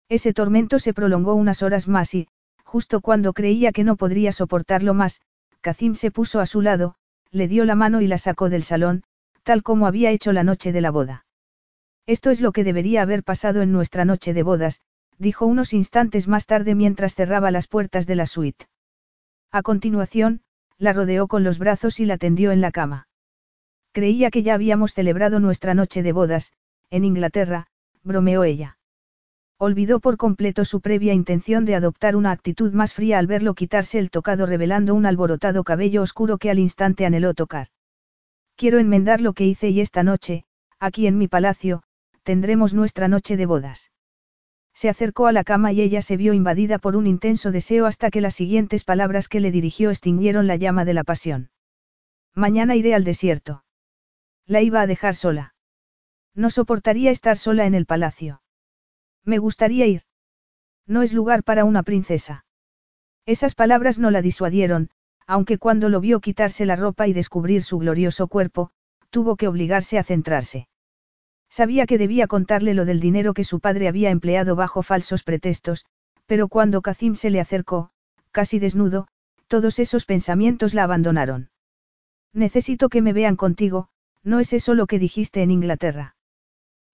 [0.09, 2.29] Ese tormento se prolongó unas horas más y,
[2.65, 5.21] justo cuando creía que no podría soportarlo más,
[5.61, 6.95] Kazim se puso a su lado,
[7.31, 9.03] le dio la mano y la sacó del salón,
[9.43, 11.27] tal como había hecho la noche de la boda.
[12.07, 14.81] Esto es lo que debería haber pasado en nuestra noche de bodas,
[15.19, 18.67] dijo unos instantes más tarde mientras cerraba las puertas de la suite.
[19.51, 20.43] A continuación,
[20.79, 23.08] la rodeó con los brazos y la tendió en la cama.
[23.99, 26.53] Creía que ya habíamos celebrado nuestra noche de bodas,
[26.89, 27.67] en Inglaterra,
[28.05, 28.79] bromeó ella.
[29.59, 33.99] Olvidó por completo su previa intención de adoptar una actitud más fría al verlo quitarse
[33.99, 37.71] el tocado revelando un alborotado cabello oscuro que al instante anheló tocar.
[38.55, 40.45] Quiero enmendar lo que hice y esta noche,
[40.79, 41.83] aquí en mi palacio,
[42.23, 43.91] tendremos nuestra noche de bodas.
[44.75, 48.13] Se acercó a la cama y ella se vio invadida por un intenso deseo hasta
[48.13, 51.51] que las siguientes palabras que le dirigió extinguieron la llama de la pasión.
[52.33, 53.65] Mañana iré al desierto.
[54.49, 55.55] La iba a dejar sola.
[56.35, 58.41] No soportaría estar sola en el palacio.
[59.23, 60.03] Me gustaría ir.
[60.87, 62.47] No es lugar para una princesa.
[63.27, 64.89] Esas palabras no la disuadieron,
[65.27, 68.71] aunque cuando lo vio quitarse la ropa y descubrir su glorioso cuerpo,
[69.11, 70.67] tuvo que obligarse a centrarse.
[71.51, 75.85] Sabía que debía contarle lo del dinero que su padre había empleado bajo falsos pretextos,
[76.25, 77.91] pero cuando Kazim se le acercó,
[78.31, 79.09] casi desnudo,
[79.47, 81.51] todos esos pensamientos la abandonaron.
[82.33, 83.91] Necesito que me vean contigo,
[84.23, 86.17] ¿no es eso lo que dijiste en Inglaterra?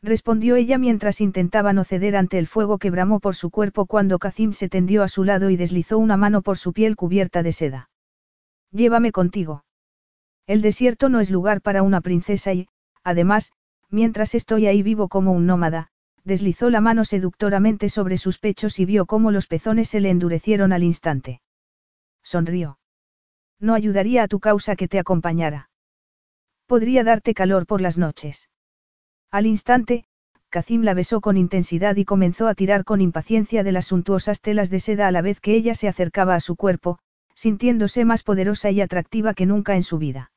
[0.02, 4.18] Respondió ella mientras intentaba no ceder ante el fuego que bramó por su cuerpo cuando
[4.18, 7.52] Kazim se tendió a su lado y deslizó una mano por su piel cubierta de
[7.52, 7.90] seda.
[8.70, 9.64] Llévame contigo.
[10.46, 12.68] El desierto no es lugar para una princesa y,
[13.02, 13.52] además,
[13.94, 15.86] Mientras estoy ahí vivo como un nómada,
[16.24, 20.72] deslizó la mano seductoramente sobre sus pechos y vio cómo los pezones se le endurecieron
[20.72, 21.40] al instante.
[22.24, 22.80] Sonrió.
[23.60, 25.70] No ayudaría a tu causa que te acompañara.
[26.66, 28.48] Podría darte calor por las noches.
[29.30, 30.04] Al instante,
[30.48, 34.70] Kazim la besó con intensidad y comenzó a tirar con impaciencia de las suntuosas telas
[34.70, 36.98] de seda a la vez que ella se acercaba a su cuerpo,
[37.34, 40.30] sintiéndose más poderosa y atractiva que nunca en su vida.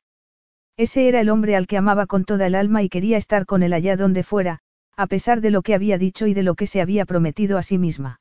[0.76, 3.62] Ese era el hombre al que amaba con toda el alma y quería estar con
[3.62, 4.58] él allá donde fuera,
[4.96, 7.62] a pesar de lo que había dicho y de lo que se había prometido a
[7.62, 8.20] sí misma.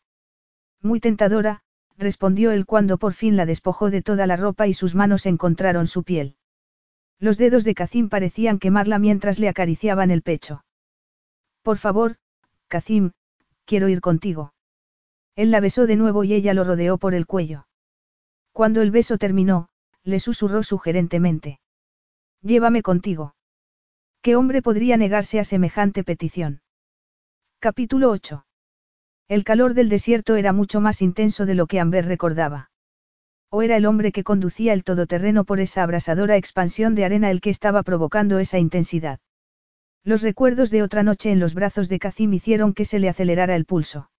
[0.82, 1.62] Muy tentadora,
[1.98, 5.88] respondió él cuando por fin la despojó de toda la ropa y sus manos encontraron
[5.88, 6.36] su piel.
[7.20, 10.64] Los dedos de Kazim parecían quemarla mientras le acariciaban el pecho.
[11.64, 12.18] Por favor,
[12.68, 13.12] Kazim,
[13.66, 14.54] quiero ir contigo.
[15.36, 17.68] Él la besó de nuevo y ella lo rodeó por el cuello.
[18.52, 19.70] Cuando el beso terminó,
[20.04, 21.60] le susurró sugerentemente.
[22.42, 23.36] Llévame contigo.
[24.22, 26.62] ¿Qué hombre podría negarse a semejante petición?
[27.60, 28.46] Capítulo 8.
[29.28, 32.70] El calor del desierto era mucho más intenso de lo que Amber recordaba.
[33.50, 37.40] O era el hombre que conducía el todoterreno por esa abrasadora expansión de arena el
[37.40, 39.20] que estaba provocando esa intensidad.
[40.04, 43.56] Los recuerdos de otra noche en los brazos de Kazim hicieron que se le acelerara
[43.56, 44.10] el pulso.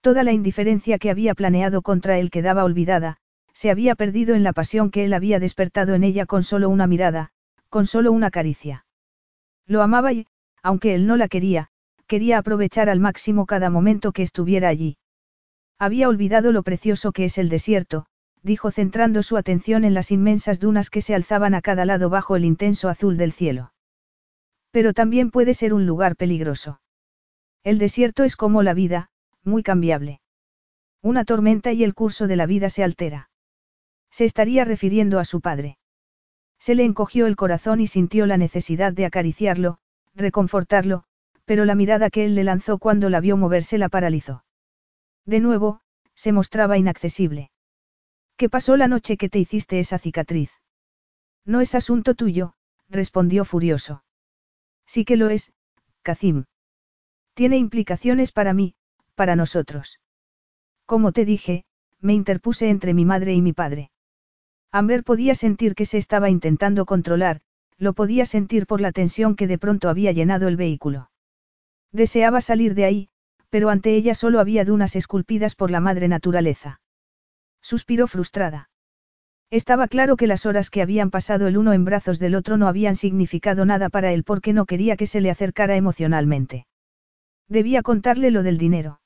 [0.00, 3.18] Toda la indiferencia que había planeado contra él quedaba olvidada,
[3.52, 6.86] se había perdido en la pasión que él había despertado en ella con solo una
[6.86, 7.30] mirada,
[7.68, 8.84] con solo una caricia.
[9.66, 10.26] Lo amaba y,
[10.62, 11.68] aunque él no la quería,
[12.06, 14.98] quería aprovechar al máximo cada momento que estuviera allí.
[15.78, 18.06] Había olvidado lo precioso que es el desierto,
[18.42, 22.36] dijo centrando su atención en las inmensas dunas que se alzaban a cada lado bajo
[22.36, 23.72] el intenso azul del cielo.
[24.70, 26.80] Pero también puede ser un lugar peligroso.
[27.62, 29.10] El desierto es como la vida,
[29.44, 30.20] muy cambiable.
[31.02, 33.30] Una tormenta y el curso de la vida se altera.
[34.10, 35.78] Se estaría refiriendo a su padre.
[36.58, 39.78] Se le encogió el corazón y sintió la necesidad de acariciarlo,
[40.14, 41.04] reconfortarlo,
[41.44, 44.44] pero la mirada que él le lanzó cuando la vio moverse la paralizó.
[45.26, 45.80] De nuevo,
[46.14, 47.51] se mostraba inaccesible.
[48.36, 50.50] ¿Qué pasó la noche que te hiciste esa cicatriz?
[51.44, 52.54] No es asunto tuyo,
[52.88, 54.04] respondió furioso.
[54.86, 55.52] Sí que lo es,
[56.02, 56.44] Kazim.
[57.34, 58.74] Tiene implicaciones para mí,
[59.14, 60.00] para nosotros.
[60.86, 61.64] Como te dije,
[62.00, 63.90] me interpuse entre mi madre y mi padre.
[64.70, 67.40] Amber podía sentir que se estaba intentando controlar,
[67.78, 71.10] lo podía sentir por la tensión que de pronto había llenado el vehículo.
[71.92, 73.08] Deseaba salir de ahí,
[73.50, 76.81] pero ante ella solo había dunas esculpidas por la madre naturaleza.
[77.62, 78.68] Suspiró frustrada.
[79.50, 82.68] Estaba claro que las horas que habían pasado el uno en brazos del otro no
[82.68, 86.66] habían significado nada para él porque no quería que se le acercara emocionalmente.
[87.48, 89.00] Debía contarle lo del dinero.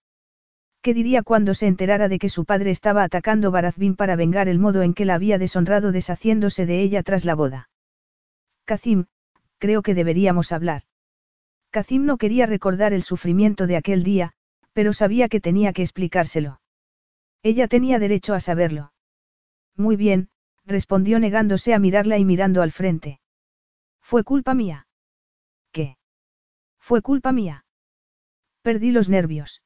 [0.83, 4.61] ¿Qué diría cuando se enterara de que su padre estaba atacando Barazbin para vengar el
[4.61, 7.71] modo en que la había deshonrado deshaciéndose de ella tras la boda?
[8.67, 9.07] Kazim,
[9.59, 10.83] creo que deberíamos hablar.
[11.71, 14.33] Kazim no quería recordar el sufrimiento de aquel día,
[14.73, 16.61] pero sabía que tenía que explicárselo.
[17.51, 18.93] Ella tenía derecho a saberlo.
[19.77, 20.31] Muy bien,
[20.65, 23.21] respondió negándose a mirarla y mirando al frente.
[24.01, 24.89] Fue culpa mía.
[25.71, 25.97] ¿Qué?
[26.81, 27.65] Fue culpa mía.
[28.63, 29.63] Perdí los nervios.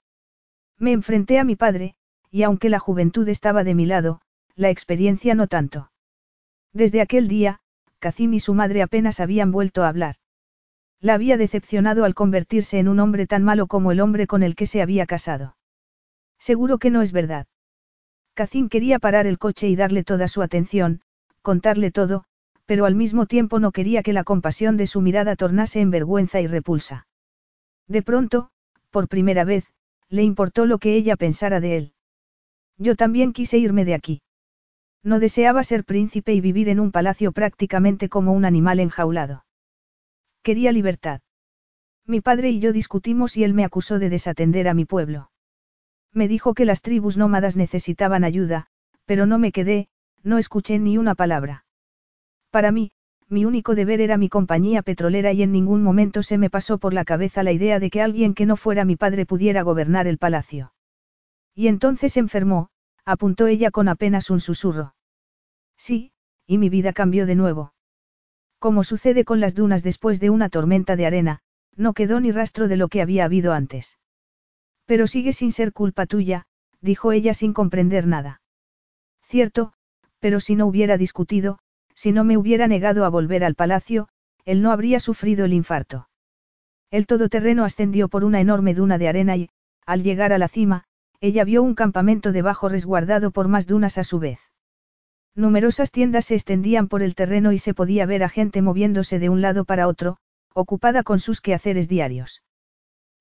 [0.77, 1.95] Me enfrenté a mi padre,
[2.31, 4.21] y aunque la juventud estaba de mi lado,
[4.57, 5.91] la experiencia no tanto.
[6.75, 7.61] Desde aquel día,
[7.99, 10.17] Kazim y su madre apenas habían vuelto a hablar.
[11.01, 14.55] La había decepcionado al convertirse en un hombre tan malo como el hombre con el
[14.55, 15.57] que se había casado.
[16.39, 17.47] Seguro que no es verdad.
[18.41, 21.03] Kazim quería parar el coche y darle toda su atención,
[21.43, 22.25] contarle todo,
[22.65, 26.41] pero al mismo tiempo no quería que la compasión de su mirada tornase en vergüenza
[26.41, 27.07] y repulsa.
[27.87, 28.49] De pronto,
[28.89, 29.67] por primera vez,
[30.09, 31.93] le importó lo que ella pensara de él.
[32.79, 34.23] Yo también quise irme de aquí.
[35.03, 39.45] No deseaba ser príncipe y vivir en un palacio prácticamente como un animal enjaulado.
[40.43, 41.21] Quería libertad.
[42.07, 45.31] Mi padre y yo discutimos y él me acusó de desatender a mi pueblo.
[46.13, 48.67] Me dijo que las tribus nómadas necesitaban ayuda,
[49.05, 49.89] pero no me quedé,
[50.23, 51.65] no escuché ni una palabra.
[52.51, 52.93] Para mí,
[53.29, 56.93] mi único deber era mi compañía petrolera y en ningún momento se me pasó por
[56.93, 60.19] la cabeza la idea de que alguien que no fuera mi padre pudiera gobernar el
[60.19, 60.73] palacio.
[61.55, 62.71] Y entonces enfermó,
[63.05, 64.95] apuntó ella con apenas un susurro.
[65.77, 66.13] Sí,
[66.47, 67.73] y mi vida cambió de nuevo.
[68.59, 71.41] Como sucede con las dunas después de una tormenta de arena,
[71.77, 73.99] no quedó ni rastro de lo que había habido antes.
[74.91, 76.47] Pero sigue sin ser culpa tuya,
[76.81, 78.43] dijo ella sin comprender nada.
[79.23, 79.73] Cierto,
[80.19, 81.61] pero si no hubiera discutido,
[81.95, 84.09] si no me hubiera negado a volver al palacio,
[84.45, 86.09] él no habría sufrido el infarto.
[86.91, 89.51] El todoterreno ascendió por una enorme duna de arena y,
[89.87, 90.83] al llegar a la cima,
[91.21, 94.41] ella vio un campamento debajo resguardado por más dunas a su vez.
[95.37, 99.29] Numerosas tiendas se extendían por el terreno y se podía ver a gente moviéndose de
[99.29, 100.17] un lado para otro,
[100.53, 102.43] ocupada con sus quehaceres diarios.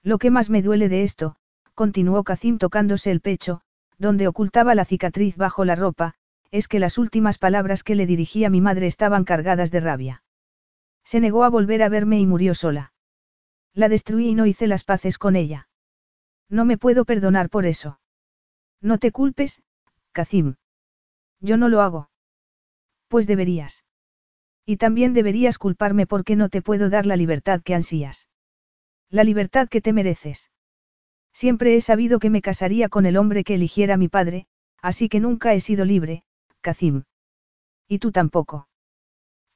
[0.01, 1.35] Lo que más me duele de esto,
[1.79, 3.61] continuó Kazim tocándose el pecho,
[3.97, 6.13] donde ocultaba la cicatriz bajo la ropa,
[6.51, 10.21] es que las últimas palabras que le dirigía mi madre estaban cargadas de rabia.
[11.05, 12.91] Se negó a volver a verme y murió sola.
[13.73, 15.69] La destruí y no hice las paces con ella.
[16.49, 18.01] No me puedo perdonar por eso.
[18.81, 19.61] No te culpes,
[20.11, 20.55] Kazim.
[21.39, 22.09] Yo no lo hago.
[23.07, 23.85] Pues deberías.
[24.65, 28.27] Y también deberías culparme porque no te puedo dar la libertad que ansías.
[29.09, 30.51] La libertad que te mereces.
[31.33, 34.47] Siempre he sabido que me casaría con el hombre que eligiera mi padre,
[34.81, 36.23] así que nunca he sido libre,
[36.61, 37.03] Kazim.
[37.87, 38.67] Y tú tampoco.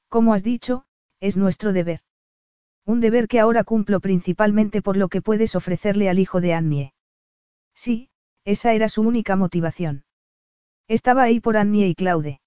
[0.09, 0.85] Como has dicho,
[1.19, 2.01] es nuestro deber.
[2.85, 6.93] Un deber que ahora cumplo principalmente por lo que puedes ofrecerle al hijo de Annie.
[7.73, 8.09] Sí,
[8.43, 10.05] esa era su única motivación.
[10.87, 12.41] Estaba ahí por Annie y Claude.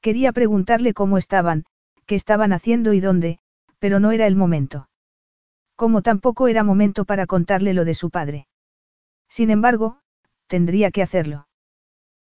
[0.00, 1.64] Quería preguntarle cómo estaban,
[2.06, 3.40] qué estaban haciendo y dónde,
[3.78, 4.87] pero no era el momento.
[5.78, 8.48] Como tampoco era momento para contarle lo de su padre.
[9.28, 10.00] Sin embargo,
[10.48, 11.46] tendría que hacerlo.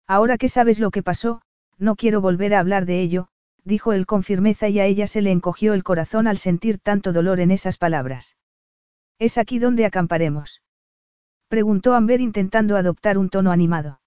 [0.06, 1.40] Ahora que sabes lo que pasó,
[1.78, 3.28] no quiero volver a hablar de ello,
[3.64, 7.14] dijo él con firmeza y a ella se le encogió el corazón al sentir tanto
[7.14, 8.36] dolor en esas palabras.
[9.18, 10.60] ¿Es aquí donde acamparemos?
[11.48, 14.02] Preguntó Amber intentando adoptar un tono animado.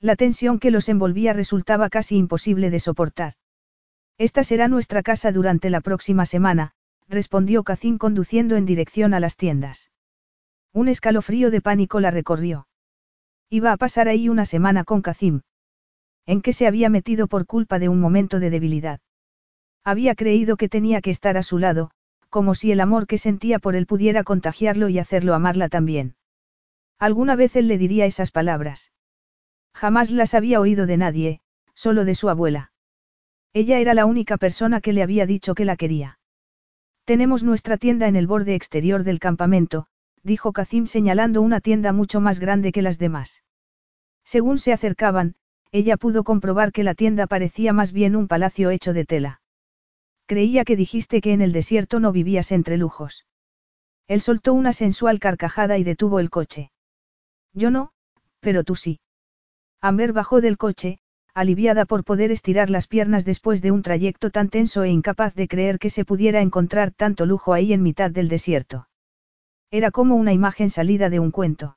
[0.00, 3.34] La tensión que los envolvía resultaba casi imposible de soportar.
[4.18, 6.74] Esta será nuestra casa durante la próxima semana,
[7.08, 9.90] respondió Cacín conduciendo en dirección a las tiendas.
[10.72, 12.66] Un escalofrío de pánico la recorrió.
[13.50, 15.42] Iba a pasar ahí una semana con Cacim.
[16.26, 19.00] ¿En qué se había metido por culpa de un momento de debilidad?
[19.84, 21.90] Había creído que tenía que estar a su lado,
[22.30, 26.16] como si el amor que sentía por él pudiera contagiarlo y hacerlo amarla también.
[26.98, 28.92] Alguna vez él le diría esas palabras.
[29.74, 31.40] Jamás las había oído de nadie,
[31.74, 32.72] solo de su abuela.
[33.52, 36.18] Ella era la única persona que le había dicho que la quería.
[37.04, 39.86] Tenemos nuestra tienda en el borde exterior del campamento,
[40.22, 43.42] dijo Kazim señalando una tienda mucho más grande que las demás.
[44.24, 45.34] Según se acercaban,
[45.70, 49.42] ella pudo comprobar que la tienda parecía más bien un palacio hecho de tela.
[50.26, 53.26] Creía que dijiste que en el desierto no vivías entre lujos.
[54.06, 56.70] Él soltó una sensual carcajada y detuvo el coche.
[57.52, 57.92] Yo no,
[58.40, 59.00] pero tú sí.
[59.80, 60.98] Amber bajó del coche,
[61.34, 65.48] aliviada por poder estirar las piernas después de un trayecto tan tenso e incapaz de
[65.48, 68.88] creer que se pudiera encontrar tanto lujo ahí en mitad del desierto.
[69.70, 71.76] Era como una imagen salida de un cuento.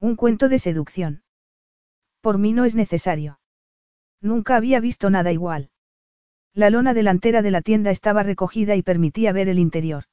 [0.00, 1.22] Un cuento de seducción.
[2.20, 3.38] Por mí no es necesario.
[4.20, 5.70] Nunca había visto nada igual.
[6.52, 10.04] La lona delantera de la tienda estaba recogida y permitía ver el interior.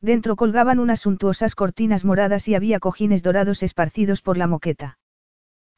[0.00, 4.98] Dentro colgaban unas suntuosas cortinas moradas y había cojines dorados esparcidos por la moqueta.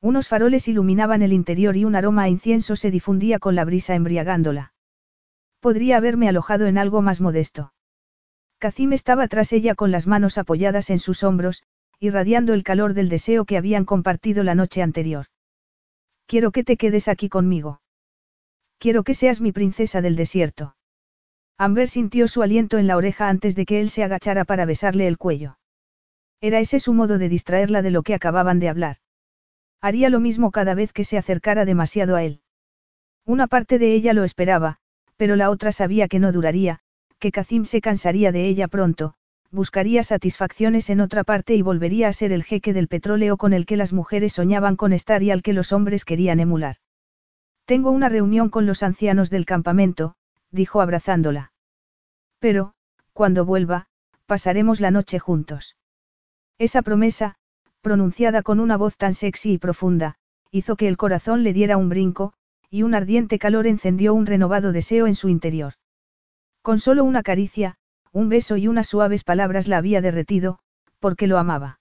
[0.00, 3.94] Unos faroles iluminaban el interior y un aroma a incienso se difundía con la brisa
[3.94, 4.72] embriagándola.
[5.60, 7.72] Podría haberme alojado en algo más modesto.
[8.58, 11.64] Kazim estaba tras ella con las manos apoyadas en sus hombros,
[11.98, 15.26] irradiando el calor del deseo que habían compartido la noche anterior.
[16.26, 17.80] Quiero que te quedes aquí conmigo.
[18.78, 20.76] Quiero que seas mi princesa del desierto.
[21.56, 25.08] Amber sintió su aliento en la oreja antes de que él se agachara para besarle
[25.08, 25.58] el cuello.
[26.40, 28.98] Era ese su modo de distraerla de lo que acababan de hablar.
[29.80, 32.40] Haría lo mismo cada vez que se acercara demasiado a él.
[33.24, 34.78] Una parte de ella lo esperaba,
[35.16, 36.80] pero la otra sabía que no duraría,
[37.18, 39.14] que Kazim se cansaría de ella pronto,
[39.50, 43.66] buscaría satisfacciones en otra parte y volvería a ser el jeque del petróleo con el
[43.66, 46.76] que las mujeres soñaban con estar y al que los hombres querían emular.
[47.64, 50.14] Tengo una reunión con los ancianos del campamento,
[50.50, 51.52] dijo abrazándola.
[52.38, 52.74] Pero,
[53.12, 53.86] cuando vuelva,
[54.26, 55.76] pasaremos la noche juntos.
[56.58, 57.36] Esa promesa,
[57.88, 60.16] pronunciada con una voz tan sexy y profunda,
[60.50, 62.34] hizo que el corazón le diera un brinco,
[62.68, 65.72] y un ardiente calor encendió un renovado deseo en su interior.
[66.60, 67.76] Con solo una caricia,
[68.12, 70.58] un beso y unas suaves palabras la había derretido,
[70.98, 71.80] porque lo amaba.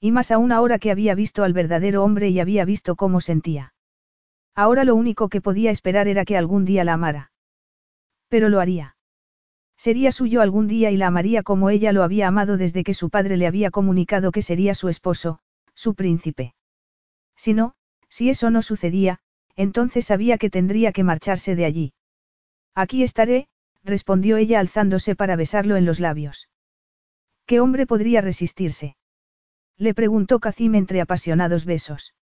[0.00, 3.74] Y más aún ahora que había visto al verdadero hombre y había visto cómo sentía.
[4.54, 7.32] Ahora lo único que podía esperar era que algún día la amara.
[8.30, 8.96] Pero lo haría.
[9.78, 13.10] Sería suyo algún día y la amaría como ella lo había amado desde que su
[13.10, 15.38] padre le había comunicado que sería su esposo,
[15.74, 16.54] su príncipe.
[17.36, 17.74] Si no,
[18.08, 19.20] si eso no sucedía,
[19.54, 21.92] entonces sabía que tendría que marcharse de allí.
[22.74, 23.48] Aquí estaré,
[23.84, 26.48] respondió ella alzándose para besarlo en los labios.
[27.46, 28.96] ¿Qué hombre podría resistirse?
[29.76, 32.14] Le preguntó Cacim entre apasionados besos.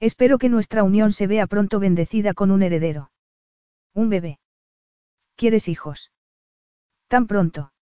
[0.00, 3.12] Espero que nuestra unión se vea pronto bendecida con un heredero.
[3.94, 4.40] Un bebé.
[5.36, 6.11] ¿Quieres hijos?
[7.12, 7.74] Tan pronto.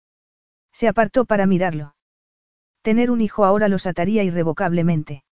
[0.73, 1.93] Se apartó para mirarlo.
[2.81, 5.23] Tener un hijo ahora los ataría irrevocablemente.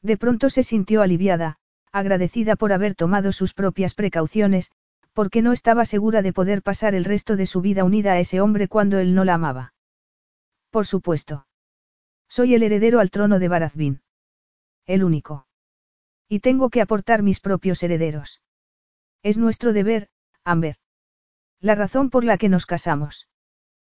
[0.00, 1.56] De pronto se sintió aliviada,
[1.90, 4.70] agradecida por haber tomado sus propias precauciones,
[5.12, 8.40] porque no estaba segura de poder pasar el resto de su vida unida a ese
[8.40, 9.74] hombre cuando él no la amaba.
[10.70, 11.48] Por supuesto.
[12.28, 14.02] Soy el heredero al trono de Barazbin.
[14.84, 15.48] El único.
[16.28, 18.40] Y tengo que aportar mis propios herederos.
[19.24, 20.10] Es nuestro deber,
[20.44, 20.76] Amber.
[21.60, 23.28] La razón por la que nos casamos.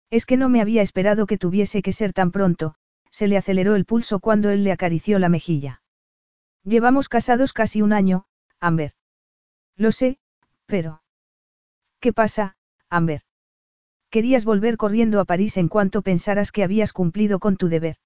[0.10, 2.76] Es que no me había esperado que tuviese que ser tan pronto,
[3.12, 5.82] se le aceleró el pulso cuando él le acarició la mejilla.
[6.64, 8.26] Llevamos casados casi un año,
[8.60, 8.94] Amber.
[9.76, 10.20] Lo sé,
[10.66, 11.02] pero...
[12.00, 12.58] ¿Qué pasa,
[12.90, 13.22] Amber?
[14.10, 17.98] Querías volver corriendo a París en cuanto pensaras que habías cumplido con tu deber.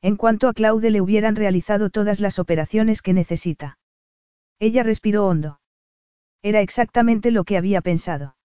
[0.00, 3.78] En cuanto a Claude le hubieran realizado todas las operaciones que necesita.
[4.58, 5.60] Ella respiró hondo.
[6.42, 8.36] Era exactamente lo que había pensado.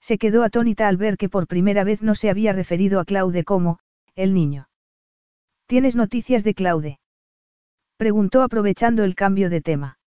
[0.00, 3.44] Se quedó atónita al ver que por primera vez no se había referido a Claude
[3.44, 3.78] como,
[4.14, 4.68] el niño.
[5.66, 7.00] ¿Tienes noticias de Claude?
[7.96, 9.98] Preguntó aprovechando el cambio de tema.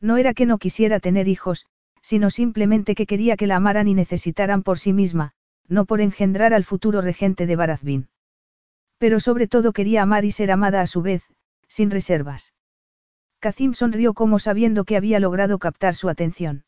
[0.00, 1.66] No era que no quisiera tener hijos,
[2.02, 5.32] sino simplemente que quería que la amaran y necesitaran por sí misma,
[5.68, 8.08] no por engendrar al futuro regente de Barazbin.
[8.98, 11.22] Pero sobre todo quería amar y ser amada a su vez,
[11.68, 12.52] sin reservas.
[13.38, 16.64] Kazim sonrió como sabiendo que había logrado captar su atención.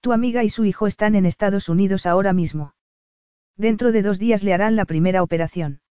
[0.00, 2.74] Tu amiga y su hijo están en Estados Unidos ahora mismo.
[3.56, 5.82] Dentro de dos días le harán la primera operación.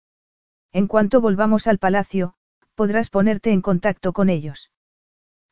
[0.73, 2.35] En cuanto volvamos al palacio,
[2.75, 4.73] podrás ponerte en contacto con ellos.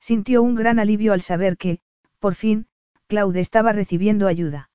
[0.00, 1.80] Sintió un gran alivio al saber que,
[2.18, 2.66] por fin,
[3.06, 4.70] Claude estaba recibiendo ayuda.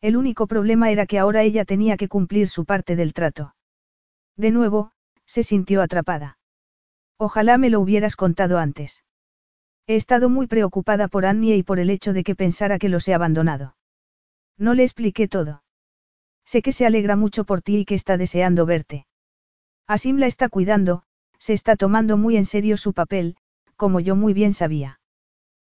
[0.00, 3.54] El único problema era que ahora ella tenía que cumplir su parte del trato.
[4.36, 4.92] De nuevo,
[5.26, 6.38] se sintió atrapada.
[7.16, 9.05] Ojalá me lo hubieras contado antes.
[9.86, 13.06] He estado muy preocupada por Annie y por el hecho de que pensara que los
[13.06, 13.76] he abandonado.
[14.58, 15.62] No le expliqué todo.
[16.44, 19.06] Sé que se alegra mucho por ti y que está deseando verte.
[19.86, 21.04] Asim la está cuidando,
[21.38, 23.36] se está tomando muy en serio su papel,
[23.76, 25.00] como yo muy bien sabía.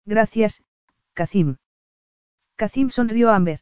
[0.06, 0.64] Gracias,
[1.12, 1.56] Kazim.
[2.56, 3.60] Kazim sonrió a Amber.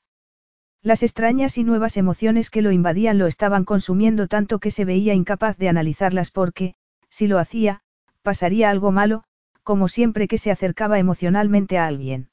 [0.81, 5.13] Las extrañas y nuevas emociones que lo invadían lo estaban consumiendo tanto que se veía
[5.13, 6.75] incapaz de analizarlas porque,
[7.11, 7.81] si lo hacía,
[8.23, 9.25] pasaría algo malo,
[9.69, 12.31] como siempre que se acercaba emocionalmente a alguien.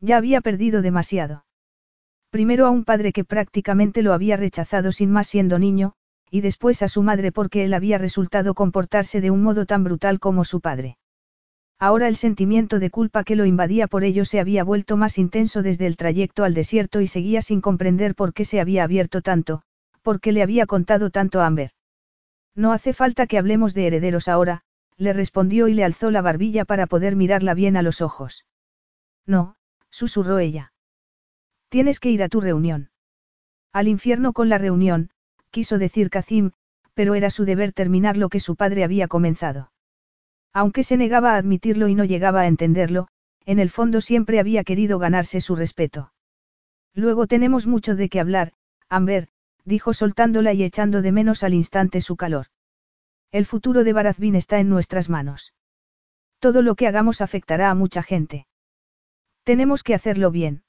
[0.00, 1.44] Ya había perdido demasiado.
[2.30, 5.94] Primero a un padre que prácticamente lo había rechazado sin más siendo niño,
[6.30, 10.20] y después a su madre porque él había resultado comportarse de un modo tan brutal
[10.20, 10.96] como su padre.
[11.80, 15.60] Ahora el sentimiento de culpa que lo invadía por ello se había vuelto más intenso
[15.60, 19.62] desde el trayecto al desierto y seguía sin comprender por qué se había abierto tanto,
[20.02, 21.72] por qué le había contado tanto a Amber.
[22.54, 24.62] No hace falta que hablemos de herederos ahora,
[24.96, 28.46] le respondió y le alzó la barbilla para poder mirarla bien a los ojos.
[29.26, 29.56] No,
[29.90, 30.72] susurró ella.
[31.68, 32.90] Tienes que ir a tu reunión.
[33.72, 35.10] Al infierno con la reunión,
[35.50, 36.52] quiso decir Kazim,
[36.94, 39.72] pero era su deber terminar lo que su padre había comenzado.
[40.52, 43.08] Aunque se negaba a admitirlo y no llegaba a entenderlo,
[43.44, 46.12] en el fondo siempre había querido ganarse su respeto.
[46.94, 48.52] Luego tenemos mucho de qué hablar,
[48.88, 49.28] Amber,
[49.64, 52.46] dijo soltándola y echando de menos al instante su calor.
[53.34, 55.54] El futuro de Barazbin está en nuestras manos.
[56.38, 58.46] Todo lo que hagamos afectará a mucha gente.
[59.42, 60.62] Tenemos que hacerlo bien.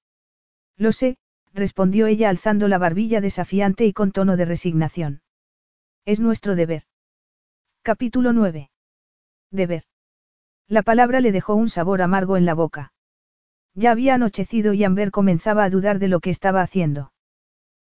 [0.76, 1.18] Lo sé,
[1.54, 5.22] respondió ella alzando la barbilla desafiante y con tono de resignación.
[6.06, 6.86] Es nuestro deber.
[7.84, 8.72] Capítulo 9.
[9.52, 9.84] Deber.
[10.68, 12.94] La palabra le dejó un sabor amargo en la boca.
[13.76, 17.14] Ya había anochecido y Amber comenzaba a dudar de lo que estaba haciendo.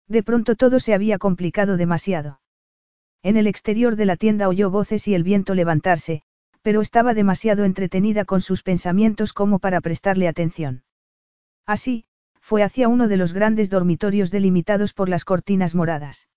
[0.07, 2.39] De pronto todo se había complicado demasiado.
[3.23, 6.23] En el exterior de la tienda oyó voces y el viento levantarse,
[6.63, 10.85] pero estaba demasiado entretenida con sus pensamientos como para prestarle atención.
[11.67, 12.05] Así,
[12.41, 16.29] fue hacia uno de los grandes dormitorios delimitados por las cortinas moradas.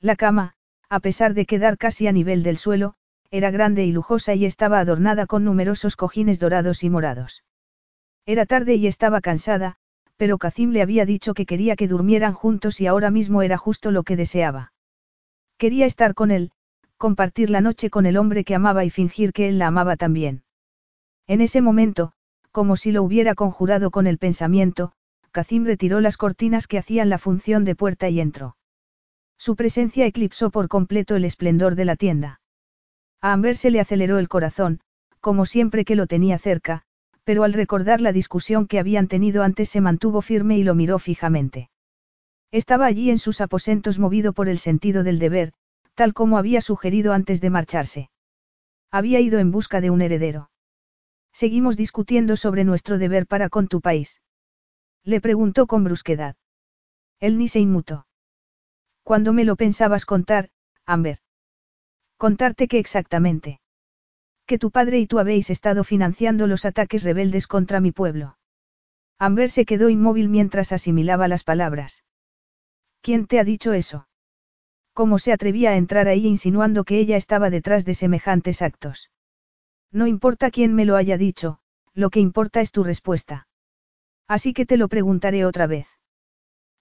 [0.00, 0.54] La cama,
[0.88, 2.94] a pesar de quedar casi a nivel del suelo,
[3.30, 7.44] era grande y lujosa y estaba adornada con numerosos cojines dorados y morados.
[8.24, 9.76] Era tarde y estaba cansada,
[10.16, 13.90] pero Kazim le había dicho que quería que durmieran juntos y ahora mismo era justo
[13.90, 14.72] lo que deseaba.
[15.58, 16.52] Quería estar con él,
[16.96, 20.44] compartir la noche con el hombre que amaba y fingir que él la amaba también.
[21.26, 22.12] En ese momento,
[22.52, 24.92] como si lo hubiera conjurado con el pensamiento,
[25.32, 28.56] Kazim retiró las cortinas que hacían la función de puerta y entró.
[29.36, 32.40] Su presencia eclipsó por completo el esplendor de la tienda.
[33.20, 34.80] A Amber se le aceleró el corazón,
[35.20, 36.82] como siempre que lo tenía cerca,
[37.24, 40.98] pero al recordar la discusión que habían tenido antes se mantuvo firme y lo miró
[40.98, 41.68] fijamente.
[42.50, 45.52] Estaba allí en sus aposentos movido por el sentido del deber,
[45.94, 48.10] tal como había sugerido antes de marcharse.
[48.90, 50.50] Había ido en busca de un heredero.
[51.32, 54.22] Seguimos discutiendo sobre nuestro deber para con tu país.
[55.04, 56.36] Le preguntó con brusquedad.
[57.20, 58.06] Él ni se inmutó.
[59.02, 60.50] Cuando me lo pensabas contar,
[60.86, 61.18] Amber?
[62.16, 63.60] Contarte qué exactamente.
[64.46, 68.38] Que tu padre y tú habéis estado financiando los ataques rebeldes contra mi pueblo.
[69.18, 72.04] Amber se quedó inmóvil mientras asimilaba las palabras.
[73.00, 74.08] ¿Quién te ha dicho eso?
[74.92, 79.10] ¿Cómo se atrevía a entrar ahí insinuando que ella estaba detrás de semejantes actos?
[79.92, 81.60] No importa quién me lo haya dicho,
[81.94, 83.46] lo que importa es tu respuesta.
[84.26, 85.88] Así que te lo preguntaré otra vez.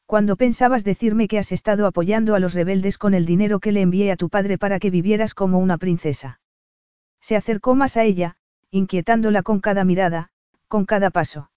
[0.06, 3.82] Cuando pensabas decirme que has estado apoyando a los rebeldes con el dinero que le
[3.82, 6.40] envié a tu padre para que vivieras como una princesa.
[7.22, 8.38] Se acercó más a ella,
[8.72, 10.30] inquietándola con cada mirada,
[10.68, 11.52] con cada paso.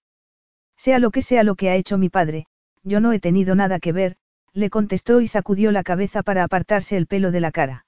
[0.77, 2.47] Sea lo que sea lo que ha hecho mi padre,
[2.83, 4.17] yo no he tenido nada que ver,
[4.53, 7.85] le contestó y sacudió la cabeza para apartarse el pelo de la cara.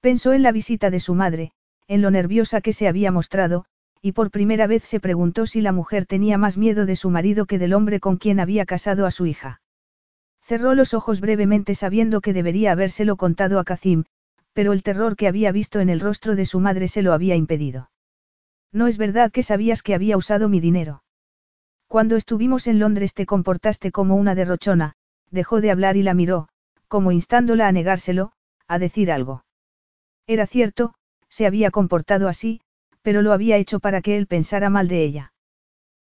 [0.00, 1.52] Pensó en la visita de su madre,
[1.88, 3.64] en lo nerviosa que se había mostrado,
[4.02, 7.46] y por primera vez se preguntó si la mujer tenía más miedo de su marido
[7.46, 9.60] que del hombre con quien había casado a su hija.
[10.42, 14.04] Cerró los ojos brevemente sabiendo que debería habérselo contado a Kazim,
[14.52, 17.36] pero el terror que había visto en el rostro de su madre se lo había
[17.36, 17.90] impedido.
[18.72, 21.02] No es verdad que sabías que había usado mi dinero.
[21.88, 24.94] Cuando estuvimos en Londres te comportaste como una derrochona,
[25.30, 26.48] dejó de hablar y la miró,
[26.88, 28.32] como instándola a negárselo,
[28.66, 29.44] a decir algo.
[30.26, 30.94] Era cierto,
[31.28, 32.60] se había comportado así,
[33.02, 35.32] pero lo había hecho para que él pensara mal de ella.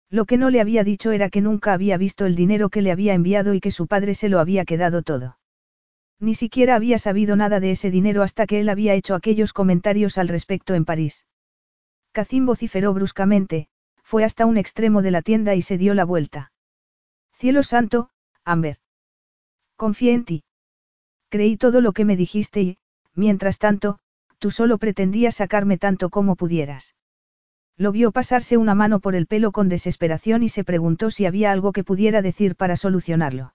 [0.09, 2.93] Lo que no le había dicho era que nunca había visto el dinero que le
[2.93, 5.39] había enviado y que su padre se lo había quedado todo.
[6.21, 10.17] Ni siquiera había sabido nada de ese dinero hasta que él había hecho aquellos comentarios
[10.17, 11.27] al respecto en París.
[12.13, 13.69] Cacín vociferó bruscamente,
[14.03, 16.53] fue hasta un extremo de la tienda y se dio la vuelta.
[17.33, 18.09] Cielo santo,
[18.45, 18.79] Amber.
[19.77, 20.45] Confié en ti.
[21.29, 22.79] Creí todo lo que me dijiste y,
[23.15, 23.99] mientras tanto,
[24.39, 26.95] tú solo pretendías sacarme tanto como pudieras.
[27.77, 31.53] Lo vio pasarse una mano por el pelo con desesperación y se preguntó si había
[31.53, 33.55] algo que pudiera decir para solucionarlo.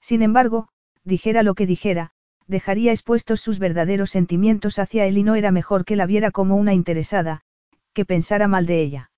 [0.00, 0.68] Sin embargo,
[1.04, 2.12] dijera lo que dijera,
[2.46, 6.56] dejaría expuestos sus verdaderos sentimientos hacia él y no era mejor que la viera como
[6.56, 7.42] una interesada,
[7.94, 9.10] que pensara mal de ella.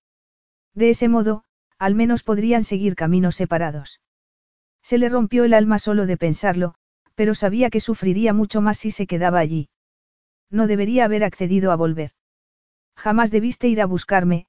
[0.74, 1.44] De ese modo,
[1.78, 4.00] al menos podrían seguir caminos separados.
[4.82, 6.74] Se le rompió el alma solo de pensarlo,
[7.14, 9.68] pero sabía que sufriría mucho más si se quedaba allí.
[10.50, 12.10] No debería haber accedido a volver.
[12.96, 14.46] Jamás debiste ir a buscarme,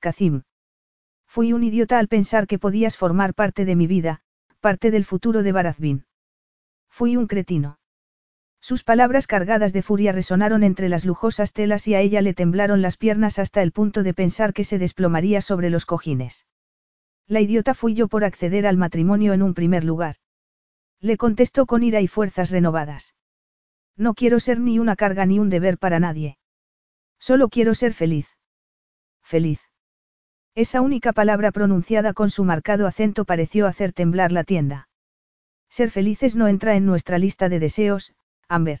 [0.00, 0.42] Kazim.
[1.26, 4.20] Fui un idiota al pensar que podías formar parte de mi vida,
[4.60, 6.06] parte del futuro de Barazbin.
[6.88, 7.78] Fui un cretino.
[8.60, 12.82] Sus palabras cargadas de furia resonaron entre las lujosas telas y a ella le temblaron
[12.82, 16.46] las piernas hasta el punto de pensar que se desplomaría sobre los cojines.
[17.28, 20.16] La idiota fui yo por acceder al matrimonio en un primer lugar.
[21.00, 23.14] Le contestó con ira y fuerzas renovadas.
[23.96, 26.38] No quiero ser ni una carga ni un deber para nadie.
[27.18, 28.28] Solo quiero ser feliz.
[29.22, 29.60] Feliz.
[30.54, 34.88] Esa única palabra pronunciada con su marcado acento pareció hacer temblar la tienda.
[35.68, 38.14] Ser felices no entra en nuestra lista de deseos,
[38.48, 38.80] Amber.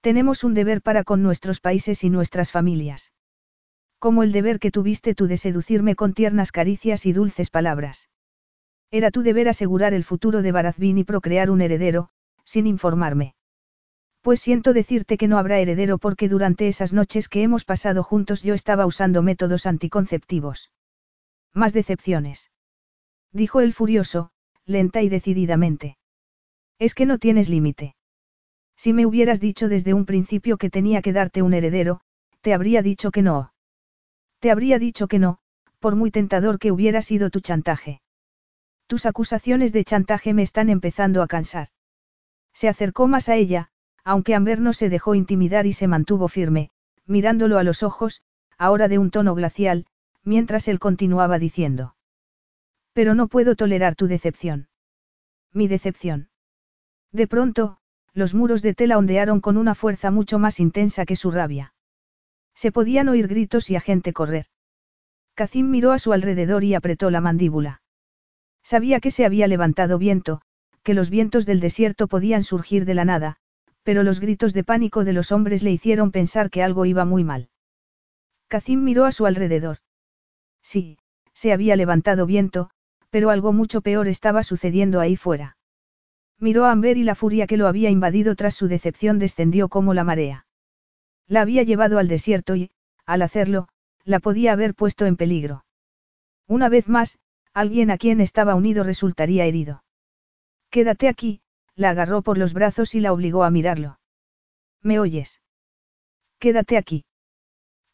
[0.00, 3.12] Tenemos un deber para con nuestros países y nuestras familias.
[3.98, 8.08] Como el deber que tuviste tú de seducirme con tiernas caricias y dulces palabras.
[8.90, 12.10] Era tu deber asegurar el futuro de Barazbin y procrear un heredero,
[12.44, 13.34] sin informarme.
[14.22, 18.42] Pues siento decirte que no habrá heredero porque durante esas noches que hemos pasado juntos
[18.42, 20.70] yo estaba usando métodos anticonceptivos.
[21.52, 22.50] Más decepciones.
[23.32, 24.30] Dijo el furioso,
[24.64, 25.98] lenta y decididamente.
[26.78, 27.96] Es que no tienes límite.
[28.76, 32.00] Si me hubieras dicho desde un principio que tenía que darte un heredero,
[32.42, 33.52] te habría dicho que no.
[34.40, 35.38] Te habría dicho que no,
[35.78, 38.00] por muy tentador que hubiera sido tu chantaje.
[38.86, 41.68] Tus acusaciones de chantaje me están empezando a cansar.
[42.52, 43.70] Se acercó más a ella,
[44.04, 46.70] aunque Amber no se dejó intimidar y se mantuvo firme,
[47.06, 48.22] mirándolo a los ojos,
[48.56, 49.86] ahora de un tono glacial,
[50.24, 51.94] mientras él continuaba diciendo.
[52.92, 54.68] Pero no puedo tolerar tu decepción.
[55.52, 56.30] Mi decepción.
[57.12, 57.78] De pronto,
[58.12, 61.74] los muros de tela ondearon con una fuerza mucho más intensa que su rabia.
[62.58, 64.46] Se podían oír gritos y a gente correr.
[65.34, 67.82] Cacín miró a su alrededor y apretó la mandíbula.
[68.64, 70.40] Sabía que se había levantado viento,
[70.82, 73.36] que los vientos del desierto podían surgir de la nada,
[73.84, 77.22] pero los gritos de pánico de los hombres le hicieron pensar que algo iba muy
[77.22, 77.48] mal.
[78.48, 79.78] Cacín miró a su alrededor.
[80.60, 80.98] Sí,
[81.34, 82.70] se había levantado viento,
[83.08, 85.56] pero algo mucho peor estaba sucediendo ahí fuera.
[86.40, 89.94] Miró a Amber y la furia que lo había invadido tras su decepción descendió como
[89.94, 90.47] la marea.
[91.28, 92.70] La había llevado al desierto y,
[93.06, 93.68] al hacerlo,
[94.04, 95.64] la podía haber puesto en peligro.
[96.46, 97.18] Una vez más,
[97.52, 99.84] alguien a quien estaba unido resultaría herido.
[100.70, 101.42] Quédate aquí,
[101.74, 104.00] la agarró por los brazos y la obligó a mirarlo.
[104.82, 105.42] ¿Me oyes?
[106.38, 107.04] Quédate aquí.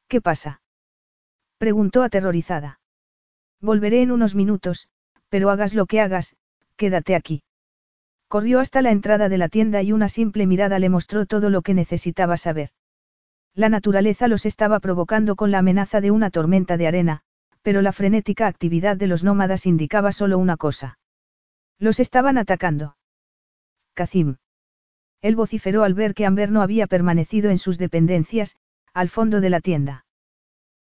[0.07, 0.63] ¿Qué pasa?
[1.59, 2.81] Preguntó aterrorizada.
[3.61, 4.89] Volveré en unos minutos,
[5.29, 6.37] pero hagas lo que hagas,
[6.77, 7.43] quédate aquí.
[8.29, 11.63] Corrió hasta la entrada de la tienda y una simple mirada le mostró todo lo
[11.63, 12.71] que necesitaba saber.
[13.55, 17.21] La naturaleza los estaba provocando con la amenaza de una tormenta de arena,
[17.63, 20.99] pero la frenética actividad de los nómadas indicaba solo una cosa.
[21.79, 22.97] Los estaban atacando.
[23.95, 24.37] Kazim.
[25.23, 28.57] Él vociferó al ver que Amber no había permanecido en sus dependencias,
[28.93, 30.05] al fondo de la tienda.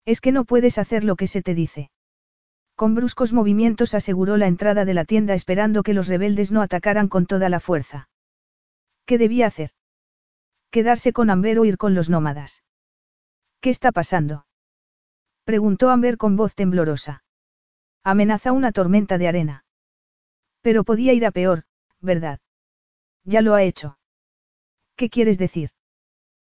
[0.05, 1.91] Es que no puedes hacer lo que se te dice.
[2.75, 7.07] Con bruscos movimientos aseguró la entrada de la tienda esperando que los rebeldes no atacaran
[7.07, 8.09] con toda la fuerza.
[9.05, 9.71] ¿Qué debía hacer?
[10.73, 12.63] Quedarse con Amber o ir con los nómadas.
[13.61, 14.47] ¿Qué está pasando?
[15.43, 17.23] Preguntó Amber con voz temblorosa.
[18.03, 19.65] Amenaza una tormenta de arena.
[20.61, 21.65] Pero podía ir a peor,
[21.99, 22.39] ¿verdad?
[23.23, 23.99] Ya lo ha hecho.
[24.95, 25.69] ¿Qué quieres decir?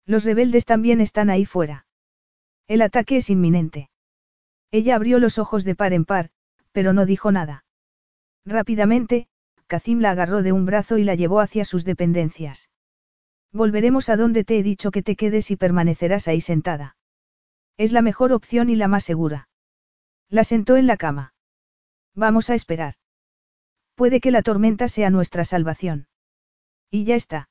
[0.07, 1.87] Los rebeldes también están ahí fuera.
[2.67, 3.91] El ataque es inminente.
[4.71, 6.31] Ella abrió los ojos de par en par,
[6.73, 7.67] pero no dijo nada.
[8.47, 9.29] Rápidamente,
[9.67, 12.71] Kazim la agarró de un brazo y la llevó hacia sus dependencias.
[13.55, 16.97] Volveremos a donde te he dicho que te quedes y permanecerás ahí sentada.
[17.77, 19.49] Es la mejor opción y la más segura.
[20.29, 21.35] La sentó en la cama.
[22.17, 22.95] Vamos a esperar.
[23.95, 26.09] Puede que la tormenta sea nuestra salvación.
[26.91, 27.49] Y ya está.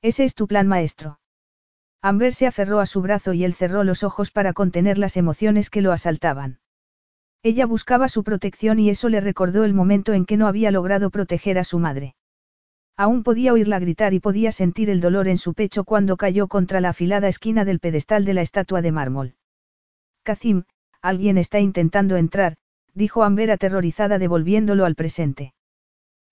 [0.00, 1.18] Ese es tu plan maestro.
[2.02, 5.70] Amber se aferró a su brazo y él cerró los ojos para contener las emociones
[5.70, 6.60] que lo asaltaban.
[7.42, 11.10] Ella buscaba su protección y eso le recordó el momento en que no había logrado
[11.10, 12.14] proteger a su madre.
[12.96, 16.80] Aún podía oírla gritar y podía sentir el dolor en su pecho cuando cayó contra
[16.80, 19.34] la afilada esquina del pedestal de la estatua de mármol.
[20.22, 20.64] Kazim,
[21.02, 22.56] alguien está intentando entrar,
[22.94, 25.52] dijo Amber aterrorizada devolviéndolo al presente.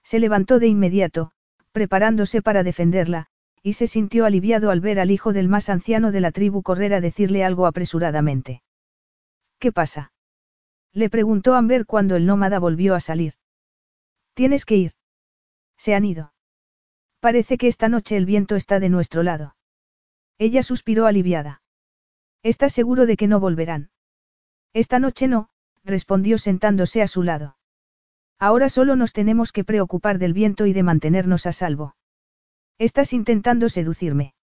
[0.02, 1.33] Se levantó de inmediato,
[1.73, 3.26] preparándose para defenderla,
[3.62, 6.94] y se sintió aliviado al ver al hijo del más anciano de la tribu correr
[6.94, 8.62] a decirle algo apresuradamente.
[9.59, 10.12] ¿Qué pasa?
[10.93, 13.34] Le preguntó Amber cuando el nómada volvió a salir.
[14.34, 14.93] Tienes que ir.
[15.76, 16.34] Se han ido.
[17.25, 19.57] Parece que esta noche el viento está de nuestro lado.
[20.36, 21.62] Ella suspiró aliviada.
[22.43, 23.89] ¿Estás seguro de que no volverán?
[24.75, 25.49] Esta noche no,
[25.85, 27.57] respondió sentándose a su lado.
[28.39, 31.97] Ahora solo nos tenemos que preocupar del viento y de mantenernos a salvo.
[32.77, 34.35] Estás intentando seducirme.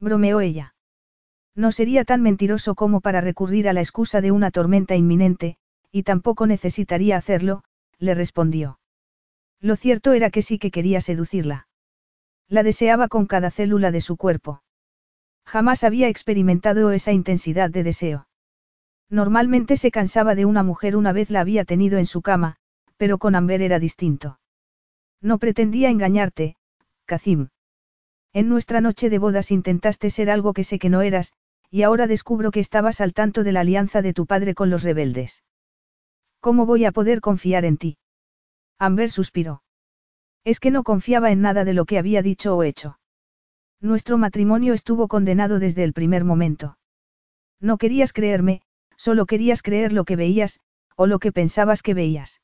[0.00, 0.74] Bromeó ella.
[1.54, 5.58] No sería tan mentiroso como para recurrir a la excusa de una tormenta inminente,
[5.92, 7.64] y tampoco necesitaría hacerlo,
[7.98, 8.80] le respondió.
[9.60, 11.67] Lo cierto era que sí que quería seducirla.
[12.48, 14.62] La deseaba con cada célula de su cuerpo.
[15.44, 18.28] Jamás había experimentado esa intensidad de deseo.
[19.10, 22.56] Normalmente se cansaba de una mujer una vez la había tenido en su cama,
[22.96, 24.40] pero con Amber era distinto.
[25.20, 26.56] No pretendía engañarte,
[27.06, 27.48] Kazim.
[28.32, 31.32] En nuestra noche de bodas intentaste ser algo que sé que no eras,
[31.70, 34.82] y ahora descubro que estabas al tanto de la alianza de tu padre con los
[34.82, 35.42] rebeldes.
[36.40, 37.98] ¿Cómo voy a poder confiar en ti?
[38.78, 39.62] Amber suspiró.
[40.48, 42.98] Es que no confiaba en nada de lo que había dicho o hecho.
[43.82, 46.78] Nuestro matrimonio estuvo condenado desde el primer momento.
[47.60, 48.62] No querías creerme,
[48.96, 50.60] solo querías creer lo que veías,
[50.96, 52.40] o lo que pensabas que veías.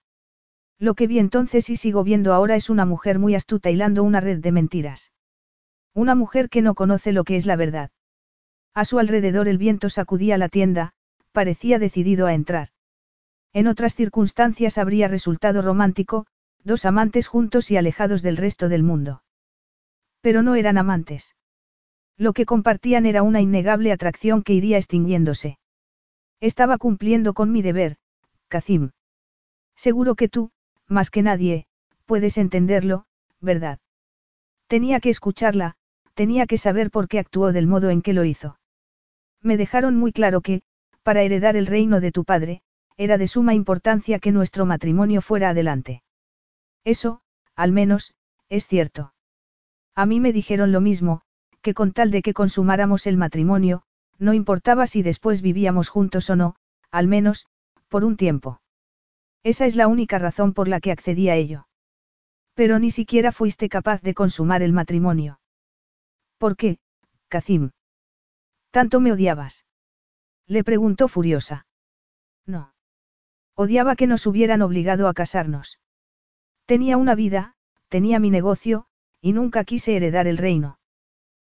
[0.78, 4.20] Lo que vi entonces y sigo viendo ahora es una mujer muy astuta hilando una
[4.20, 5.10] red de mentiras.
[5.94, 7.90] Una mujer que no conoce lo que es la verdad.
[8.74, 10.92] A su alrededor el viento sacudía la tienda,
[11.32, 12.68] parecía decidido a entrar.
[13.54, 16.26] En otras circunstancias habría resultado romántico,
[16.64, 19.22] dos amantes juntos y alejados del resto del mundo.
[20.20, 21.36] Pero no eran amantes.
[22.16, 25.58] Lo que compartían era una innegable atracción que iría extinguiéndose.
[26.40, 27.96] Estaba cumpliendo con mi deber,
[28.48, 28.90] Kazim.
[29.76, 30.50] Seguro que tú,
[30.88, 31.66] más que nadie,
[32.06, 33.06] puedes entenderlo,
[33.40, 33.78] ¿verdad?
[34.68, 35.76] Tenía que escucharla,
[36.14, 38.58] tenía que saber por qué actuó del modo en que lo hizo.
[39.42, 40.62] Me dejaron muy claro que,
[41.02, 42.62] para heredar el reino de tu padre,
[42.96, 46.03] era de suma importancia que nuestro matrimonio fuera adelante.
[46.84, 47.20] Eso,
[47.56, 48.14] al menos,
[48.48, 49.14] es cierto.
[49.94, 51.22] A mí me dijeron lo mismo,
[51.62, 53.82] que con tal de que consumáramos el matrimonio,
[54.18, 56.56] no importaba si después vivíamos juntos o no,
[56.90, 57.46] al menos,
[57.88, 58.60] por un tiempo.
[59.42, 61.68] Esa es la única razón por la que accedí a ello.
[62.54, 65.40] Pero ni siquiera fuiste capaz de consumar el matrimonio.
[66.38, 66.78] ¿Por qué,
[67.28, 67.70] Kazim?
[68.70, 69.64] ¿Tanto me odiabas?
[70.46, 71.66] Le preguntó furiosa.
[72.46, 72.74] No.
[73.54, 75.78] Odiaba que nos hubieran obligado a casarnos.
[76.66, 77.56] Tenía una vida,
[77.88, 78.86] tenía mi negocio,
[79.20, 80.78] y nunca quise heredar el reino.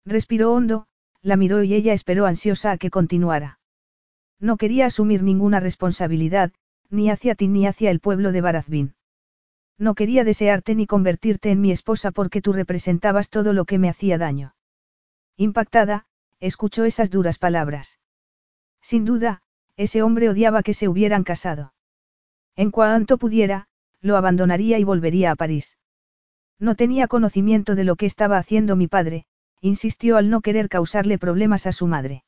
[0.06, 0.88] Respiró hondo,
[1.22, 3.60] la miró y ella esperó ansiosa a que continuara.
[4.40, 6.52] No quería asumir ninguna responsabilidad,
[6.90, 8.96] ni hacia ti ni hacia el pueblo de Barazbín.
[9.78, 13.90] No quería desearte ni convertirte en mi esposa porque tú representabas todo lo que me
[13.90, 14.56] hacía daño.
[15.38, 16.06] Impactada,
[16.40, 18.00] escuchó esas duras palabras.
[18.82, 19.42] Sin duda,
[19.78, 21.74] ese hombre odiaba que se hubieran casado.
[22.56, 23.69] En cuanto pudiera,
[24.02, 25.78] lo abandonaría y volvería a París.
[26.60, 29.26] No tenía conocimiento de lo que estaba haciendo mi padre,
[29.61, 32.24] insistió al no querer causarle problemas a su madre.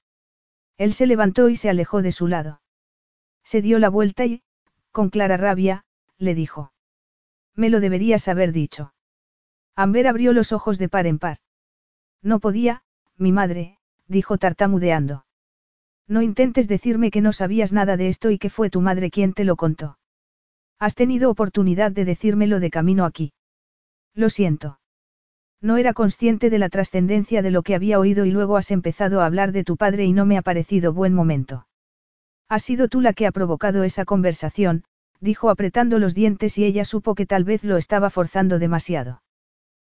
[0.77, 2.61] Él se levantó y se alejó de su lado.
[3.43, 4.43] Se dio la vuelta y,
[4.91, 5.85] con clara rabia,
[6.17, 6.72] le dijo.
[7.56, 8.93] Me lo deberías haber dicho.
[9.75, 11.38] Amber abrió los ojos de par en par.
[12.22, 12.83] No podía,
[13.17, 13.77] mi madre,
[14.08, 15.25] dijo tartamudeando.
[16.08, 19.33] No intentes decirme que no sabías nada de esto y que fue tu madre quien
[19.33, 19.98] te lo contó.
[20.82, 23.34] Has tenido oportunidad de decírmelo de camino aquí.
[24.16, 24.80] Lo siento.
[25.61, 29.22] No era consciente de la trascendencia de lo que había oído y luego has empezado
[29.22, 31.68] a hablar de tu padre y no me ha parecido buen momento.
[32.50, 34.84] Has sido tú la que ha provocado esa conversación,
[35.19, 39.22] dijo apretando los dientes y ella supo que tal vez lo estaba forzando demasiado.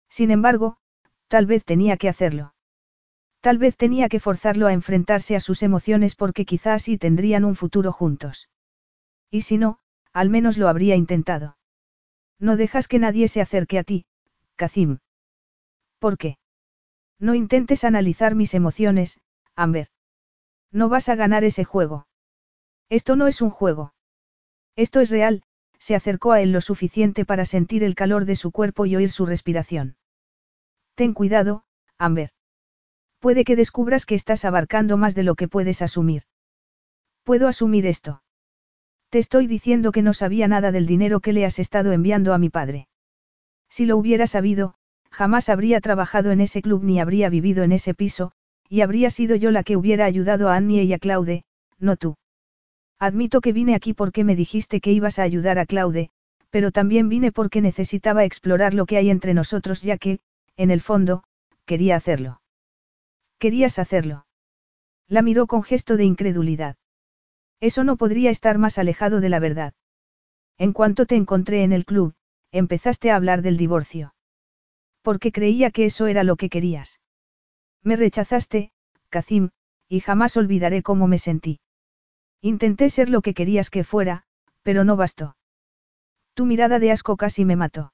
[0.08, 0.76] Sin embargo,
[1.26, 2.54] tal vez tenía que hacerlo.
[3.40, 7.56] Tal vez tenía que forzarlo a enfrentarse a sus emociones porque quizás sí tendrían un
[7.56, 8.48] futuro juntos.
[9.32, 9.80] Y si no,
[10.16, 11.58] al menos lo habría intentado.
[12.40, 14.06] No dejas que nadie se acerque a ti,
[14.56, 15.00] Kazim.
[15.98, 16.38] ¿Por qué?
[17.18, 19.20] No intentes analizar mis emociones,
[19.54, 19.88] Amber.
[20.72, 22.06] No vas a ganar ese juego.
[22.88, 23.92] Esto no es un juego.
[24.74, 25.42] Esto es real,
[25.78, 29.10] se acercó a él lo suficiente para sentir el calor de su cuerpo y oír
[29.10, 29.98] su respiración.
[30.94, 31.64] Ten cuidado,
[31.98, 32.30] Amber.
[33.18, 36.22] Puede que descubras que estás abarcando más de lo que puedes asumir.
[37.22, 38.22] ¿Puedo asumir esto?
[39.16, 42.38] Te estoy diciendo que no sabía nada del dinero que le has estado enviando a
[42.38, 42.86] mi padre.
[43.70, 44.74] Si lo hubiera sabido,
[45.10, 48.32] jamás habría trabajado en ese club ni habría vivido en ese piso,
[48.68, 51.44] y habría sido yo la que hubiera ayudado a Annie y a Claude,
[51.78, 52.18] no tú.
[52.98, 56.10] Admito que vine aquí porque me dijiste que ibas a ayudar a Claude,
[56.50, 60.18] pero también vine porque necesitaba explorar lo que hay entre nosotros ya que,
[60.58, 61.22] en el fondo,
[61.64, 62.42] quería hacerlo.
[63.38, 64.26] Querías hacerlo.
[65.08, 66.76] La miró con gesto de incredulidad.
[67.60, 69.74] Eso no podría estar más alejado de la verdad.
[70.58, 72.14] En cuanto te encontré en el club,
[72.52, 74.14] empezaste a hablar del divorcio.
[75.02, 77.00] Porque creía que eso era lo que querías.
[77.82, 78.72] Me rechazaste,
[79.08, 79.50] Kazim,
[79.88, 81.60] y jamás olvidaré cómo me sentí.
[82.40, 84.24] Intenté ser lo que querías que fuera,
[84.62, 85.36] pero no bastó.
[86.34, 87.92] Tu mirada de asco casi me mató.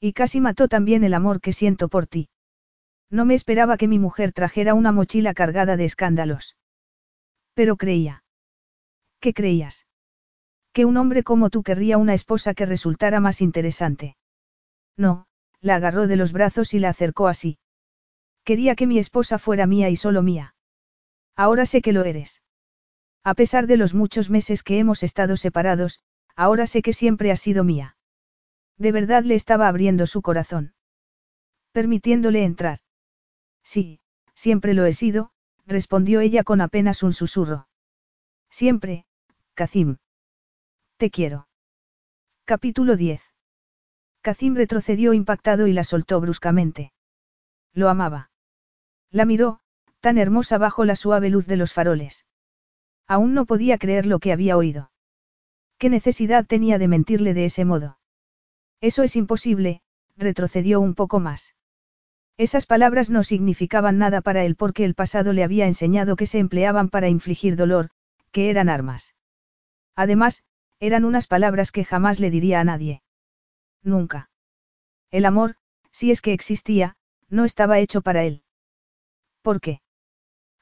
[0.00, 2.28] Y casi mató también el amor que siento por ti.
[3.10, 6.56] No me esperaba que mi mujer trajera una mochila cargada de escándalos.
[7.54, 8.21] Pero creía.
[9.22, 9.86] ¿Qué creías?
[10.72, 14.16] Que un hombre como tú querría una esposa que resultara más interesante.
[14.96, 15.26] No,
[15.60, 17.60] la agarró de los brazos y la acercó así.
[18.42, 20.56] Quería que mi esposa fuera mía y solo mía.
[21.36, 22.42] Ahora sé que lo eres.
[23.22, 26.00] A pesar de los muchos meses que hemos estado separados,
[26.34, 27.96] ahora sé que siempre has sido mía.
[28.76, 30.74] De verdad le estaba abriendo su corazón.
[31.70, 32.80] Permitiéndole entrar.
[33.62, 34.00] Sí,
[34.34, 35.30] siempre lo he sido,
[35.64, 37.68] respondió ella con apenas un susurro.
[38.50, 39.06] Siempre,
[39.54, 39.98] Kazim.
[40.96, 41.46] Te quiero.
[42.46, 43.20] Capítulo 10.
[44.22, 46.94] Kazim retrocedió impactado y la soltó bruscamente.
[47.74, 48.30] Lo amaba.
[49.10, 49.60] La miró,
[50.00, 52.24] tan hermosa bajo la suave luz de los faroles.
[53.06, 54.90] Aún no podía creer lo que había oído.
[55.76, 57.98] ¿Qué necesidad tenía de mentirle de ese modo?
[58.80, 59.82] Eso es imposible,
[60.16, 61.54] retrocedió un poco más.
[62.38, 66.38] Esas palabras no significaban nada para él porque el pasado le había enseñado que se
[66.38, 67.90] empleaban para infligir dolor,
[68.30, 69.14] que eran armas.
[69.94, 70.44] Además,
[70.80, 73.02] eran unas palabras que jamás le diría a nadie.
[73.82, 74.30] Nunca.
[75.10, 75.56] El amor,
[75.90, 76.96] si es que existía,
[77.28, 78.42] no estaba hecho para él.
[79.42, 79.80] ¿Por qué?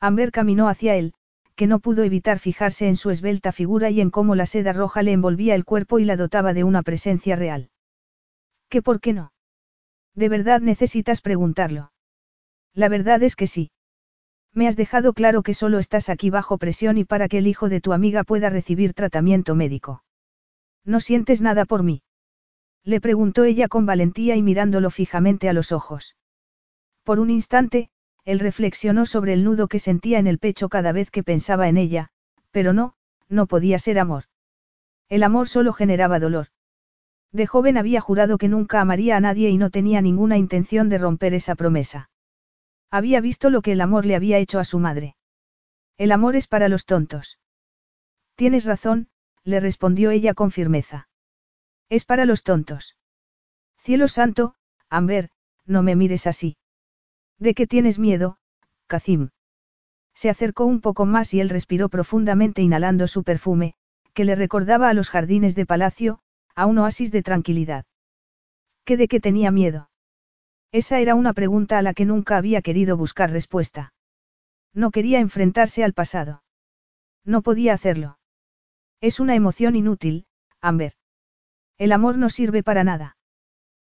[0.01, 1.15] Amber caminó hacia él,
[1.55, 5.03] que no pudo evitar fijarse en su esbelta figura y en cómo la seda roja
[5.03, 7.71] le envolvía el cuerpo y la dotaba de una presencia real.
[8.69, 9.33] ¿Qué por qué no?
[10.15, 11.93] ¿De verdad necesitas preguntarlo?
[12.73, 13.71] La verdad es que sí.
[14.53, 17.69] Me has dejado claro que solo estás aquí bajo presión y para que el hijo
[17.69, 20.03] de tu amiga pueda recibir tratamiento médico.
[20.85, 22.03] ¿No sientes nada por mí?
[22.85, 26.17] Le preguntó ella con valentía y mirándolo fijamente a los ojos.
[27.05, 27.91] Por un instante,
[28.25, 31.77] él reflexionó sobre el nudo que sentía en el pecho cada vez que pensaba en
[31.77, 32.09] ella,
[32.51, 32.95] pero no,
[33.29, 34.25] no podía ser amor.
[35.09, 36.49] El amor solo generaba dolor.
[37.33, 40.99] De joven había jurado que nunca amaría a nadie y no tenía ninguna intención de
[40.99, 42.11] romper esa promesa.
[42.91, 45.17] Había visto lo que el amor le había hecho a su madre.
[45.97, 47.39] El amor es para los tontos.
[48.35, 49.09] Tienes razón,
[49.45, 51.09] le respondió ella con firmeza.
[51.89, 52.97] Es para los tontos.
[53.79, 54.55] Cielo santo,
[54.89, 55.31] Amber,
[55.67, 56.57] no me mires así.
[57.39, 58.39] ¿De qué tienes miedo,
[58.87, 59.31] Kazim?
[60.15, 63.75] Se acercó un poco más y él respiró profundamente inhalando su perfume,
[64.15, 66.21] que le recordaba a los jardines de palacio,
[66.55, 67.85] a un oasis de tranquilidad.
[68.85, 69.90] ¿Qué de qué tenía miedo?
[70.73, 73.93] Esa era una pregunta a la que nunca había querido buscar respuesta.
[74.73, 76.43] No quería enfrentarse al pasado.
[77.25, 78.19] No podía hacerlo.
[79.01, 80.27] Es una emoción inútil,
[80.61, 80.93] Amber.
[81.77, 83.17] El amor no sirve para nada.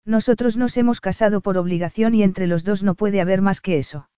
[0.05, 3.79] Nosotros nos hemos casado por obligación y entre los dos no puede haber más que
[3.79, 4.09] eso.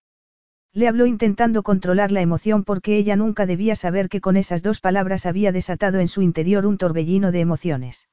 [0.73, 4.81] Le habló intentando controlar la emoción porque ella nunca debía saber que con esas dos
[4.81, 8.09] palabras había desatado en su interior un torbellino de emociones.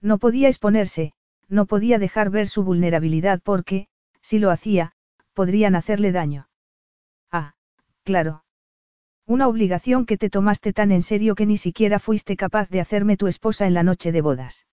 [0.00, 1.12] No podía exponerse,
[1.52, 3.86] no podía dejar ver su vulnerabilidad porque,
[4.22, 4.92] si lo hacía,
[5.34, 6.48] podrían hacerle daño.
[7.30, 7.54] Ah,
[8.04, 8.44] claro.
[9.26, 13.18] Una obligación que te tomaste tan en serio que ni siquiera fuiste capaz de hacerme
[13.18, 14.66] tu esposa en la noche de bodas.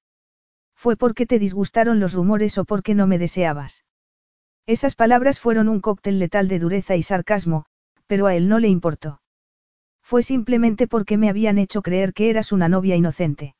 [0.73, 3.83] ¿Fue porque te disgustaron los rumores o porque no me deseabas?
[4.65, 7.65] Esas palabras fueron un cóctel letal de dureza y sarcasmo,
[8.07, 9.21] pero a él no le importó.
[10.01, 13.55] Fue simplemente porque me habían hecho creer que eras una novia inocente.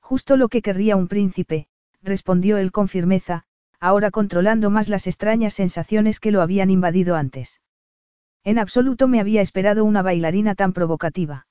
[0.00, 1.68] Justo lo que querría un príncipe,
[2.04, 3.44] respondió él con firmeza,
[3.80, 7.60] ahora controlando más las extrañas sensaciones que lo habían invadido antes.
[8.44, 11.46] En absoluto me había esperado una bailarina tan provocativa.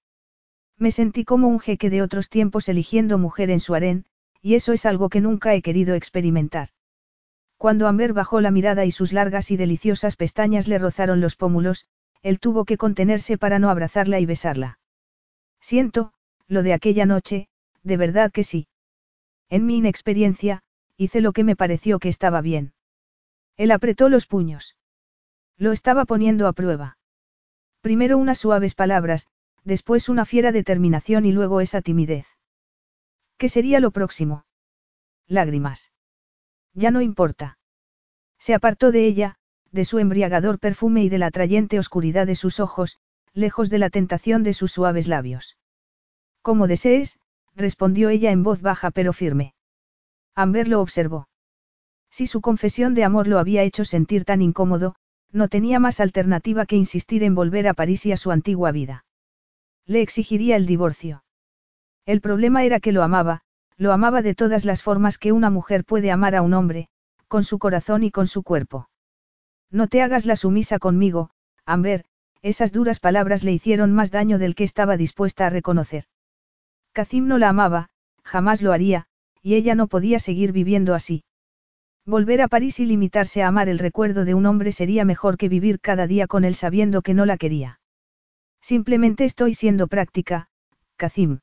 [0.78, 4.06] Me sentí como un jeque de otros tiempos eligiendo mujer en su harén,
[4.42, 6.70] y eso es algo que nunca he querido experimentar.
[7.58, 11.86] Cuando Amber bajó la mirada y sus largas y deliciosas pestañas le rozaron los pómulos,
[12.22, 14.80] él tuvo que contenerse para no abrazarla y besarla.
[15.62, 16.14] Siento,
[16.48, 17.48] lo de aquella noche,
[17.84, 18.68] de verdad que sí.
[19.50, 20.64] En mi inexperiencia,
[20.98, 22.74] hice lo que me pareció que estaba bien.
[23.58, 24.78] Él apretó los puños.
[25.58, 26.98] Lo estaba poniendo a prueba.
[27.82, 29.28] Primero unas suaves palabras,
[29.64, 32.28] después una fiera determinación y luego esa timidez.
[33.38, 34.46] ¿Qué sería lo próximo?
[35.28, 35.92] Lágrimas.
[36.74, 37.60] Ya no importa.
[38.40, 39.38] Se apartó de ella,
[39.72, 43.00] de su embriagador perfume y de la atrayente oscuridad de sus ojos,
[43.34, 45.58] lejos de la tentación de sus suaves labios.
[46.42, 47.20] Como desees,
[47.56, 49.54] respondió ella en voz baja pero firme.
[50.36, 51.28] Amber lo observó.
[52.10, 54.96] Si su confesión de amor lo había hecho sentir tan incómodo,
[55.32, 59.06] no tenía más alternativa que insistir en volver a París y a su antigua vida.
[59.86, 61.24] Le exigiría el divorcio.
[62.06, 63.42] El problema era que lo amaba,
[63.78, 66.88] lo amaba de todas las formas que una mujer puede amar a un hombre,
[67.28, 68.90] con su corazón y con su cuerpo.
[69.72, 71.32] No te hagas la sumisa conmigo,
[71.66, 72.06] Amber,
[72.44, 76.06] esas duras palabras le hicieron más daño del que estaba dispuesta a reconocer.
[76.94, 77.90] Kazim no la amaba,
[78.24, 79.08] jamás lo haría,
[79.42, 81.24] y ella no podía seguir viviendo así.
[82.06, 85.50] Volver a París y limitarse a amar el recuerdo de un hombre sería mejor que
[85.50, 87.80] vivir cada día con él sabiendo que no la quería.
[88.62, 90.50] Simplemente estoy siendo práctica,
[90.96, 91.40] Kazim.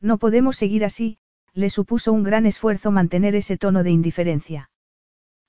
[0.00, 1.18] No podemos seguir así,
[1.52, 4.70] le supuso un gran esfuerzo mantener ese tono de indiferencia.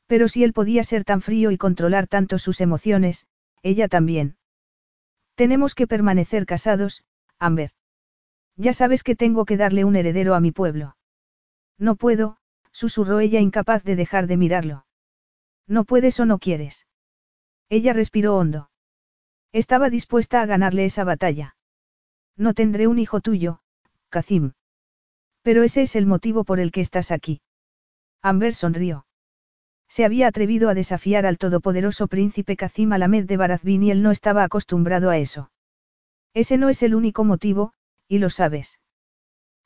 [0.08, 3.28] Pero si él podía ser tan frío y controlar tanto sus emociones,
[3.64, 4.36] ella también.
[5.36, 7.06] Tenemos que permanecer casados,
[7.40, 7.72] Amber.
[8.62, 10.96] Ya sabes que tengo que darle un heredero a mi pueblo.
[11.80, 12.38] No puedo,
[12.72, 14.86] susurró ella incapaz de dejar de mirarlo.
[15.68, 16.86] No puedes o no quieres.
[17.70, 18.70] Ella respiró hondo.
[19.52, 21.56] Estaba dispuesta a ganarle esa batalla.
[22.38, 23.62] No tendré un hijo tuyo,
[24.10, 24.52] Kazim.
[25.42, 27.42] Pero ese es el motivo por el que estás aquí.
[28.22, 29.08] Amber sonrió.
[29.88, 34.12] Se había atrevido a desafiar al todopoderoso príncipe Kazim Alamed de Barazbin y él no
[34.12, 35.50] estaba acostumbrado a eso.
[36.36, 37.74] Ese no es el único motivo,
[38.12, 38.78] y lo sabes.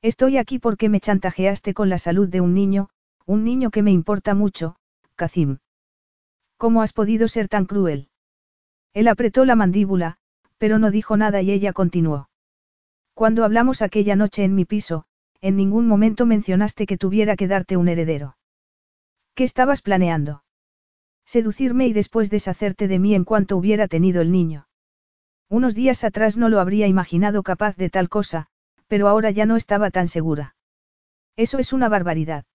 [0.04, 2.90] Estoy aquí porque me chantajeaste con la salud de un niño,
[3.26, 4.76] un niño que me importa mucho,
[5.16, 5.58] Kazim.
[6.56, 8.10] ¿Cómo has podido ser tan cruel?
[8.94, 10.18] Él apretó la mandíbula,
[10.60, 12.30] pero no dijo nada y ella continuó.
[13.16, 15.06] Cuando hablamos aquella noche en mi piso,
[15.42, 18.38] en ningún momento mencionaste que tuviera que darte un heredero.
[19.34, 20.44] ¿Qué estabas planeando?
[21.26, 24.68] Seducirme y después deshacerte de mí en cuanto hubiera tenido el niño.
[25.50, 28.48] Unos días atrás no lo habría imaginado capaz de tal cosa,
[28.88, 30.56] pero ahora ya no estaba tan segura.
[31.36, 32.46] Eso es una barbaridad.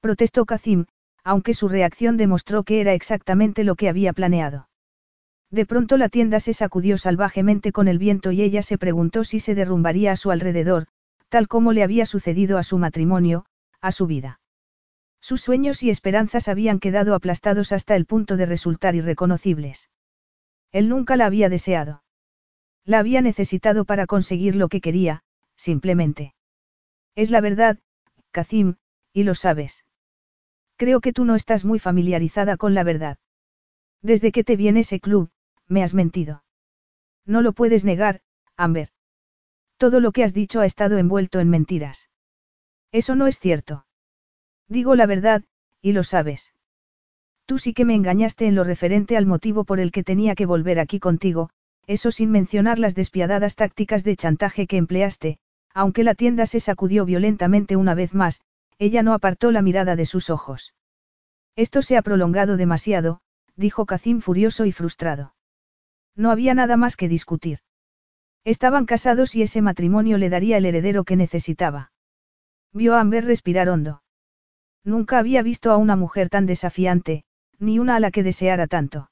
[0.00, 0.86] Protestó Kazim,
[1.24, 4.68] aunque su reacción demostró que era exactamente lo que había planeado.
[5.50, 9.38] De pronto la tienda se sacudió salvajemente con el viento y ella se preguntó si
[9.38, 10.86] se derrumbaría a su alrededor,
[11.28, 13.44] tal como le había sucedido a su matrimonio,
[13.80, 14.40] a su vida.
[15.20, 19.88] Sus sueños y esperanzas habían quedado aplastados hasta el punto de resultar irreconocibles.
[20.72, 22.02] Él nunca la había deseado.
[22.84, 25.22] La había necesitado para conseguir lo que quería,
[25.56, 26.34] simplemente.
[27.14, 27.78] Es la verdad,
[28.30, 28.76] Kazim,
[29.12, 29.84] y lo sabes.
[30.76, 33.18] Creo que tú no estás muy familiarizada con la verdad.
[34.00, 35.30] Desde que te viene ese club,
[35.68, 36.42] me has mentido.
[37.24, 38.20] No lo puedes negar,
[38.56, 38.88] Amber.
[39.76, 42.10] Todo lo que has dicho ha estado envuelto en mentiras.
[42.90, 43.86] Eso no es cierto.
[44.68, 45.44] Digo la verdad,
[45.80, 46.54] y lo sabes.
[47.46, 50.46] Tú sí que me engañaste en lo referente al motivo por el que tenía que
[50.46, 51.50] volver aquí contigo,
[51.86, 55.38] eso sin mencionar las despiadadas tácticas de chantaje que empleaste,
[55.74, 58.40] aunque la tienda se sacudió violentamente una vez más,
[58.78, 60.74] ella no apartó la mirada de sus ojos.
[61.56, 63.20] Esto se ha prolongado demasiado,
[63.56, 65.34] dijo Kazim furioso y frustrado.
[66.16, 67.60] No había nada más que discutir.
[68.44, 71.92] Estaban casados y ese matrimonio le daría el heredero que necesitaba.
[72.72, 74.02] Vio a Amber respirar hondo.
[74.84, 77.24] Nunca había visto a una mujer tan desafiante,
[77.62, 79.10] ni una a la que deseara tanto.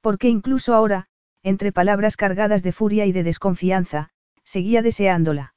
[0.00, 1.08] Porque incluso ahora,
[1.42, 4.10] entre palabras cargadas de furia y de desconfianza,
[4.44, 5.54] seguía deseándola.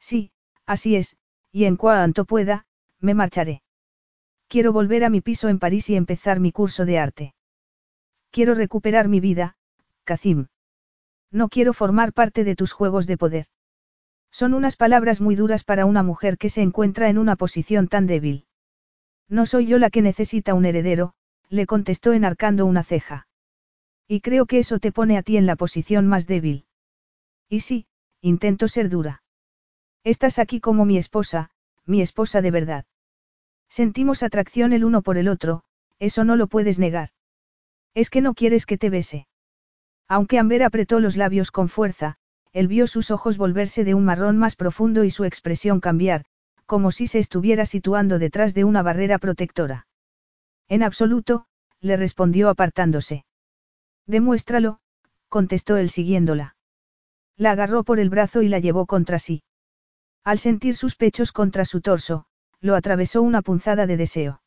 [0.00, 0.32] Sí,
[0.66, 1.16] así es,
[1.52, 2.66] y en cuanto pueda,
[2.98, 3.62] me marcharé.
[4.48, 7.34] Quiero volver a mi piso en París y empezar mi curso de arte.
[8.32, 9.56] Quiero recuperar mi vida,
[10.02, 10.48] Kazim.
[11.30, 13.46] No quiero formar parte de tus juegos de poder.
[14.32, 18.08] Son unas palabras muy duras para una mujer que se encuentra en una posición tan
[18.08, 18.46] débil.
[19.28, 21.14] No soy yo la que necesita un heredero,
[21.50, 23.26] le contestó enarcando una ceja.
[24.06, 26.64] Y creo que eso te pone a ti en la posición más débil.
[27.48, 27.86] Y sí,
[28.20, 29.22] intento ser dura.
[30.04, 31.50] Estás aquí como mi esposa,
[31.84, 32.84] mi esposa de verdad.
[33.68, 35.64] Sentimos atracción el uno por el otro,
[35.98, 37.10] eso no lo puedes negar.
[37.94, 39.26] Es que no quieres que te bese.
[40.08, 42.16] Aunque Amber apretó los labios con fuerza,
[42.52, 46.24] él vio sus ojos volverse de un marrón más profundo y su expresión cambiar,
[46.66, 49.86] como si se estuviera situando detrás de una barrera protectora.
[50.70, 51.46] En absoluto,
[51.80, 53.24] le respondió apartándose.
[54.06, 54.78] Demuéstralo,
[55.28, 56.56] contestó él siguiéndola.
[57.36, 59.42] La agarró por el brazo y la llevó contra sí.
[60.22, 62.24] Al sentir sus pechos contra su torso,
[62.60, 64.42] lo atravesó una punzada de deseo.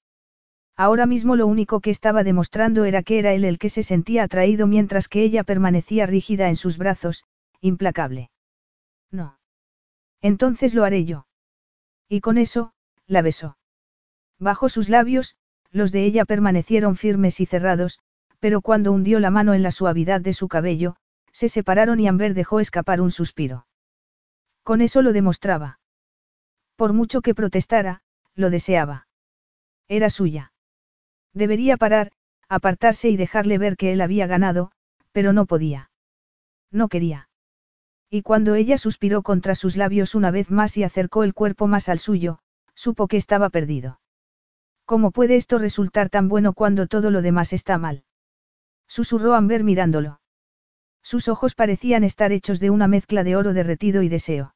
[0.77, 4.23] Ahora mismo lo único que estaba demostrando era que era él el que se sentía
[4.23, 7.25] atraído mientras que ella permanecía rígida en sus brazos,
[7.59, 8.31] implacable.
[9.11, 9.39] No.
[10.21, 11.27] Entonces lo haré yo.
[12.07, 12.73] Y con eso,
[13.07, 13.57] la besó.
[14.39, 15.35] Bajo sus labios,
[15.73, 17.99] los de ella permanecieron firmes y cerrados,
[18.39, 20.95] pero cuando hundió la mano en la suavidad de su cabello,
[21.31, 23.65] se separaron y Amber dejó escapar un suspiro.
[24.61, 25.79] Con eso lo demostraba.
[26.75, 28.01] Por mucho que protestara,
[28.35, 29.07] lo deseaba.
[29.87, 30.53] Era suya.
[31.33, 32.11] Debería parar,
[32.47, 34.71] apartarse y dejarle ver que él había ganado,
[35.11, 35.89] pero no podía.
[36.71, 37.29] No quería.
[38.11, 41.89] Y cuando ella suspiró contra sus labios una vez más y acercó el cuerpo más
[41.89, 42.39] al suyo,
[42.75, 43.99] supo que estaba perdido.
[44.85, 48.03] ¿Cómo puede esto resultar tan bueno cuando todo lo demás está mal?
[48.87, 50.19] Susurró Amber mirándolo.
[51.01, 54.55] Sus ojos parecían estar hechos de una mezcla de oro derretido y deseo.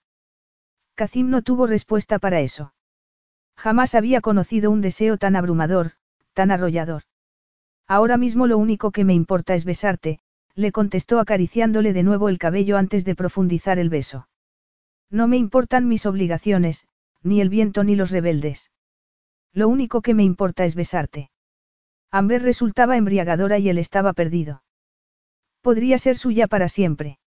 [0.95, 2.73] Kazim no tuvo respuesta para eso.
[3.55, 5.93] Jamás había conocido un deseo tan abrumador,
[6.33, 7.03] tan arrollador.
[7.87, 10.19] Ahora mismo lo único que me importa es besarte,
[10.55, 14.27] le contestó acariciándole de nuevo el cabello antes de profundizar el beso.
[15.09, 16.85] No me importan mis obligaciones,
[17.23, 18.71] ni el viento ni los rebeldes.
[19.53, 21.31] Lo único que me importa es besarte.
[22.11, 24.63] Amber resultaba embriagadora y él estaba perdido.
[25.61, 27.19] Podría ser suya para siempre.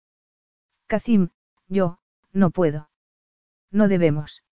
[0.88, 1.30] Kazim,
[1.68, 2.00] yo,
[2.32, 2.90] no puedo.
[3.72, 4.44] No debemos.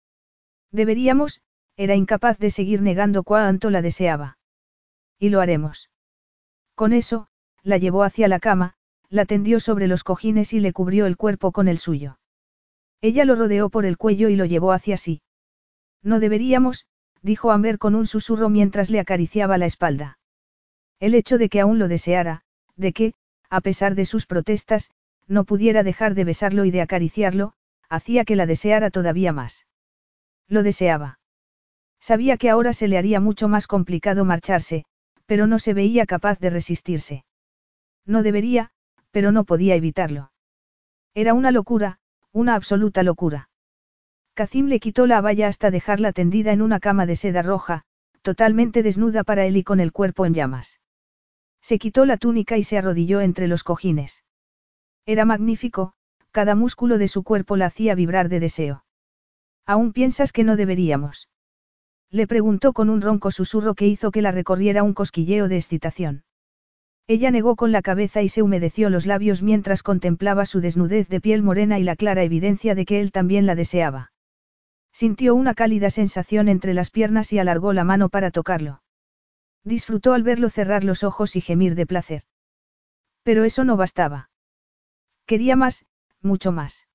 [0.72, 1.40] Deberíamos,
[1.76, 4.38] era incapaz de seguir negando cuánto la deseaba.
[5.18, 5.90] Y lo haremos.
[6.74, 7.28] Con eso,
[7.62, 8.74] la llevó hacia la cama,
[9.08, 12.18] la tendió sobre los cojines y le cubrió el cuerpo con el suyo.
[13.00, 15.22] Ella lo rodeó por el cuello y lo llevó hacia sí.
[16.02, 16.86] No deberíamos,
[17.22, 20.18] dijo Amber con un susurro mientras le acariciaba la espalda.
[21.00, 22.42] El hecho de que aún lo deseara,
[22.76, 23.14] de que,
[23.50, 24.90] a pesar de sus protestas,
[25.26, 27.52] no pudiera dejar de besarlo y de acariciarlo,
[27.88, 29.66] hacía que la deseara todavía más.
[30.48, 31.18] Lo deseaba.
[32.00, 34.84] Sabía que ahora se le haría mucho más complicado marcharse,
[35.26, 37.24] pero no se veía capaz de resistirse.
[38.04, 38.70] No debería,
[39.10, 40.30] pero no podía evitarlo.
[41.14, 41.98] Era una locura,
[42.32, 43.48] una absoluta locura.
[44.36, 47.84] Kazim le quitó la valla hasta dejarla tendida en una cama de seda roja,
[48.20, 50.78] totalmente desnuda para él y con el cuerpo en llamas.
[51.62, 54.24] Se quitó la túnica y se arrodilló entre los cojines.
[55.06, 55.94] Era magnífico,
[56.32, 58.84] cada músculo de su cuerpo la hacía vibrar de deseo.
[59.64, 61.30] ¿Aún piensas que no deberíamos?
[62.10, 66.24] Le preguntó con un ronco susurro que hizo que la recorriera un cosquilleo de excitación.
[67.06, 71.22] Ella negó con la cabeza y se humedeció los labios mientras contemplaba su desnudez de
[71.22, 74.10] piel morena y la clara evidencia de que él también la deseaba.
[74.96, 78.80] Sintió una cálida sensación entre las piernas y alargó la mano para tocarlo.
[79.62, 82.22] Disfrutó al verlo cerrar los ojos y gemir de placer.
[83.22, 84.30] Pero eso no bastaba.
[85.26, 85.84] Quería más,
[86.22, 86.88] mucho más.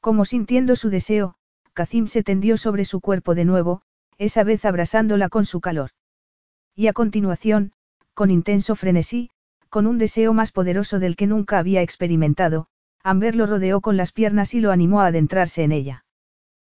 [0.00, 1.36] Como sintiendo su deseo,
[1.72, 3.80] Kazim se tendió sobre su cuerpo de nuevo,
[4.18, 5.92] esa vez abrasándola con su calor.
[6.74, 7.72] Y a continuación,
[8.12, 9.30] con intenso frenesí,
[9.70, 12.66] con un deseo más poderoso del que nunca había experimentado,
[13.02, 16.03] Amber lo rodeó con las piernas y lo animó a adentrarse en ella.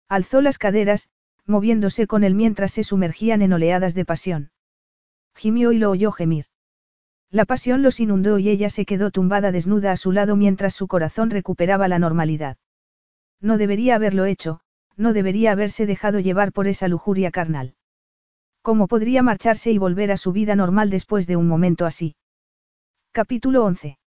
[0.10, 1.10] Alzó las caderas,
[1.46, 4.52] moviéndose con él mientras se sumergían en oleadas de pasión.
[5.36, 6.46] Gimió y lo oyó gemir.
[7.30, 10.88] La pasión los inundó y ella se quedó tumbada desnuda a su lado mientras su
[10.88, 12.58] corazón recuperaba la normalidad.
[13.42, 14.62] No debería haberlo hecho,
[14.96, 17.76] no debería haberse dejado llevar por esa lujuria carnal.
[18.62, 22.16] ¿Cómo podría marcharse y volver a su vida normal después de un momento así?
[23.12, 23.98] Capítulo 11.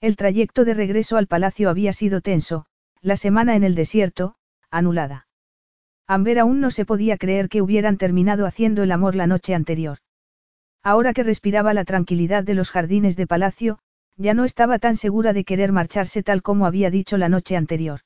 [0.00, 2.66] El trayecto de regreso al palacio había sido tenso,
[3.00, 4.36] la semana en el desierto,
[4.70, 5.26] anulada.
[6.06, 9.98] Amber aún no se podía creer que hubieran terminado haciendo el amor la noche anterior.
[10.82, 13.78] Ahora que respiraba la tranquilidad de los jardines de palacio,
[14.16, 18.00] ya no estaba tan segura de querer marcharse tal como había dicho la noche anterior.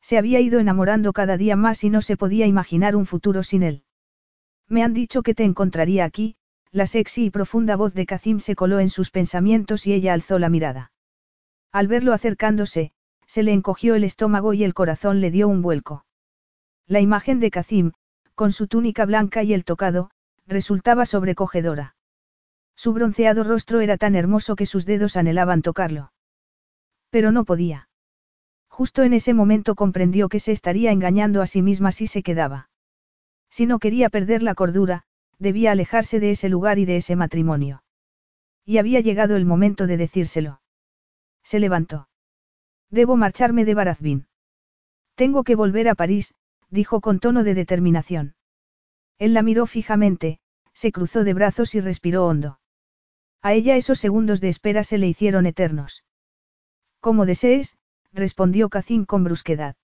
[0.00, 3.62] Se había ido enamorando cada día más y no se podía imaginar un futuro sin
[3.62, 3.84] él.
[4.68, 6.36] Me han dicho que te encontraría aquí,
[6.70, 10.38] la sexy y profunda voz de Kazim se coló en sus pensamientos y ella alzó
[10.38, 10.92] la mirada.
[11.72, 12.92] Al verlo acercándose,
[13.26, 16.04] se le encogió el estómago y el corazón le dio un vuelco.
[16.86, 17.92] La imagen de Kazim,
[18.34, 20.10] con su túnica blanca y el tocado,
[20.46, 21.96] resultaba sobrecogedora.
[22.76, 26.12] Su bronceado rostro era tan hermoso que sus dedos anhelaban tocarlo.
[27.10, 27.88] Pero no podía.
[28.68, 32.68] Justo en ese momento comprendió que se estaría engañando a sí misma si se quedaba.
[33.48, 35.04] Si no quería perder la cordura,
[35.38, 37.84] debía alejarse de ese lugar y de ese matrimonio.
[38.64, 40.60] Y había llegado el momento de decírselo.
[41.44, 42.08] Se levantó.
[42.90, 44.26] Debo marcharme de Barazbín.
[45.14, 46.34] Tengo que volver a París,
[46.70, 48.34] dijo con tono de determinación.
[49.18, 50.40] Él la miró fijamente,
[50.72, 52.58] se cruzó de brazos y respiró hondo.
[53.42, 56.04] A ella esos segundos de espera se le hicieron eternos.
[57.00, 57.76] Como desees,
[58.12, 59.76] respondió Cacín con brusquedad.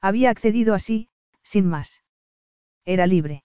[0.00, 1.08] Había accedido así,
[1.42, 2.02] sin más.
[2.84, 3.44] Era libre.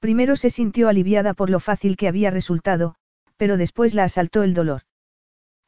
[0.00, 2.96] Primero se sintió aliviada por lo fácil que había resultado,
[3.36, 4.82] pero después la asaltó el dolor.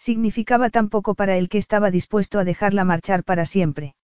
[0.00, 3.94] Significaba tan poco para él que estaba dispuesto a dejarla marchar para siempre.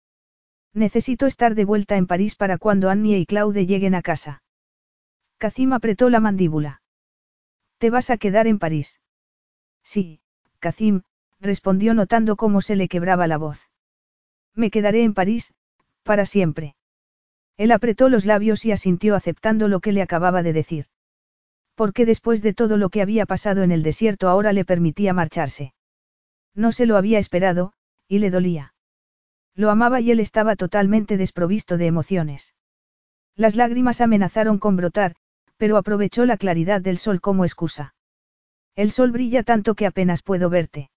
[0.71, 4.43] Necesito estar de vuelta en París para cuando Annie y Claude lleguen a casa.
[5.39, 6.83] Cacim apretó la mandíbula.
[7.79, 9.01] ¿Te vas a quedar en París?
[9.83, 10.19] Sí,
[10.59, 11.01] Cacim,
[11.39, 13.67] respondió notando cómo se le quebraba la voz.
[14.53, 15.55] Me quedaré en París,
[16.03, 16.75] para siempre.
[17.57, 20.85] Él apretó los labios y asintió aceptando lo que le acababa de decir.
[21.73, 25.73] Porque después de todo lo que había pasado en el desierto ahora le permitía marcharse.
[26.57, 27.71] No se lo había esperado,
[28.07, 28.73] y le dolía.
[29.53, 32.55] Lo amaba y él estaba totalmente desprovisto de emociones.
[33.35, 35.15] Las lágrimas amenazaron con brotar,
[35.57, 37.93] pero aprovechó la claridad del sol como excusa.
[38.75, 40.89] El sol brilla tanto que apenas puedo verte.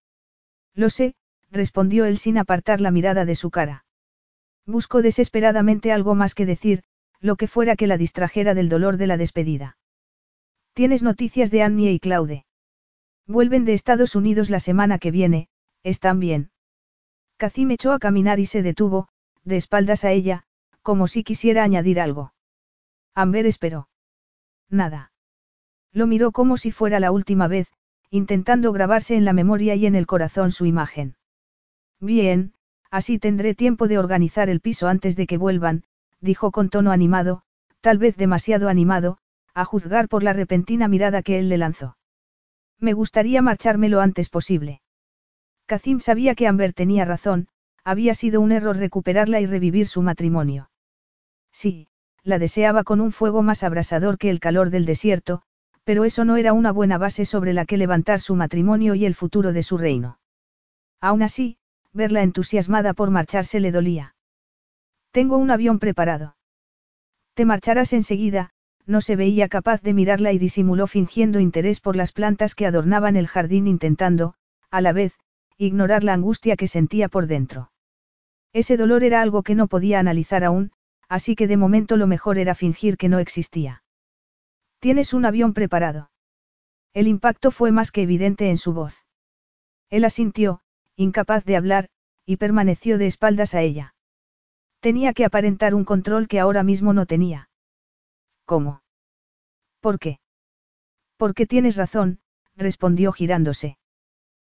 [0.74, 1.14] Lo sé,
[1.50, 3.84] respondió él sin apartar la mirada de su cara.
[4.64, 6.84] Buscó desesperadamente algo más que decir,
[7.20, 9.76] lo que fuera que la distrajera del dolor de la despedida.
[10.72, 12.47] ¿Tienes noticias de Annie y Claude?
[13.31, 15.47] Vuelven de Estados Unidos la semana que viene,
[15.84, 16.50] están bien.
[17.36, 19.07] Cacim echó a caminar y se detuvo,
[19.44, 20.42] de espaldas a ella,
[20.83, 22.34] como si quisiera añadir algo.
[23.15, 23.89] Amber esperó.
[24.68, 25.12] Nada.
[25.92, 27.68] Lo miró como si fuera la última vez,
[28.10, 31.15] intentando grabarse en la memoria y en el corazón su imagen.
[32.00, 32.52] Bien,
[32.91, 35.84] así tendré tiempo de organizar el piso antes de que vuelvan,
[36.20, 37.42] dijo con tono animado,
[37.81, 39.18] tal vez demasiado animado,
[39.55, 41.97] a juzgar por la repentina mirada que él le lanzó.
[42.81, 44.81] Me gustaría marcharme lo antes posible.
[45.67, 47.49] Kazim sabía que Amber tenía razón,
[47.84, 50.70] había sido un error recuperarla y revivir su matrimonio.
[51.52, 51.89] Sí,
[52.23, 55.42] la deseaba con un fuego más abrasador que el calor del desierto,
[55.84, 59.15] pero eso no era una buena base sobre la que levantar su matrimonio y el
[59.15, 60.18] futuro de su reino.
[61.00, 61.59] Aún así,
[61.92, 64.15] verla entusiasmada por marcharse le dolía.
[65.10, 66.36] Tengo un avión preparado.
[67.34, 68.50] Te marcharás enseguida,
[68.86, 73.17] no se veía capaz de mirarla y disimuló fingiendo interés por las plantas que adornaban
[73.17, 74.34] el jardín intentando,
[74.70, 75.18] a la vez,
[75.57, 77.70] ignorar la angustia que sentía por dentro.
[78.52, 80.73] Ese dolor era algo que no podía analizar aún,
[81.09, 83.83] así que de momento lo mejor era fingir que no existía.
[84.78, 86.10] ¿Tienes un avión preparado?
[86.94, 89.05] El impacto fue más que evidente en su voz.
[89.91, 90.62] Él asintió,
[90.97, 91.89] incapaz de hablar,
[92.25, 93.94] y permaneció de espaldas a ella.
[94.81, 97.50] Tenía que aparentar un control que ahora mismo no tenía.
[98.51, 98.83] ¿Cómo?
[99.79, 100.19] ¿Por qué?
[101.17, 102.19] Porque tienes razón,
[102.57, 103.79] respondió girándose.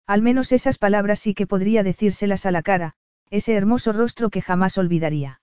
[0.06, 2.94] Al menos esas palabras sí que podría decírselas a la cara,
[3.28, 5.40] ese hermoso rostro que jamás olvidaría.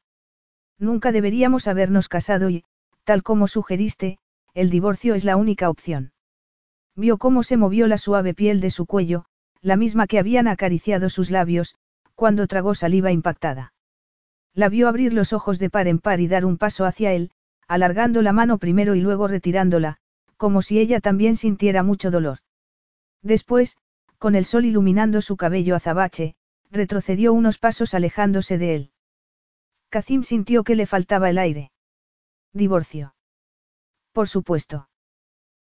[0.79, 2.63] Nunca deberíamos habernos casado y,
[3.03, 4.19] tal como sugeriste,
[4.53, 6.13] el divorcio es la única opción.
[6.95, 9.25] Vio cómo se movió la suave piel de su cuello,
[9.59, 11.75] la misma que habían acariciado sus labios,
[12.13, 13.73] cuando tragó saliva impactada.
[14.53, 17.31] La vio abrir los ojos de par en par y dar un paso hacia él,
[17.67, 19.97] alargando la mano primero y luego retirándola,
[20.37, 22.39] como si ella también sintiera mucho dolor.
[23.21, 23.77] Después,
[24.17, 26.35] con el sol iluminando su cabello azabache,
[26.71, 28.91] retrocedió unos pasos alejándose de él.
[29.89, 31.71] Kazim sintió que le faltaba el aire.
[32.53, 33.15] Divorcio.
[34.11, 34.89] Por supuesto.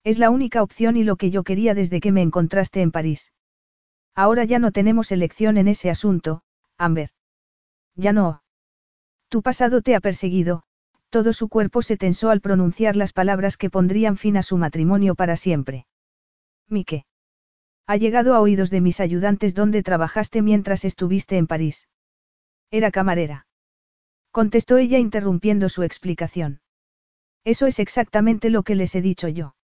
[0.04, 3.32] Es la única opción y lo que yo quería desde que me encontraste en París.
[4.14, 6.42] Ahora ya no tenemos elección en ese asunto,
[6.76, 7.10] Amber.
[7.94, 8.42] Ya no.
[9.28, 10.62] Tu pasado te ha perseguido,
[11.10, 15.14] todo su cuerpo se tensó al pronunciar las palabras que pondrían fin a su matrimonio
[15.14, 15.86] para siempre.
[16.68, 17.06] Mike.
[17.86, 21.88] Ha llegado a oídos de mis ayudantes donde trabajaste mientras estuviste en París.
[22.70, 23.46] Era camarera.
[24.30, 26.60] Contestó ella interrumpiendo su explicación.
[27.44, 29.56] Eso es exactamente lo que les he dicho yo.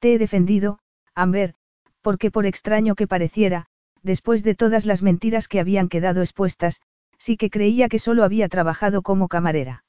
[0.00, 0.80] Te he defendido,
[1.14, 1.54] Amber,
[2.00, 3.66] porque por extraño que pareciera,
[4.02, 6.80] después de todas las mentiras que habían quedado expuestas,
[7.18, 9.84] sí que creía que solo había trabajado como camarera.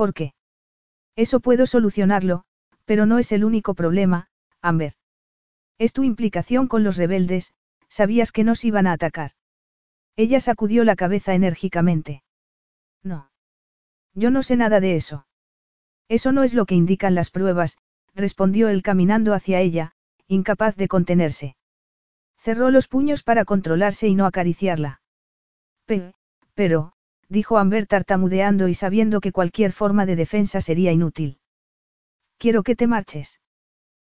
[0.00, 0.32] ¿Por qué?
[1.14, 2.44] Eso puedo solucionarlo,
[2.86, 4.28] pero no es el único problema,
[4.62, 4.94] Amber.
[5.76, 7.52] Es tu implicación con los rebeldes,
[7.90, 9.32] sabías que nos iban a atacar.
[10.16, 12.22] Ella sacudió la cabeza enérgicamente.
[13.02, 13.30] No.
[14.14, 15.26] Yo no sé nada de eso.
[16.08, 17.76] Eso no es lo que indican las pruebas,
[18.14, 19.92] respondió él caminando hacia ella,
[20.26, 21.56] incapaz de contenerse.
[22.38, 25.02] Cerró los puños para controlarse y no acariciarla.
[26.54, 26.94] pero,
[27.30, 31.38] dijo Amber tartamudeando y sabiendo que cualquier forma de defensa sería inútil.
[32.36, 33.40] Quiero que te marches.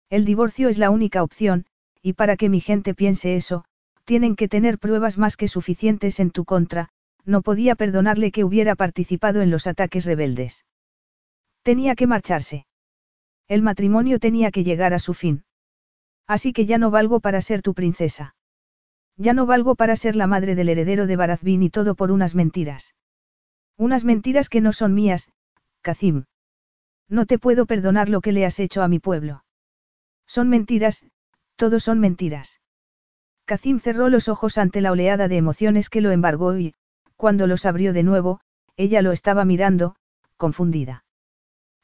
[0.09, 1.65] El divorcio es la única opción,
[2.01, 3.65] y para que mi gente piense eso,
[4.05, 6.89] tienen que tener pruebas más que suficientes en tu contra,
[7.25, 10.65] no podía perdonarle que hubiera participado en los ataques rebeldes.
[11.63, 12.67] Tenía que marcharse.
[13.47, 15.43] El matrimonio tenía que llegar a su fin.
[16.27, 18.35] Así que ya no valgo para ser tu princesa.
[19.17, 22.35] Ya no valgo para ser la madre del heredero de Barazbin y todo por unas
[22.35, 22.93] mentiras.
[23.77, 25.29] Unas mentiras que no son mías,
[25.81, 26.25] Kazim.
[27.07, 29.43] No te puedo perdonar lo que le has hecho a mi pueblo.
[30.25, 31.05] Son mentiras,
[31.55, 32.59] todo son mentiras.
[33.45, 36.73] Kazim cerró los ojos ante la oleada de emociones que lo embargó y,
[37.15, 38.41] cuando los abrió de nuevo,
[38.75, 39.95] ella lo estaba mirando,
[40.37, 41.05] confundida.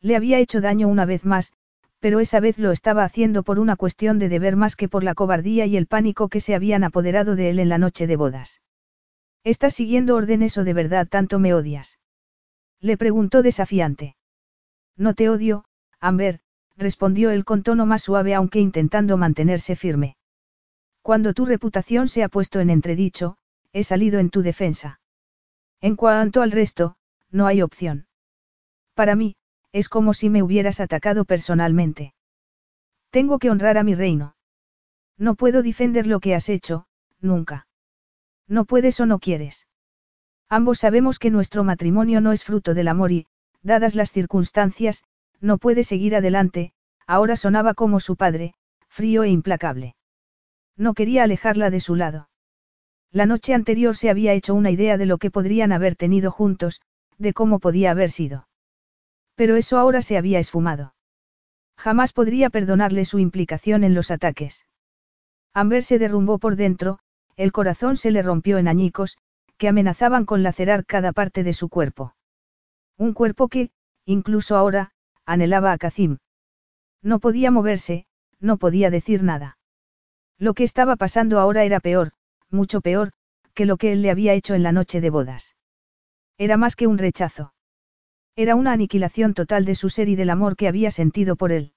[0.02, 1.54] Le había hecho daño una vez más,
[2.00, 5.16] pero esa vez lo estaba haciendo por una cuestión de deber más que por la
[5.16, 8.62] cobardía y el pánico que se habían apoderado de él en la noche de bodas.
[9.44, 12.00] ¿Estás siguiendo órdenes o de verdad tanto me odias?
[12.80, 14.16] Le preguntó desafiante.
[14.96, 15.66] No te odio,
[16.00, 16.40] Amber,
[16.78, 20.16] respondió él con tono más suave aunque intentando mantenerse firme.
[21.02, 23.38] Cuando tu reputación se ha puesto en entredicho,
[23.74, 25.02] he salido en tu defensa.
[25.82, 26.96] En cuanto al resto,
[27.30, 28.08] no hay opción.
[28.94, 29.36] Para mí,
[29.74, 32.14] es como si me hubieras atacado personalmente.
[33.10, 34.36] Tengo que honrar a mi reino.
[35.18, 36.86] No puedo defender lo que has hecho,
[37.20, 37.68] nunca.
[38.54, 39.66] No puedes o no quieres.
[40.48, 43.26] Ambos sabemos que nuestro matrimonio no es fruto del amor y,
[43.64, 45.04] dadas las circunstancias,
[45.42, 46.72] no puede seguir adelante,
[47.08, 48.54] ahora sonaba como su padre,
[48.90, 49.96] frío e implacable.
[50.78, 52.30] No quería alejarla de su lado.
[53.12, 56.80] La noche anterior se había hecho una idea de lo que podrían haber tenido juntos,
[57.18, 58.48] de cómo podía haber sido.
[59.34, 60.94] Pero eso ahora se había esfumado.
[61.76, 64.68] Jamás podría perdonarle su implicación en los ataques.
[65.56, 67.00] Amber se derrumbó por dentro,
[67.36, 69.18] el corazón se le rompió en añicos,
[69.58, 72.16] que amenazaban con lacerar cada parte de su cuerpo.
[72.98, 73.72] Un cuerpo que,
[74.06, 74.92] incluso ahora,
[75.26, 76.18] anhelaba a Kazim.
[77.02, 78.06] No podía moverse,
[78.40, 79.58] no podía decir nada.
[80.38, 82.12] Lo que estaba pasando ahora era peor,
[82.50, 83.14] mucho peor,
[83.54, 85.56] que lo que él le había hecho en la noche de bodas.
[86.38, 87.54] Era más que un rechazo.
[88.36, 91.74] Era una aniquilación total de su ser y del amor que había sentido por él.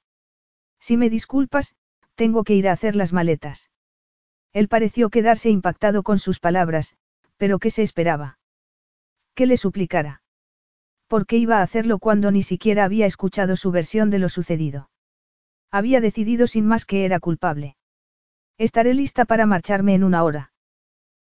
[0.81, 1.75] Si me disculpas,
[2.15, 3.71] tengo que ir a hacer las maletas.
[4.53, 6.97] Él pareció quedarse impactado con sus palabras,
[7.37, 8.39] pero ¿qué se esperaba?
[9.35, 10.23] Que le suplicara.
[11.09, 14.91] ¿Por qué iba a hacerlo cuando ni siquiera había escuchado su versión de lo sucedido?
[15.71, 17.77] Había decidido sin más que era culpable.
[18.59, 20.53] Estaré lista para marcharme en una hora.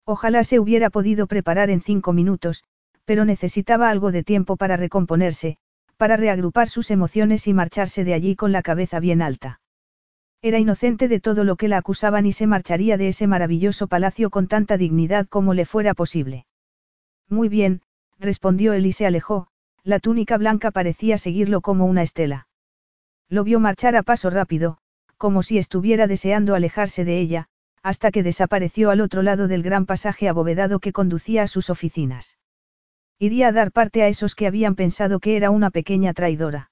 [0.05, 2.63] Ojalá se hubiera podido preparar en cinco minutos,
[3.05, 5.57] pero necesitaba algo de tiempo para recomponerse,
[5.97, 9.61] para reagrupar sus emociones y marcharse de allí con la cabeza bien alta.
[10.41, 14.29] Era inocente de todo lo que la acusaban y se marcharía de ese maravilloso palacio
[14.29, 16.45] con tanta dignidad como le fuera posible.
[17.27, 17.81] Muy bien,
[18.19, 19.47] respondió él y se alejó,
[19.83, 22.47] la túnica blanca parecía seguirlo como una estela.
[23.27, 24.77] Lo vio marchar a paso rápido,
[25.17, 27.49] como si estuviera deseando alejarse de ella,
[27.83, 32.37] hasta que desapareció al otro lado del gran pasaje abovedado que conducía a sus oficinas.
[33.19, 36.71] Iría a dar parte a esos que habían pensado que era una pequeña traidora.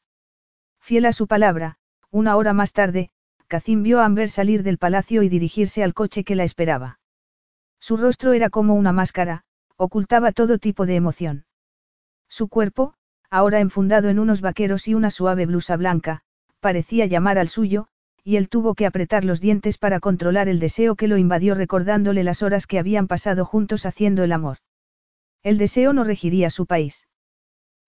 [0.80, 1.78] Fiel a su palabra,
[2.10, 3.12] una hora más tarde,
[3.48, 7.00] Kazim vio a Amber salir del palacio y dirigirse al coche que la esperaba.
[7.80, 9.44] Su rostro era como una máscara,
[9.78, 11.46] ocultaba todo tipo de emoción.
[12.28, 12.94] Su cuerpo,
[13.30, 16.22] ahora enfundado en unos vaqueros y una suave blusa blanca,
[16.60, 17.88] parecía llamar al suyo,
[18.24, 22.26] y él tuvo que apretar los dientes para controlar el deseo que lo invadió recordándole
[22.26, 24.58] las horas que habían pasado juntos haciendo el amor.
[25.44, 27.08] El deseo no regiría su país.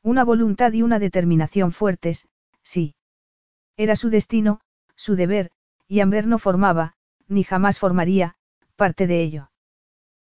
[0.02, 2.30] Una voluntad y una determinación fuertes,
[2.64, 2.96] sí.
[3.76, 4.62] Era su destino,
[5.00, 5.50] su deber,
[5.88, 6.94] y Amber no formaba,
[7.30, 8.36] ni jamás formaría,
[8.76, 9.50] parte de ello.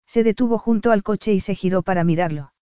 [0.08, 2.54] Se detuvo junto al coche y se giró para mirarlo.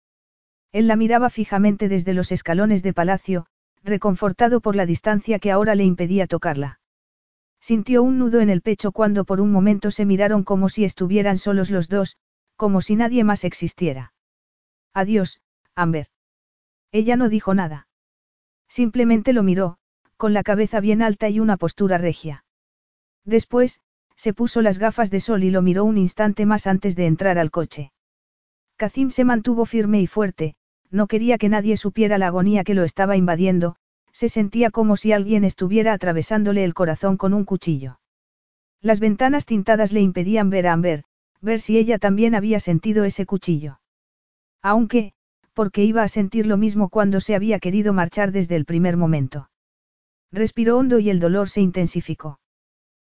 [0.72, 3.46] Él la miraba fijamente desde los escalones de palacio,
[3.84, 6.80] reconfortado por la distancia que ahora le impedía tocarla.
[7.60, 11.38] Sintió un nudo en el pecho cuando por un momento se miraron como si estuvieran
[11.38, 12.16] solos los dos,
[12.56, 14.12] como si nadie más existiera.
[14.94, 15.40] Adiós,
[15.76, 16.08] Amber.
[16.90, 17.86] Ella no dijo nada.
[18.68, 19.78] Simplemente lo miró,
[20.20, 22.44] con la cabeza bien alta y una postura regia.
[23.24, 23.80] Después,
[24.16, 27.38] se puso las gafas de sol y lo miró un instante más antes de entrar
[27.38, 27.90] al coche.
[28.76, 30.56] Kazim se mantuvo firme y fuerte,
[30.90, 33.76] no quería que nadie supiera la agonía que lo estaba invadiendo,
[34.12, 37.98] se sentía como si alguien estuviera atravesándole el corazón con un cuchillo.
[38.82, 41.04] Las ventanas tintadas le impedían ver a Amber,
[41.40, 43.80] ver si ella también había sentido ese cuchillo.
[44.60, 45.14] Aunque,
[45.54, 49.49] porque iba a sentir lo mismo cuando se había querido marchar desde el primer momento.
[50.32, 52.40] Respiró hondo y el dolor se intensificó.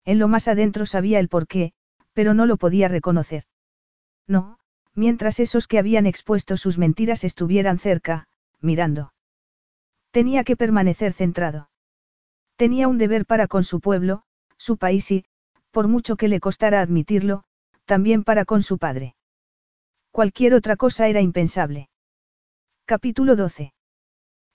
[0.06, 1.74] En lo más adentro sabía el porqué,
[2.14, 3.44] pero no lo podía reconocer.
[4.28, 4.60] No,
[4.94, 8.28] mientras esos que habían expuesto sus mentiras estuvieran cerca,
[8.60, 9.14] mirando.
[10.12, 11.70] Tenía que permanecer centrado.
[12.56, 14.24] Tenía un deber para con su pueblo,
[14.58, 15.26] su país y,
[15.72, 17.44] por mucho que le costara admitirlo,
[17.86, 19.16] también para con su padre.
[20.12, 21.90] Cualquier otra cosa era impensable.
[22.86, 23.74] Capítulo 12.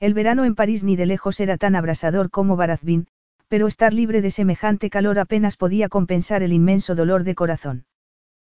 [0.00, 3.08] El verano en París ni de lejos era tan abrasador como Barazbín,
[3.48, 7.86] pero estar libre de semejante calor apenas podía compensar el inmenso dolor de corazón.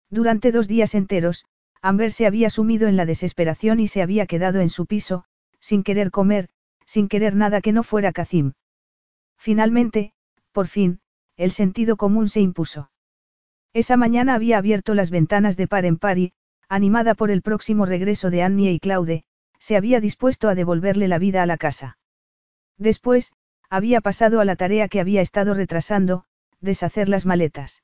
[0.09, 1.45] Durante dos días enteros,
[1.81, 5.23] Amber se había sumido en la desesperación y se había quedado en su piso,
[5.61, 6.49] sin querer comer,
[6.85, 8.53] sin querer nada que no fuera Cacim.
[9.37, 10.11] Finalmente,
[10.51, 10.99] por fin,
[11.37, 12.91] el sentido común se impuso.
[13.71, 16.33] Esa mañana había abierto las ventanas de par en par y,
[16.67, 19.23] animada por el próximo regreso de Annie y Claude,
[19.59, 21.97] se había dispuesto a devolverle la vida a la casa.
[22.77, 23.33] Después,
[23.69, 26.23] había pasado a la tarea que había estado retrasando,
[26.59, 27.83] deshacer las maletas.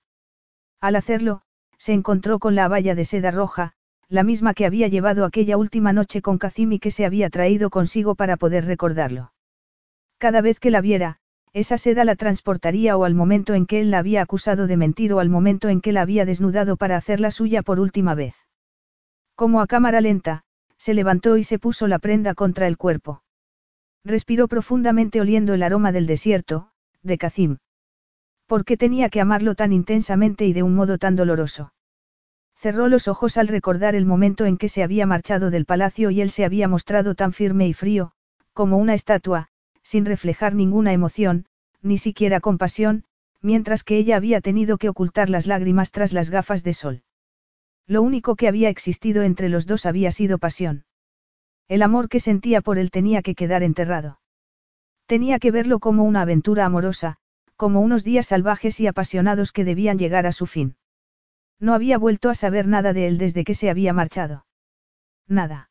[0.82, 1.42] Al hacerlo,
[1.78, 3.74] se encontró con la valla de seda roja,
[4.08, 7.70] la misma que había llevado aquella última noche con Kazim y que se había traído
[7.70, 9.34] consigo para poder recordarlo.
[10.18, 11.18] Cada vez que la viera,
[11.54, 15.14] esa seda la transportaría o al momento en que él la había acusado de mentir
[15.14, 18.36] o al momento en que la había desnudado para hacerla suya por última vez.
[19.36, 20.45] Como a cámara lenta,
[20.86, 23.24] se levantó y se puso la prenda contra el cuerpo.
[24.04, 26.70] Respiró profundamente oliendo el aroma del desierto,
[27.02, 27.58] de Kazim.
[28.46, 31.74] ¿Por qué tenía que amarlo tan intensamente y de un modo tan doloroso?
[32.56, 36.22] Cerró los ojos al recordar el momento en que se había marchado del palacio y
[36.22, 38.12] él se había mostrado tan firme y frío,
[38.54, 39.48] como una estatua,
[39.82, 41.48] sin reflejar ninguna emoción,
[41.82, 43.06] ni siquiera compasión,
[43.42, 47.02] mientras que ella había tenido que ocultar las lágrimas tras las gafas de sol.
[47.88, 50.86] Lo único que había existido entre los dos había sido pasión.
[51.68, 54.20] El amor que sentía por él tenía que quedar enterrado.
[55.06, 57.18] Tenía que verlo como una aventura amorosa,
[57.56, 60.78] como unos días salvajes y apasionados que debían llegar a su fin.
[61.60, 64.46] No había vuelto a saber nada de él desde que se había marchado.
[65.28, 65.70] Nada.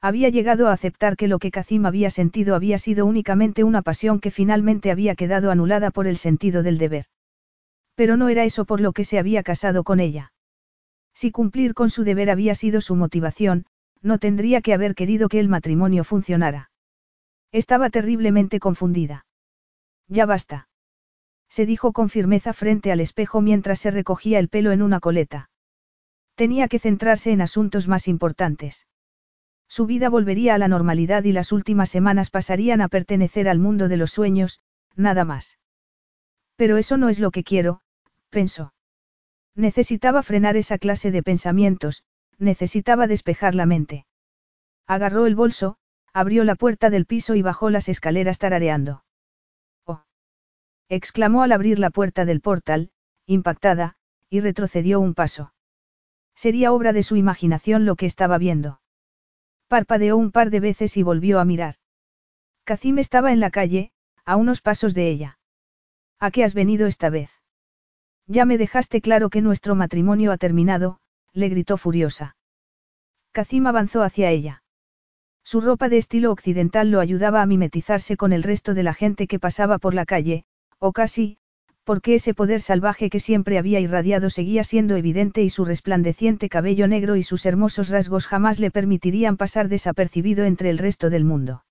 [0.00, 4.20] Había llegado a aceptar que lo que Kazim había sentido había sido únicamente una pasión
[4.20, 7.06] que finalmente había quedado anulada por el sentido del deber.
[7.94, 10.32] Pero no era eso por lo que se había casado con ella.
[11.16, 13.64] Si cumplir con su deber había sido su motivación,
[14.02, 16.70] no tendría que haber querido que el matrimonio funcionara.
[17.52, 19.24] Estaba terriblemente confundida.
[20.08, 20.68] Ya basta.
[21.48, 25.48] Se dijo con firmeza frente al espejo mientras se recogía el pelo en una coleta.
[26.34, 28.86] Tenía que centrarse en asuntos más importantes.
[29.68, 33.88] Su vida volvería a la normalidad y las últimas semanas pasarían a pertenecer al mundo
[33.88, 34.60] de los sueños,
[34.96, 35.58] nada más.
[36.56, 37.80] Pero eso no es lo que quiero,
[38.28, 38.74] pensó.
[39.56, 42.04] Necesitaba frenar esa clase de pensamientos,
[42.38, 44.06] necesitaba despejar la mente.
[44.86, 45.78] Agarró el bolso,
[46.12, 49.02] abrió la puerta del piso y bajó las escaleras tarareando.
[49.86, 50.02] ¡Oh!
[50.90, 52.90] exclamó al abrir la puerta del portal,
[53.26, 53.96] impactada,
[54.28, 55.54] y retrocedió un paso.
[56.34, 58.80] Sería obra de su imaginación lo que estaba viendo.
[59.68, 61.76] Parpadeó un par de veces y volvió a mirar.
[62.64, 63.90] Kazim estaba en la calle,
[64.26, 65.38] a unos pasos de ella.
[66.18, 67.30] ¿A qué has venido esta vez?
[68.26, 70.98] Ya me dejaste claro que nuestro matrimonio ha terminado,
[71.32, 72.36] le gritó furiosa.
[73.32, 74.62] Kazim avanzó hacia ella.
[75.44, 79.28] Su ropa de estilo occidental lo ayudaba a mimetizarse con el resto de la gente
[79.28, 80.44] que pasaba por la calle,
[80.78, 81.38] o casi,
[81.84, 86.88] porque ese poder salvaje que siempre había irradiado seguía siendo evidente y su resplandeciente cabello
[86.88, 91.64] negro y sus hermosos rasgos jamás le permitirían pasar desapercibido entre el resto del mundo.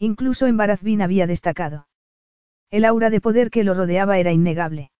[0.00, 1.86] Incluso en Barazbin había destacado.
[2.70, 4.90] El aura de poder que lo rodeaba era innegable.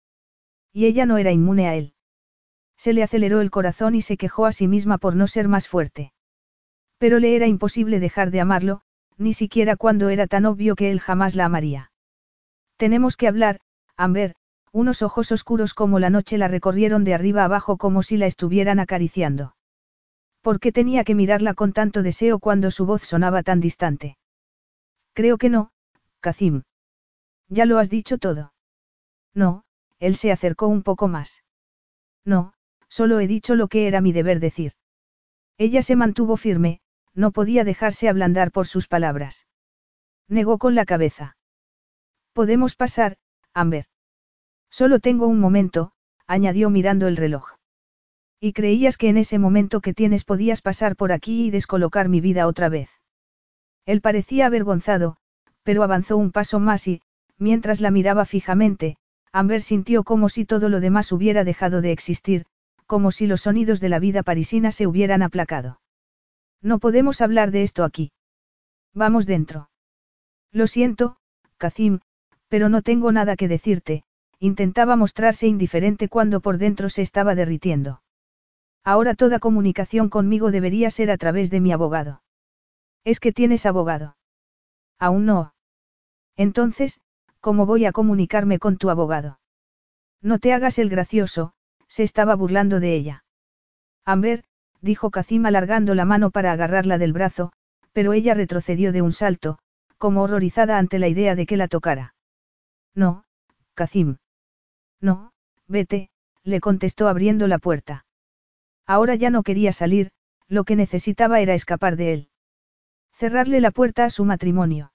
[0.72, 1.94] Y ella no era inmune a él.
[2.76, 5.68] Se le aceleró el corazón y se quejó a sí misma por no ser más
[5.68, 6.12] fuerte.
[6.98, 8.82] Pero le era imposible dejar de amarlo,
[9.16, 11.90] ni siquiera cuando era tan obvio que él jamás la amaría.
[12.76, 13.58] Tenemos que hablar,
[13.97, 14.34] Amber,
[14.72, 18.78] unos ojos oscuros como la noche la recorrieron de arriba abajo como si la estuvieran
[18.78, 19.56] acariciando.
[20.40, 24.16] ¿Por qué tenía que mirarla con tanto deseo cuando su voz sonaba tan distante?
[25.14, 25.72] Creo que no,
[26.20, 26.62] Kazim.
[27.48, 28.52] Ya lo has dicho todo.
[29.34, 29.64] No,
[29.99, 31.44] él se acercó un poco más.
[32.25, 32.52] No,
[32.89, 34.73] solo he dicho lo que era mi deber decir.
[35.57, 36.81] Ella se mantuvo firme,
[37.15, 39.47] no podía dejarse ablandar por sus palabras.
[40.28, 41.36] Negó con la cabeza.
[42.33, 43.17] Podemos pasar,
[43.55, 43.86] Amber.
[44.70, 45.93] Solo tengo un momento,
[46.27, 47.55] añadió mirando el reloj.
[48.39, 52.20] Y creías que en ese momento que tienes podías pasar por aquí y descolocar mi
[52.20, 52.91] vida otra vez.
[53.85, 55.17] Él parecía avergonzado,
[55.65, 57.02] pero avanzó un paso más y,
[57.39, 58.97] mientras la miraba fijamente,
[59.32, 62.47] Amber sintió como si todo lo demás hubiera dejado de existir,
[62.86, 65.81] como si los sonidos de la vida parisina se hubieran aplacado.
[66.62, 68.12] No podemos hablar de esto aquí.
[68.94, 69.70] Vamos dentro.
[70.52, 71.16] Lo siento,
[71.58, 72.00] Kazim,
[72.48, 74.05] pero no tengo nada que decirte,
[74.39, 78.02] intentaba mostrarse indiferente cuando por dentro se estaba derritiendo.
[78.84, 82.23] Ahora toda comunicación conmigo debería ser a través de mi abogado.
[83.05, 84.16] Es que tienes abogado.
[84.98, 85.55] Aún no.
[86.36, 87.00] Entonces,
[87.49, 89.41] ¿cómo voy a comunicarme con tu abogado?
[90.20, 91.55] No te hagas el gracioso,
[91.86, 93.25] se estaba burlando de ella.
[94.05, 94.44] Amber,
[94.83, 97.52] dijo Kazim alargando la mano para agarrarla del brazo,
[97.94, 99.59] pero ella retrocedió de un salto,
[99.97, 102.15] como horrorizada ante la idea de que la tocara.
[102.94, 103.25] No,
[103.73, 104.18] Kazim.
[105.01, 105.33] No,
[105.67, 106.10] vete,
[106.44, 108.05] le contestó abriendo la puerta.
[108.86, 110.10] Ahora ya no quería salir,
[110.49, 112.28] lo que necesitaba era escapar de él.
[113.15, 114.93] Cerrarle la puerta a su matrimonio.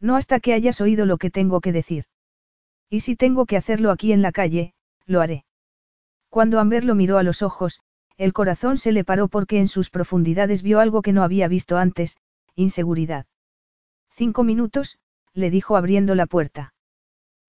[0.00, 2.04] No hasta que hayas oído lo que tengo que decir.
[2.90, 4.74] Y si tengo que hacerlo aquí en la calle,
[5.06, 5.44] lo haré.
[6.28, 7.80] Cuando Amber lo miró a los ojos,
[8.16, 11.76] el corazón se le paró porque en sus profundidades vio algo que no había visto
[11.76, 12.18] antes,
[12.54, 13.26] inseguridad.
[14.10, 14.98] Cinco minutos,
[15.32, 16.74] le dijo abriendo la puerta.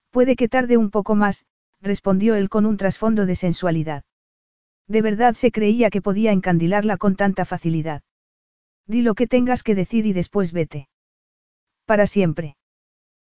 [0.09, 1.45] Puede que tarde un poco más,
[1.81, 4.03] respondió él con un trasfondo de sensualidad.
[4.87, 8.01] De verdad se creía que podía encandilarla con tanta facilidad.
[8.87, 10.87] Di lo que tengas que decir y después vete.
[11.85, 12.57] Para siempre.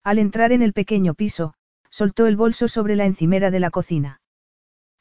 [0.04, 1.54] Al entrar en el pequeño piso,
[1.90, 4.22] soltó el bolso sobre la encimera de la cocina.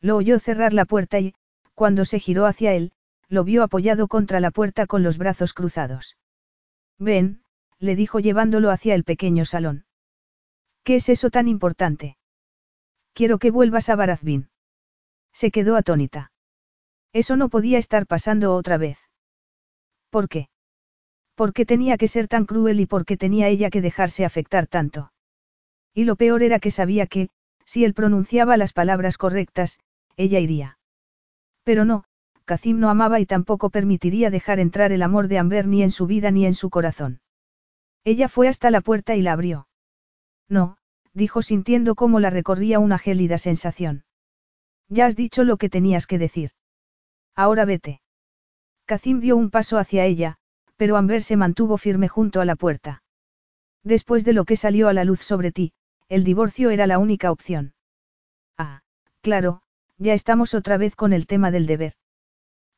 [0.00, 1.34] Lo oyó cerrar la puerta y,
[1.74, 2.92] cuando se giró hacia él,
[3.28, 6.16] lo vio apoyado contra la puerta con los brazos cruzados.
[6.98, 7.42] Ven,
[7.78, 9.84] le dijo llevándolo hacia el pequeño salón.
[10.84, 12.16] ¿Qué es eso tan importante?
[13.14, 14.50] Quiero que vuelvas a Barazbin.
[15.32, 16.32] Se quedó atónita.
[17.12, 18.98] Eso no podía estar pasando otra vez.
[20.10, 20.48] ¿Por qué?
[21.40, 24.66] ¿Por qué tenía que ser tan cruel y por qué tenía ella que dejarse afectar
[24.66, 25.10] tanto?
[25.94, 27.30] Y lo peor era que sabía que,
[27.64, 29.80] si él pronunciaba las palabras correctas,
[30.18, 30.76] ella iría.
[31.64, 32.04] Pero no,
[32.44, 36.06] Kazim no amaba y tampoco permitiría dejar entrar el amor de Amber ni en su
[36.06, 37.22] vida ni en su corazón.
[38.04, 39.66] Ella fue hasta la puerta y la abrió.
[40.46, 40.76] No,
[41.14, 44.04] dijo sintiendo cómo la recorría una gélida sensación.
[44.90, 46.50] Ya has dicho lo que tenías que decir.
[47.34, 48.02] Ahora vete.
[48.84, 50.36] Kazim dio un paso hacia ella,
[50.80, 53.02] pero Amber se mantuvo firme junto a la puerta.
[53.84, 55.74] Después de lo que salió a la luz sobre ti,
[56.08, 57.74] el divorcio era la única opción.
[58.56, 58.80] Ah,
[59.20, 59.60] claro,
[59.98, 61.92] ya estamos otra vez con el tema del deber.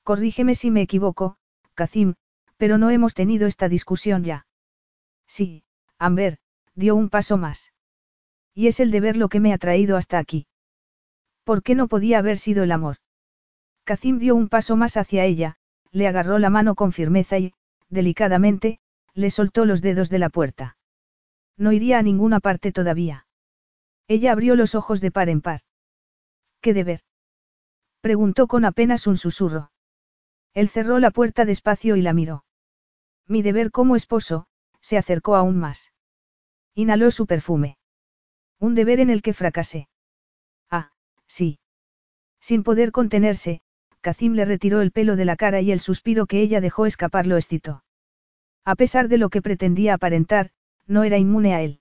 [0.03, 1.37] Corrígeme si me equivoco,
[1.75, 2.15] Kazim,
[2.57, 4.49] pero no hemos tenido esta discusión ya.
[5.29, 5.63] Sí,
[5.97, 6.39] Amber,
[6.75, 7.73] dio un paso más.
[8.53, 10.49] Y es el deber lo que me ha traído hasta aquí.
[11.45, 12.97] ¿Por qué no podía haber sido el amor?
[13.85, 15.55] Kazim dio un paso más hacia ella,
[15.93, 17.55] le agarró la mano con firmeza y,
[17.93, 18.81] delicadamente,
[19.15, 20.77] le soltó los dedos de la puerta.
[21.57, 23.27] No iría a ninguna parte todavía.
[24.09, 25.61] Ella abrió los ojos de par en par.
[26.61, 27.03] ¿Qué deber?
[28.01, 29.71] Preguntó con apenas un susurro.
[30.55, 32.45] Él cerró la puerta despacio y la miró.
[33.29, 34.47] Mi deber como esposo,
[34.81, 35.93] se acercó aún más.
[36.75, 37.77] Inhaló su perfume.
[38.59, 39.89] Un deber en el que fracasé.
[40.71, 40.93] Ah,
[41.27, 41.59] sí.
[42.41, 43.61] Sin poder contenerse,
[44.03, 47.27] Kazim le retiró el pelo de la cara y el suspiro que ella dejó escapar
[47.27, 47.85] lo excitó.
[48.65, 50.51] A pesar de lo que pretendía aparentar,
[50.87, 51.81] no era inmune a él.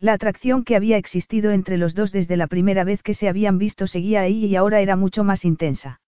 [0.00, 3.58] La atracción que había existido entre los dos desde la primera vez que se habían
[3.58, 6.00] visto seguía ahí y ahora era mucho más intensa.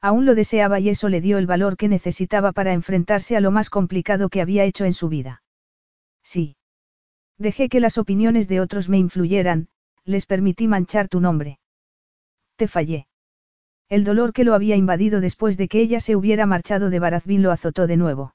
[0.00, 3.50] Aún lo deseaba y eso le dio el valor que necesitaba para enfrentarse a lo
[3.50, 5.42] más complicado que había hecho en su vida.
[6.22, 6.56] Sí.
[7.38, 9.68] Dejé que las opiniones de otros me influyeran,
[10.04, 11.58] les permití manchar tu nombre.
[12.56, 13.07] Te fallé.
[13.88, 17.42] El dolor que lo había invadido después de que ella se hubiera marchado de Barazbín
[17.42, 18.34] lo azotó de nuevo.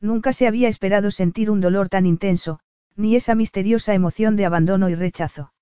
[0.00, 2.60] Nunca se había esperado sentir un dolor tan intenso,
[2.96, 5.52] ni esa misteriosa emoción de abandono y rechazo.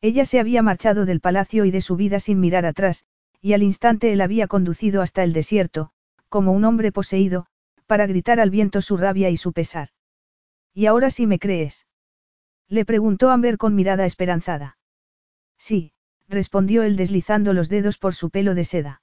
[0.00, 3.04] Ella se había marchado del palacio y de su vida sin mirar atrás,
[3.40, 5.90] y al instante él había conducido hasta el desierto,
[6.28, 7.46] como un hombre poseído,
[7.86, 9.88] para gritar al viento su rabia y su pesar.
[10.72, 11.86] ¿Y ahora sí me crees?
[12.68, 14.78] Le preguntó Amber con mirada esperanzada.
[15.56, 15.92] Sí,
[16.28, 19.02] respondió él deslizando los dedos por su pelo de seda.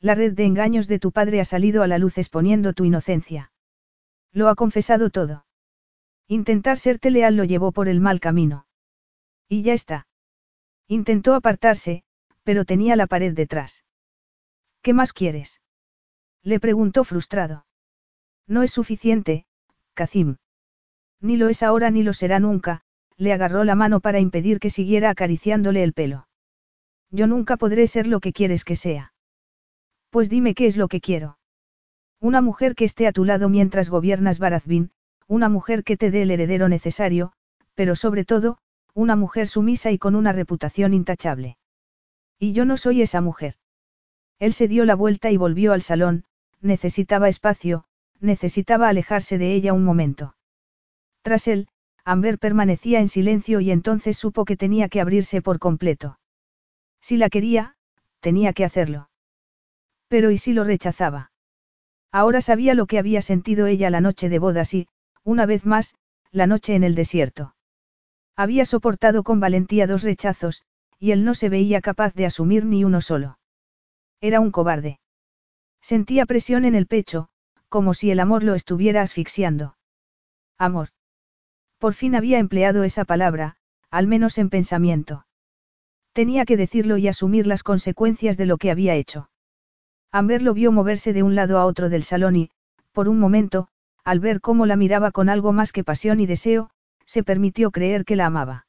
[0.00, 3.52] La red de engaños de tu padre ha salido a la luz exponiendo tu inocencia.
[4.32, 5.46] Lo ha confesado todo.
[6.28, 8.66] Intentar serte leal lo llevó por el mal camino.
[9.48, 10.06] Y ya está.
[10.88, 12.04] Intentó apartarse,
[12.42, 13.84] pero tenía la pared detrás.
[14.82, 15.60] ¿Qué más quieres?
[16.42, 17.66] Le preguntó frustrado.
[18.46, 19.46] No es suficiente,
[19.94, 20.36] Kazim.
[21.20, 22.82] Ni lo es ahora ni lo será nunca,
[23.16, 26.28] le agarró la mano para impedir que siguiera acariciándole el pelo.
[27.10, 29.12] Yo nunca podré ser lo que quieres que sea.
[30.10, 31.38] Pues dime qué es lo que quiero.
[32.20, 34.90] Una mujer que esté a tu lado mientras gobiernas Barazbin,
[35.28, 37.32] una mujer que te dé el heredero necesario,
[37.74, 38.58] pero sobre todo,
[38.94, 41.58] una mujer sumisa y con una reputación intachable.
[42.38, 43.54] Y yo no soy esa mujer.
[44.38, 46.24] Él se dio la vuelta y volvió al salón,
[46.60, 47.84] necesitaba espacio,
[48.20, 50.36] necesitaba alejarse de ella un momento.
[51.22, 51.68] Tras él,
[52.04, 56.18] Amber permanecía en silencio y entonces supo que tenía que abrirse por completo.
[57.06, 57.76] Si la quería,
[58.18, 59.10] tenía que hacerlo.
[60.08, 61.30] Pero ¿y si lo rechazaba?
[62.10, 64.88] Ahora sabía lo que había sentido ella la noche de bodas y,
[65.22, 65.94] una vez más,
[66.32, 67.54] la noche en el desierto.
[68.34, 70.64] Había soportado con valentía dos rechazos,
[70.98, 73.38] y él no se veía capaz de asumir ni uno solo.
[74.20, 74.98] Era un cobarde.
[75.80, 77.28] Sentía presión en el pecho,
[77.68, 79.76] como si el amor lo estuviera asfixiando.
[80.58, 80.88] Amor.
[81.78, 83.58] Por fin había empleado esa palabra,
[83.92, 85.25] al menos en pensamiento.
[86.16, 89.28] Tenía que decirlo y asumir las consecuencias de lo que había hecho.
[90.10, 92.50] Amber lo vio moverse de un lado a otro del salón y,
[92.92, 93.68] por un momento,
[94.02, 96.70] al ver cómo la miraba con algo más que pasión y deseo,
[97.04, 98.66] se permitió creer que la amaba.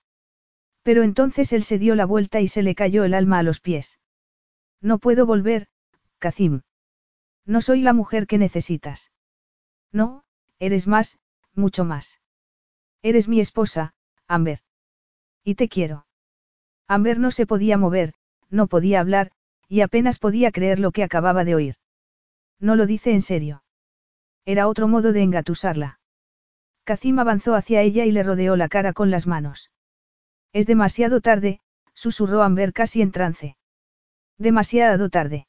[0.83, 3.61] Pero entonces él se dio la vuelta y se le cayó el alma a los
[3.61, 3.97] pies.
[4.81, 5.67] No puedo volver,
[6.19, 6.63] Kazim.
[7.45, 9.13] No soy la mujer que necesitas.
[9.93, 10.25] No,
[10.59, 11.17] eres más,
[11.55, 12.19] mucho más.
[13.01, 13.93] Eres mi esposa,
[14.27, 14.59] Amber.
[15.45, 16.06] Y te quiero.
[16.87, 18.13] Amber no se podía mover,
[18.49, 19.31] no podía hablar,
[19.67, 21.75] y apenas podía creer lo que acababa de oír.
[22.59, 23.63] No lo dice en serio.
[24.45, 25.99] Era otro modo de engatusarla.
[26.85, 29.71] Kazim avanzó hacia ella y le rodeó la cara con las manos.
[30.53, 31.59] Es demasiado tarde,
[31.93, 33.57] susurró Amber casi en trance.
[34.37, 35.47] Demasiado tarde.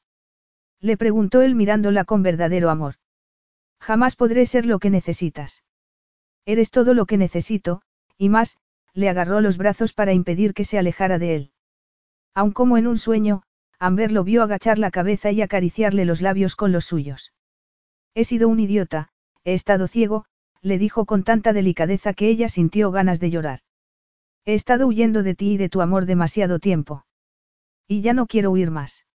[0.81, 2.95] Le preguntó él mirándola con verdadero amor.
[3.79, 5.63] Jamás podré ser lo que necesitas.
[6.45, 7.81] Eres todo lo que necesito,
[8.17, 8.57] y más,
[8.93, 11.51] le agarró los brazos para impedir que se alejara de él.
[12.33, 13.43] Aun como en un sueño,
[13.79, 17.33] Amber lo vio agachar la cabeza y acariciarle los labios con los suyos.
[18.13, 19.09] He sido un idiota,
[19.43, 20.25] he estado ciego,
[20.61, 23.59] le dijo con tanta delicadeza que ella sintió ganas de llorar.
[24.45, 27.05] He estado huyendo de ti y de tu amor demasiado tiempo.
[27.87, 29.05] Y ya no quiero huir más.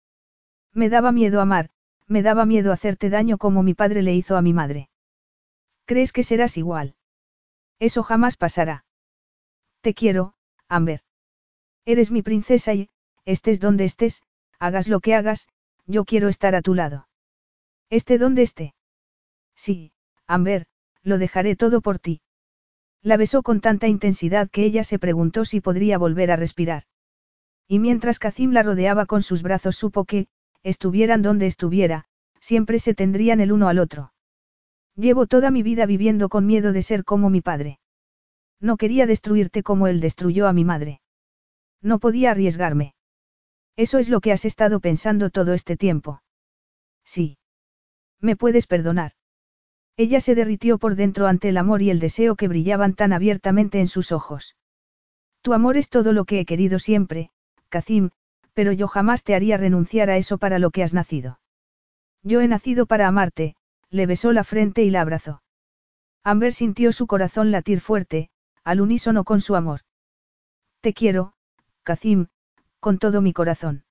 [0.72, 1.70] Me daba miedo amar,
[2.06, 4.88] me daba miedo hacerte daño como mi padre le hizo a mi madre.
[5.84, 6.94] ¿Crees que serás igual?
[7.78, 8.84] Eso jamás pasará.
[9.84, 10.32] Te quiero,
[10.66, 11.00] Amber.
[11.84, 12.88] Eres mi princesa y,
[13.26, 14.22] estés donde estés,
[14.58, 15.46] hagas lo que hagas,
[15.84, 17.06] yo quiero estar a tu lado.
[17.90, 18.74] Esté donde esté.
[19.54, 19.92] Sí,
[20.26, 20.64] Amber,
[21.02, 22.22] lo dejaré todo por ti.
[23.02, 26.84] La besó con tanta intensidad que ella se preguntó si podría volver a respirar.
[27.68, 30.28] Y mientras Kazim la rodeaba con sus brazos supo que,
[30.62, 32.06] estuvieran donde estuviera,
[32.40, 34.14] siempre se tendrían el uno al otro.
[34.96, 37.80] Llevo toda mi vida viviendo con miedo de ser como mi padre.
[38.64, 41.02] No quería destruirte como él destruyó a mi madre.
[41.82, 42.94] No podía arriesgarme.
[43.76, 46.22] Eso es lo que has estado pensando todo este tiempo.
[47.04, 47.36] Sí.
[48.22, 49.12] ¿Me puedes perdonar?
[49.98, 53.80] Ella se derritió por dentro ante el amor y el deseo que brillaban tan abiertamente
[53.80, 54.56] en sus ojos.
[55.42, 57.28] Tu amor es todo lo que he querido siempre,
[57.68, 58.12] Kazim,
[58.54, 61.38] pero yo jamás te haría renunciar a eso para lo que has nacido.
[62.22, 63.56] Yo he nacido para amarte,
[63.90, 65.42] le besó la frente y la abrazó.
[66.22, 68.30] Amber sintió su corazón latir fuerte,
[68.64, 69.80] al unísono con su amor.
[70.80, 71.34] Te quiero,
[71.82, 72.26] Kazim,
[72.80, 73.84] con todo mi corazón.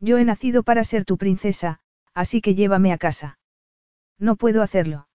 [0.00, 1.80] Yo he nacido para ser tu princesa,
[2.14, 3.38] así que llévame a casa.
[4.18, 5.08] No puedo hacerlo.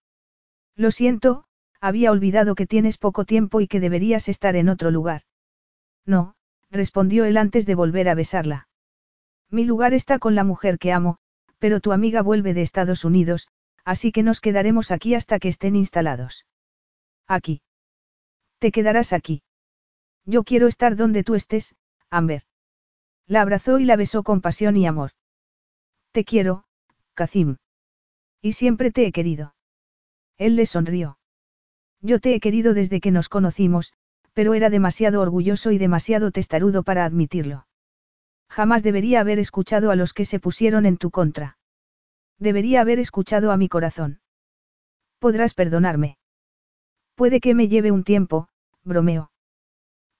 [0.76, 1.44] Lo siento,
[1.80, 5.22] había olvidado que tienes poco tiempo y que deberías estar en otro lugar.
[6.06, 6.34] No,
[6.70, 8.68] respondió él antes de volver a besarla.
[9.50, 11.18] Mi lugar está con la mujer que amo,
[11.58, 13.48] pero tu amiga vuelve de Estados Unidos,
[13.84, 16.46] así que nos quedaremos aquí hasta que estén instalados.
[17.26, 17.62] Aquí.
[18.62, 19.42] Te quedarás aquí.
[20.24, 21.74] Yo quiero estar donde tú estés,
[22.10, 22.44] Amber.
[23.26, 25.10] La abrazó y la besó con pasión y amor.
[26.12, 26.62] Te quiero,
[27.14, 27.56] Kazim.
[28.40, 29.56] Y siempre te he querido.
[30.38, 31.18] Él le sonrió.
[32.02, 33.94] Yo te he querido desde que nos conocimos,
[34.32, 37.66] pero era demasiado orgulloso y demasiado testarudo para admitirlo.
[38.48, 41.58] Jamás debería haber escuchado a los que se pusieron en tu contra.
[42.38, 44.20] Debería haber escuchado a mi corazón.
[45.18, 46.16] Podrás perdonarme.
[47.16, 48.48] Puede que me lleve un tiempo,
[48.84, 49.30] bromeó.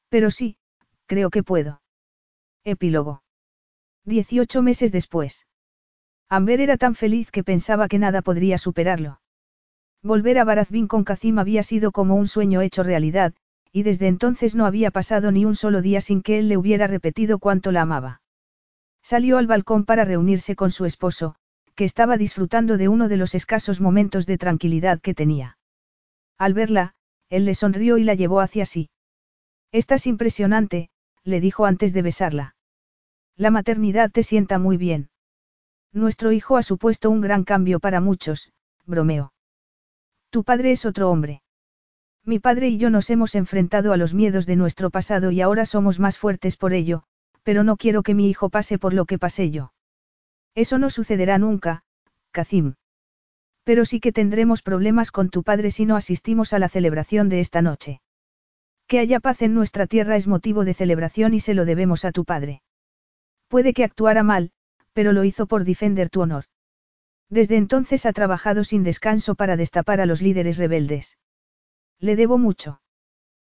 [0.09, 0.57] Pero sí,
[1.07, 1.83] creo que puedo.
[2.65, 3.23] Epílogo.
[4.05, 5.47] Dieciocho meses después.
[6.29, 9.21] Amber era tan feliz que pensaba que nada podría superarlo.
[10.03, 13.35] Volver a Barazbin con Kazim había sido como un sueño hecho realidad,
[13.71, 16.87] y desde entonces no había pasado ni un solo día sin que él le hubiera
[16.87, 18.23] repetido cuánto la amaba.
[19.03, 21.37] Salió al balcón para reunirse con su esposo,
[21.75, 25.59] que estaba disfrutando de uno de los escasos momentos de tranquilidad que tenía.
[26.39, 26.95] Al verla,
[27.33, 28.91] él le sonrió y la llevó hacia sí.
[29.73, 30.91] Estás impresionante,
[31.25, 32.57] le dijo antes de besarla.
[33.37, 35.09] La maternidad te sienta muy bien.
[35.95, 38.53] Nuestro hijo ha supuesto un gran cambio para muchos,
[38.85, 39.33] bromeó.
[40.29, 41.43] Tu padre es otro hombre.
[42.23, 45.65] Mi padre y yo nos hemos enfrentado a los miedos de nuestro pasado y ahora
[45.65, 47.05] somos más fuertes por ello,
[47.43, 49.73] pero no quiero que mi hijo pase por lo que pasé yo.
[50.55, 51.83] Eso no sucederá nunca,
[52.31, 52.75] Kazim.
[53.65, 57.41] Pero sí que tendremos problemas con tu padre si no asistimos a la celebración de
[57.41, 58.01] esta noche.
[58.89, 62.13] Que haya paz en nuestra tierra es motivo de celebración y se lo debemos a
[62.13, 62.63] tu padre.
[63.49, 64.51] Puede que actuara mal,
[64.93, 66.45] pero lo hizo por defender tu honor.
[67.31, 71.19] Desde entonces ha trabajado sin descanso para destapar a los líderes rebeldes.
[71.99, 72.83] Le debo mucho.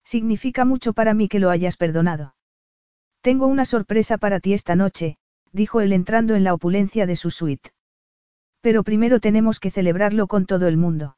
[0.03, 2.35] Significa mucho para mí que lo hayas perdonado.
[3.21, 5.17] Tengo una sorpresa para ti esta noche,
[5.53, 7.72] dijo él entrando en la opulencia de su suite.
[8.63, 11.17] Pero primero tenemos que celebrarlo con todo el mundo.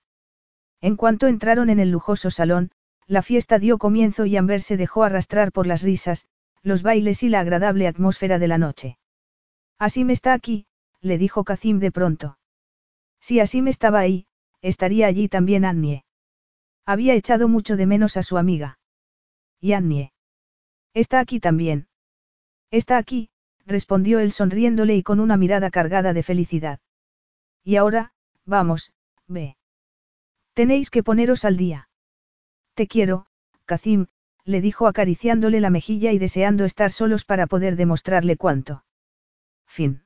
[0.81, 2.71] En cuanto entraron en el lujoso salón,
[3.05, 6.27] la fiesta dio comienzo y Amber se dejó arrastrar por las risas,
[6.63, 8.97] los bailes y la agradable atmósfera de la noche.
[9.77, 10.65] Así me está aquí,
[11.01, 12.39] le dijo Kazim de pronto.
[13.21, 14.25] Si así me estaba ahí,
[14.63, 16.03] estaría allí también Annie.
[16.83, 18.79] Había echado mucho de menos a su amiga.
[19.61, 20.13] Y Annie.
[20.95, 21.89] Está aquí también.
[22.71, 23.29] Está aquí,
[23.67, 26.79] respondió él sonriéndole y con una mirada cargada de felicidad.
[27.65, 28.13] Y ahora,
[28.45, 28.93] vamos,
[29.27, 29.57] ve.
[30.53, 31.89] Tenéis que poneros al día.
[32.75, 33.25] Te quiero,
[33.65, 34.05] Kazim,
[34.43, 38.85] le dijo acariciándole la mejilla y deseando estar solos para poder demostrarle cuánto.
[39.65, 40.04] Fin.